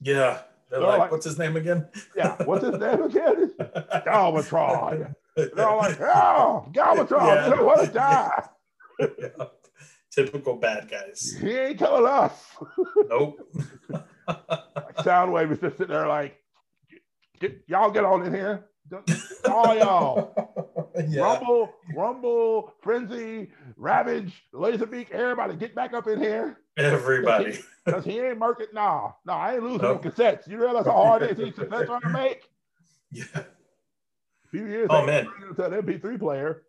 Yeah. 0.00 0.40
They're 0.70 0.80
They're 0.80 0.88
like, 0.88 0.98
like- 1.00 1.10
what's 1.10 1.26
his 1.26 1.38
name 1.38 1.56
again? 1.56 1.86
Yeah, 2.16 2.42
what's 2.44 2.64
his 2.64 2.78
name 2.78 3.02
again? 3.02 3.54
Galvatron. 4.06 5.14
They're 5.36 5.66
all 5.68 5.76
like, 5.76 6.00
Oh, 6.00 6.66
Galvatron, 6.72 7.26
Yeah. 7.26 7.44
you 7.48 7.54
don't 7.56 7.66
want 7.66 7.80
to 7.86 7.92
die. 7.92 8.48
Yeah. 9.00 9.44
Typical 10.10 10.56
bad 10.56 10.90
guys. 10.90 11.36
He 11.40 11.50
ain't 11.56 11.78
killing 11.78 12.06
us. 12.06 12.56
Nope. 13.08 13.38
Soundwave 14.98 15.52
is 15.52 15.58
just 15.60 15.76
sitting 15.76 15.94
there 15.94 16.06
like, 16.08 16.36
"Get- 17.40 17.62
y'all 17.66 17.90
get 17.90 18.04
on 18.04 18.24
in 18.26 18.32
here. 18.34 18.64
All 19.50 19.74
y'all. 19.76 20.90
yeah. 21.08 21.20
Rumble, 21.22 21.72
Rumble, 21.94 22.74
Frenzy, 22.82 23.50
Ravage, 23.76 24.32
Laserbeak, 24.54 25.10
everybody 25.10 25.56
get 25.56 25.74
back 25.74 25.92
up 25.94 26.06
in 26.08 26.20
here. 26.20 26.58
Everybody. 26.76 27.58
Because 27.84 28.04
he 28.04 28.18
ain't 28.20 28.36
marking. 28.36 28.66
Nah, 28.74 29.12
no, 29.24 29.32
I 29.32 29.54
ain't 29.54 29.62
losing 29.62 29.78
no 29.80 29.94
Nope. 29.94 30.02
cassettes. 30.04 30.46
You 30.46 30.58
realize 30.58 30.84
how 30.84 30.92
hard 30.92 31.22
it 31.22 31.38
is 31.40 31.54
to 31.54 32.00
make? 32.12 32.42
Yeah. 33.10 33.24
A 33.34 34.48
few 34.50 34.66
years 34.66 34.88
Oh, 34.90 35.06
man. 35.06 35.26
an 35.48 35.54
MP3 35.54 36.18
player. 36.18 36.64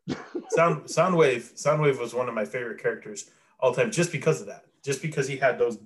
Sound 0.51 0.85
Soundwave. 0.85 1.61
Soundwave 1.61 1.99
was 1.99 2.13
one 2.13 2.29
of 2.29 2.35
my 2.35 2.45
favorite 2.45 2.81
characters 2.81 3.29
all 3.59 3.73
time, 3.73 3.91
just 3.91 4.13
because 4.13 4.39
of 4.39 4.47
that. 4.47 4.63
Just 4.81 5.01
because 5.01 5.27
he 5.27 5.35
had 5.35 5.59
those 5.59 5.77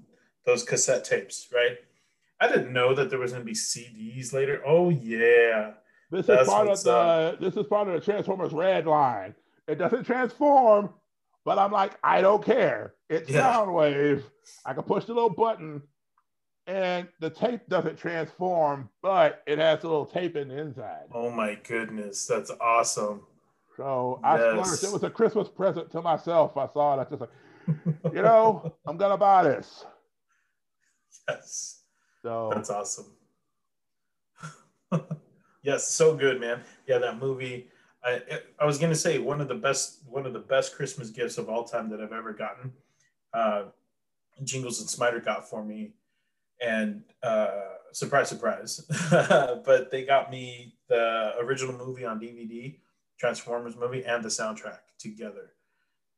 those 0.45 0.63
cassette 0.63 1.03
tapes, 1.03 1.47
right? 1.51 1.77
I 2.39 2.47
didn't 2.47 2.71
know 2.71 2.93
that 2.93 3.09
there 3.09 3.17
was 3.17 3.31
going 3.31 3.41
to 3.41 3.45
be 3.45 3.53
CDs 3.53 4.33
later. 4.33 4.61
Oh 4.67 4.89
yeah. 4.89 5.71
This 6.13 6.27
That's 6.27 6.43
is 6.43 6.47
part 6.47 6.67
of 6.67 6.83
the 6.83 6.91
up. 6.93 7.39
this 7.39 7.57
is 7.57 7.65
part 7.65 7.87
of 7.87 7.95
the 7.95 7.99
Transformers 7.99 8.53
Red 8.53 8.85
line. 8.85 9.33
It 9.67 9.79
doesn't 9.79 10.03
transform, 10.03 10.93
but 11.43 11.57
I'm 11.57 11.71
like, 11.71 11.97
I 12.03 12.21
don't 12.21 12.45
care. 12.45 12.93
It's 13.09 13.31
Yeah. 13.31 13.51
Soundwave. 13.55 14.21
I 14.63 14.73
can 14.75 14.83
push 14.83 15.05
the 15.05 15.13
little 15.15 15.31
button, 15.31 15.81
and 16.67 17.07
the 17.19 17.31
tape 17.31 17.67
doesn't 17.67 17.97
transform, 17.97 18.89
but 19.01 19.41
it 19.47 19.57
has 19.57 19.83
a 19.83 19.87
little 19.87 20.05
tape 20.05 20.35
in 20.35 20.49
the 20.49 20.57
inside. 20.59 21.05
Oh 21.11 21.31
my 21.31 21.55
goodness, 21.55 22.27
that's 22.27 22.51
awesome. 22.61 23.25
So 23.75 24.19
I 24.23 24.37
Yes. 24.37 24.51
splurged. 24.51 24.83
It 24.83 24.93
was 24.93 25.03
a 25.03 25.09
Christmas 25.09 25.49
present 25.49 25.89
to 25.93 26.01
myself. 26.03 26.55
I 26.57 26.67
saw 26.67 26.99
it. 26.99 27.07
I 27.07 27.09
just 27.09 27.21
like, 27.21 28.13
you 28.13 28.21
know, 28.21 28.71
I'm 28.85 28.97
gonna 28.97 29.17
buy 29.17 29.45
this. 29.45 29.83
yes, 31.27 31.81
So 32.21 32.51
that's 32.53 32.69
awesome. 32.69 33.07
yes, 35.63 35.89
so 35.89 36.15
good, 36.15 36.39
man. 36.39 36.61
Yeah, 36.87 36.99
that 36.99 37.19
movie. 37.19 37.67
I 38.05 38.21
I 38.59 38.65
was 38.65 38.77
gonna 38.77 38.95
say 38.95 39.17
one 39.17 39.41
of 39.41 39.47
the 39.47 39.55
best 39.55 39.99
one 40.07 40.25
of 40.25 40.33
the 40.33 40.39
best 40.39 40.75
Christmas 40.75 41.09
gifts 41.09 41.37
of 41.37 41.49
all 41.49 41.63
time 41.63 41.89
that 41.89 42.01
I've 42.01 42.11
ever 42.13 42.33
gotten. 42.33 42.73
Uh, 43.33 43.65
Jingles 44.43 44.79
and 44.81 44.89
Smiter 44.89 45.19
got 45.19 45.49
for 45.49 45.63
me, 45.63 45.93
and 46.61 47.03
uh, 47.23 47.61
surprise, 47.91 48.29
surprise. 48.29 48.85
but 49.11 49.89
they 49.91 50.05
got 50.05 50.29
me 50.31 50.75
the 50.89 51.33
original 51.39 51.73
movie 51.77 52.05
on 52.05 52.19
DVD, 52.19 52.75
Transformers 53.19 53.75
movie, 53.75 54.03
and 54.05 54.23
the 54.23 54.29
soundtrack 54.29 54.79
together. 54.99 55.53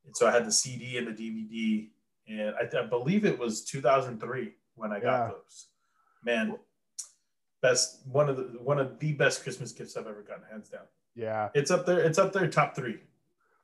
And 0.06 0.16
so 0.16 0.28
I 0.28 0.32
had 0.32 0.46
the 0.46 0.52
CD 0.52 0.98
and 0.98 1.08
the 1.08 1.12
DVD, 1.12 1.88
and 2.28 2.56
I, 2.56 2.80
I 2.84 2.86
believe 2.88 3.26
it 3.26 3.38
was 3.38 3.64
2003 3.64 4.54
when 4.76 4.91
I 4.91 4.98
Yeah. 4.98 5.02
got 5.02 5.30
those. 5.32 5.68
Man, 6.24 6.58
best 7.66 8.01
one 8.11 8.30
of 8.30 8.38
the 8.38 8.43
one 8.61 8.80
of 8.80 8.99
the 8.99 9.13
best 9.13 9.43
Christmas 9.43 9.72
gifts 9.72 9.97
I've 9.97 10.07
ever 10.07 10.22
gotten, 10.22 10.43
hands 10.51 10.70
down. 10.70 10.82
yeah, 11.16 11.49
It's 11.53 11.72
up 11.72 11.86
there. 11.86 11.99
It's 11.99 12.18
up 12.20 12.32
there, 12.34 12.47
top 12.49 12.76
three. 12.76 12.99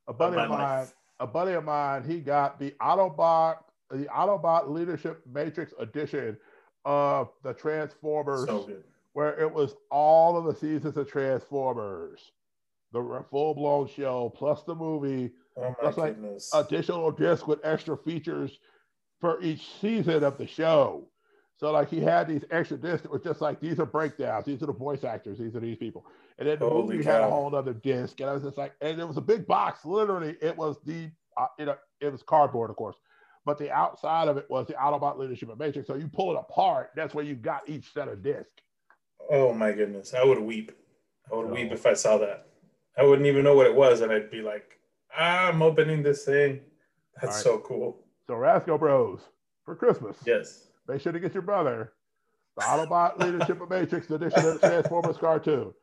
a 0.07 0.13
buddy 0.13 0.35
my 0.35 0.43
of 0.45 0.49
mine, 0.49 0.59
life. 0.59 0.93
a 1.19 1.27
buddy 1.27 1.53
of 1.53 1.63
mine, 1.63 2.03
he 2.03 2.19
got 2.19 2.59
the 2.59 2.71
Autobot, 2.81 3.57
the 3.91 4.05
Autobot 4.05 4.69
Leadership 4.69 5.21
Matrix 5.31 5.73
edition 5.79 6.37
of 6.85 7.29
the 7.43 7.53
Transformers, 7.53 8.47
So 8.47 8.69
where 9.13 9.39
it 9.39 9.51
was 9.53 9.75
all 9.91 10.35
of 10.37 10.45
the 10.45 10.55
seasons 10.55 10.97
of 10.97 11.07
Transformers, 11.09 12.31
the 12.93 13.23
full 13.29 13.53
blown 13.53 13.87
show 13.87 14.31
plus 14.35 14.63
the 14.63 14.73
movie, 14.75 15.31
Oh 15.57 15.75
like 15.97 16.17
additional 16.55 17.11
disc 17.11 17.45
with 17.47 17.59
extra 17.63 17.97
features 17.97 18.57
for 19.19 19.39
each 19.43 19.67
season 19.81 20.23
of 20.23 20.37
the 20.37 20.47
show. 20.47 21.07
So 21.61 21.71
like 21.71 21.91
he 21.91 21.99
had 21.99 22.27
these 22.27 22.43
extra 22.49 22.75
discs 22.75 23.03
that 23.03 23.11
were 23.11 23.19
just 23.19 23.39
like 23.39 23.59
these 23.59 23.79
are 23.79 23.85
breakdowns, 23.85 24.45
these 24.45 24.63
are 24.63 24.65
the 24.65 24.73
voice 24.73 25.03
actors, 25.03 25.37
these 25.37 25.55
are 25.55 25.59
these 25.59 25.77
people. 25.77 26.07
And 26.39 26.47
then 26.47 26.57
the 26.57 26.67
Holy 26.67 26.95
movie 26.95 27.03
had 27.07 27.21
a 27.21 27.29
whole 27.29 27.55
other 27.55 27.73
disc, 27.73 28.19
and 28.19 28.27
I 28.27 28.33
was 28.33 28.41
just 28.41 28.57
like, 28.57 28.73
and 28.81 28.99
it 28.99 29.07
was 29.07 29.17
a 29.17 29.21
big 29.21 29.45
box. 29.45 29.85
Literally, 29.85 30.35
it 30.41 30.57
was 30.57 30.77
the 30.83 31.11
uh, 31.37 31.45
you 31.59 31.67
know 31.67 31.75
it 31.99 32.11
was 32.11 32.23
cardboard, 32.23 32.71
of 32.71 32.77
course, 32.77 32.95
but 33.45 33.59
the 33.59 33.69
outside 33.69 34.27
of 34.27 34.37
it 34.37 34.49
was 34.49 34.65
the 34.65 34.73
Autobot 34.73 35.19
Leadership 35.19 35.49
of 35.49 35.59
Matrix. 35.59 35.87
So 35.87 35.93
you 35.93 36.07
pull 36.07 36.35
it 36.35 36.39
apart, 36.39 36.89
that's 36.95 37.13
where 37.13 37.23
you 37.23 37.35
got 37.35 37.69
each 37.69 37.93
set 37.93 38.07
of 38.07 38.23
disc. 38.23 38.59
oh 39.29 39.53
my 39.53 39.71
goodness. 39.71 40.15
I 40.15 40.25
would 40.25 40.39
weep. 40.39 40.71
I 41.31 41.35
would 41.35 41.51
weep 41.51 41.71
if 41.71 41.85
I 41.85 41.93
saw 41.93 42.17
that. 42.17 42.47
I 42.97 43.03
wouldn't 43.03 43.27
even 43.27 43.43
know 43.43 43.55
what 43.55 43.67
it 43.67 43.75
was, 43.75 44.01
and 44.01 44.11
I'd 44.11 44.31
be 44.31 44.41
like, 44.41 44.79
I'm 45.15 45.61
opening 45.61 46.01
this 46.01 46.25
thing. 46.25 46.61
That's 47.21 47.35
right. 47.35 47.43
so 47.43 47.59
cool. 47.59 47.99
So 48.25 48.33
Rasco 48.33 48.79
Bros 48.79 49.21
for 49.63 49.75
Christmas. 49.75 50.17
Yes. 50.25 50.70
Make 50.87 51.01
sure 51.01 51.11
to 51.11 51.19
get 51.19 51.33
your 51.33 51.43
brother 51.43 51.93
the 52.57 52.63
Autobot 52.63 53.17
Leadership 53.19 53.61
of 53.61 53.69
Matrix 53.69 54.09
edition 54.11 54.45
of 54.45 54.59
the 54.59 54.67
Transformers 54.67 55.17
cartoon. 55.17 55.73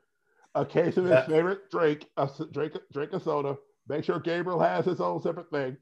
A 0.54 0.66
case 0.66 0.96
of 0.98 1.04
his 1.04 1.10
That- 1.12 1.26
favorite 1.28 1.70
drink, 1.70 2.06
a 2.16 2.28
drink, 2.52 2.74
drink 2.92 3.12
of 3.12 3.22
soda. 3.22 3.56
Make 3.88 4.04
sure 4.04 4.18
Gabriel 4.20 4.60
has 4.60 4.84
his 4.84 5.00
own 5.00 5.22
separate 5.22 5.50
thing, 5.50 5.76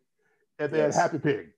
and 0.61 0.73
then 0.73 0.81
Yes. 0.81 0.95
Happy 0.97 1.19
Pig. 1.19 1.53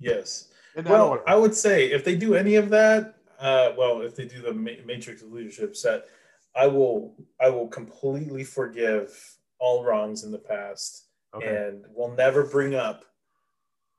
Yes. 0.00 0.50
Well, 0.76 1.08
order. 1.10 1.28
I 1.28 1.36
would 1.36 1.54
say 1.54 1.90
if 1.90 2.04
they 2.04 2.16
do 2.16 2.34
any 2.34 2.56
of 2.56 2.68
that, 2.70 3.14
uh, 3.38 3.74
well, 3.76 4.00
if 4.02 4.16
they 4.16 4.26
do 4.26 4.40
the 4.42 4.52
Ma- 4.52 4.82
Matrix 4.84 5.22
of 5.22 5.32
Leadership 5.32 5.76
set, 5.76 6.08
I 6.54 6.66
will 6.66 7.14
I 7.40 7.50
will 7.50 7.68
completely 7.68 8.42
forgive 8.44 9.38
all 9.60 9.84
wrongs 9.84 10.24
in 10.24 10.32
the 10.32 10.38
past 10.38 11.06
okay. 11.34 11.68
and 11.68 11.84
will 11.94 12.10
never 12.12 12.44
bring 12.44 12.74
up 12.74 13.04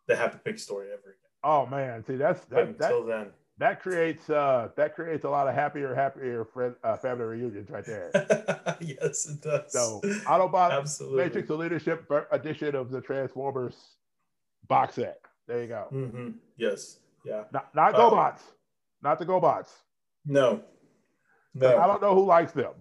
the 0.07 0.15
Happy 0.15 0.37
Pig 0.43 0.59
story 0.59 0.87
ever 0.91 1.01
again. 1.11 1.28
Oh 1.43 1.65
man, 1.65 2.03
see 2.05 2.15
that's 2.15 2.43
that 2.45 2.77
that, 2.77 2.91
until 2.91 3.05
then, 3.05 3.27
that 3.57 3.81
creates 3.81 4.29
uh 4.29 4.69
that 4.75 4.95
creates 4.95 5.23
a 5.23 5.29
lot 5.29 5.47
of 5.47 5.55
happier, 5.55 5.93
happier 5.95 6.45
friend 6.45 6.75
uh, 6.83 6.97
family 6.97 7.25
reunions 7.25 7.69
right 7.69 7.85
there. 7.85 8.11
yes, 8.81 9.27
it 9.27 9.41
does. 9.41 9.71
So 9.71 10.01
Autobot 10.25 10.71
Absolutely. 10.71 11.23
Matrix 11.23 11.49
of 11.49 11.59
Leadership 11.59 12.11
edition 12.31 12.75
of 12.75 12.91
the 12.91 13.01
Transformers 13.01 13.75
box 14.67 14.95
set. 14.95 15.21
There 15.47 15.61
you 15.61 15.67
go. 15.67 15.87
hmm 15.89 16.29
Yes. 16.57 16.99
Yeah. 17.25 17.43
Not 17.51 17.73
not 17.73 17.95
Uh, 17.95 18.09
GoBots, 18.09 18.41
not 19.01 19.19
the 19.19 19.25
GoBots. 19.25 19.69
No, 20.25 20.61
I 21.55 21.87
don't 21.87 22.01
know 22.01 22.15
who 22.15 22.25
likes 22.25 22.51
them. 22.51 22.73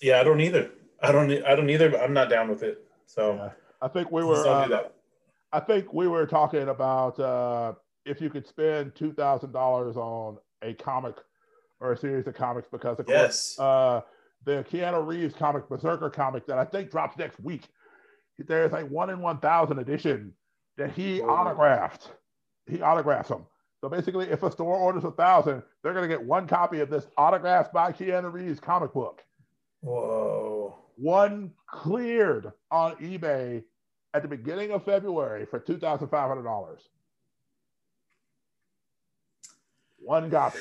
Yeah, 0.00 0.20
I 0.20 0.24
don't 0.24 0.40
either. 0.40 0.70
I 1.00 1.12
don't. 1.12 1.30
I 1.44 1.54
don't 1.54 1.70
either. 1.70 1.90
But 1.90 2.00
I'm 2.00 2.12
not 2.12 2.28
down 2.28 2.48
with 2.48 2.62
it. 2.62 2.84
So 3.06 3.34
Yeah. 3.34 3.50
I 3.80 3.88
think 3.88 4.10
we 4.10 4.24
were. 4.24 4.46
Uh, 4.46 4.64
do 4.64 4.70
that. 4.70 4.94
I 5.52 5.60
think 5.60 5.92
we 5.92 6.08
were 6.08 6.26
talking 6.26 6.68
about 6.68 7.18
uh, 7.20 7.74
if 8.06 8.20
you 8.20 8.30
could 8.30 8.46
spend 8.46 8.94
two 8.94 9.12
thousand 9.12 9.52
dollars 9.52 9.96
on 9.96 10.38
a 10.62 10.74
comic 10.74 11.16
or 11.80 11.92
a 11.92 11.96
series 11.96 12.26
of 12.26 12.34
comics, 12.34 12.68
because 12.70 12.98
of 12.98 13.06
Yes. 13.08 13.56
course, 13.56 13.58
uh, 13.58 14.00
the 14.44 14.64
Keanu 14.70 15.06
Reeves 15.06 15.34
comic 15.34 15.68
Berserker 15.68 16.10
comic 16.10 16.46
that 16.46 16.58
I 16.58 16.64
think 16.64 16.90
drops 16.90 17.16
next 17.18 17.40
week. 17.40 17.68
There's 18.38 18.72
like 18.72 18.88
one 18.88 19.10
in 19.10 19.20
one 19.20 19.38
thousand 19.38 19.78
edition 19.78 20.32
that 20.78 20.90
he 20.92 21.20
Whoa. 21.20 21.28
autographed. 21.28 22.10
He 22.66 22.80
autographs 22.80 23.28
them. 23.28 23.46
So 23.80 23.88
basically, 23.88 24.30
if 24.30 24.42
a 24.42 24.50
store 24.50 24.76
orders 24.76 25.04
a 25.04 25.10
thousand, 25.10 25.62
they're 25.82 25.92
going 25.92 26.08
to 26.08 26.16
get 26.16 26.24
one 26.24 26.46
copy 26.46 26.80
of 26.80 26.88
this 26.88 27.06
autographed 27.18 27.72
by 27.72 27.92
Keanu 27.92 28.32
Reeves 28.32 28.60
comic 28.60 28.92
book. 28.92 29.22
Whoa. 29.80 30.76
One 30.96 31.52
cleared 31.66 32.52
on 32.70 32.94
eBay 32.96 33.64
at 34.14 34.22
the 34.22 34.28
beginning 34.28 34.70
of 34.72 34.84
February 34.84 35.46
for 35.46 35.58
two 35.58 35.78
thousand 35.78 36.08
five 36.08 36.28
hundred 36.28 36.44
dollars. 36.44 36.82
One 39.98 40.30
copy, 40.30 40.58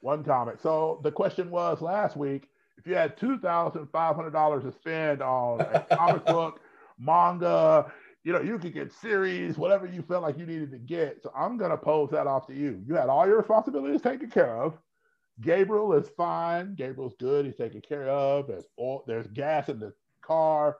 one 0.00 0.24
comic. 0.24 0.60
So 0.60 1.00
the 1.02 1.12
question 1.12 1.50
was 1.50 1.80
last 1.80 2.16
week: 2.16 2.48
if 2.76 2.86
you 2.86 2.94
had 2.94 3.16
two 3.16 3.38
thousand 3.38 3.88
five 3.88 4.16
hundred 4.16 4.32
dollars 4.32 4.64
to 4.64 4.72
spend 4.72 5.22
on 5.22 5.60
a 5.60 5.86
comic 5.96 6.24
book, 6.26 6.60
manga, 6.98 7.92
you 8.24 8.32
know, 8.32 8.40
you 8.40 8.58
could 8.58 8.74
get 8.74 8.92
series, 8.92 9.56
whatever 9.58 9.86
you 9.86 10.02
felt 10.02 10.22
like 10.22 10.38
you 10.38 10.46
needed 10.46 10.70
to 10.72 10.78
get. 10.78 11.22
So 11.22 11.32
I'm 11.36 11.56
gonna 11.56 11.76
pose 11.76 12.10
that 12.10 12.26
off 12.26 12.46
to 12.48 12.54
you. 12.54 12.82
You 12.86 12.94
had 12.94 13.08
all 13.08 13.26
your 13.26 13.38
responsibilities 13.38 14.02
taken 14.02 14.30
care 14.30 14.56
of. 14.56 14.78
Gabriel 15.40 15.92
is 15.94 16.08
fine. 16.16 16.74
Gabriel's 16.74 17.14
good. 17.18 17.46
He's 17.46 17.56
taken 17.56 17.80
care 17.80 18.08
of. 18.08 18.48
There's 18.48 18.66
oil, 18.78 19.04
there's 19.06 19.26
gas 19.28 19.68
in 19.68 19.78
the 19.78 19.92
car. 20.20 20.78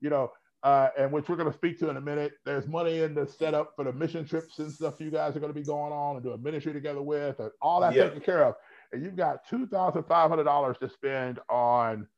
You 0.00 0.10
know, 0.10 0.32
uh, 0.62 0.88
and 0.98 1.12
which 1.12 1.28
we're 1.28 1.36
going 1.36 1.50
to 1.50 1.56
speak 1.56 1.78
to 1.78 1.88
in 1.88 1.96
a 1.96 2.00
minute. 2.00 2.32
There's 2.44 2.66
money 2.66 3.00
in 3.02 3.14
the 3.14 3.26
setup 3.26 3.74
for 3.76 3.84
the 3.84 3.92
mission 3.92 4.26
trips 4.26 4.58
and 4.58 4.72
stuff 4.72 5.00
you 5.00 5.10
guys 5.10 5.36
are 5.36 5.40
going 5.40 5.52
to 5.52 5.58
be 5.58 5.64
going 5.64 5.92
on 5.92 6.16
and 6.16 6.24
doing 6.24 6.42
ministry 6.42 6.72
together 6.72 7.02
with, 7.02 7.38
and 7.38 7.50
all 7.62 7.80
that 7.80 7.94
Yeah. 7.94 8.04
taken 8.04 8.20
care 8.20 8.44
of. 8.44 8.54
And 8.92 9.02
you've 9.02 9.16
got 9.16 9.48
two 9.48 9.66
thousand 9.66 10.04
five 10.04 10.28
hundred 10.30 10.44
dollars 10.44 10.76
to 10.80 10.88
spend 10.88 11.38
on 11.48 12.08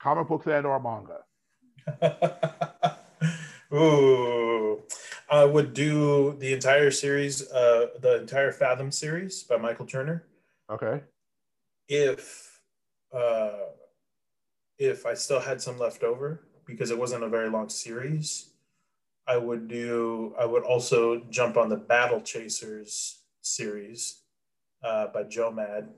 comic 0.00 0.28
books 0.28 0.46
and 0.46 0.66
or 0.66 0.80
manga. 0.80 1.22
Ooh, 3.72 4.82
I 5.30 5.44
would 5.44 5.74
do 5.74 6.36
the 6.38 6.52
entire 6.52 6.90
series, 6.90 7.50
uh, 7.50 7.86
the 8.00 8.20
entire 8.20 8.52
Fathom 8.52 8.92
series 8.92 9.42
by 9.42 9.56
Michael 9.56 9.86
Turner. 9.86 10.24
Okay. 10.70 11.02
If, 11.88 12.60
uh, 13.12 13.50
if 14.78 15.06
I 15.06 15.14
still 15.14 15.40
had 15.40 15.60
some 15.60 15.78
left 15.78 16.02
over 16.02 16.42
because 16.66 16.90
it 16.90 16.98
wasn't 16.98 17.24
a 17.24 17.28
very 17.28 17.48
long 17.48 17.68
series, 17.68 18.50
I 19.26 19.36
would 19.36 19.68
do. 19.68 20.34
I 20.38 20.44
would 20.44 20.62
also 20.62 21.22
jump 21.30 21.56
on 21.56 21.68
the 21.68 21.76
Battle 21.76 22.20
Chasers 22.20 23.22
series 23.40 24.20
uh, 24.82 25.08
by 25.08 25.24
Joe 25.24 25.50
Mad. 25.50 25.88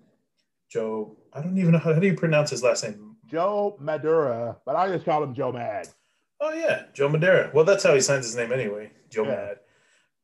Joe, 0.70 1.16
I 1.32 1.40
don't 1.40 1.58
even 1.58 1.72
know 1.72 1.78
how, 1.78 1.94
how 1.94 2.00
do 2.00 2.06
you 2.06 2.14
pronounce 2.14 2.50
his 2.50 2.62
last 2.62 2.84
name. 2.84 3.16
Joe 3.26 3.76
Madura, 3.80 4.56
but 4.64 4.76
I 4.76 4.88
just 4.88 5.04
call 5.04 5.22
him 5.22 5.34
Joe 5.34 5.52
Mad. 5.52 5.88
Oh 6.40 6.52
yeah, 6.52 6.84
Joe 6.94 7.08
Madera. 7.08 7.50
Well, 7.52 7.64
that's 7.64 7.82
how 7.84 7.94
he 7.94 8.00
signs 8.00 8.26
his 8.26 8.36
name 8.36 8.52
anyway. 8.52 8.90
Joe 9.10 9.24
Yeah. 9.24 9.30
Mad, 9.30 9.56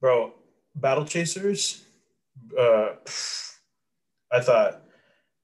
bro. 0.01 0.33
Battle 0.75 1.05
Chasers. 1.05 1.85
Uh, 2.59 2.95
I 4.33 4.41
thought 4.41 4.83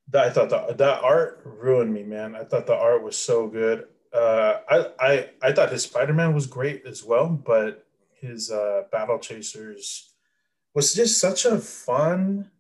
that 0.09 0.25
I 0.27 0.31
thought 0.31 0.51
the, 0.51 0.75
that 0.75 1.03
art 1.03 1.43
ruined 1.45 1.93
me, 1.93 2.03
man. 2.03 2.35
I 2.35 2.45
thought 2.45 2.67
the 2.67 2.75
art 2.75 3.03
was 3.03 3.17
so 3.17 3.47
good. 3.47 3.87
Uh, 4.13 4.59
I 4.69 4.87
I 5.01 5.31
I 5.43 5.53
thought 5.53 5.71
his 5.73 5.85
Spider 5.85 6.13
Man 6.13 6.35
was 6.35 6.47
great 6.47 6.85
as 6.87 7.05
well, 7.05 7.29
but 7.29 7.87
his 8.21 8.51
uh, 8.51 8.83
Battle 8.91 9.19
Chasers 9.19 10.13
was 10.75 10.95
just 10.95 11.19
such 11.21 11.45
a 11.45 11.59
fun. 11.59 12.51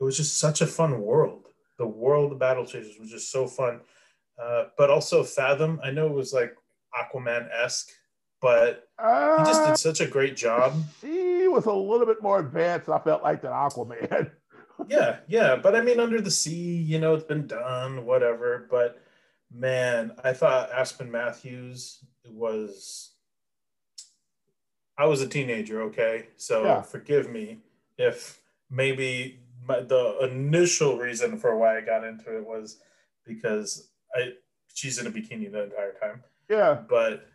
It 0.00 0.04
was 0.04 0.16
just 0.16 0.38
such 0.38 0.60
a 0.60 0.66
fun 0.66 1.00
world. 1.00 1.48
The 1.78 1.86
world 1.86 2.32
of 2.32 2.38
Battle 2.38 2.64
Chasers 2.66 2.98
was 2.98 3.10
just 3.10 3.30
so 3.30 3.46
fun. 3.46 3.80
Uh, 4.42 4.64
but 4.76 4.90
also 4.90 5.24
Fathom. 5.24 5.80
I 5.82 5.90
know 5.90 6.06
it 6.06 6.12
was 6.12 6.32
like 6.32 6.54
Aquaman 6.94 7.48
esque, 7.52 7.88
but 8.40 8.88
Uh, 8.98 9.38
he 9.38 9.44
just 9.44 9.66
did 9.66 9.76
such 9.78 10.00
a 10.06 10.10
great 10.10 10.36
job. 10.36 10.74
He 11.00 11.48
was 11.48 11.64
a 11.66 11.72
little 11.72 12.06
bit 12.06 12.22
more 12.22 12.38
advanced, 12.40 12.88
I 12.88 12.98
felt 12.98 13.22
like, 13.22 13.42
than 13.42 13.52
Aquaman. 13.52 14.30
Yeah, 14.88 15.20
yeah. 15.26 15.56
But 15.56 15.74
I 15.74 15.80
mean, 15.80 15.98
Under 15.98 16.20
the 16.20 16.30
Sea, 16.30 16.76
you 16.82 16.98
know, 16.98 17.14
it's 17.14 17.24
been 17.24 17.46
done, 17.46 18.04
whatever. 18.04 18.68
But 18.70 19.00
man, 19.56 20.12
I 20.22 20.32
thought 20.32 20.70
Aspen 20.72 21.10
Matthews 21.10 22.04
was. 22.28 23.12
I 24.98 25.04
was 25.06 25.20
a 25.20 25.28
teenager, 25.28 25.82
okay? 25.82 26.28
So 26.36 26.64
Yeah. 26.64 26.82
forgive 26.82 27.28
me 27.30 27.58
if 27.98 28.40
maybe 28.70 29.40
my, 29.66 29.80
the 29.80 30.18
initial 30.22 30.96
reason 30.98 31.38
for 31.38 31.56
why 31.58 31.76
I 31.76 31.80
got 31.82 32.04
into 32.04 32.36
it 32.36 32.46
was 32.46 32.78
because 33.24 33.90
I 34.14 34.32
she's 34.72 34.98
in 34.98 35.06
a 35.06 35.10
bikini 35.10 35.50
the 35.50 35.64
entire 35.64 35.92
time. 36.00 36.22
yeah. 36.48 36.82
but 36.88 37.26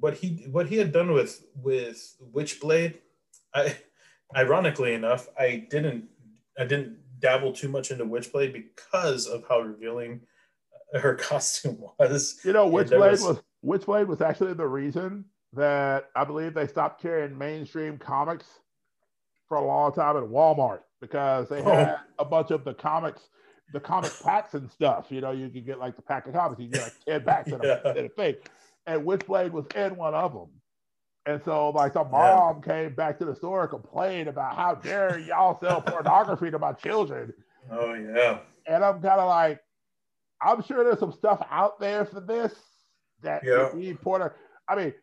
what 0.00 0.14
he 0.14 0.46
what 0.50 0.66
he 0.68 0.76
had 0.76 0.92
done 0.92 1.12
with 1.12 1.44
with 1.62 2.16
Witchblade, 2.32 2.98
I 3.54 3.76
ironically 4.36 4.94
enough, 4.94 5.28
I 5.38 5.66
didn't 5.70 6.08
I 6.58 6.64
didn't 6.64 6.98
dabble 7.18 7.52
too 7.52 7.68
much 7.68 7.90
into 7.90 8.04
Witchblade 8.04 8.52
because 8.52 9.26
of 9.26 9.44
how 9.48 9.60
revealing 9.60 10.20
her 10.94 11.14
costume 11.14 11.78
was. 11.98 12.40
You 12.44 12.52
know, 12.52 12.66
Yeah, 12.66 12.84
Witchblade 12.84 13.10
was- 13.10 13.22
was 13.22 13.42
Witchblade 13.64 14.06
was 14.06 14.20
actually 14.20 14.52
the 14.54 14.66
reason 14.66 15.24
that 15.54 16.10
I 16.14 16.24
believe 16.24 16.54
they 16.54 16.66
stopped 16.66 17.00
carrying 17.00 17.36
mainstream 17.38 17.96
comics 17.98 18.46
for 19.48 19.56
a 19.56 19.64
long 19.64 19.92
time 19.92 20.16
at 20.16 20.22
Walmart 20.24 20.80
because 21.00 21.48
they 21.48 21.60
Oh. 21.62 21.70
had 21.70 21.96
a 22.18 22.24
bunch 22.24 22.50
of 22.50 22.64
the 22.64 22.74
comics, 22.74 23.28
the 23.72 23.80
comic 23.80 24.12
packs 24.22 24.54
and 24.54 24.70
stuff. 24.70 25.06
You 25.10 25.20
know, 25.20 25.30
you 25.30 25.48
could 25.48 25.64
get 25.64 25.78
like 25.78 25.96
the 25.96 26.02
pack 26.02 26.26
of 26.26 26.34
comics, 26.34 26.60
you 26.60 26.68
get 26.68 26.82
like 26.82 27.04
10 27.06 27.24
packs 27.26 27.52
in, 27.52 27.60
Yeah. 27.62 27.80
a, 27.84 27.94
in 27.96 28.04
a 28.06 28.08
thing. 28.10 28.34
And 28.86 29.06
Witchblade 29.06 29.52
was 29.52 29.66
in 29.74 29.96
one 29.96 30.14
of 30.14 30.32
them. 30.32 30.48
And 31.26 31.40
so, 31.42 31.70
like, 31.70 31.94
the 31.94 32.02
Yeah. 32.04 32.10
mom 32.10 32.60
came 32.60 32.94
back 32.94 33.18
to 33.20 33.24
the 33.24 33.34
store 33.34 33.62
and 33.62 33.70
complained 33.70 34.28
about 34.28 34.56
how 34.56 34.74
dare 34.74 35.18
y'all 35.20 35.58
sell 35.58 35.80
pornography 35.86 36.50
to 36.50 36.58
my 36.58 36.72
children. 36.74 37.32
Oh 37.70 37.94
yeah, 37.94 38.40
And 38.66 38.84
I'm 38.84 39.00
kind 39.00 39.20
of 39.20 39.28
like, 39.28 39.60
I'm 40.44 40.62
sure 40.62 40.84
there's 40.84 40.98
some 40.98 41.12
stuff 41.12 41.44
out 41.50 41.80
there 41.80 42.04
for 42.04 42.20
this 42.20 42.52
that 43.22 43.42
Yeah. 43.44 43.72
we 43.74 43.94
Porter. 43.94 44.34
I 44.68 44.76
mean, 44.76 44.94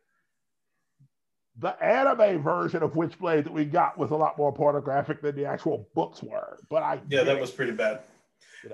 the 1.57 1.81
anime 1.83 2.41
version 2.41 2.81
of 2.83 2.93
Witchblade 2.93 3.43
that 3.43 3.53
we 3.53 3.65
got 3.65 3.97
was 3.97 4.11
a 4.11 4.15
lot 4.15 4.37
more 4.37 4.53
pornographic 4.53 5.21
than 5.21 5.35
the 5.35 5.45
actual 5.45 5.89
books 5.93 6.23
were. 6.23 6.59
But 6.69 6.83
I 6.83 7.01
yeah, 7.09 7.23
that 7.23 7.39
was 7.39 7.51
pretty 7.51 7.73
bad. 7.73 8.01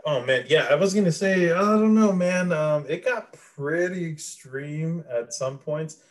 Oh 0.06 0.24
man, 0.26 0.46
yeah, 0.48 0.68
I 0.70 0.76
was 0.76 0.94
gonna 0.94 1.12
say 1.12 1.52
I 1.52 1.60
don't 1.62 1.96
know, 1.96 2.12
man. 2.12 2.52
Um, 2.52 2.86
it 2.88 3.04
got 3.06 3.34
pretty 3.56 4.06
extreme 4.06 5.04
at 5.10 5.34
some 5.34 5.58
points, 5.58 6.04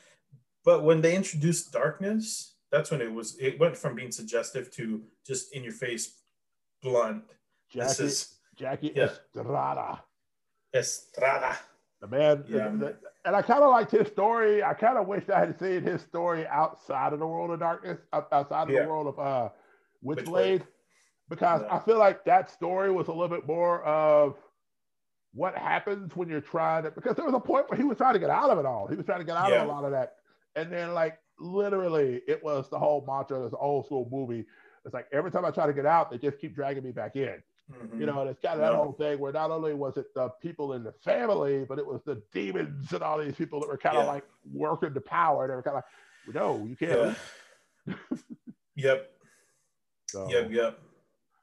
but 0.64 0.82
when 0.82 1.00
they 1.00 1.14
introduced 1.14 1.72
darkness, 1.72 2.54
that's 2.70 2.90
when 2.90 3.00
it 3.00 3.12
was. 3.12 3.36
It 3.38 3.58
went 3.60 3.76
from 3.76 3.94
being 3.94 4.10
suggestive 4.12 4.70
to 4.76 5.02
just 5.26 5.54
in 5.54 5.62
your 5.62 5.72
face, 5.72 6.20
blunt. 6.82 7.24
This 7.72 7.96
Jackie, 7.96 8.04
is 8.04 8.34
Jackie 8.56 8.92
yeah. 8.94 9.04
Estrada. 9.04 10.02
Estrada. 10.74 11.56
The 12.00 12.06
man, 12.08 12.44
Yeah, 12.48 12.68
the- 12.68 12.70
man. 12.72 12.96
and 13.24 13.36
I 13.36 13.42
kind 13.42 13.62
of 13.62 13.70
liked 13.70 13.90
his 13.90 14.08
story. 14.08 14.62
I 14.62 14.74
kind 14.74 14.98
of 14.98 15.06
wished 15.06 15.30
I 15.30 15.40
had 15.40 15.58
seen 15.58 15.82
his 15.82 16.02
story 16.02 16.46
outside 16.46 17.12
of 17.12 17.18
the 17.18 17.26
world 17.26 17.50
of 17.50 17.58
darkness, 17.60 17.98
outside 18.12 18.64
of 18.64 18.70
Yeah. 18.70 18.82
the 18.82 18.88
world 18.88 19.06
of 19.08 19.18
uh, 19.18 19.48
Witchblade. 20.04 20.62
Because 21.28 21.62
Yeah. 21.62 21.74
I 21.74 21.78
feel 21.80 21.98
like 21.98 22.24
that 22.26 22.50
story 22.50 22.92
was 22.92 23.08
a 23.08 23.12
little 23.12 23.34
bit 23.34 23.46
more 23.46 23.82
of 23.84 24.36
what 25.32 25.56
happens 25.56 26.14
when 26.14 26.28
you're 26.28 26.40
trying 26.40 26.84
to. 26.84 26.90
Because 26.90 27.16
there 27.16 27.24
was 27.24 27.34
a 27.34 27.40
point 27.40 27.68
where 27.70 27.76
he 27.78 27.84
was 27.84 27.96
trying 27.98 28.12
to 28.14 28.20
get 28.20 28.30
out 28.30 28.50
of 28.50 28.58
it 28.58 28.66
all. 28.66 28.86
He 28.86 28.96
was 28.96 29.06
trying 29.06 29.18
to 29.20 29.24
get 29.24 29.36
out 29.36 29.52
of 29.52 29.66
a 29.66 29.70
lot 29.70 29.84
of 29.84 29.90
that, 29.92 30.16
and 30.54 30.70
then 30.72 30.94
like 30.94 31.18
literally, 31.38 32.22
it 32.28 32.42
was 32.44 32.68
the 32.70 32.78
whole 32.78 33.04
mantra. 33.06 33.38
of 33.38 33.44
This 33.50 33.58
old 33.60 33.86
school 33.86 34.08
movie. 34.10 34.46
It's 34.84 34.94
like 34.94 35.06
every 35.12 35.30
time 35.32 35.44
I 35.44 35.50
try 35.50 35.66
to 35.66 35.72
get 35.72 35.84
out, 35.84 36.10
they 36.10 36.18
just 36.18 36.38
keep 36.38 36.54
dragging 36.54 36.84
me 36.84 36.92
back 36.92 37.16
in. 37.16 37.42
Mhm. 37.72 37.98
You 38.00 38.06
know, 38.06 38.20
and 38.20 38.30
it's 38.30 38.40
got 38.40 38.58
that 38.58 38.70
Yeah. 38.72 38.76
whole 38.76 38.92
thing 38.92 39.18
where 39.18 39.32
not 39.32 39.50
only 39.50 39.74
was 39.74 39.96
it 39.96 40.14
the 40.14 40.28
people 40.40 40.74
in 40.74 40.84
the 40.84 40.92
family, 40.92 41.64
but 41.64 41.78
it 41.78 41.86
was 41.86 42.00
the 42.04 42.22
demons 42.32 42.92
and 42.92 43.02
all 43.02 43.18
these 43.18 43.34
people 43.34 43.58
that 43.60 43.68
were 43.68 43.76
kind 43.78 43.96
of 43.96 44.04
Yeah. 44.04 44.12
like 44.12 44.24
working 44.52 44.92
the 44.92 45.00
power. 45.00 45.44
And 45.44 45.50
they 45.50 45.56
were 45.56 45.62
kind 45.62 45.76
of 45.78 45.82
like, 46.26 46.34
no, 46.34 46.64
you 46.64 46.76
can't. 46.76 47.16
Yeah. 47.86 47.94
yep. 48.76 49.12
So, 50.08 50.28
Yep. 50.30 50.50
Yep. 50.52 50.78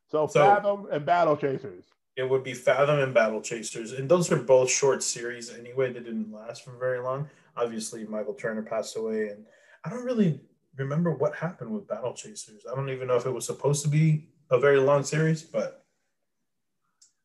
so 0.08 0.28
So- 0.28 0.40
Fathom 0.40 0.88
and 0.92 1.06
Battle 1.06 1.36
Chasers. 1.38 1.86
It 2.16 2.30
would 2.30 2.44
be 2.44 2.54
Fathom 2.54 3.00
and 3.00 3.12
Battle 3.14 3.42
Chasers, 3.42 3.92
and 3.92 4.08
those 4.08 4.32
are 4.32 4.38
both 4.38 4.70
short 4.70 5.02
series 5.02 5.52
anyway. 5.52 5.92
They 5.92 6.00
didn't 6.00 6.32
last 6.32 6.64
for 6.64 6.72
very 6.78 7.00
long. 7.00 7.28
Obviously, 7.58 8.06
Michael 8.06 8.36
Turner 8.36 8.62
passed 8.62 8.96
away, 8.96 9.30
and 9.30 9.46
I 9.84 9.90
don't 9.90 10.06
really 10.06 10.40
remember 10.78 11.12
what 11.12 11.36
happened 11.36 11.72
with 11.74 11.88
Battle 11.88 12.14
Chasers. 12.14 12.66
I 12.72 12.76
don't 12.76 12.90
even 12.92 13.08
know 13.08 13.16
if 13.16 13.26
it 13.26 13.32
was 13.32 13.48
supposed 13.48 13.82
to 13.84 13.90
be 13.90 14.30
a 14.52 14.60
very 14.60 14.78
long 14.80 15.04
series, 15.04 15.42
but 15.42 15.83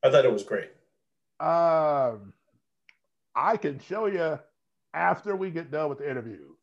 I 0.03 0.11
thought 0.11 0.25
it 0.25 0.33
was 0.33 0.45
great. 0.45 0.71
Um, 1.41 2.33
I 3.35 3.57
can 3.57 3.79
show 3.81 4.07
you 4.07 4.39
after 4.95 5.37
we 5.37 5.51
get 5.51 5.71
done 5.71 5.89
with 5.89 5.99
the 5.99 6.11
interview. 6.11 6.55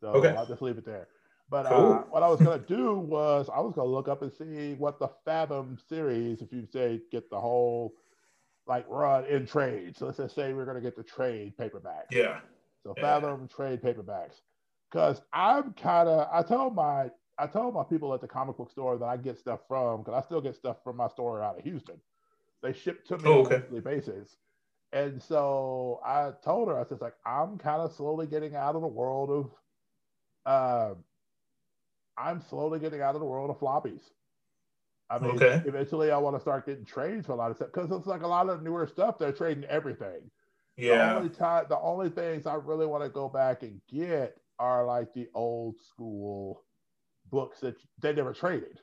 So 0.00 0.14
Okay. 0.14 0.34
I'll 0.36 0.46
just 0.46 0.62
leave 0.62 0.78
it 0.78 0.84
there. 0.84 1.08
But 1.50 1.66
Cool. 1.66 1.92
uh, 1.92 2.02
what 2.10 2.22
I 2.22 2.28
was 2.28 2.40
gonna 2.40 2.58
do 2.68 2.98
was 2.98 3.48
I 3.54 3.60
was 3.60 3.74
gonna 3.74 3.88
look 3.88 4.08
up 4.08 4.22
and 4.22 4.32
see 4.32 4.74
what 4.74 4.98
the 4.98 5.08
Fathom 5.24 5.78
series, 5.88 6.42
if 6.42 6.52
you 6.52 6.66
say 6.66 7.00
get 7.10 7.28
the 7.30 7.40
whole 7.40 7.94
like 8.66 8.86
run 8.88 9.24
in 9.26 9.46
trade. 9.46 9.96
So 9.96 10.06
let's 10.06 10.18
just 10.18 10.34
say 10.34 10.52
we're 10.52 10.66
gonna 10.66 10.80
get 10.80 10.96
the 10.96 11.02
trade 11.02 11.56
paperback. 11.58 12.06
Yeah. 12.10 12.40
So 12.82 12.94
Yeah. 12.96 13.02
Fathom 13.02 13.48
trade 13.48 13.82
paperbacks. 13.82 14.40
Because 14.90 15.20
I'm 15.32 15.72
kind 15.74 16.08
of 16.08 16.28
I 16.32 16.42
told 16.42 16.74
my 16.74 17.10
I 17.38 17.46
told 17.46 17.74
my 17.74 17.84
people 17.84 18.12
at 18.14 18.20
the 18.20 18.28
comic 18.28 18.56
book 18.58 18.70
store 18.70 18.98
that 18.98 19.04
I 19.06 19.16
get 19.16 19.38
stuff 19.38 19.60
from 19.66 20.02
because 20.02 20.22
I 20.22 20.26
still 20.26 20.40
get 20.40 20.56
stuff 20.56 20.76
from 20.84 20.96
my 20.96 21.08
store 21.08 21.42
out 21.42 21.58
of 21.58 21.64
Houston. 21.64 22.00
They 22.62 22.72
ship 22.72 23.04
to 23.06 23.18
me 23.18 23.32
Oh, 23.32 23.40
on 23.40 23.46
a 23.46 23.50
weekly 23.50 23.80
basis. 23.80 24.38
And 24.92 25.22
so 25.22 26.00
I 26.04 26.32
told 26.42 26.68
her, 26.68 26.78
I 26.78 26.84
said, 26.84 27.00
like, 27.00 27.16
I'm 27.26 27.58
kind 27.58 27.82
of 27.82 27.92
slowly 27.92 28.26
getting 28.26 28.56
out 28.56 28.76
of 28.76 28.82
the 28.82 28.88
world 28.88 29.30
of 30.46 30.94
um 30.94 31.04
I'm 32.16 32.40
slowly 32.40 32.78
getting 32.78 33.00
out 33.00 33.16
of 33.16 33.20
the 33.20 33.26
world 33.26 33.50
of 33.50 33.58
floppies. 33.58 34.12
I 35.10 35.18
mean, 35.18 35.42
Okay. 35.42 35.64
eventually 35.64 36.10
I 36.10 36.18
want 36.18 36.36
to 36.36 36.40
start 36.40 36.66
getting 36.66 36.84
trades 36.84 37.26
for 37.26 37.32
a 37.32 37.36
lot 37.36 37.50
of 37.50 37.56
stuff 37.56 37.70
because 37.72 37.90
it's 37.90 38.06
like 38.06 38.22
a 38.22 38.28
lot 38.28 38.48
of 38.48 38.62
newer 38.62 38.86
stuff. 38.86 39.18
They're 39.18 39.32
trading 39.32 39.64
everything. 39.64 40.30
Yeah. 40.76 40.86
The 40.88 40.96
only 40.98 41.30
time, 41.30 41.66
the 41.68 41.78
only 41.80 42.10
things 42.10 42.46
I 42.46 42.54
really 42.56 42.86
want 42.86 43.04
to 43.04 43.10
go 43.10 43.28
back 43.28 43.62
and 43.62 43.82
get 43.88 44.40
are 44.58 44.86
like 44.86 45.12
the 45.14 45.30
old 45.34 45.80
school 45.80 46.66
books 47.26 47.60
that 47.60 47.76
they 47.98 48.12
never 48.14 48.34
traded. 48.34 48.80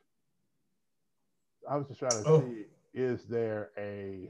I 1.70 1.78
was 1.78 1.88
just 1.88 2.00
trying 2.00 2.24
to 2.24 2.26
Oh. 2.26 2.54
see, 2.54 2.66
is 2.98 3.24
there 3.26 3.70
a? 3.78 4.30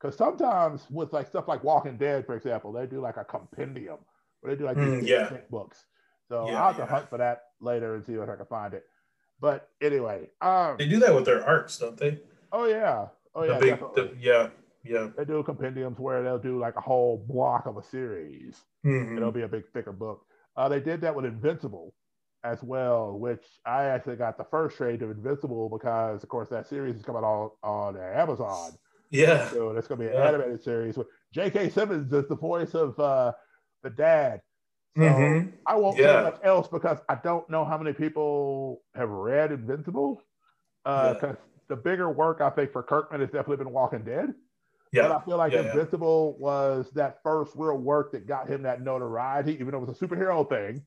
Because 0.00 0.16
sometimes 0.16 0.86
with 0.90 1.12
like 1.12 1.26
stuff 1.28 1.48
like 1.48 1.62
Walking 1.62 1.96
Dead, 1.96 2.26
for 2.26 2.34
example, 2.34 2.72
they 2.72 2.86
do 2.86 3.00
like 3.00 3.16
a 3.18 3.24
compendium. 3.24 3.98
where 4.40 4.54
they 4.54 4.58
do 4.58 4.64
like 4.66 4.76
Mm, 4.76 5.06
yeah. 5.06 5.30
books. 5.50 5.84
So 6.28 6.46
Yeah, 6.48 6.60
I'll 6.60 6.66
have 6.68 6.78
yeah. 6.78 6.84
to 6.86 6.90
hunt 6.92 7.08
for 7.10 7.18
that 7.18 7.44
later 7.60 7.94
and 7.94 8.04
see 8.04 8.12
if 8.14 8.28
I 8.28 8.36
can 8.36 8.46
find 8.46 8.74
it. 8.74 8.84
But 9.40 9.68
anyway, 9.80 10.28
um, 10.40 10.76
They 10.78 10.88
do 10.88 10.98
that 11.00 11.14
with 11.14 11.24
their 11.24 11.44
arcs, 11.46 11.78
don't 11.78 11.96
they? 11.96 12.20
oh 12.52 12.66
yeah, 12.66 13.08
oh 13.34 13.42
The 13.42 13.48
yeah, 13.48 13.58
big, 13.58 13.78
the, 13.94 14.14
yeah, 14.18 14.48
yeah. 14.84 15.08
they 15.16 15.24
do 15.24 15.42
compendiums 15.42 15.98
where 15.98 16.22
they'll 16.22 16.38
do 16.38 16.58
like 16.58 16.76
a 16.76 16.80
whole 16.80 17.24
block 17.28 17.66
of 17.66 17.76
a 17.76 17.82
series. 17.82 18.62
Mhm. 18.84 19.16
It'll 19.16 19.32
be 19.32 19.42
a 19.42 19.48
big 19.48 19.64
thicker 19.72 19.92
book. 19.92 20.24
Uh, 20.56 20.68
they 20.68 20.80
did 20.80 21.00
that 21.02 21.14
with 21.14 21.24
Invincible 21.26 21.94
as 22.46 22.62
well, 22.62 23.18
which 23.18 23.44
I 23.66 23.84
actually 23.84 24.16
got 24.16 24.38
the 24.38 24.44
first 24.44 24.76
trade 24.76 25.02
of 25.02 25.10
Invincible 25.10 25.68
because, 25.68 26.22
of 26.22 26.28
course, 26.28 26.48
that 26.50 26.66
series 26.66 26.96
is 26.96 27.02
coming 27.02 27.24
on 27.24 27.50
on 27.62 27.96
Amazon. 27.96 28.72
Yeah. 29.10 29.48
So 29.50 29.72
that's 29.72 29.88
going 29.88 30.00
to 30.00 30.06
be 30.06 30.10
an 30.12 30.16
Yeah. 30.18 30.28
animated 30.28 30.62
series. 30.62 30.98
J.K. 31.32 31.70
Simmons 31.70 32.12
is 32.12 32.28
the 32.28 32.36
voice 32.36 32.74
of 32.74 32.98
uh, 33.00 33.32
the 33.82 33.90
dad. 33.90 34.40
So 34.96 35.02
Mhm. 35.02 35.52
I 35.66 35.76
won't 35.76 35.98
Yeah. 35.98 36.18
say 36.20 36.30
much 36.30 36.40
else 36.42 36.68
because 36.68 36.98
I 37.08 37.16
don't 37.16 37.48
know 37.50 37.64
how 37.64 37.76
many 37.76 37.92
people 37.92 38.82
have 38.94 39.10
read 39.10 39.52
Invincible. 39.52 40.22
Yeah. 40.86 41.12
Because 41.14 41.36
the 41.68 41.76
bigger 41.76 42.10
work 42.10 42.40
I 42.40 42.50
think 42.50 42.72
for 42.72 42.82
Kirkman 42.82 43.20
has 43.20 43.30
definitely 43.30 43.58
been 43.58 43.72
Walking 43.72 44.04
Dead. 44.04 44.32
Yeah. 44.92 45.08
But 45.08 45.16
I 45.16 45.24
feel 45.24 45.36
like 45.36 45.52
Yeah, 45.52 45.62
yeah. 45.62 45.70
Invincible 45.72 46.38
was 46.38 46.90
that 46.92 47.22
first 47.22 47.52
real 47.56 47.76
work 47.76 48.12
that 48.12 48.26
got 48.26 48.48
him 48.48 48.62
that 48.62 48.80
notoriety, 48.82 49.54
even 49.54 49.70
though 49.72 49.78
it 49.82 49.88
was 49.88 50.00
a 50.00 50.06
superhero 50.06 50.48
thing. 50.48 50.86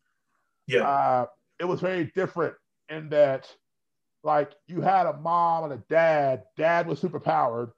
Yeah. 0.68 0.88
Uh, 0.88 1.26
it 1.60 1.66
was 1.66 1.82
very 1.82 2.12
different 2.16 2.56
in 2.90 3.10
that, 3.10 3.54
like, 4.24 4.52
you 4.68 4.82
had 4.82 5.06
a 5.06 5.14
mom 5.14 5.66
and 5.66 5.74
a 5.74 5.84
dad. 5.90 6.44
Dad 6.58 6.88
was 6.88 7.02
superpowered. 7.02 7.72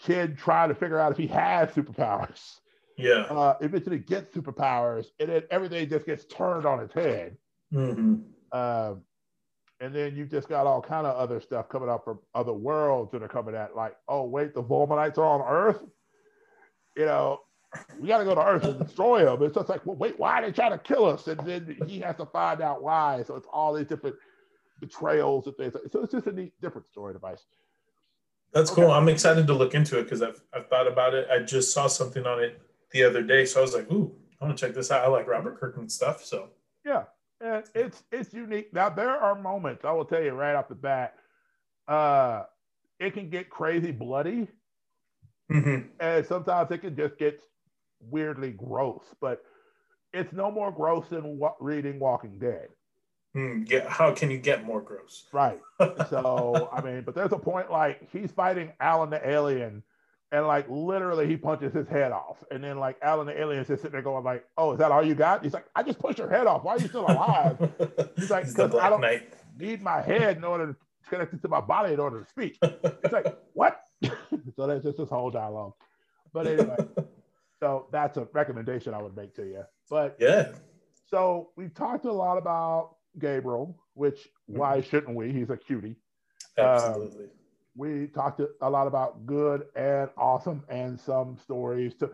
Kid 0.00 0.36
trying 0.36 0.68
to 0.70 0.74
figure 0.74 0.98
out 0.98 1.12
if 1.12 1.18
he 1.18 1.26
had 1.26 1.72
superpowers. 1.72 2.58
Yeah. 2.96 3.22
Uh, 3.22 3.56
eventually 3.60 3.98
gets 3.98 4.34
superpowers, 4.36 5.06
and 5.18 5.28
then 5.28 5.42
everything 5.50 5.88
just 5.88 6.06
gets 6.06 6.24
turned 6.24 6.66
on 6.66 6.80
its 6.80 6.94
head. 6.94 7.36
hmm 7.72 8.16
Um, 8.52 9.02
and 9.80 9.94
then 9.94 10.16
you 10.16 10.24
just 10.24 10.48
got 10.48 10.66
all 10.66 10.80
kind 10.80 11.06
of 11.06 11.16
other 11.16 11.40
stuff 11.40 11.68
coming 11.68 11.88
up 11.88 12.04
from 12.04 12.20
other 12.34 12.52
worlds 12.52 13.10
that 13.12 13.22
are 13.22 13.28
coming 13.28 13.54
at 13.54 13.74
like, 13.74 13.96
oh 14.08 14.24
wait, 14.24 14.54
the 14.54 14.62
Volmanites 14.62 15.18
are 15.18 15.24
on 15.24 15.42
Earth. 15.42 15.84
You 16.96 17.06
know, 17.06 17.40
we 17.98 18.08
got 18.08 18.18
to 18.18 18.24
go 18.24 18.34
to 18.34 18.44
Earth 18.44 18.64
and 18.64 18.78
destroy 18.78 19.24
them. 19.24 19.42
It's 19.42 19.54
just 19.54 19.68
like, 19.68 19.84
well, 19.86 19.96
wait, 19.96 20.18
why 20.18 20.38
are 20.40 20.42
they 20.46 20.52
trying 20.52 20.72
to 20.72 20.78
kill 20.78 21.04
us? 21.06 21.26
And 21.26 21.40
then 21.40 21.76
he 21.86 22.00
has 22.00 22.16
to 22.16 22.26
find 22.26 22.60
out 22.60 22.82
why. 22.82 23.22
So 23.26 23.36
it's 23.36 23.46
all 23.52 23.72
these 23.74 23.86
different 23.86 24.16
betrayals 24.80 25.46
and 25.46 25.56
things. 25.56 25.74
So 25.92 26.02
it's 26.02 26.12
just 26.12 26.26
a 26.26 26.32
neat, 26.32 26.52
different 26.60 26.86
story 26.88 27.12
device. 27.12 27.44
That's 28.52 28.70
Okay. 28.70 28.82
cool. 28.82 28.90
I'm 28.92 29.08
excited 29.08 29.46
to 29.48 29.54
look 29.54 29.74
into 29.74 29.98
it 29.98 30.04
because 30.04 30.22
I've, 30.22 30.40
I've 30.52 30.68
thought 30.68 30.86
about 30.86 31.14
it. 31.14 31.28
I 31.30 31.40
just 31.40 31.72
saw 31.72 31.86
something 31.86 32.24
on 32.26 32.42
it 32.42 32.60
the 32.92 33.02
other 33.02 33.22
day. 33.22 33.44
So 33.44 33.58
I 33.60 33.62
was 33.62 33.74
like, 33.74 33.90
ooh, 33.90 34.14
I 34.40 34.44
want 34.44 34.56
to 34.56 34.66
check 34.66 34.74
this 34.74 34.90
out. 34.90 35.04
I 35.04 35.08
like 35.08 35.26
Robert 35.26 35.58
Kirkman 35.58 35.88
stuff. 35.88 36.22
So, 36.24 36.50
Yeah, 36.84 37.04
and 37.40 37.64
it's 37.74 38.04
it's 38.12 38.32
unique. 38.32 38.72
Now 38.72 38.88
there 38.90 39.10
are 39.10 39.34
moments 39.40 39.84
I 39.84 39.92
will 39.92 40.04
tell 40.04 40.22
you 40.22 40.32
right 40.32 40.54
off 40.54 40.68
the 40.68 40.74
bat. 40.76 41.14
Uh, 41.88 42.44
it 43.00 43.12
can 43.14 43.28
get 43.30 43.50
crazy 43.50 43.90
bloody. 43.90 44.48
Mhm. 45.50 45.90
and 46.00 46.24
sometimes 46.24 46.70
it 46.70 46.78
can 46.78 46.96
just 46.96 47.18
get 47.18 47.38
weirdly 48.00 48.50
gross, 48.52 49.02
but 49.20 49.42
it's 50.12 50.32
no 50.32 50.50
more 50.50 50.70
gross 50.70 51.06
than 51.10 51.38
wa- 51.38 51.54
reading 51.60 51.98
Walking 51.98 52.38
Dead, 52.38 52.68
Mm, 53.36 53.68
yeah. 53.68 53.88
How 53.88 54.12
can 54.12 54.30
you 54.30 54.38
get 54.38 54.64
more 54.64 54.80
gross? 54.80 55.26
right? 55.32 55.60
So 56.08 56.68
I 56.72 56.80
mean, 56.82 57.02
but 57.02 57.14
there's 57.16 57.32
a 57.32 57.38
point 57.38 57.70
like 57.70 58.08
he's 58.12 58.30
fighting 58.30 58.72
Allen 58.78 59.10
the 59.10 59.28
alien, 59.28 59.82
and 60.30 60.46
like 60.46 60.66
literally 60.68 61.26
he 61.26 61.36
punches 61.36 61.72
his 61.74 61.88
head 61.88 62.12
off, 62.12 62.44
and 62.52 62.62
then 62.62 62.78
like 62.78 62.96
Allen 63.02 63.26
the 63.26 63.36
alien 63.40 63.62
is 63.62 63.66
just 63.66 63.82
sitting 63.82 63.92
there 63.92 64.02
going 64.02 64.22
like, 64.22 64.44
"Oh, 64.56 64.72
is 64.74 64.78
that 64.78 64.92
all 64.92 65.04
you 65.04 65.16
got?" 65.16 65.42
He's 65.42 65.52
like, 65.52 65.66
"I 65.74 65.82
just 65.82 65.98
pushed 65.98 66.18
your 66.18 66.30
head 66.30 66.46
off. 66.46 66.62
Why 66.62 66.74
are 66.74 66.78
you 66.78 66.86
still 66.86 67.06
alive?" 67.08 67.58
He's 68.16 68.30
like, 68.30 68.44
He's 68.44 68.54
the 68.54 68.68
'Cause 68.68 68.78
I 68.80 68.88
don't- 68.88 69.00
Knight. 69.00 69.32
Need 69.58 69.82
my 69.82 70.00
head 70.00 70.36
in 70.36 70.44
order 70.44 70.66
to 70.72 70.76
connect 71.08 71.32
it 71.34 71.42
to 71.42 71.48
my 71.48 71.60
body 71.60 71.92
in 71.94 72.00
order 72.00 72.20
to 72.20 72.26
speak. 72.28 72.56
It's 72.62 73.12
like 73.12 73.36
what? 73.52 73.80
so 74.56 74.66
that's 74.66 74.82
just 74.84 74.98
this 74.98 75.08
whole 75.08 75.30
dialogue. 75.30 75.74
But 76.32 76.46
anyway, 76.48 76.76
so 77.60 77.86
that's 77.92 78.16
a 78.16 78.26
recommendation 78.32 78.94
I 78.94 79.02
would 79.02 79.16
make 79.16 79.34
to 79.36 79.42
you. 79.44 79.62
But 79.90 80.16
yeah. 80.18 80.52
so 81.06 81.50
we've 81.56 81.74
talked 81.74 82.04
a 82.04 82.12
lot 82.12 82.36
about 82.38 82.96
Gabriel, 83.18 83.78
which 83.94 84.28
why 84.46 84.78
Mm-hmm. 84.78 84.88
shouldn't 84.90 85.16
we? 85.16 85.32
He's 85.32 85.50
a 85.50 85.56
cutie. 85.56 85.96
Um, 86.58 86.64
Absolutely. 86.66 87.26
We 87.76 88.06
talked 88.08 88.40
a 88.60 88.70
lot 88.70 88.86
about 88.86 89.26
good 89.26 89.64
and 89.74 90.08
awesome 90.16 90.62
and 90.68 90.98
some 91.00 91.36
stories 91.42 91.94
to 91.96 92.10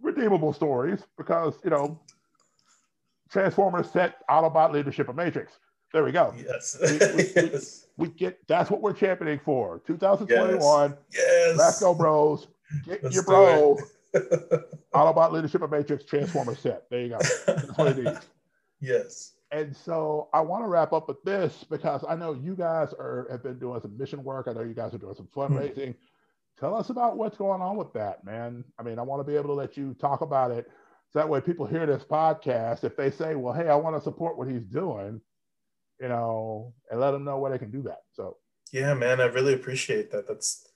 redeemable 0.00 0.52
stories 0.52 1.00
because 1.16 1.54
you 1.64 1.70
know 1.70 2.00
Transformers 3.30 3.90
set 3.90 4.26
Autobot 4.28 4.72
leadership 4.72 5.08
of 5.08 5.16
Matrix. 5.16 5.54
There 5.92 6.04
we 6.04 6.12
go. 6.12 6.34
yes. 6.36 6.76
we- 6.80 6.98
we- 7.16 7.32
yes. 7.50 7.78
We 7.98 8.08
get 8.08 8.38
that's 8.48 8.70
what 8.70 8.80
we're 8.80 8.94
championing 8.94 9.38
for. 9.44 9.80
2021. 9.86 10.96
Yes. 11.12 11.58
Let's 11.58 11.78
go, 11.78 11.92
bros. 11.94 12.48
Get 12.86 13.04
Let's 13.04 13.14
your 13.14 13.22
bro. 13.24 13.76
it. 14.20 14.92
Autobot 14.94 15.32
leadership 15.32 15.62
of 15.62 15.70
Matrix 15.70 16.04
Transformer 16.04 16.54
set. 16.54 16.84
There 16.90 17.00
you 17.00 17.08
go. 17.08 17.18
That's 17.46 17.78
what 17.78 17.98
it 17.98 18.06
is. 18.06 18.18
yes. 18.80 19.32
And 19.50 19.76
so 19.76 20.28
I 20.32 20.40
want 20.40 20.64
to 20.64 20.68
wrap 20.68 20.92
up 20.92 21.08
with 21.08 21.22
this 21.24 21.64
because 21.68 22.04
I 22.08 22.16
know 22.16 22.32
you 22.32 22.54
guys 22.56 22.92
are 22.94 23.26
have 23.30 23.42
been 23.42 23.58
doing 23.58 23.80
some 23.80 23.96
mission 23.98 24.24
work. 24.24 24.48
I 24.48 24.52
know 24.52 24.62
you 24.62 24.74
guys 24.74 24.94
are 24.94 24.98
doing 24.98 25.14
some 25.14 25.28
fundraising. 25.34 25.94
Tell 26.58 26.74
us 26.74 26.90
about 26.90 27.16
what's 27.16 27.36
going 27.36 27.60
on 27.60 27.76
with 27.76 27.92
that, 27.92 28.24
man. 28.24 28.64
I 28.78 28.82
mean, 28.82 28.98
I 28.98 29.02
want 29.02 29.20
to 29.20 29.30
be 29.30 29.36
able 29.36 29.48
to 29.48 29.54
let 29.54 29.76
you 29.76 29.94
talk 29.94 30.20
about 30.20 30.50
it. 30.50 30.70
So 31.10 31.18
that 31.18 31.28
way 31.28 31.40
people 31.40 31.66
hear 31.66 31.84
this 31.84 32.04
podcast. 32.04 32.84
If 32.84 32.96
they 32.96 33.10
say, 33.10 33.34
well, 33.34 33.52
hey, 33.52 33.68
I 33.68 33.74
want 33.74 33.96
to 33.96 34.02
support 34.02 34.38
what 34.38 34.48
he's 34.48 34.64
doing, 34.64 35.20
you 36.00 36.08
know, 36.08 36.72
and 36.90 37.00
let 37.00 37.10
them 37.10 37.24
know 37.24 37.38
where 37.38 37.50
they 37.50 37.58
can 37.58 37.70
do 37.70 37.82
that. 37.82 38.00
So 38.12 38.38
Yeah, 38.72 38.94
man, 38.94 39.20
I 39.20 39.26
really 39.26 39.52
appreciate 39.52 40.10
that. 40.12 40.26
That's 40.26 40.66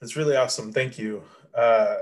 that's 0.00 0.16
really 0.16 0.36
awesome. 0.36 0.72
Thank 0.72 0.98
you. 0.98 1.22
Uh, 1.54 1.96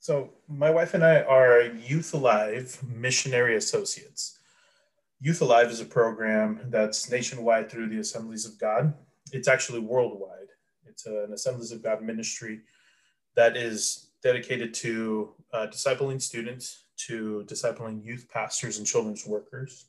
so 0.00 0.30
my 0.48 0.70
wife 0.70 0.94
and 0.94 1.04
I 1.04 1.22
are 1.22 1.62
Youth 1.62 2.14
Alive 2.14 2.78
Missionary 2.86 3.56
Associates. 3.56 4.38
Youth 5.20 5.40
Alive 5.40 5.68
is 5.68 5.80
a 5.80 5.84
program 5.84 6.60
that's 6.66 7.10
nationwide 7.10 7.70
through 7.70 7.88
the 7.88 7.98
Assemblies 7.98 8.46
of 8.46 8.58
God. 8.58 8.94
It's 9.32 9.48
actually 9.48 9.80
worldwide. 9.80 10.48
It's 10.86 11.06
an 11.06 11.32
Assemblies 11.32 11.72
of 11.72 11.82
God 11.82 12.02
ministry 12.02 12.60
that 13.34 13.56
is 13.56 14.10
dedicated 14.22 14.74
to 14.74 15.34
uh, 15.52 15.66
discipling 15.66 16.20
students, 16.20 16.84
to 16.96 17.44
discipling 17.48 18.04
youth 18.04 18.28
pastors 18.32 18.78
and 18.78 18.86
children's 18.86 19.26
workers, 19.26 19.86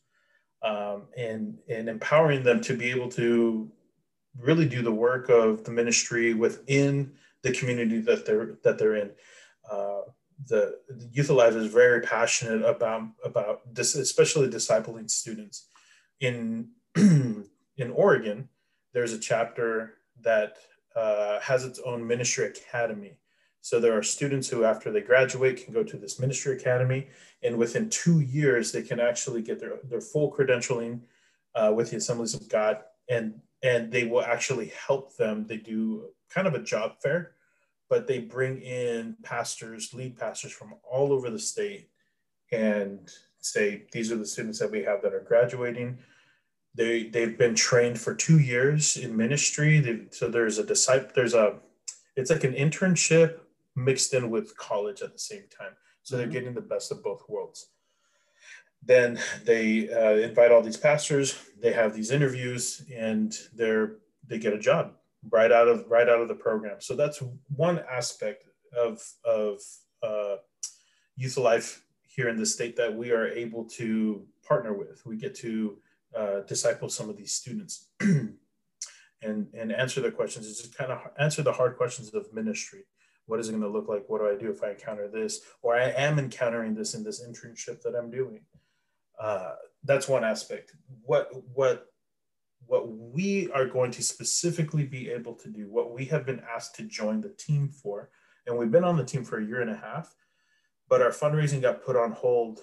um, 0.64 1.04
and 1.18 1.58
and 1.70 1.90
empowering 1.90 2.44
them 2.44 2.62
to 2.62 2.76
be 2.76 2.90
able 2.90 3.10
to 3.10 3.72
really 4.40 4.68
do 4.68 4.82
the 4.82 4.92
work 4.92 5.30
of 5.30 5.64
the 5.64 5.72
ministry 5.72 6.34
within 6.34 7.12
the 7.42 7.52
community 7.52 8.00
that 8.00 8.26
they're 8.26 8.58
that 8.64 8.78
they're 8.78 8.96
in. 8.96 9.12
Uh, 9.70 10.02
the, 10.48 10.80
Youth 11.12 11.30
Alive 11.30 11.56
is 11.56 11.72
very 11.72 12.02
passionate 12.02 12.64
about 12.64 13.04
about 13.24 13.74
this, 13.74 13.96
especially 13.96 14.48
discipling 14.48 15.10
students. 15.10 15.68
In 16.20 16.70
in 16.96 17.92
Oregon, 17.94 18.50
there's 18.94 19.14
a 19.14 19.20
chapter 19.20 19.96
that 20.22 20.58
uh, 20.96 21.40
has 21.40 21.66
its 21.66 21.80
own 21.80 22.06
ministry 22.06 22.46
academy. 22.46 23.18
So 23.62 23.80
there 23.80 23.98
are 23.98 24.04
students 24.04 24.48
who, 24.48 24.64
after 24.64 24.92
they 24.92 25.02
graduate, 25.02 25.64
can 25.64 25.74
go 25.74 25.84
to 25.84 25.98
this 25.98 26.20
ministry 26.20 26.56
academy, 26.56 27.08
and 27.44 27.58
within 27.58 27.90
two 27.90 28.22
years, 28.22 28.72
they 28.72 28.82
can 28.82 29.00
actually 29.00 29.42
get 29.42 29.60
their 29.60 29.80
their 29.84 30.02
full 30.02 30.32
credentialing 30.32 31.02
uh, 31.56 31.72
with 31.76 31.92
the 31.92 31.98
Assemblies 31.98 32.34
of 32.34 32.48
God, 32.48 32.84
and 33.10 33.42
and 33.62 33.92
they 33.92 34.06
will 34.06 34.22
actually 34.22 34.72
help 34.88 35.16
them. 35.18 35.46
They 35.46 35.58
do 35.58 36.10
kind 36.30 36.48
of 36.48 36.54
a 36.54 36.64
job 36.64 36.96
fair, 37.04 37.34
but 37.90 38.08
they 38.08 38.20
bring 38.20 38.62
in 38.62 39.16
pastors, 39.24 39.94
lead 39.94 40.18
pastors 40.18 40.52
from 40.52 40.76
all 40.84 41.12
over 41.12 41.30
the 41.30 41.40
state, 41.40 41.90
and 42.52 43.12
say 43.40 43.84
these 43.92 44.12
are 44.12 44.18
the 44.18 44.26
students 44.26 44.60
that 44.60 44.72
we 44.72 44.84
have 44.84 45.02
that 45.02 45.14
are 45.14 45.22
graduating. 45.22 45.98
They 46.76 47.04
they've 47.04 47.38
been 47.38 47.56
trained 47.56 48.00
for 48.00 48.14
two 48.14 48.40
years 48.40 48.96
in 48.98 49.18
ministry. 49.18 49.80
They, 49.80 50.02
so 50.12 50.30
there's 50.30 50.60
a 50.60 50.66
disciple. 50.66 51.10
There's 51.16 51.34
a 51.34 51.60
it's 52.16 52.30
like 52.30 52.44
an 52.44 52.54
internship 52.54 53.40
mixed 53.76 54.14
in 54.14 54.30
with 54.30 54.56
college 54.58 55.02
at 55.02 55.14
the 55.14 55.20
same 55.20 55.44
time. 55.50 55.74
So 56.04 56.18
they're 56.18 56.28
Mhm. 56.28 56.32
getting 56.32 56.54
the 56.54 56.62
best 56.62 56.92
of 56.92 57.04
both 57.04 57.28
worlds 57.28 57.70
then 58.82 59.20
they 59.44 59.90
uh, 59.90 60.16
invite 60.28 60.52
all 60.52 60.62
these 60.62 60.78
pastors 60.78 61.38
they 61.62 61.74
have 61.74 61.94
these 61.94 62.12
interviews 62.12 62.82
and 62.94 63.38
they're 63.54 63.98
they 64.28 64.38
get 64.38 64.54
a 64.54 64.60
job 64.60 64.94
right 65.30 65.52
out 65.52 65.68
of 65.68 65.86
right 65.90 66.08
out 66.08 66.22
of 66.22 66.28
the 66.28 66.36
program 66.36 66.80
so 66.80 66.96
that's 66.96 67.22
one 67.56 67.82
aspect 67.92 68.46
of 68.78 69.02
of 69.26 69.60
uh, 70.04 70.38
Youth 71.18 71.38
Alive 71.38 71.84
here 72.04 72.30
in 72.30 72.38
the 72.38 72.46
state 72.46 72.76
that 72.78 72.96
we 72.96 73.12
are 73.12 73.28
able 73.28 73.66
to 73.66 74.26
partner 74.48 74.74
with 74.74 75.06
we 75.06 75.18
get 75.18 75.36
to 75.36 75.78
uh, 76.16 76.40
disciple 76.42 76.90
some 76.90 77.10
of 77.10 77.18
these 77.18 77.34
students 77.34 77.90
and 78.00 79.48
and 79.54 79.72
answer 79.72 80.02
their 80.02 80.12
questions 80.12 80.50
it's 80.50 80.62
just 80.62 80.78
kind 80.78 80.92
of 80.92 81.00
answer 81.20 81.42
the 81.42 81.52
hard 81.52 81.76
questions 81.78 82.14
of 82.14 82.34
ministry 82.34 82.86
What 83.30 83.40
is 83.40 83.48
it 83.48 83.52
going 83.52 83.62
to 83.62 83.70
look 83.70 83.88
like? 83.88 84.06
What 84.08 84.22
do 84.22 84.28
I 84.28 84.36
do 84.36 84.50
if 84.50 84.64
I 84.64 84.72
encounter 84.72 85.08
this? 85.08 85.42
Or 85.62 85.76
I 85.76 85.92
am 85.92 86.18
encountering 86.18 86.74
this 86.74 86.96
in 86.96 87.04
this 87.04 87.24
internship 87.24 87.84
that 87.84 87.96
I'm 87.96 88.10
doing. 88.10 88.42
Uh, 89.22 89.54
that's 89.84 90.08
one 90.08 90.24
aspect. 90.24 90.74
What 91.04 91.30
what 91.54 91.89
what 92.66 92.90
we 92.90 93.50
are 93.52 93.66
going 93.66 93.92
to 93.92 94.04
specifically 94.04 94.86
be 94.86 95.10
able 95.10 95.34
to 95.34 95.50
do, 95.50 95.70
what 95.70 95.94
we 95.94 96.06
have 96.06 96.26
been 96.26 96.42
asked 96.54 96.76
to 96.76 96.84
join 96.84 97.22
the 97.22 97.30
team 97.30 97.70
for, 97.70 98.10
and 98.46 98.58
we've 98.58 98.72
been 98.72 98.84
on 98.84 98.98
the 98.98 99.06
team 99.06 99.24
for 99.24 99.40
a 99.40 99.46
year 99.46 99.62
and 99.62 99.72
a 99.72 99.76
half, 99.76 100.16
but 100.88 101.02
our 101.02 101.10
fundraising 101.10 101.62
got 101.62 101.84
put 101.84 101.96
on 101.96 102.12
hold 102.12 102.60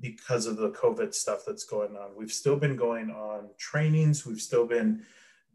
because 0.00 0.46
of 0.46 0.56
the 0.56 0.70
COVID 0.70 1.14
stuff 1.14 1.42
that's 1.46 1.64
going 1.64 1.96
on. 1.96 2.10
We've 2.16 2.32
still 2.32 2.56
been 2.56 2.76
going 2.76 3.10
on 3.10 3.48
trainings, 3.58 4.26
we've 4.26 4.40
still 4.40 4.66
been 4.66 5.04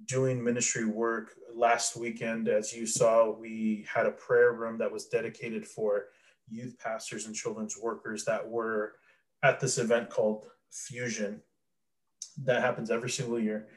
doing 0.06 0.42
ministry 0.42 0.86
work. 0.86 1.36
Last 1.54 1.98
weekend, 1.98 2.48
as 2.48 2.74
you 2.74 2.86
saw, 2.86 3.32
we 3.32 3.86
had 3.94 4.06
a 4.06 4.12
prayer 4.12 4.54
room 4.54 4.78
that 4.78 4.92
was 4.92 5.08
dedicated 5.08 5.66
for 5.68 6.06
youth 6.48 6.78
pastors 6.80 7.26
and 7.26 7.36
children's 7.36 7.78
workers 7.78 8.24
that 8.26 8.48
were 8.48 8.94
at 9.44 9.60
this 9.60 9.78
event 9.78 10.10
called 10.10 10.46
Fusion 10.72 11.42
that 12.44 12.62
happens 12.62 12.92
every 12.92 13.10
single 13.10 13.40
year. 13.40 13.68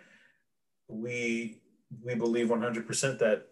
We 0.93 1.59
we 2.03 2.15
believe 2.15 2.49
100% 2.49 3.19
that 3.19 3.49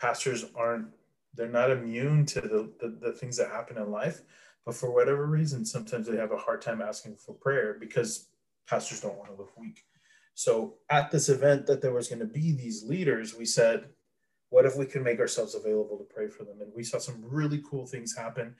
pastors 0.00 0.44
aren't 0.54 0.88
they're 1.34 1.48
not 1.48 1.72
immune 1.72 2.24
to 2.24 2.40
the, 2.40 2.72
the, 2.80 2.88
the 3.00 3.12
things 3.12 3.36
that 3.36 3.50
happen 3.50 3.76
in 3.78 3.90
life 3.90 4.20
but 4.64 4.76
for 4.76 4.92
whatever 4.92 5.26
reason 5.26 5.64
sometimes 5.64 6.06
they 6.06 6.16
have 6.16 6.30
a 6.30 6.36
hard 6.36 6.62
time 6.62 6.80
asking 6.80 7.16
for 7.16 7.34
prayer 7.34 7.76
because 7.80 8.28
pastors 8.68 9.00
don't 9.00 9.18
want 9.18 9.30
to 9.30 9.36
look 9.36 9.50
weak. 9.58 9.84
So 10.34 10.74
at 10.88 11.10
this 11.10 11.28
event 11.28 11.66
that 11.66 11.82
there 11.82 11.92
was 11.92 12.08
going 12.08 12.20
to 12.20 12.26
be 12.26 12.52
these 12.52 12.84
leaders 12.84 13.34
we 13.34 13.44
said 13.44 13.88
what 14.50 14.66
if 14.66 14.76
we 14.76 14.86
could 14.86 15.02
make 15.02 15.18
ourselves 15.18 15.56
available 15.56 15.98
to 15.98 16.04
pray 16.04 16.28
for 16.28 16.44
them? 16.44 16.60
And 16.60 16.72
we 16.76 16.84
saw 16.84 16.98
some 16.98 17.24
really 17.26 17.60
cool 17.68 17.86
things 17.86 18.16
happen. 18.16 18.54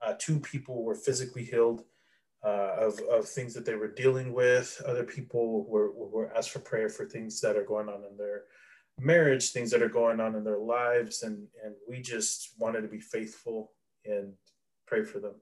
Uh, 0.00 0.14
two 0.16 0.38
people 0.38 0.84
were 0.84 0.94
physically 0.94 1.44
healed 1.44 1.82
uh, 2.44 2.76
of, 2.78 2.98
of 3.10 3.28
things 3.28 3.52
that 3.54 3.64
they 3.64 3.74
were 3.74 3.88
dealing 3.88 4.32
with. 4.32 4.80
Other 4.86 5.04
people 5.04 5.64
were, 5.64 5.92
were 5.92 6.34
asked 6.36 6.50
for 6.50 6.60
prayer 6.60 6.88
for 6.88 7.04
things 7.04 7.40
that 7.40 7.56
are 7.56 7.64
going 7.64 7.88
on 7.88 8.02
in 8.10 8.16
their 8.16 8.44
marriage, 8.98 9.50
things 9.50 9.70
that 9.70 9.82
are 9.82 9.88
going 9.88 10.20
on 10.20 10.34
in 10.34 10.44
their 10.44 10.58
lives. 10.58 11.22
And, 11.22 11.46
and 11.64 11.74
we 11.88 12.00
just 12.00 12.52
wanted 12.58 12.82
to 12.82 12.88
be 12.88 13.00
faithful 13.00 13.72
and 14.04 14.32
pray 14.86 15.04
for 15.04 15.18
them. 15.18 15.34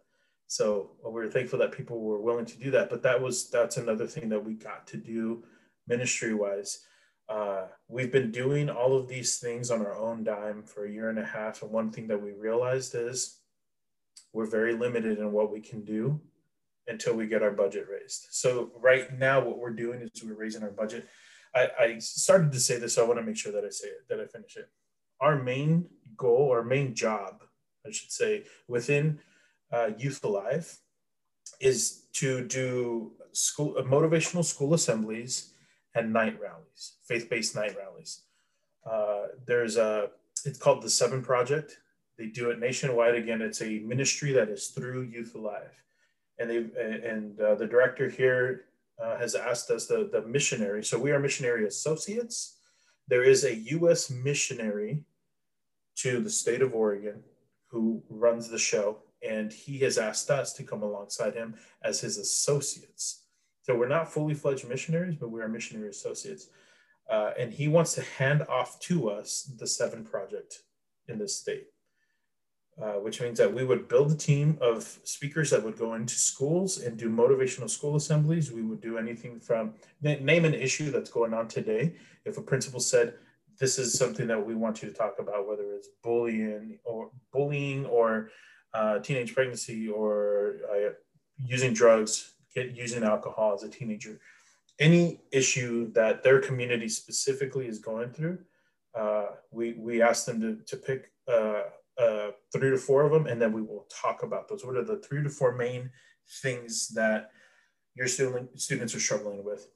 So 0.48 0.92
we 1.04 1.12
we're 1.12 1.30
thankful 1.30 1.58
that 1.60 1.72
people 1.72 2.00
were 2.00 2.20
willing 2.20 2.46
to 2.46 2.58
do 2.58 2.70
that. 2.72 2.90
But 2.90 3.02
that 3.02 3.20
was, 3.20 3.50
that's 3.50 3.76
another 3.76 4.06
thing 4.06 4.28
that 4.30 4.44
we 4.44 4.54
got 4.54 4.86
to 4.88 4.96
do 4.96 5.44
ministry 5.86 6.34
wise. 6.34 6.84
Uh, 7.28 7.66
we've 7.88 8.10
been 8.10 8.30
doing 8.32 8.70
all 8.70 8.96
of 8.96 9.06
these 9.06 9.36
things 9.36 9.70
on 9.70 9.82
our 9.82 9.96
own 9.96 10.24
dime 10.24 10.62
for 10.62 10.86
a 10.86 10.90
year 10.90 11.10
and 11.10 11.18
a 11.18 11.24
half. 11.24 11.62
And 11.62 11.70
one 11.70 11.90
thing 11.90 12.08
that 12.08 12.20
we 12.20 12.32
realized 12.32 12.94
is 12.94 13.40
we're 14.32 14.46
very 14.46 14.74
limited 14.74 15.18
in 15.18 15.30
what 15.32 15.52
we 15.52 15.60
can 15.60 15.84
do 15.84 16.20
until 16.88 17.14
we 17.14 17.26
get 17.26 17.42
our 17.42 17.50
budget 17.50 17.86
raised. 17.90 18.28
So 18.30 18.72
right 18.80 19.16
now, 19.18 19.40
what 19.44 19.58
we're 19.58 19.70
doing 19.70 20.00
is 20.00 20.22
we're 20.24 20.34
raising 20.34 20.62
our 20.62 20.70
budget. 20.70 21.06
I, 21.54 21.68
I 21.78 21.98
started 21.98 22.52
to 22.52 22.60
say 22.60 22.78
this, 22.78 22.94
so 22.94 23.04
I 23.04 23.06
want 23.06 23.20
to 23.20 23.24
make 23.26 23.36
sure 23.36 23.52
that 23.52 23.64
I 23.64 23.70
say 23.70 23.88
it, 23.88 24.08
that 24.08 24.20
I 24.20 24.26
finish 24.26 24.56
it. 24.56 24.68
Our 25.20 25.42
main 25.42 25.86
goal, 26.16 26.50
our 26.50 26.64
main 26.64 26.94
job, 26.94 27.42
I 27.86 27.90
should 27.90 28.10
say, 28.10 28.44
within 28.68 29.20
uh, 29.72 29.90
Youth 29.98 30.24
Alive, 30.24 30.78
is 31.60 32.04
to 32.14 32.46
do 32.46 33.12
school 33.32 33.76
uh, 33.78 33.82
motivational 33.82 34.44
school 34.44 34.74
assemblies 34.74 35.52
and 35.94 36.12
night 36.12 36.38
rallies, 36.40 36.96
faith-based 37.06 37.54
night 37.54 37.76
rallies. 37.76 38.22
Uh, 38.88 39.28
there's 39.46 39.76
a, 39.76 40.10
it's 40.44 40.58
called 40.58 40.82
the 40.82 40.90
Seven 40.90 41.22
Project. 41.22 41.78
They 42.16 42.26
do 42.26 42.50
it 42.50 42.58
nationwide. 42.58 43.14
Again, 43.14 43.42
it's 43.42 43.62
a 43.62 43.80
ministry 43.80 44.32
that 44.32 44.48
is 44.48 44.68
through 44.68 45.02
Youth 45.02 45.34
Alive 45.34 45.82
and 46.38 46.50
they 46.50 46.56
and 46.80 47.40
uh, 47.40 47.54
the 47.54 47.66
director 47.66 48.08
here 48.08 48.64
uh, 49.02 49.18
has 49.18 49.34
asked 49.34 49.70
us 49.70 49.86
the 49.86 50.08
the 50.10 50.22
missionary. 50.22 50.84
So 50.84 50.98
we 50.98 51.10
are 51.10 51.18
missionary 51.18 51.66
associates. 51.66 52.56
There 53.08 53.22
is 53.22 53.44
a 53.44 53.54
U.S. 53.54 54.10
missionary 54.10 55.04
to 55.96 56.20
the 56.20 56.30
state 56.30 56.62
of 56.62 56.74
Oregon 56.74 57.22
who 57.70 58.02
runs 58.08 58.48
the 58.48 58.58
show, 58.58 58.98
and 59.26 59.52
he 59.52 59.78
has 59.80 59.98
asked 59.98 60.30
us 60.30 60.52
to 60.54 60.62
come 60.62 60.82
alongside 60.82 61.34
him 61.34 61.54
as 61.82 62.00
his 62.00 62.18
associates. 62.18 63.24
So 63.62 63.76
we're 63.76 63.88
not 63.88 64.12
fully 64.12 64.34
fledged 64.34 64.68
missionaries, 64.68 65.16
but 65.16 65.30
we 65.30 65.42
are 65.42 65.48
missionary 65.48 65.90
associates. 65.90 66.48
Uh, 67.10 67.32
and 67.38 67.52
he 67.52 67.68
wants 67.68 67.94
to 67.94 68.02
hand 68.02 68.42
off 68.48 68.78
to 68.80 69.10
us 69.10 69.50
the 69.58 69.66
Seven 69.66 70.04
Project 70.04 70.62
in 71.08 71.18
this 71.18 71.36
state. 71.36 71.68
Uh, 72.80 72.92
which 72.92 73.20
means 73.20 73.36
that 73.36 73.52
we 73.52 73.64
would 73.64 73.88
build 73.88 74.12
a 74.12 74.14
team 74.14 74.56
of 74.60 75.00
speakers 75.02 75.50
that 75.50 75.60
would 75.60 75.76
go 75.76 75.94
into 75.94 76.14
schools 76.14 76.78
and 76.78 76.96
do 76.96 77.10
motivational 77.10 77.68
school 77.68 77.96
assemblies. 77.96 78.52
We 78.52 78.62
would 78.62 78.80
do 78.80 78.98
anything 78.98 79.40
from 79.40 79.74
name 80.00 80.44
an 80.44 80.54
issue 80.54 80.92
that's 80.92 81.10
going 81.10 81.34
on 81.34 81.48
today. 81.48 81.96
If 82.24 82.38
a 82.38 82.40
principal 82.40 82.78
said, 82.78 83.14
this 83.58 83.80
is 83.80 83.98
something 83.98 84.28
that 84.28 84.46
we 84.46 84.54
want 84.54 84.80
you 84.80 84.88
to 84.88 84.94
talk 84.94 85.16
about, 85.18 85.48
whether 85.48 85.74
it's 85.74 85.88
bullying 86.04 86.78
or 86.84 87.10
bullying 87.32 87.84
or 87.86 88.30
uh, 88.72 89.00
teenage 89.00 89.34
pregnancy 89.34 89.88
or 89.88 90.58
uh, 90.72 90.90
using 91.44 91.72
drugs, 91.72 92.34
get, 92.54 92.76
using 92.76 93.02
alcohol 93.02 93.54
as 93.54 93.64
a 93.64 93.68
teenager, 93.68 94.20
any 94.78 95.20
issue 95.32 95.90
that 95.94 96.22
their 96.22 96.38
community 96.38 96.88
specifically 96.88 97.66
is 97.66 97.80
going 97.80 98.10
through, 98.10 98.38
uh, 98.94 99.26
we, 99.50 99.72
we 99.72 100.00
ask 100.00 100.26
them 100.26 100.40
to, 100.40 100.56
to 100.64 100.76
pick 100.76 101.10
uh, 101.98 102.30
three 102.52 102.70
to 102.70 102.78
four 102.78 103.02
of 103.02 103.12
them, 103.12 103.26
and 103.26 103.40
then 103.40 103.52
we 103.52 103.62
will 103.62 103.86
talk 103.90 104.22
about 104.22 104.48
those. 104.48 104.64
What 104.64 104.76
are 104.76 104.84
the 104.84 104.98
three 104.98 105.22
to 105.22 105.28
four 105.28 105.52
main 105.52 105.90
things 106.42 106.88
that 106.90 107.30
your 107.94 108.06
student, 108.06 108.60
students 108.60 108.94
are 108.94 109.00
struggling 109.00 109.44
with? 109.44 109.68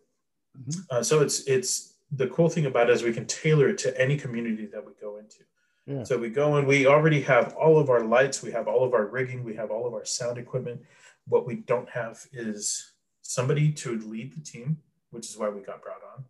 Mm-hmm. 0.58 0.80
Uh, 0.90 1.02
so 1.02 1.20
it's 1.20 1.46
it's 1.46 1.94
the 2.12 2.28
cool 2.28 2.48
thing 2.48 2.66
about 2.66 2.90
it 2.90 2.92
is 2.92 3.02
we 3.02 3.12
can 3.12 3.26
tailor 3.26 3.68
it 3.68 3.78
to 3.78 4.00
any 4.00 4.16
community 4.16 4.66
that 4.66 4.84
we 4.84 4.92
go 5.00 5.18
into. 5.18 5.38
Yeah. 5.86 6.04
So 6.04 6.16
we 6.16 6.28
go 6.28 6.56
and 6.56 6.66
we 6.66 6.86
already 6.86 7.22
have 7.22 7.54
all 7.54 7.78
of 7.78 7.90
our 7.90 8.04
lights, 8.04 8.42
we 8.42 8.52
have 8.52 8.68
all 8.68 8.84
of 8.84 8.94
our 8.94 9.06
rigging, 9.06 9.42
we 9.42 9.56
have 9.56 9.70
all 9.70 9.86
of 9.86 9.94
our 9.94 10.04
sound 10.04 10.38
equipment. 10.38 10.80
What 11.26 11.46
we 11.46 11.56
don't 11.56 11.88
have 11.88 12.24
is 12.32 12.92
somebody 13.22 13.72
to 13.72 13.98
lead 13.98 14.34
the 14.34 14.40
team, 14.40 14.78
which 15.10 15.28
is 15.28 15.36
why 15.36 15.48
we 15.48 15.60
got 15.60 15.82
brought 15.82 16.02
on. 16.16 16.24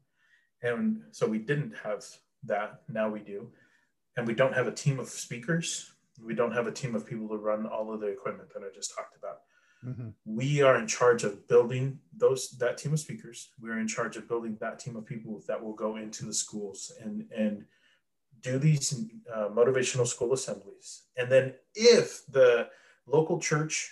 And 0.62 1.02
so 1.10 1.26
we 1.26 1.38
didn't 1.38 1.74
have 1.82 2.04
that. 2.44 2.82
Now 2.88 3.10
we 3.10 3.20
do 3.20 3.50
and 4.16 4.26
we 4.26 4.34
don't 4.34 4.54
have 4.54 4.66
a 4.66 4.72
team 4.72 4.98
of 4.98 5.08
speakers. 5.08 5.92
We 6.22 6.34
don't 6.34 6.52
have 6.52 6.66
a 6.66 6.72
team 6.72 6.94
of 6.94 7.06
people 7.06 7.28
to 7.28 7.36
run 7.36 7.66
all 7.66 7.92
of 7.92 8.00
the 8.00 8.06
equipment 8.06 8.50
that 8.54 8.62
I 8.62 8.74
just 8.74 8.94
talked 8.94 9.16
about. 9.16 9.40
Mm-hmm. 9.84 10.10
We 10.24 10.62
are 10.62 10.78
in 10.78 10.86
charge 10.86 11.24
of 11.24 11.48
building 11.48 11.98
those 12.16 12.50
that 12.58 12.78
team 12.78 12.92
of 12.92 13.00
speakers. 13.00 13.48
We're 13.60 13.80
in 13.80 13.88
charge 13.88 14.16
of 14.16 14.28
building 14.28 14.56
that 14.60 14.78
team 14.78 14.94
of 14.96 15.04
people 15.04 15.42
that 15.48 15.62
will 15.62 15.72
go 15.72 15.96
into 15.96 16.24
the 16.24 16.34
schools 16.34 16.92
and 17.02 17.24
and 17.36 17.64
do 18.42 18.58
these 18.58 18.92
uh, 19.32 19.48
motivational 19.48 20.06
school 20.06 20.32
assemblies. 20.32 21.04
And 21.16 21.30
then 21.30 21.54
if 21.74 22.26
the 22.26 22.68
local 23.06 23.38
church 23.40 23.90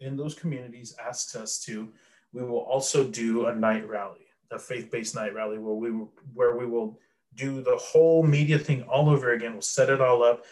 in 0.00 0.16
those 0.16 0.34
communities 0.34 0.94
asks 1.04 1.34
us 1.34 1.58
to, 1.64 1.92
we 2.32 2.42
will 2.44 2.60
also 2.60 3.04
do 3.04 3.46
a 3.46 3.54
night 3.54 3.88
rally, 3.88 4.26
a 4.50 4.58
faith-based 4.58 5.14
night 5.14 5.34
rally 5.34 5.58
where 5.58 5.74
we 5.74 5.90
will, 5.90 6.12
where 6.32 6.56
we 6.56 6.66
will 6.66 6.98
do 7.34 7.62
the 7.62 7.76
whole 7.76 8.22
media 8.22 8.58
thing 8.58 8.82
all 8.82 9.08
over 9.08 9.32
again. 9.32 9.52
We'll 9.52 9.62
set 9.62 9.90
it 9.90 10.00
all 10.00 10.22
up 10.22 10.44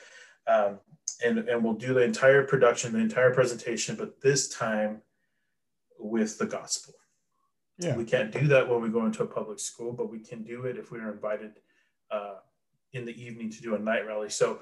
um, 0.47 0.79
and, 1.25 1.39
and 1.39 1.63
we'll 1.63 1.75
do 1.75 1.95
the 1.95 2.03
entire 2.03 2.45
production, 2.45 2.93
the 2.93 2.99
entire 2.99 3.33
presentation, 3.33 3.97
but 3.97 4.21
this 4.21 4.49
time 4.49 5.03
with 5.99 6.39
the 6.39 6.47
gospel. 6.47 6.95
Yeah. 7.79 7.97
We 7.97 8.05
can't 8.05 8.31
do 8.31 8.47
that 8.49 8.69
when 8.69 8.83
we 8.83 8.91
go 8.91 9.07
into 9.07 9.23
a 9.23 9.27
public 9.27 9.59
school, 9.59 9.93
but 9.93 10.11
we 10.11 10.19
can 10.19 10.43
do 10.43 10.65
it 10.65 10.77
if 10.77 10.91
we 10.91 10.99
are 10.99 11.13
invited 11.13 11.53
uh, 12.11 12.37
in 12.93 13.05
the 13.05 13.23
evening 13.23 13.51
to 13.51 13.63
do 13.63 13.75
a 13.75 13.79
night 13.79 14.07
rally. 14.07 14.29
So 14.29 14.61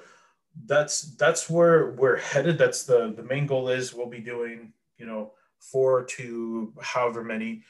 that's 0.65 1.15
that's 1.15 1.49
where 1.49 1.91
we're 1.91 2.17
headed. 2.17 2.57
That's 2.57 2.83
the 2.83 3.13
the 3.15 3.23
main 3.23 3.45
goal 3.45 3.69
is 3.69 3.93
we'll 3.93 4.09
be 4.09 4.19
doing 4.21 4.73
you 4.97 5.05
know 5.05 5.33
four 5.59 6.05
to 6.05 6.73
however 6.81 7.23
many 7.23 7.63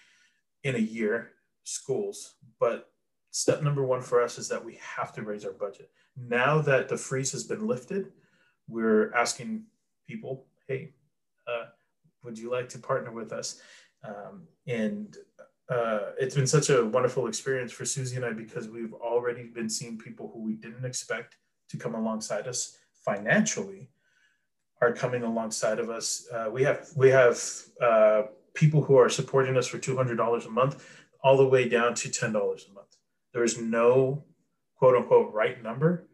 in 0.63 0.75
a 0.75 0.79
year 0.79 1.31
schools, 1.63 2.35
but 2.59 2.91
step 3.31 3.61
number 3.61 3.83
one 3.83 4.01
for 4.01 4.21
us 4.21 4.37
is 4.37 4.47
that 4.49 4.63
we 4.63 4.79
have 4.97 5.13
to 5.13 5.21
raise 5.21 5.45
our 5.45 5.53
budget. 5.53 5.89
Now 6.17 6.59
that 6.61 6.89
the 6.89 6.97
freeze 6.97 7.31
has 7.31 7.43
been 7.43 7.67
lifted, 7.67 8.11
we're 8.67 9.13
asking 9.13 9.63
people, 10.07 10.45
hey, 10.67 10.93
uh, 11.47 11.65
would 12.23 12.37
you 12.37 12.51
like 12.51 12.69
to 12.69 12.79
partner 12.79 13.11
with 13.11 13.31
us? 13.31 13.61
Um, 14.03 14.47
and 14.67 15.15
uh, 15.69 16.11
it's 16.19 16.35
been 16.35 16.47
such 16.47 16.69
a 16.69 16.85
wonderful 16.85 17.27
experience 17.27 17.71
for 17.71 17.85
Susie 17.85 18.15
and 18.15 18.25
I 18.25 18.33
because 18.33 18.67
we've 18.67 18.93
already 18.93 19.43
been 19.43 19.69
seeing 19.69 19.97
people 19.97 20.31
who 20.33 20.41
we 20.43 20.53
didn't 20.53 20.85
expect 20.85 21.37
to 21.69 21.77
come 21.77 21.95
alongside 21.95 22.47
us 22.47 22.77
financially 23.05 23.89
are 24.81 24.93
coming 24.93 25.23
alongside 25.23 25.79
of 25.79 25.89
us. 25.89 26.27
Uh, 26.33 26.49
we 26.51 26.63
have 26.63 26.87
we 26.95 27.09
have 27.09 27.41
uh, 27.81 28.23
people 28.53 28.81
who 28.81 28.97
are 28.97 29.09
supporting 29.09 29.57
us 29.57 29.67
for 29.67 29.77
two 29.77 29.95
hundred 29.95 30.15
dollars 30.15 30.45
a 30.45 30.49
month, 30.49 30.87
all 31.23 31.37
the 31.37 31.45
way 31.45 31.67
down 31.67 31.93
to 31.95 32.09
ten 32.09 32.31
dollars 32.31 32.65
a 32.69 32.73
month. 32.73 32.78
There 33.33 33.43
is 33.43 33.59
no 33.59 34.23
quote 34.75 34.95
unquote 34.95 35.33
right 35.33 35.61
number. 35.61 36.07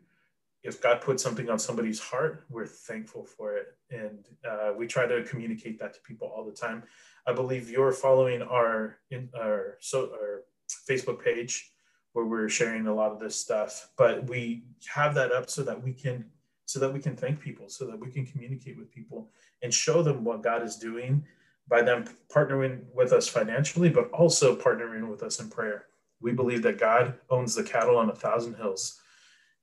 if 0.66 0.82
God 0.82 1.00
put 1.02 1.20
something 1.20 1.50
on 1.50 1.60
somebody's 1.60 2.00
heart, 2.00 2.46
we're 2.50 2.66
thankful 2.66 3.24
for 3.24 3.56
it. 3.56 3.68
And 3.92 4.28
uh, 4.50 4.74
we 4.76 4.88
try 4.88 5.06
to 5.06 5.24
communicate 5.24 5.80
that 5.80 5.94
to 5.94 6.00
people 6.02 6.28
all 6.36 6.44
the 6.44 6.52
time. 6.52 6.84
I 7.28 7.34
believe 7.34 7.70
you're 7.70 7.92
following 7.92 8.42
our 8.42 8.98
in 9.12 9.30
our 9.40 9.78
so 9.80 10.10
our 10.14 10.44
Facebook 10.90 11.24
page 11.24 11.72
where 12.14 12.26
we're 12.26 12.50
sharing 12.50 12.88
a 12.88 12.94
lot 12.94 13.12
of 13.12 13.20
this 13.20 13.36
stuff, 13.36 13.90
but 13.98 14.28
we 14.28 14.64
have 14.88 15.14
that 15.16 15.32
up 15.32 15.50
so 15.50 15.62
that 15.64 15.82
we 15.82 15.94
can 15.94 16.26
so 16.66 16.80
that 16.80 16.92
we 16.92 17.00
can 17.00 17.16
thank 17.16 17.40
people, 17.40 17.70
so 17.70 17.86
that 17.86 18.00
we 18.00 18.10
can 18.10 18.26
communicate 18.26 18.76
with 18.78 18.92
people 18.92 19.30
and 19.62 19.72
show 19.72 20.02
them 20.02 20.24
what 20.24 20.42
God 20.42 20.64
is 20.64 20.78
doing 20.78 21.24
by 21.68 21.84
them 21.84 22.06
partnering 22.34 22.82
with 22.94 23.12
us 23.14 23.28
financially, 23.28 23.90
but 23.90 24.10
also 24.12 24.56
partnering 24.56 25.08
with 25.08 25.22
us 25.22 25.40
in 25.40 25.50
prayer. 25.50 25.86
We 26.26 26.32
believe 26.32 26.64
that 26.64 26.80
God 26.80 27.14
owns 27.30 27.54
the 27.54 27.64
cattle 27.64 27.98
on 27.98 28.10
a 28.10 28.16
thousand 28.16 28.56
hills. 28.56 29.00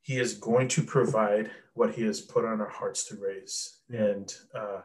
He 0.01 0.21
is 0.21 0.35
going 0.35 0.69
to 0.69 0.83
provide 0.85 1.51
what 1.75 1.93
he 1.93 2.03
has 2.03 2.21
put 2.21 2.45
on 2.45 2.61
our 2.61 2.69
hearts 2.69 3.03
to 3.09 3.17
raise. 3.17 3.79
And 3.91 4.33
uh, 4.55 4.83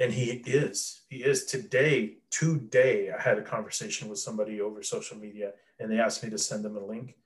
and 0.00 0.12
he 0.12 0.30
is 0.44 1.02
he 1.08 1.18
is 1.18 1.44
today 1.44 2.18
today 2.30 3.10
i 3.10 3.20
had 3.20 3.38
a 3.38 3.42
conversation 3.42 4.08
with 4.08 4.18
somebody 4.18 4.60
over 4.60 4.80
social 4.82 5.16
media 5.16 5.52
and 5.80 5.90
they 5.90 5.98
asked 5.98 6.22
me 6.22 6.30
to 6.30 6.38
send 6.38 6.64
them 6.64 6.76
a 6.76 6.84
link 6.84 7.16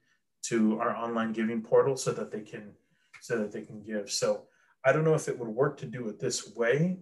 to 0.43 0.79
our 0.81 0.97
online 0.97 1.33
giving 1.33 1.61
portal 1.61 1.97
so 1.97 2.13
that 2.13 2.31
they 2.31 2.41
can 2.41 2.73
so 3.21 3.39
that 3.39 3.53
they 3.53 3.63
can 3.63 3.83
give. 3.83 4.11
So 4.11 4.45
i 4.85 4.93
don't 4.93 5.05
know 5.05 5.15
if 5.15 5.29
it 5.29 5.39
would 5.39 5.49
work 5.49 5.77
to 5.79 5.87
do 5.87 6.09
it 6.09 6.19
this 6.19 6.55
way 6.57 6.97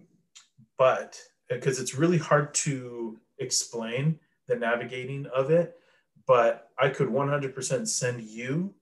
but 0.77 1.21
because 1.49 1.79
it's 1.79 1.95
really 1.95 2.19
hard 2.19 2.53
to 2.55 3.19
explain 3.39 4.19
the 4.49 4.57
navigating 4.57 5.27
of 5.27 5.51
it 5.51 5.80
but 6.31 6.71
i 6.79 6.89
could 6.89 7.09
100% 7.09 7.89
send 7.89 8.23
you 8.23 8.75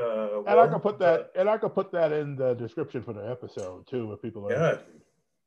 uh, 0.00 0.42
and 0.46 0.60
I 0.60 0.66
can 0.66 0.80
put 0.80 0.98
that, 1.00 1.30
and 1.36 1.48
I 1.48 1.58
can 1.58 1.70
put 1.70 1.92
that 1.92 2.12
in 2.12 2.36
the 2.36 2.54
description 2.54 3.02
for 3.02 3.12
the 3.12 3.28
episode 3.28 3.86
too, 3.86 4.12
if 4.12 4.22
people 4.22 4.46
are. 4.48 4.52
Yeah, 4.52 4.76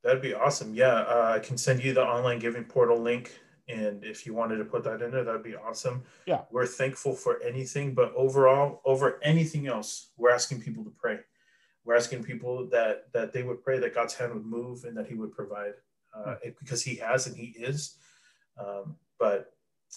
that'd 0.03 0.21
be 0.21 0.33
awesome. 0.33 0.75
Yeah, 0.75 0.93
uh, 0.93 1.33
I 1.35 1.39
can 1.39 1.57
send 1.57 1.83
you 1.83 1.93
the 1.93 2.03
online 2.03 2.39
giving 2.39 2.63
portal 2.63 2.99
link, 2.99 3.39
and 3.67 4.03
if 4.03 4.25
you 4.25 4.33
wanted 4.33 4.57
to 4.57 4.65
put 4.65 4.83
that 4.83 5.01
in 5.01 5.11
there, 5.11 5.23
that'd 5.23 5.43
be 5.43 5.55
awesome. 5.55 6.03
Yeah, 6.25 6.41
we're 6.51 6.67
thankful 6.67 7.13
for 7.13 7.41
anything, 7.41 7.93
but 7.93 8.13
overall, 8.15 8.81
over 8.85 9.19
anything 9.23 9.67
else, 9.67 10.11
we're 10.17 10.31
asking 10.31 10.61
people 10.61 10.83
to 10.83 10.91
pray. 10.91 11.19
We're 11.85 11.95
asking 11.95 12.23
people 12.23 12.67
that 12.67 13.11
that 13.13 13.33
they 13.33 13.43
would 13.43 13.63
pray 13.63 13.79
that 13.79 13.95
God's 13.95 14.13
hand 14.13 14.33
would 14.33 14.45
move 14.45 14.83
and 14.83 14.95
that 14.97 15.07
He 15.07 15.15
would 15.15 15.31
provide, 15.31 15.73
uh, 16.13 16.35
hmm. 16.43 16.49
because 16.59 16.83
He 16.83 16.95
has 16.95 17.27
and 17.27 17.35
He 17.35 17.55
is. 17.57 17.97
Um, 18.59 18.97
but 19.17 19.53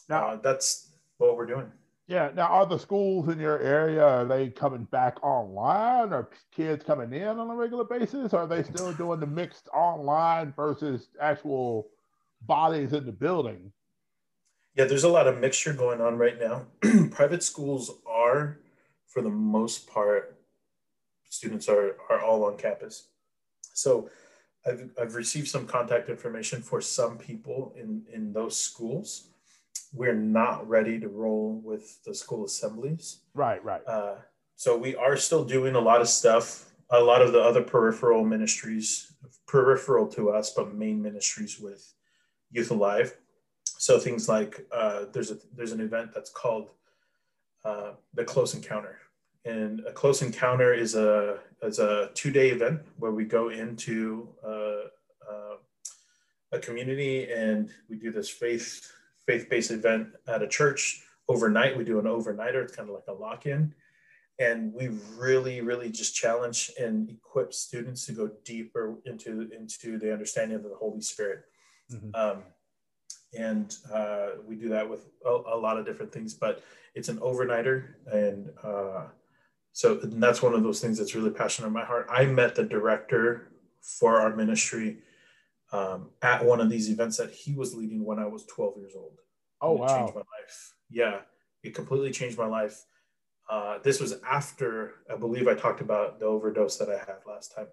now 0.08 0.28
uh, 0.28 0.36
that's 0.36 0.92
what 1.18 1.36
we're 1.36 1.46
doing. 1.46 1.70
Yeah. 2.08 2.30
Now, 2.34 2.46
are 2.46 2.66
the 2.66 2.78
schools 2.78 3.28
in 3.28 3.40
your 3.40 3.58
area 3.60 4.04
are 4.04 4.24
they 4.24 4.48
coming 4.48 4.84
back 4.84 5.22
online? 5.24 6.12
Are 6.12 6.28
kids 6.54 6.84
coming 6.84 7.12
in 7.12 7.26
on 7.26 7.50
a 7.50 7.54
regular 7.54 7.84
basis? 7.84 8.32
Or 8.32 8.40
are 8.40 8.46
they 8.46 8.62
still 8.62 8.92
doing 8.92 9.20
the 9.20 9.26
mixed 9.26 9.68
online 9.74 10.52
versus 10.52 11.08
actual 11.20 11.88
bodies 12.42 12.92
in 12.92 13.06
the 13.06 13.12
building? 13.12 13.72
Yeah, 14.76 14.84
there's 14.84 15.04
a 15.04 15.08
lot 15.08 15.26
of 15.26 15.38
mixture 15.38 15.72
going 15.72 16.00
on 16.00 16.16
right 16.16 16.38
now. 16.38 16.66
Private 17.10 17.42
schools 17.42 17.90
are, 18.06 18.58
for 19.06 19.22
the 19.22 19.30
most 19.30 19.88
part, 19.88 20.36
students 21.28 21.68
are 21.68 21.96
are 22.08 22.20
all 22.20 22.44
on 22.44 22.56
campus. 22.56 23.08
So, 23.72 24.10
I've 24.66 24.90
I've 25.00 25.14
received 25.14 25.48
some 25.48 25.66
contact 25.66 26.10
information 26.10 26.60
for 26.60 26.82
some 26.82 27.16
people 27.16 27.72
in 27.74 28.02
in 28.12 28.34
those 28.34 28.58
schools 28.58 29.28
we're 29.96 30.14
not 30.14 30.68
ready 30.68 31.00
to 31.00 31.08
roll 31.08 31.60
with 31.64 32.02
the 32.04 32.14
school 32.14 32.44
assemblies. 32.44 33.20
Right, 33.34 33.64
right. 33.64 33.82
Uh, 33.86 34.16
so 34.54 34.76
we 34.76 34.94
are 34.94 35.16
still 35.16 35.44
doing 35.44 35.74
a 35.74 35.80
lot 35.80 36.00
of 36.00 36.08
stuff. 36.08 36.70
A 36.90 37.00
lot 37.00 37.22
of 37.22 37.32
the 37.32 37.40
other 37.40 37.62
peripheral 37.62 38.24
ministries, 38.24 39.12
peripheral 39.48 40.06
to 40.08 40.30
us, 40.30 40.52
but 40.54 40.74
main 40.74 41.02
ministries 41.02 41.58
with 41.58 41.92
Youth 42.52 42.70
Alive. 42.70 43.16
So 43.64 43.98
things 43.98 44.28
like 44.28 44.64
uh, 44.72 45.06
there's 45.12 45.32
a 45.32 45.38
there's 45.56 45.72
an 45.72 45.80
event 45.80 46.10
that's 46.14 46.30
called 46.30 46.70
uh, 47.64 47.92
the 48.14 48.24
Close 48.24 48.54
Encounter, 48.54 48.98
and 49.44 49.80
a 49.80 49.92
Close 49.92 50.22
Encounter 50.22 50.72
is 50.72 50.94
a 50.94 51.40
is 51.62 51.80
a 51.80 52.10
two 52.14 52.30
day 52.30 52.50
event 52.50 52.82
where 52.98 53.10
we 53.10 53.24
go 53.24 53.48
into 53.48 54.28
uh, 54.44 54.86
uh, 55.28 55.56
a 56.52 56.58
community 56.60 57.30
and 57.32 57.70
we 57.90 57.96
do 57.96 58.12
this 58.12 58.30
faith 58.30 58.92
faith-based 59.26 59.70
event 59.70 60.08
at 60.26 60.42
a 60.42 60.48
church 60.48 61.02
overnight. 61.28 61.76
We 61.76 61.84
do 61.84 61.98
an 61.98 62.04
overnighter. 62.04 62.62
It's 62.62 62.74
kind 62.74 62.88
of 62.88 62.94
like 62.94 63.08
a 63.08 63.12
lock-in. 63.12 63.74
And 64.38 64.72
we 64.74 64.90
really, 65.16 65.62
really 65.62 65.90
just 65.90 66.14
challenge 66.14 66.70
and 66.78 67.08
equip 67.08 67.54
students 67.54 68.04
to 68.06 68.12
go 68.12 68.30
deeper 68.44 68.96
into, 69.06 69.50
into 69.56 69.98
the 69.98 70.12
understanding 70.12 70.56
of 70.56 70.62
the 70.62 70.74
Holy 70.74 71.00
Spirit. 71.00 71.44
Mm-hmm. 71.90 72.14
Um, 72.14 72.42
and 73.36 73.74
uh, 73.92 74.28
we 74.46 74.56
do 74.56 74.68
that 74.70 74.88
with 74.88 75.06
a, 75.24 75.30
a, 75.30 75.56
lot 75.56 75.78
of 75.78 75.86
different 75.86 76.12
things, 76.12 76.34
but 76.34 76.62
it's 76.94 77.08
an 77.08 77.18
overnighter. 77.18 77.94
And 78.12 78.50
uh, 78.62 79.04
so 79.72 80.00
and 80.02 80.22
that's 80.22 80.42
one 80.42 80.54
of 80.54 80.62
those 80.62 80.80
things 80.80 80.98
that's 80.98 81.14
really 81.14 81.30
passionate 81.30 81.68
in 81.68 81.72
my 81.72 81.84
heart. 81.84 82.06
I 82.10 82.26
met 82.26 82.54
the 82.54 82.64
director 82.64 83.48
for 83.80 84.20
our 84.20 84.34
ministry 84.34 84.98
um, 85.72 86.10
at 86.22 86.44
one 86.44 86.60
of 86.60 86.70
these 86.70 86.90
events 86.90 87.16
that 87.16 87.30
he 87.30 87.52
was 87.52 87.74
leading 87.74 88.04
when 88.04 88.18
I 88.18 88.26
was 88.26 88.44
12 88.46 88.76
years 88.78 88.92
old. 88.96 89.18
Oh 89.60 89.72
wow! 89.72 89.86
Changed 89.86 90.14
my 90.14 90.20
life. 90.20 90.74
Yeah, 90.90 91.20
it 91.62 91.74
completely 91.74 92.10
changed 92.10 92.38
my 92.38 92.46
life. 92.46 92.84
Uh, 93.48 93.78
this 93.82 94.00
was 94.00 94.16
after 94.28 94.94
I 95.12 95.16
believe 95.16 95.48
I 95.48 95.54
talked 95.54 95.80
about 95.80 96.20
the 96.20 96.26
overdose 96.26 96.76
that 96.78 96.88
I 96.90 96.98
had 96.98 97.18
last 97.26 97.54
time 97.54 97.68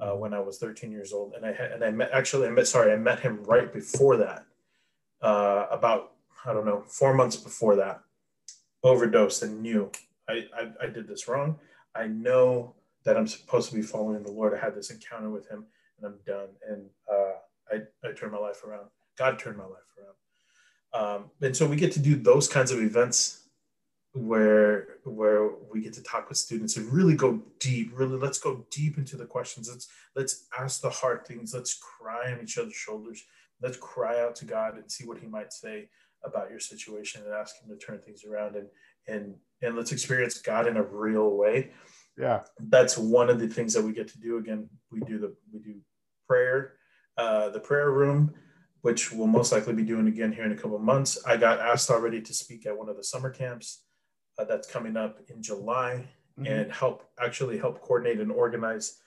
uh, 0.00 0.12
when 0.12 0.34
I 0.34 0.40
was 0.40 0.58
13 0.58 0.90
years 0.90 1.12
old, 1.12 1.34
and 1.34 1.44
I 1.44 1.52
had, 1.52 1.72
and 1.72 1.84
I 1.84 1.90
met 1.90 2.10
actually 2.12 2.48
I 2.48 2.50
met 2.50 2.66
sorry 2.66 2.92
I 2.92 2.96
met 2.96 3.20
him 3.20 3.42
right 3.44 3.72
before 3.72 4.16
that, 4.16 4.44
uh, 5.22 5.66
about 5.70 6.12
I 6.44 6.52
don't 6.52 6.66
know 6.66 6.82
four 6.86 7.14
months 7.14 7.36
before 7.36 7.76
that, 7.76 8.00
overdosed 8.82 9.42
and 9.42 9.62
knew 9.62 9.90
I, 10.28 10.46
I 10.56 10.70
I 10.82 10.86
did 10.86 11.06
this 11.06 11.28
wrong. 11.28 11.58
I 11.94 12.06
know 12.06 12.74
that 13.04 13.16
I'm 13.16 13.26
supposed 13.26 13.68
to 13.70 13.76
be 13.76 13.82
following 13.82 14.22
the 14.22 14.32
Lord. 14.32 14.54
I 14.54 14.58
had 14.58 14.74
this 14.74 14.90
encounter 14.90 15.30
with 15.30 15.48
Him, 15.48 15.66
and 16.00 16.12
I'm 16.12 16.18
done. 16.26 16.48
And 16.68 16.86
uh, 17.10 17.32
I, 17.70 18.08
I 18.08 18.12
turned 18.12 18.32
my 18.32 18.38
life 18.38 18.64
around. 18.64 18.86
God 19.18 19.38
turned 19.38 19.56
my 19.56 19.64
life 19.64 19.80
around. 19.98 20.14
Um, 20.92 21.30
and 21.40 21.56
so 21.56 21.66
we 21.66 21.76
get 21.76 21.92
to 21.92 22.00
do 22.00 22.16
those 22.16 22.48
kinds 22.48 22.70
of 22.70 22.80
events 22.80 23.40
where 24.12 24.96
where 25.04 25.50
we 25.72 25.80
get 25.80 25.92
to 25.92 26.02
talk 26.02 26.28
with 26.28 26.36
students 26.36 26.76
and 26.76 26.92
really 26.92 27.14
go 27.14 27.40
deep 27.60 27.92
really 27.94 28.16
let's 28.16 28.38
go 28.38 28.66
deep 28.70 28.98
into 28.98 29.16
the 29.16 29.26
questions. 29.26 29.68
Let's 29.68 29.88
let's 30.16 30.46
ask 30.58 30.80
the 30.80 30.90
hard 30.90 31.26
things. 31.26 31.54
Let's 31.54 31.78
cry 31.78 32.32
on 32.32 32.40
each 32.42 32.58
other's 32.58 32.74
shoulders. 32.74 33.22
Let's 33.62 33.76
cry 33.76 34.20
out 34.20 34.34
to 34.36 34.44
god 34.44 34.76
and 34.76 34.90
see 34.90 35.06
what 35.06 35.18
he 35.18 35.26
might 35.26 35.52
say 35.52 35.88
about 36.24 36.50
your 36.50 36.60
situation 36.60 37.22
and 37.24 37.32
ask 37.32 37.54
him 37.62 37.70
to 37.70 37.84
turn 37.84 38.00
things 38.00 38.24
around. 38.24 38.56
And 38.56 38.66
and 39.06 39.34
and 39.62 39.76
let's 39.76 39.92
experience 39.92 40.40
god 40.40 40.66
in 40.66 40.76
a 40.76 40.82
real 40.82 41.36
way. 41.36 41.70
Yeah. 42.18 42.40
That's 42.58 42.98
one 42.98 43.30
of 43.30 43.38
the 43.38 43.48
things 43.48 43.74
that 43.74 43.82
we 43.82 43.92
get 43.92 44.08
to 44.08 44.18
do. 44.18 44.38
Again 44.38 44.68
we 44.90 45.00
do 45.00 45.18
the 45.18 45.36
we 45.52 45.60
do 45.60 45.76
prayer, 46.30 46.74
uh, 47.16 47.48
the 47.48 47.58
prayer 47.58 47.90
room, 47.90 48.32
which 48.82 49.10
we'll 49.10 49.26
most 49.26 49.50
likely 49.50 49.72
be 49.72 49.82
doing 49.82 50.06
again 50.06 50.30
here 50.30 50.44
in 50.44 50.52
a 50.52 50.56
couple 50.56 50.76
of 50.76 50.82
months. 50.82 51.18
I 51.26 51.36
got 51.36 51.58
asked 51.58 51.90
already 51.90 52.20
to 52.20 52.32
speak 52.32 52.66
at 52.66 52.78
one 52.78 52.88
of 52.88 52.96
the 52.96 53.02
summer 53.02 53.30
camps 53.30 53.82
uh, 54.38 54.44
that's 54.44 54.70
coming 54.70 54.96
up 54.96 55.18
in 55.28 55.42
July 55.42 56.06
mm-hmm. 56.38 56.46
and 56.46 56.70
help 56.70 57.02
actually 57.20 57.58
help 57.58 57.80
coordinate 57.82 58.20
and 58.20 58.30
organize 58.30 58.98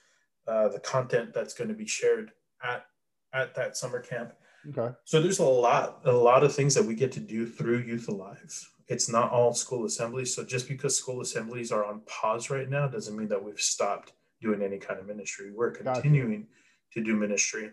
uh, 0.46 0.68
the 0.68 0.80
content 0.80 1.32
that's 1.32 1.54
going 1.54 1.68
to 1.68 1.74
be 1.74 1.86
shared 1.86 2.32
at 2.62 2.84
at 3.32 3.54
that 3.54 3.74
summer 3.74 4.00
camp. 4.00 4.34
Okay. 4.68 4.94
So 5.04 5.22
there's 5.22 5.38
a 5.38 5.44
lot 5.44 6.02
a 6.04 6.12
lot 6.12 6.44
of 6.44 6.54
things 6.54 6.74
that 6.74 6.84
we 6.84 6.94
get 6.94 7.10
to 7.12 7.20
do 7.20 7.46
through 7.46 7.78
Youth 7.78 8.08
Alive. 8.08 8.68
It's 8.88 9.08
not 9.08 9.32
all 9.32 9.54
school 9.54 9.86
assemblies. 9.86 10.34
So 10.34 10.44
just 10.44 10.68
because 10.68 10.94
school 10.94 11.22
assemblies 11.22 11.72
are 11.72 11.86
on 11.86 12.02
pause 12.06 12.50
right 12.50 12.68
now 12.68 12.86
doesn't 12.86 13.16
mean 13.16 13.28
that 13.28 13.42
we've 13.42 13.58
stopped 13.58 14.12
doing 14.42 14.60
any 14.62 14.76
kind 14.76 15.00
of 15.00 15.06
ministry. 15.06 15.50
We're 15.50 15.70
continuing. 15.70 16.42
Gotcha 16.42 16.54
to 16.94 17.02
do 17.02 17.16
ministry. 17.16 17.70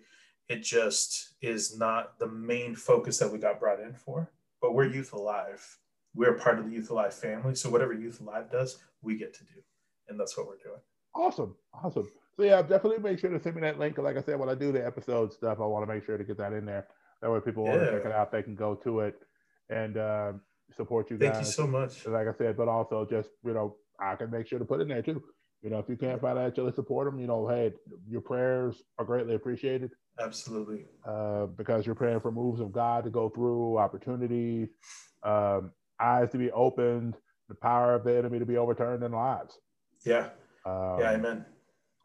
It 0.50 0.64
just 0.64 1.36
is 1.42 1.78
not 1.78 2.20
the 2.20 2.28
main 2.28 2.76
focus 2.76 3.20
that 3.20 3.32
we 3.32 3.40
got 3.40 3.60
brought 3.60 3.80
in 3.80 3.94
for. 3.94 4.30
But 4.62 4.74
we're 4.74 4.92
Youth 4.92 5.14
Alive. 5.14 5.78
We're 6.14 6.34
part 6.34 6.60
of 6.60 6.66
the 6.66 6.72
Youth 6.72 6.90
Alive 6.92 7.14
family. 7.14 7.56
So 7.56 7.70
whatever 7.70 7.94
Youth 7.94 8.20
Alive 8.22 8.52
does, 8.52 8.78
we 9.02 9.18
get 9.18 9.34
to 9.36 9.44
do. 9.46 9.62
And 10.08 10.20
that's 10.20 10.38
what 10.38 10.48
we're 10.48 10.58
doing. 10.58 10.82
Awesome. 11.16 11.56
Awesome. 11.74 12.08
So 12.36 12.44
yeah, 12.44 12.62
definitely 12.62 13.00
make 13.00 13.20
sure 13.20 13.30
to 13.30 13.42
send 13.42 13.56
me 13.56 13.62
that 13.62 13.80
link. 13.80 13.98
Like 13.98 14.18
I 14.18 14.22
said, 14.22 14.40
when 14.40 14.50
I 14.50 14.56
do 14.56 14.72
the 14.72 14.86
episode 14.86 15.34
stuff, 15.34 15.60
I 15.60 15.66
want 15.66 15.88
to 15.88 15.94
make 15.94 16.06
sure 16.06 16.18
to 16.18 16.24
get 16.24 16.38
that 16.38 16.54
in 16.54 16.66
there. 16.66 16.88
That 17.22 17.32
way 17.32 17.40
people 17.40 17.64
yeah. 17.66 17.72
want 17.72 17.84
to 17.84 17.92
check 17.92 18.06
it 18.06 18.12
out, 18.12 18.32
they 18.32 18.44
can 18.44 18.56
go 18.56 18.76
to 18.76 19.02
it 19.02 19.16
and 19.70 19.98
uh, 19.98 20.34
support 20.76 21.10
you 21.12 21.18
guys. 21.18 21.34
Thank 21.34 21.46
you 21.46 21.52
so 21.52 21.68
much. 21.68 22.06
Like 22.06 22.28
I 22.28 22.34
said, 22.34 22.58
but 22.58 22.68
also 22.68 23.06
just, 23.10 23.30
you 23.46 23.54
know, 23.54 23.78
I 24.00 24.16
can 24.16 24.32
make 24.32 24.48
sure 24.48 24.60
to 24.60 24.66
put 24.66 24.80
it 24.80 24.84
in 24.84 24.90
there 24.90 25.02
too. 25.02 25.24
You 25.62 25.70
know, 25.70 25.80
if 25.80 25.88
you 25.88 25.96
can't 25.96 26.20
financially 26.20 26.72
support 26.74 27.06
them, 27.06 27.20
you 27.20 27.28
know, 27.28 27.48
hey, 27.48 27.74
your 28.08 28.22
prayers 28.22 28.82
are 28.98 29.06
greatly 29.06 29.36
appreciated. 29.36 29.92
Absolutely. 30.20 30.86
Uh, 31.08 31.46
because 31.46 31.86
you're 31.86 31.96
praying 31.96 32.20
for 32.20 32.32
moves 32.32 32.60
of 32.60 32.72
God 32.72 33.04
to 33.04 33.10
go 33.10 33.30
through, 33.30 33.78
opportunities, 33.78 34.70
um, 35.24 35.72
eyes 36.00 36.32
to 36.32 36.38
be 36.38 36.52
opened, 36.52 37.16
the 37.48 37.56
power 37.56 37.94
of 37.94 38.04
the 38.04 38.18
enemy 38.18 38.40
to 38.40 38.46
be 38.46 38.58
overturned 38.58 39.04
in 39.04 39.12
lives. 39.12 39.60
Yeah. 40.06 40.30
Um, 40.66 40.98
yeah, 41.00 41.12
amen. 41.12 41.46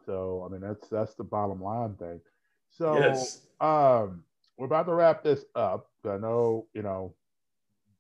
So 0.05 0.47
I 0.47 0.53
mean 0.53 0.61
that's 0.61 0.89
that's 0.89 1.15
the 1.15 1.25
bottom 1.25 1.63
line 1.63 1.95
thing. 1.95 2.21
So 2.71 2.99
yes. 2.99 3.47
um, 3.61 4.23
we're 4.57 4.67
about 4.67 4.87
to 4.87 4.95
wrap 4.95 5.23
this 5.23 5.45
up. 5.55 5.89
I 6.05 6.17
know 6.19 6.67
you 6.75 6.83
know 6.83 7.15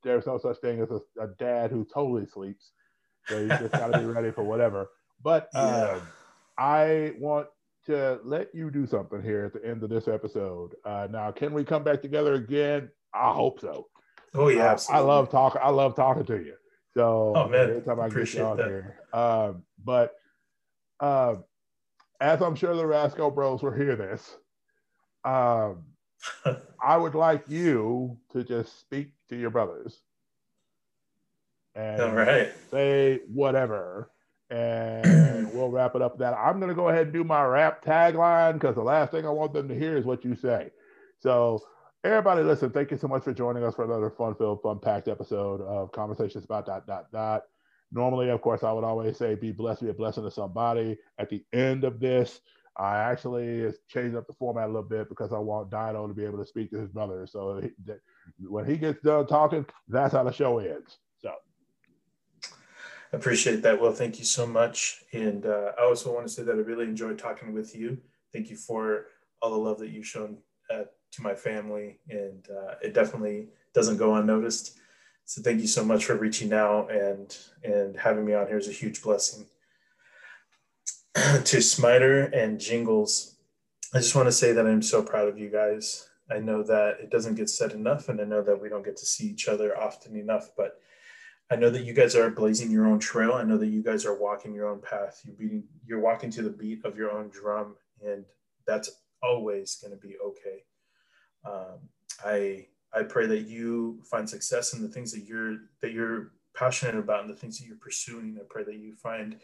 there's 0.03 0.27
no 0.27 0.39
such 0.39 0.59
thing 0.59 0.81
as 0.81 0.91
a, 0.91 1.01
a 1.21 1.29
dad 1.39 1.71
who 1.71 1.85
totally 1.85 2.27
sleeps. 2.27 2.71
So 3.27 3.41
you 3.41 3.49
just 3.49 3.73
got 3.73 3.93
to 3.93 3.99
be 3.99 4.05
ready 4.07 4.31
for 4.31 4.45
whatever. 4.45 4.89
But 5.23 5.49
yeah. 5.55 5.91
um, 5.93 6.03
I 6.59 7.13
want 7.19 7.49
to 7.87 8.21
let 8.25 8.55
you 8.55 8.71
do 8.71 8.87
something 8.87 9.23
here 9.23 9.45
at 9.45 9.53
the 9.53 9.69
end 9.69 9.83
of 9.83 9.91
this 9.91 10.09
episode. 10.09 10.75
Uh, 10.85 11.09
now, 11.11 11.31
can 11.31 11.53
we 11.53 11.65
come 11.65 11.85
back 11.85 12.03
together 12.03 12.35
again? 12.35 12.91
I 13.15 13.33
hope 13.33 13.61
so. 13.61 13.87
Oh 14.35 14.49
yeah, 14.49 14.73
uh, 14.73 14.79
I 14.91 14.99
love 14.99 15.31
talking. 15.31 15.61
I 15.65 15.71
love 15.71 15.95
talking 15.95 16.27
to 16.27 16.37
you. 16.37 16.55
So 16.95 17.33
oh, 17.37 17.49
man. 17.49 17.71
every 17.71 17.83
time 17.83 18.01
I 18.01 18.07
Appreciate 18.07 18.41
get 18.41 18.45
you 18.45 18.51
on 18.51 18.57
that. 18.57 18.67
here, 18.67 19.01
um, 19.13 19.63
but 19.85 20.15
um, 21.01 21.45
as 22.21 22.43
I'm 22.43 22.55
sure 22.55 22.75
the 22.75 22.87
Rasco 22.87 23.31
Bros 23.31 23.63
will 23.63 23.73
hear 23.73 23.97
this, 23.97 24.37
um, 25.25 25.85
I 26.83 26.97
would 26.97 27.15
like 27.15 27.45
you 27.49 28.19
to 28.33 28.45
just 28.45 28.81
speak 28.81 29.13
to 29.29 29.37
your 29.37 29.51
brothers 29.51 30.01
and 31.75 32.01
All 32.01 32.13
right. 32.13 32.53
say 32.71 33.21
whatever 33.29 34.11
and 34.51 35.53
we'll 35.53 35.71
wrap 35.71 35.95
it 35.95 36.03
up 36.03 36.19
that. 36.19 36.35
I'm 36.35 36.59
going 36.59 36.69
to 36.69 36.75
go 36.75 36.89
ahead 36.89 37.05
and 37.05 37.13
do 37.13 37.25
my 37.25 37.45
rap 37.45 37.85
tagline 37.85 38.55
because 38.55 38.75
the 38.75 38.83
last 38.83 39.11
thing 39.11 39.27
I 39.27 39.31
want 39.31 39.53
them 39.53 39.69
to 39.69 39.79
hear 39.79 39.97
is 39.97 40.05
what 40.05 40.25
you 40.25 40.35
say. 40.35 40.71
So, 41.19 41.63
everybody, 42.05 42.43
listen, 42.43 42.71
thank 42.71 42.91
you 42.91 42.97
so 42.97 43.09
much 43.09 43.25
for 43.25 43.33
joining 43.33 43.65
us 43.65 43.75
for 43.75 43.85
another 43.85 44.11
fun 44.11 44.35
filled, 44.37 44.63
fun 44.63 44.79
packed 44.79 45.09
episode 45.09 45.61
of 45.63 45.91
Conversations 45.93 46.45
about 46.45 46.67
dot, 46.67 46.87
dot, 46.87 47.11
dot. 47.13 47.43
Normally, 47.93 48.31
of 48.31 48.41
course, 48.41 48.63
I 48.63 48.73
would 48.73 48.85
always 48.85 49.17
say 49.17 49.35
be 49.35 49.53
blessed, 49.53 49.83
be 49.83 49.91
a 49.91 49.95
blessing 49.95 50.25
to 50.25 50.31
somebody. 50.31 50.99
At 51.19 51.31
the 51.31 51.45
end 51.53 51.85
of 51.85 51.99
this, 51.99 52.41
I 52.77 52.99
actually 52.99 53.73
changed 53.89 54.17
up 54.17 54.27
the 54.27 54.35
format 54.35 54.65
a 54.65 54.73
little 54.73 54.83
bit 54.83 55.09
because 55.09 55.33
I 55.33 55.39
want 55.39 55.71
Dino 55.71 56.07
to 56.07 56.15
be 56.15 56.25
able 56.25 56.39
to 56.39 56.47
speak 56.47 56.71
to 56.71 56.79
his 56.79 56.91
brother. 56.91 57.27
So, 57.27 57.61
he, 57.61 57.71
when 58.47 58.67
he 58.67 58.77
gets 58.77 59.03
done 59.03 59.27
talking, 59.27 59.67
that's 59.89 60.13
how 60.13 60.23
the 60.23 60.33
show 60.33 60.59
ends. 60.59 60.99
Appreciate 63.17 63.63
that. 63.63 63.81
Well, 63.81 63.93
thank 63.93 64.19
you 64.19 64.27
so 64.27 64.47
much. 64.47 65.03
And 65.15 65.47
uh, 65.47 65.73
I 65.79 65.85
also 65.85 66.13
want 66.13 66.27
to 66.27 66.33
say 66.33 66.43
that 66.43 66.55
I 66.55 66.59
really 66.59 66.85
enjoyed 66.85 67.19
talking 67.19 67.55
with 67.55 67.75
you. 67.75 67.97
Thank 68.31 68.51
you 68.51 68.57
for 68.57 69.07
all 69.41 69.51
the 69.53 69.57
love 69.57 69.79
that 69.79 69.89
you've 69.89 70.07
shown 70.07 70.37
uh, 70.71 70.83
to 71.13 71.23
my 71.23 71.35
family. 71.35 71.99
And 72.11 72.47
uh, 72.51 72.75
it 72.83 72.93
definitely 72.93 73.49
doesn't 73.73 73.97
go 73.97 74.17
unnoticed. 74.17 74.77
So 75.25 75.41
thank 75.41 75.63
you 75.63 75.67
so 75.67 75.83
much 75.83 76.05
for 76.05 76.15
reaching 76.15 76.53
out 76.53 76.93
and, 76.93 77.35
and 77.65 77.97
having 77.97 78.27
me 78.27 78.35
on 78.35 78.49
here 78.49 78.59
is 78.59 78.69
a 78.69 78.73
huge 78.73 79.03
blessing. 79.03 79.47
to 81.15 81.63
Smiter 81.63 82.25
and 82.35 82.61
Jingles, 82.61 83.37
I 83.95 83.99
just 83.99 84.15
want 84.15 84.29
to 84.29 84.33
say 84.33 84.53
that 84.53 84.67
I'm 84.67 84.83
so 84.83 85.03
proud 85.03 85.29
of 85.29 85.39
you 85.39 85.49
guys. 85.49 86.07
I 86.31 86.39
know 86.39 86.63
that 86.65 86.99
it 87.01 87.11
doesn't 87.11 87.37
get 87.37 87.49
said 87.49 87.73
enough, 87.73 88.11
and 88.11 88.21
I 88.21 88.25
know 88.25 88.43
that 88.43 88.61
we 88.61 88.69
don't 88.69 88.85
get 88.85 88.99
to 88.99 89.07
see 89.07 89.27
each 89.27 89.49
other 89.49 89.79
often 89.79 90.17
enough, 90.17 90.51
but 90.55 90.81
I 91.51 91.57
know 91.57 91.71
that 91.71 91.85
you 91.85 91.93
guys 91.93 92.17
are 92.17 92.29
blazing 92.31 92.71
your 92.71 92.87
own 92.87 92.99
trail. 92.99 93.33
I 93.33 93.45
know 93.45 93.57
that 93.57 93.69
you 93.69 93.83
guys 93.83 94.05
are 94.05 94.19
walking 94.19 94.53
your 94.53 94.69
own 94.69 94.81
path. 94.81 95.23
You're 95.25 95.37
beating, 95.37 95.65
you're 95.87 96.01
walking 96.01 96.31
to 96.33 96.43
the 96.43 96.51
beat 96.51 96.85
of 96.85 96.97
your 96.97 97.13
own 97.13 97.29
drum, 97.29 97.77
and 98.05 98.25
that's 98.67 98.91
always 99.23 99.77
going 99.77 99.93
to 99.93 99.97
be 99.97 100.17
okay. 100.19 100.65
Um, 101.45 101.89
I 102.25 102.67
I 102.93 103.03
pray 103.03 103.27
that 103.27 103.43
you 103.43 104.01
find 104.11 104.29
success 104.29 104.73
in 104.73 104.83
the 104.83 104.89
things 104.89 105.13
that 105.13 105.25
you're 105.25 105.59
that 105.83 105.93
you're 105.93 106.33
passionate 106.55 106.97
about 106.97 107.21
and 107.21 107.31
the 107.31 107.37
things 107.37 107.59
that 107.59 107.67
you're 107.67 107.77
pursuing. 107.77 108.39
I 108.41 108.45
pray 108.49 108.65
that 108.65 108.77
you 108.77 108.95
find 108.95 109.37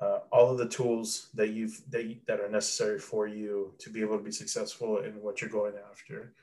uh, 0.00 0.20
all 0.32 0.50
of 0.50 0.58
the 0.58 0.68
tools 0.68 1.28
that 1.34 1.50
you've 1.50 1.80
that, 1.90 2.04
you, 2.04 2.16
that 2.26 2.40
are 2.40 2.50
necessary 2.50 2.98
for 2.98 3.26
you 3.26 3.72
to 3.78 3.88
be 3.88 4.00
able 4.00 4.18
to 4.18 4.24
be 4.24 4.32
successful 4.32 4.98
in 4.98 5.12
what 5.22 5.40
you're 5.40 5.48
going 5.50 5.74
after. 5.90 6.34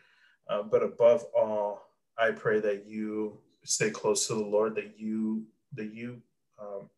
Uh, 0.49 0.63
but 0.63 0.81
above 0.81 1.25
all, 1.37 1.89
I 2.17 2.31
pray 2.31 2.59
that 2.61 2.87
you 2.87 3.37
stay 3.65 3.89
close 3.89 4.27
to 4.27 4.35
the 4.35 4.45
Lord, 4.45 4.75
that 4.75 4.93
you 4.97 5.45
that 5.73 5.93
you 5.93 6.21
um, 6.59 6.89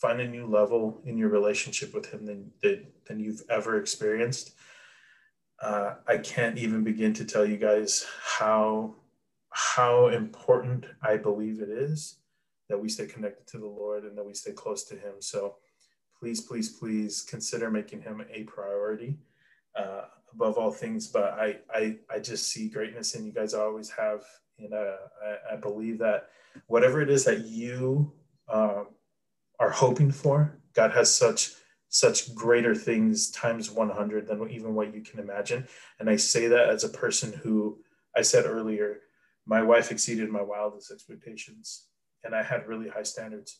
find 0.00 0.20
a 0.20 0.28
new 0.28 0.46
level 0.46 1.00
in 1.04 1.16
your 1.16 1.28
relationship 1.28 1.94
with 1.94 2.06
Him 2.10 2.26
than 2.26 2.50
than, 2.62 2.86
than 3.06 3.20
you've 3.20 3.42
ever 3.48 3.78
experienced. 3.78 4.54
Uh, 5.62 5.96
I 6.06 6.16
can't 6.18 6.56
even 6.56 6.84
begin 6.84 7.12
to 7.14 7.24
tell 7.24 7.44
you 7.44 7.56
guys 7.56 8.06
how 8.22 8.94
how 9.50 10.08
important 10.08 10.86
I 11.02 11.16
believe 11.16 11.60
it 11.60 11.68
is 11.68 12.16
that 12.68 12.80
we 12.80 12.88
stay 12.88 13.06
connected 13.06 13.46
to 13.48 13.58
the 13.58 13.66
Lord 13.66 14.04
and 14.04 14.16
that 14.16 14.24
we 14.24 14.32
stay 14.32 14.52
close 14.52 14.84
to 14.84 14.94
Him. 14.94 15.14
So 15.18 15.56
please, 16.18 16.40
please, 16.40 16.70
please 16.70 17.22
consider 17.22 17.70
making 17.70 18.02
Him 18.02 18.24
a 18.32 18.44
priority 18.44 19.18
uh, 19.76 20.02
above 20.32 20.56
all 20.56 20.70
things. 20.70 21.08
But 21.08 21.32
I, 21.32 21.58
I, 21.74 21.96
I 22.08 22.20
just 22.20 22.48
see 22.48 22.68
greatness 22.68 23.14
in 23.14 23.26
you 23.26 23.32
guys. 23.32 23.54
I 23.54 23.60
always 23.60 23.90
have 23.90 24.22
and 24.62 24.74
uh, 24.74 24.96
I, 25.24 25.54
I, 25.54 25.56
believe 25.56 25.98
that 25.98 26.28
whatever 26.66 27.00
it 27.00 27.10
is 27.10 27.24
that 27.24 27.46
you 27.46 28.12
um, 28.48 28.88
are 29.58 29.70
hoping 29.70 30.10
for, 30.10 30.58
God 30.74 30.92
has 30.92 31.14
such 31.14 31.52
such 31.90 32.34
greater 32.36 32.74
things 32.74 33.30
times 33.32 33.68
100 33.70 34.26
than 34.28 34.48
even 34.48 34.74
what 34.76 34.94
you 34.94 35.02
can 35.02 35.18
imagine. 35.18 35.66
And 35.98 36.08
I 36.08 36.14
say 36.16 36.46
that 36.46 36.68
as 36.68 36.84
a 36.84 36.88
person 36.88 37.32
who 37.32 37.80
I 38.16 38.22
said 38.22 38.46
earlier, 38.46 39.00
my 39.44 39.60
wife 39.62 39.90
exceeded 39.90 40.30
my 40.30 40.42
wildest 40.42 40.92
expectations, 40.92 41.86
and 42.22 42.34
I 42.34 42.44
had 42.44 42.68
really 42.68 42.88
high 42.88 43.02
standards. 43.02 43.58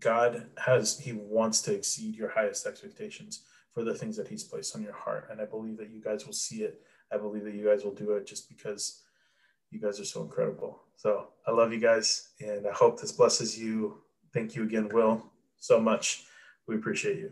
God 0.00 0.48
has 0.58 0.98
He 0.98 1.12
wants 1.12 1.62
to 1.62 1.74
exceed 1.74 2.16
your 2.16 2.30
highest 2.30 2.66
expectations 2.66 3.44
for 3.72 3.84
the 3.84 3.94
things 3.94 4.16
that 4.16 4.28
He's 4.28 4.44
placed 4.44 4.74
on 4.74 4.82
your 4.82 4.94
heart, 4.94 5.28
and 5.30 5.40
I 5.40 5.44
believe 5.44 5.76
that 5.78 5.90
you 5.90 6.00
guys 6.02 6.26
will 6.26 6.32
see 6.32 6.62
it. 6.62 6.80
I 7.12 7.18
believe 7.18 7.44
that 7.44 7.54
you 7.54 7.64
guys 7.64 7.84
will 7.84 7.94
do 7.94 8.12
it 8.12 8.26
just 8.26 8.48
because 8.48 9.01
you 9.72 9.80
guys 9.80 9.98
are 9.98 10.04
so 10.04 10.22
incredible. 10.22 10.82
So 10.96 11.28
I 11.46 11.50
love 11.50 11.72
you 11.72 11.80
guys, 11.80 12.28
and 12.40 12.66
I 12.66 12.72
hope 12.72 13.00
this 13.00 13.12
blesses 13.12 13.58
you. 13.58 14.02
Thank 14.32 14.54
you 14.54 14.62
again, 14.62 14.88
Will, 14.92 15.22
so 15.58 15.80
much. 15.80 16.24
We 16.66 16.76
appreciate 16.76 17.18
you. 17.18 17.30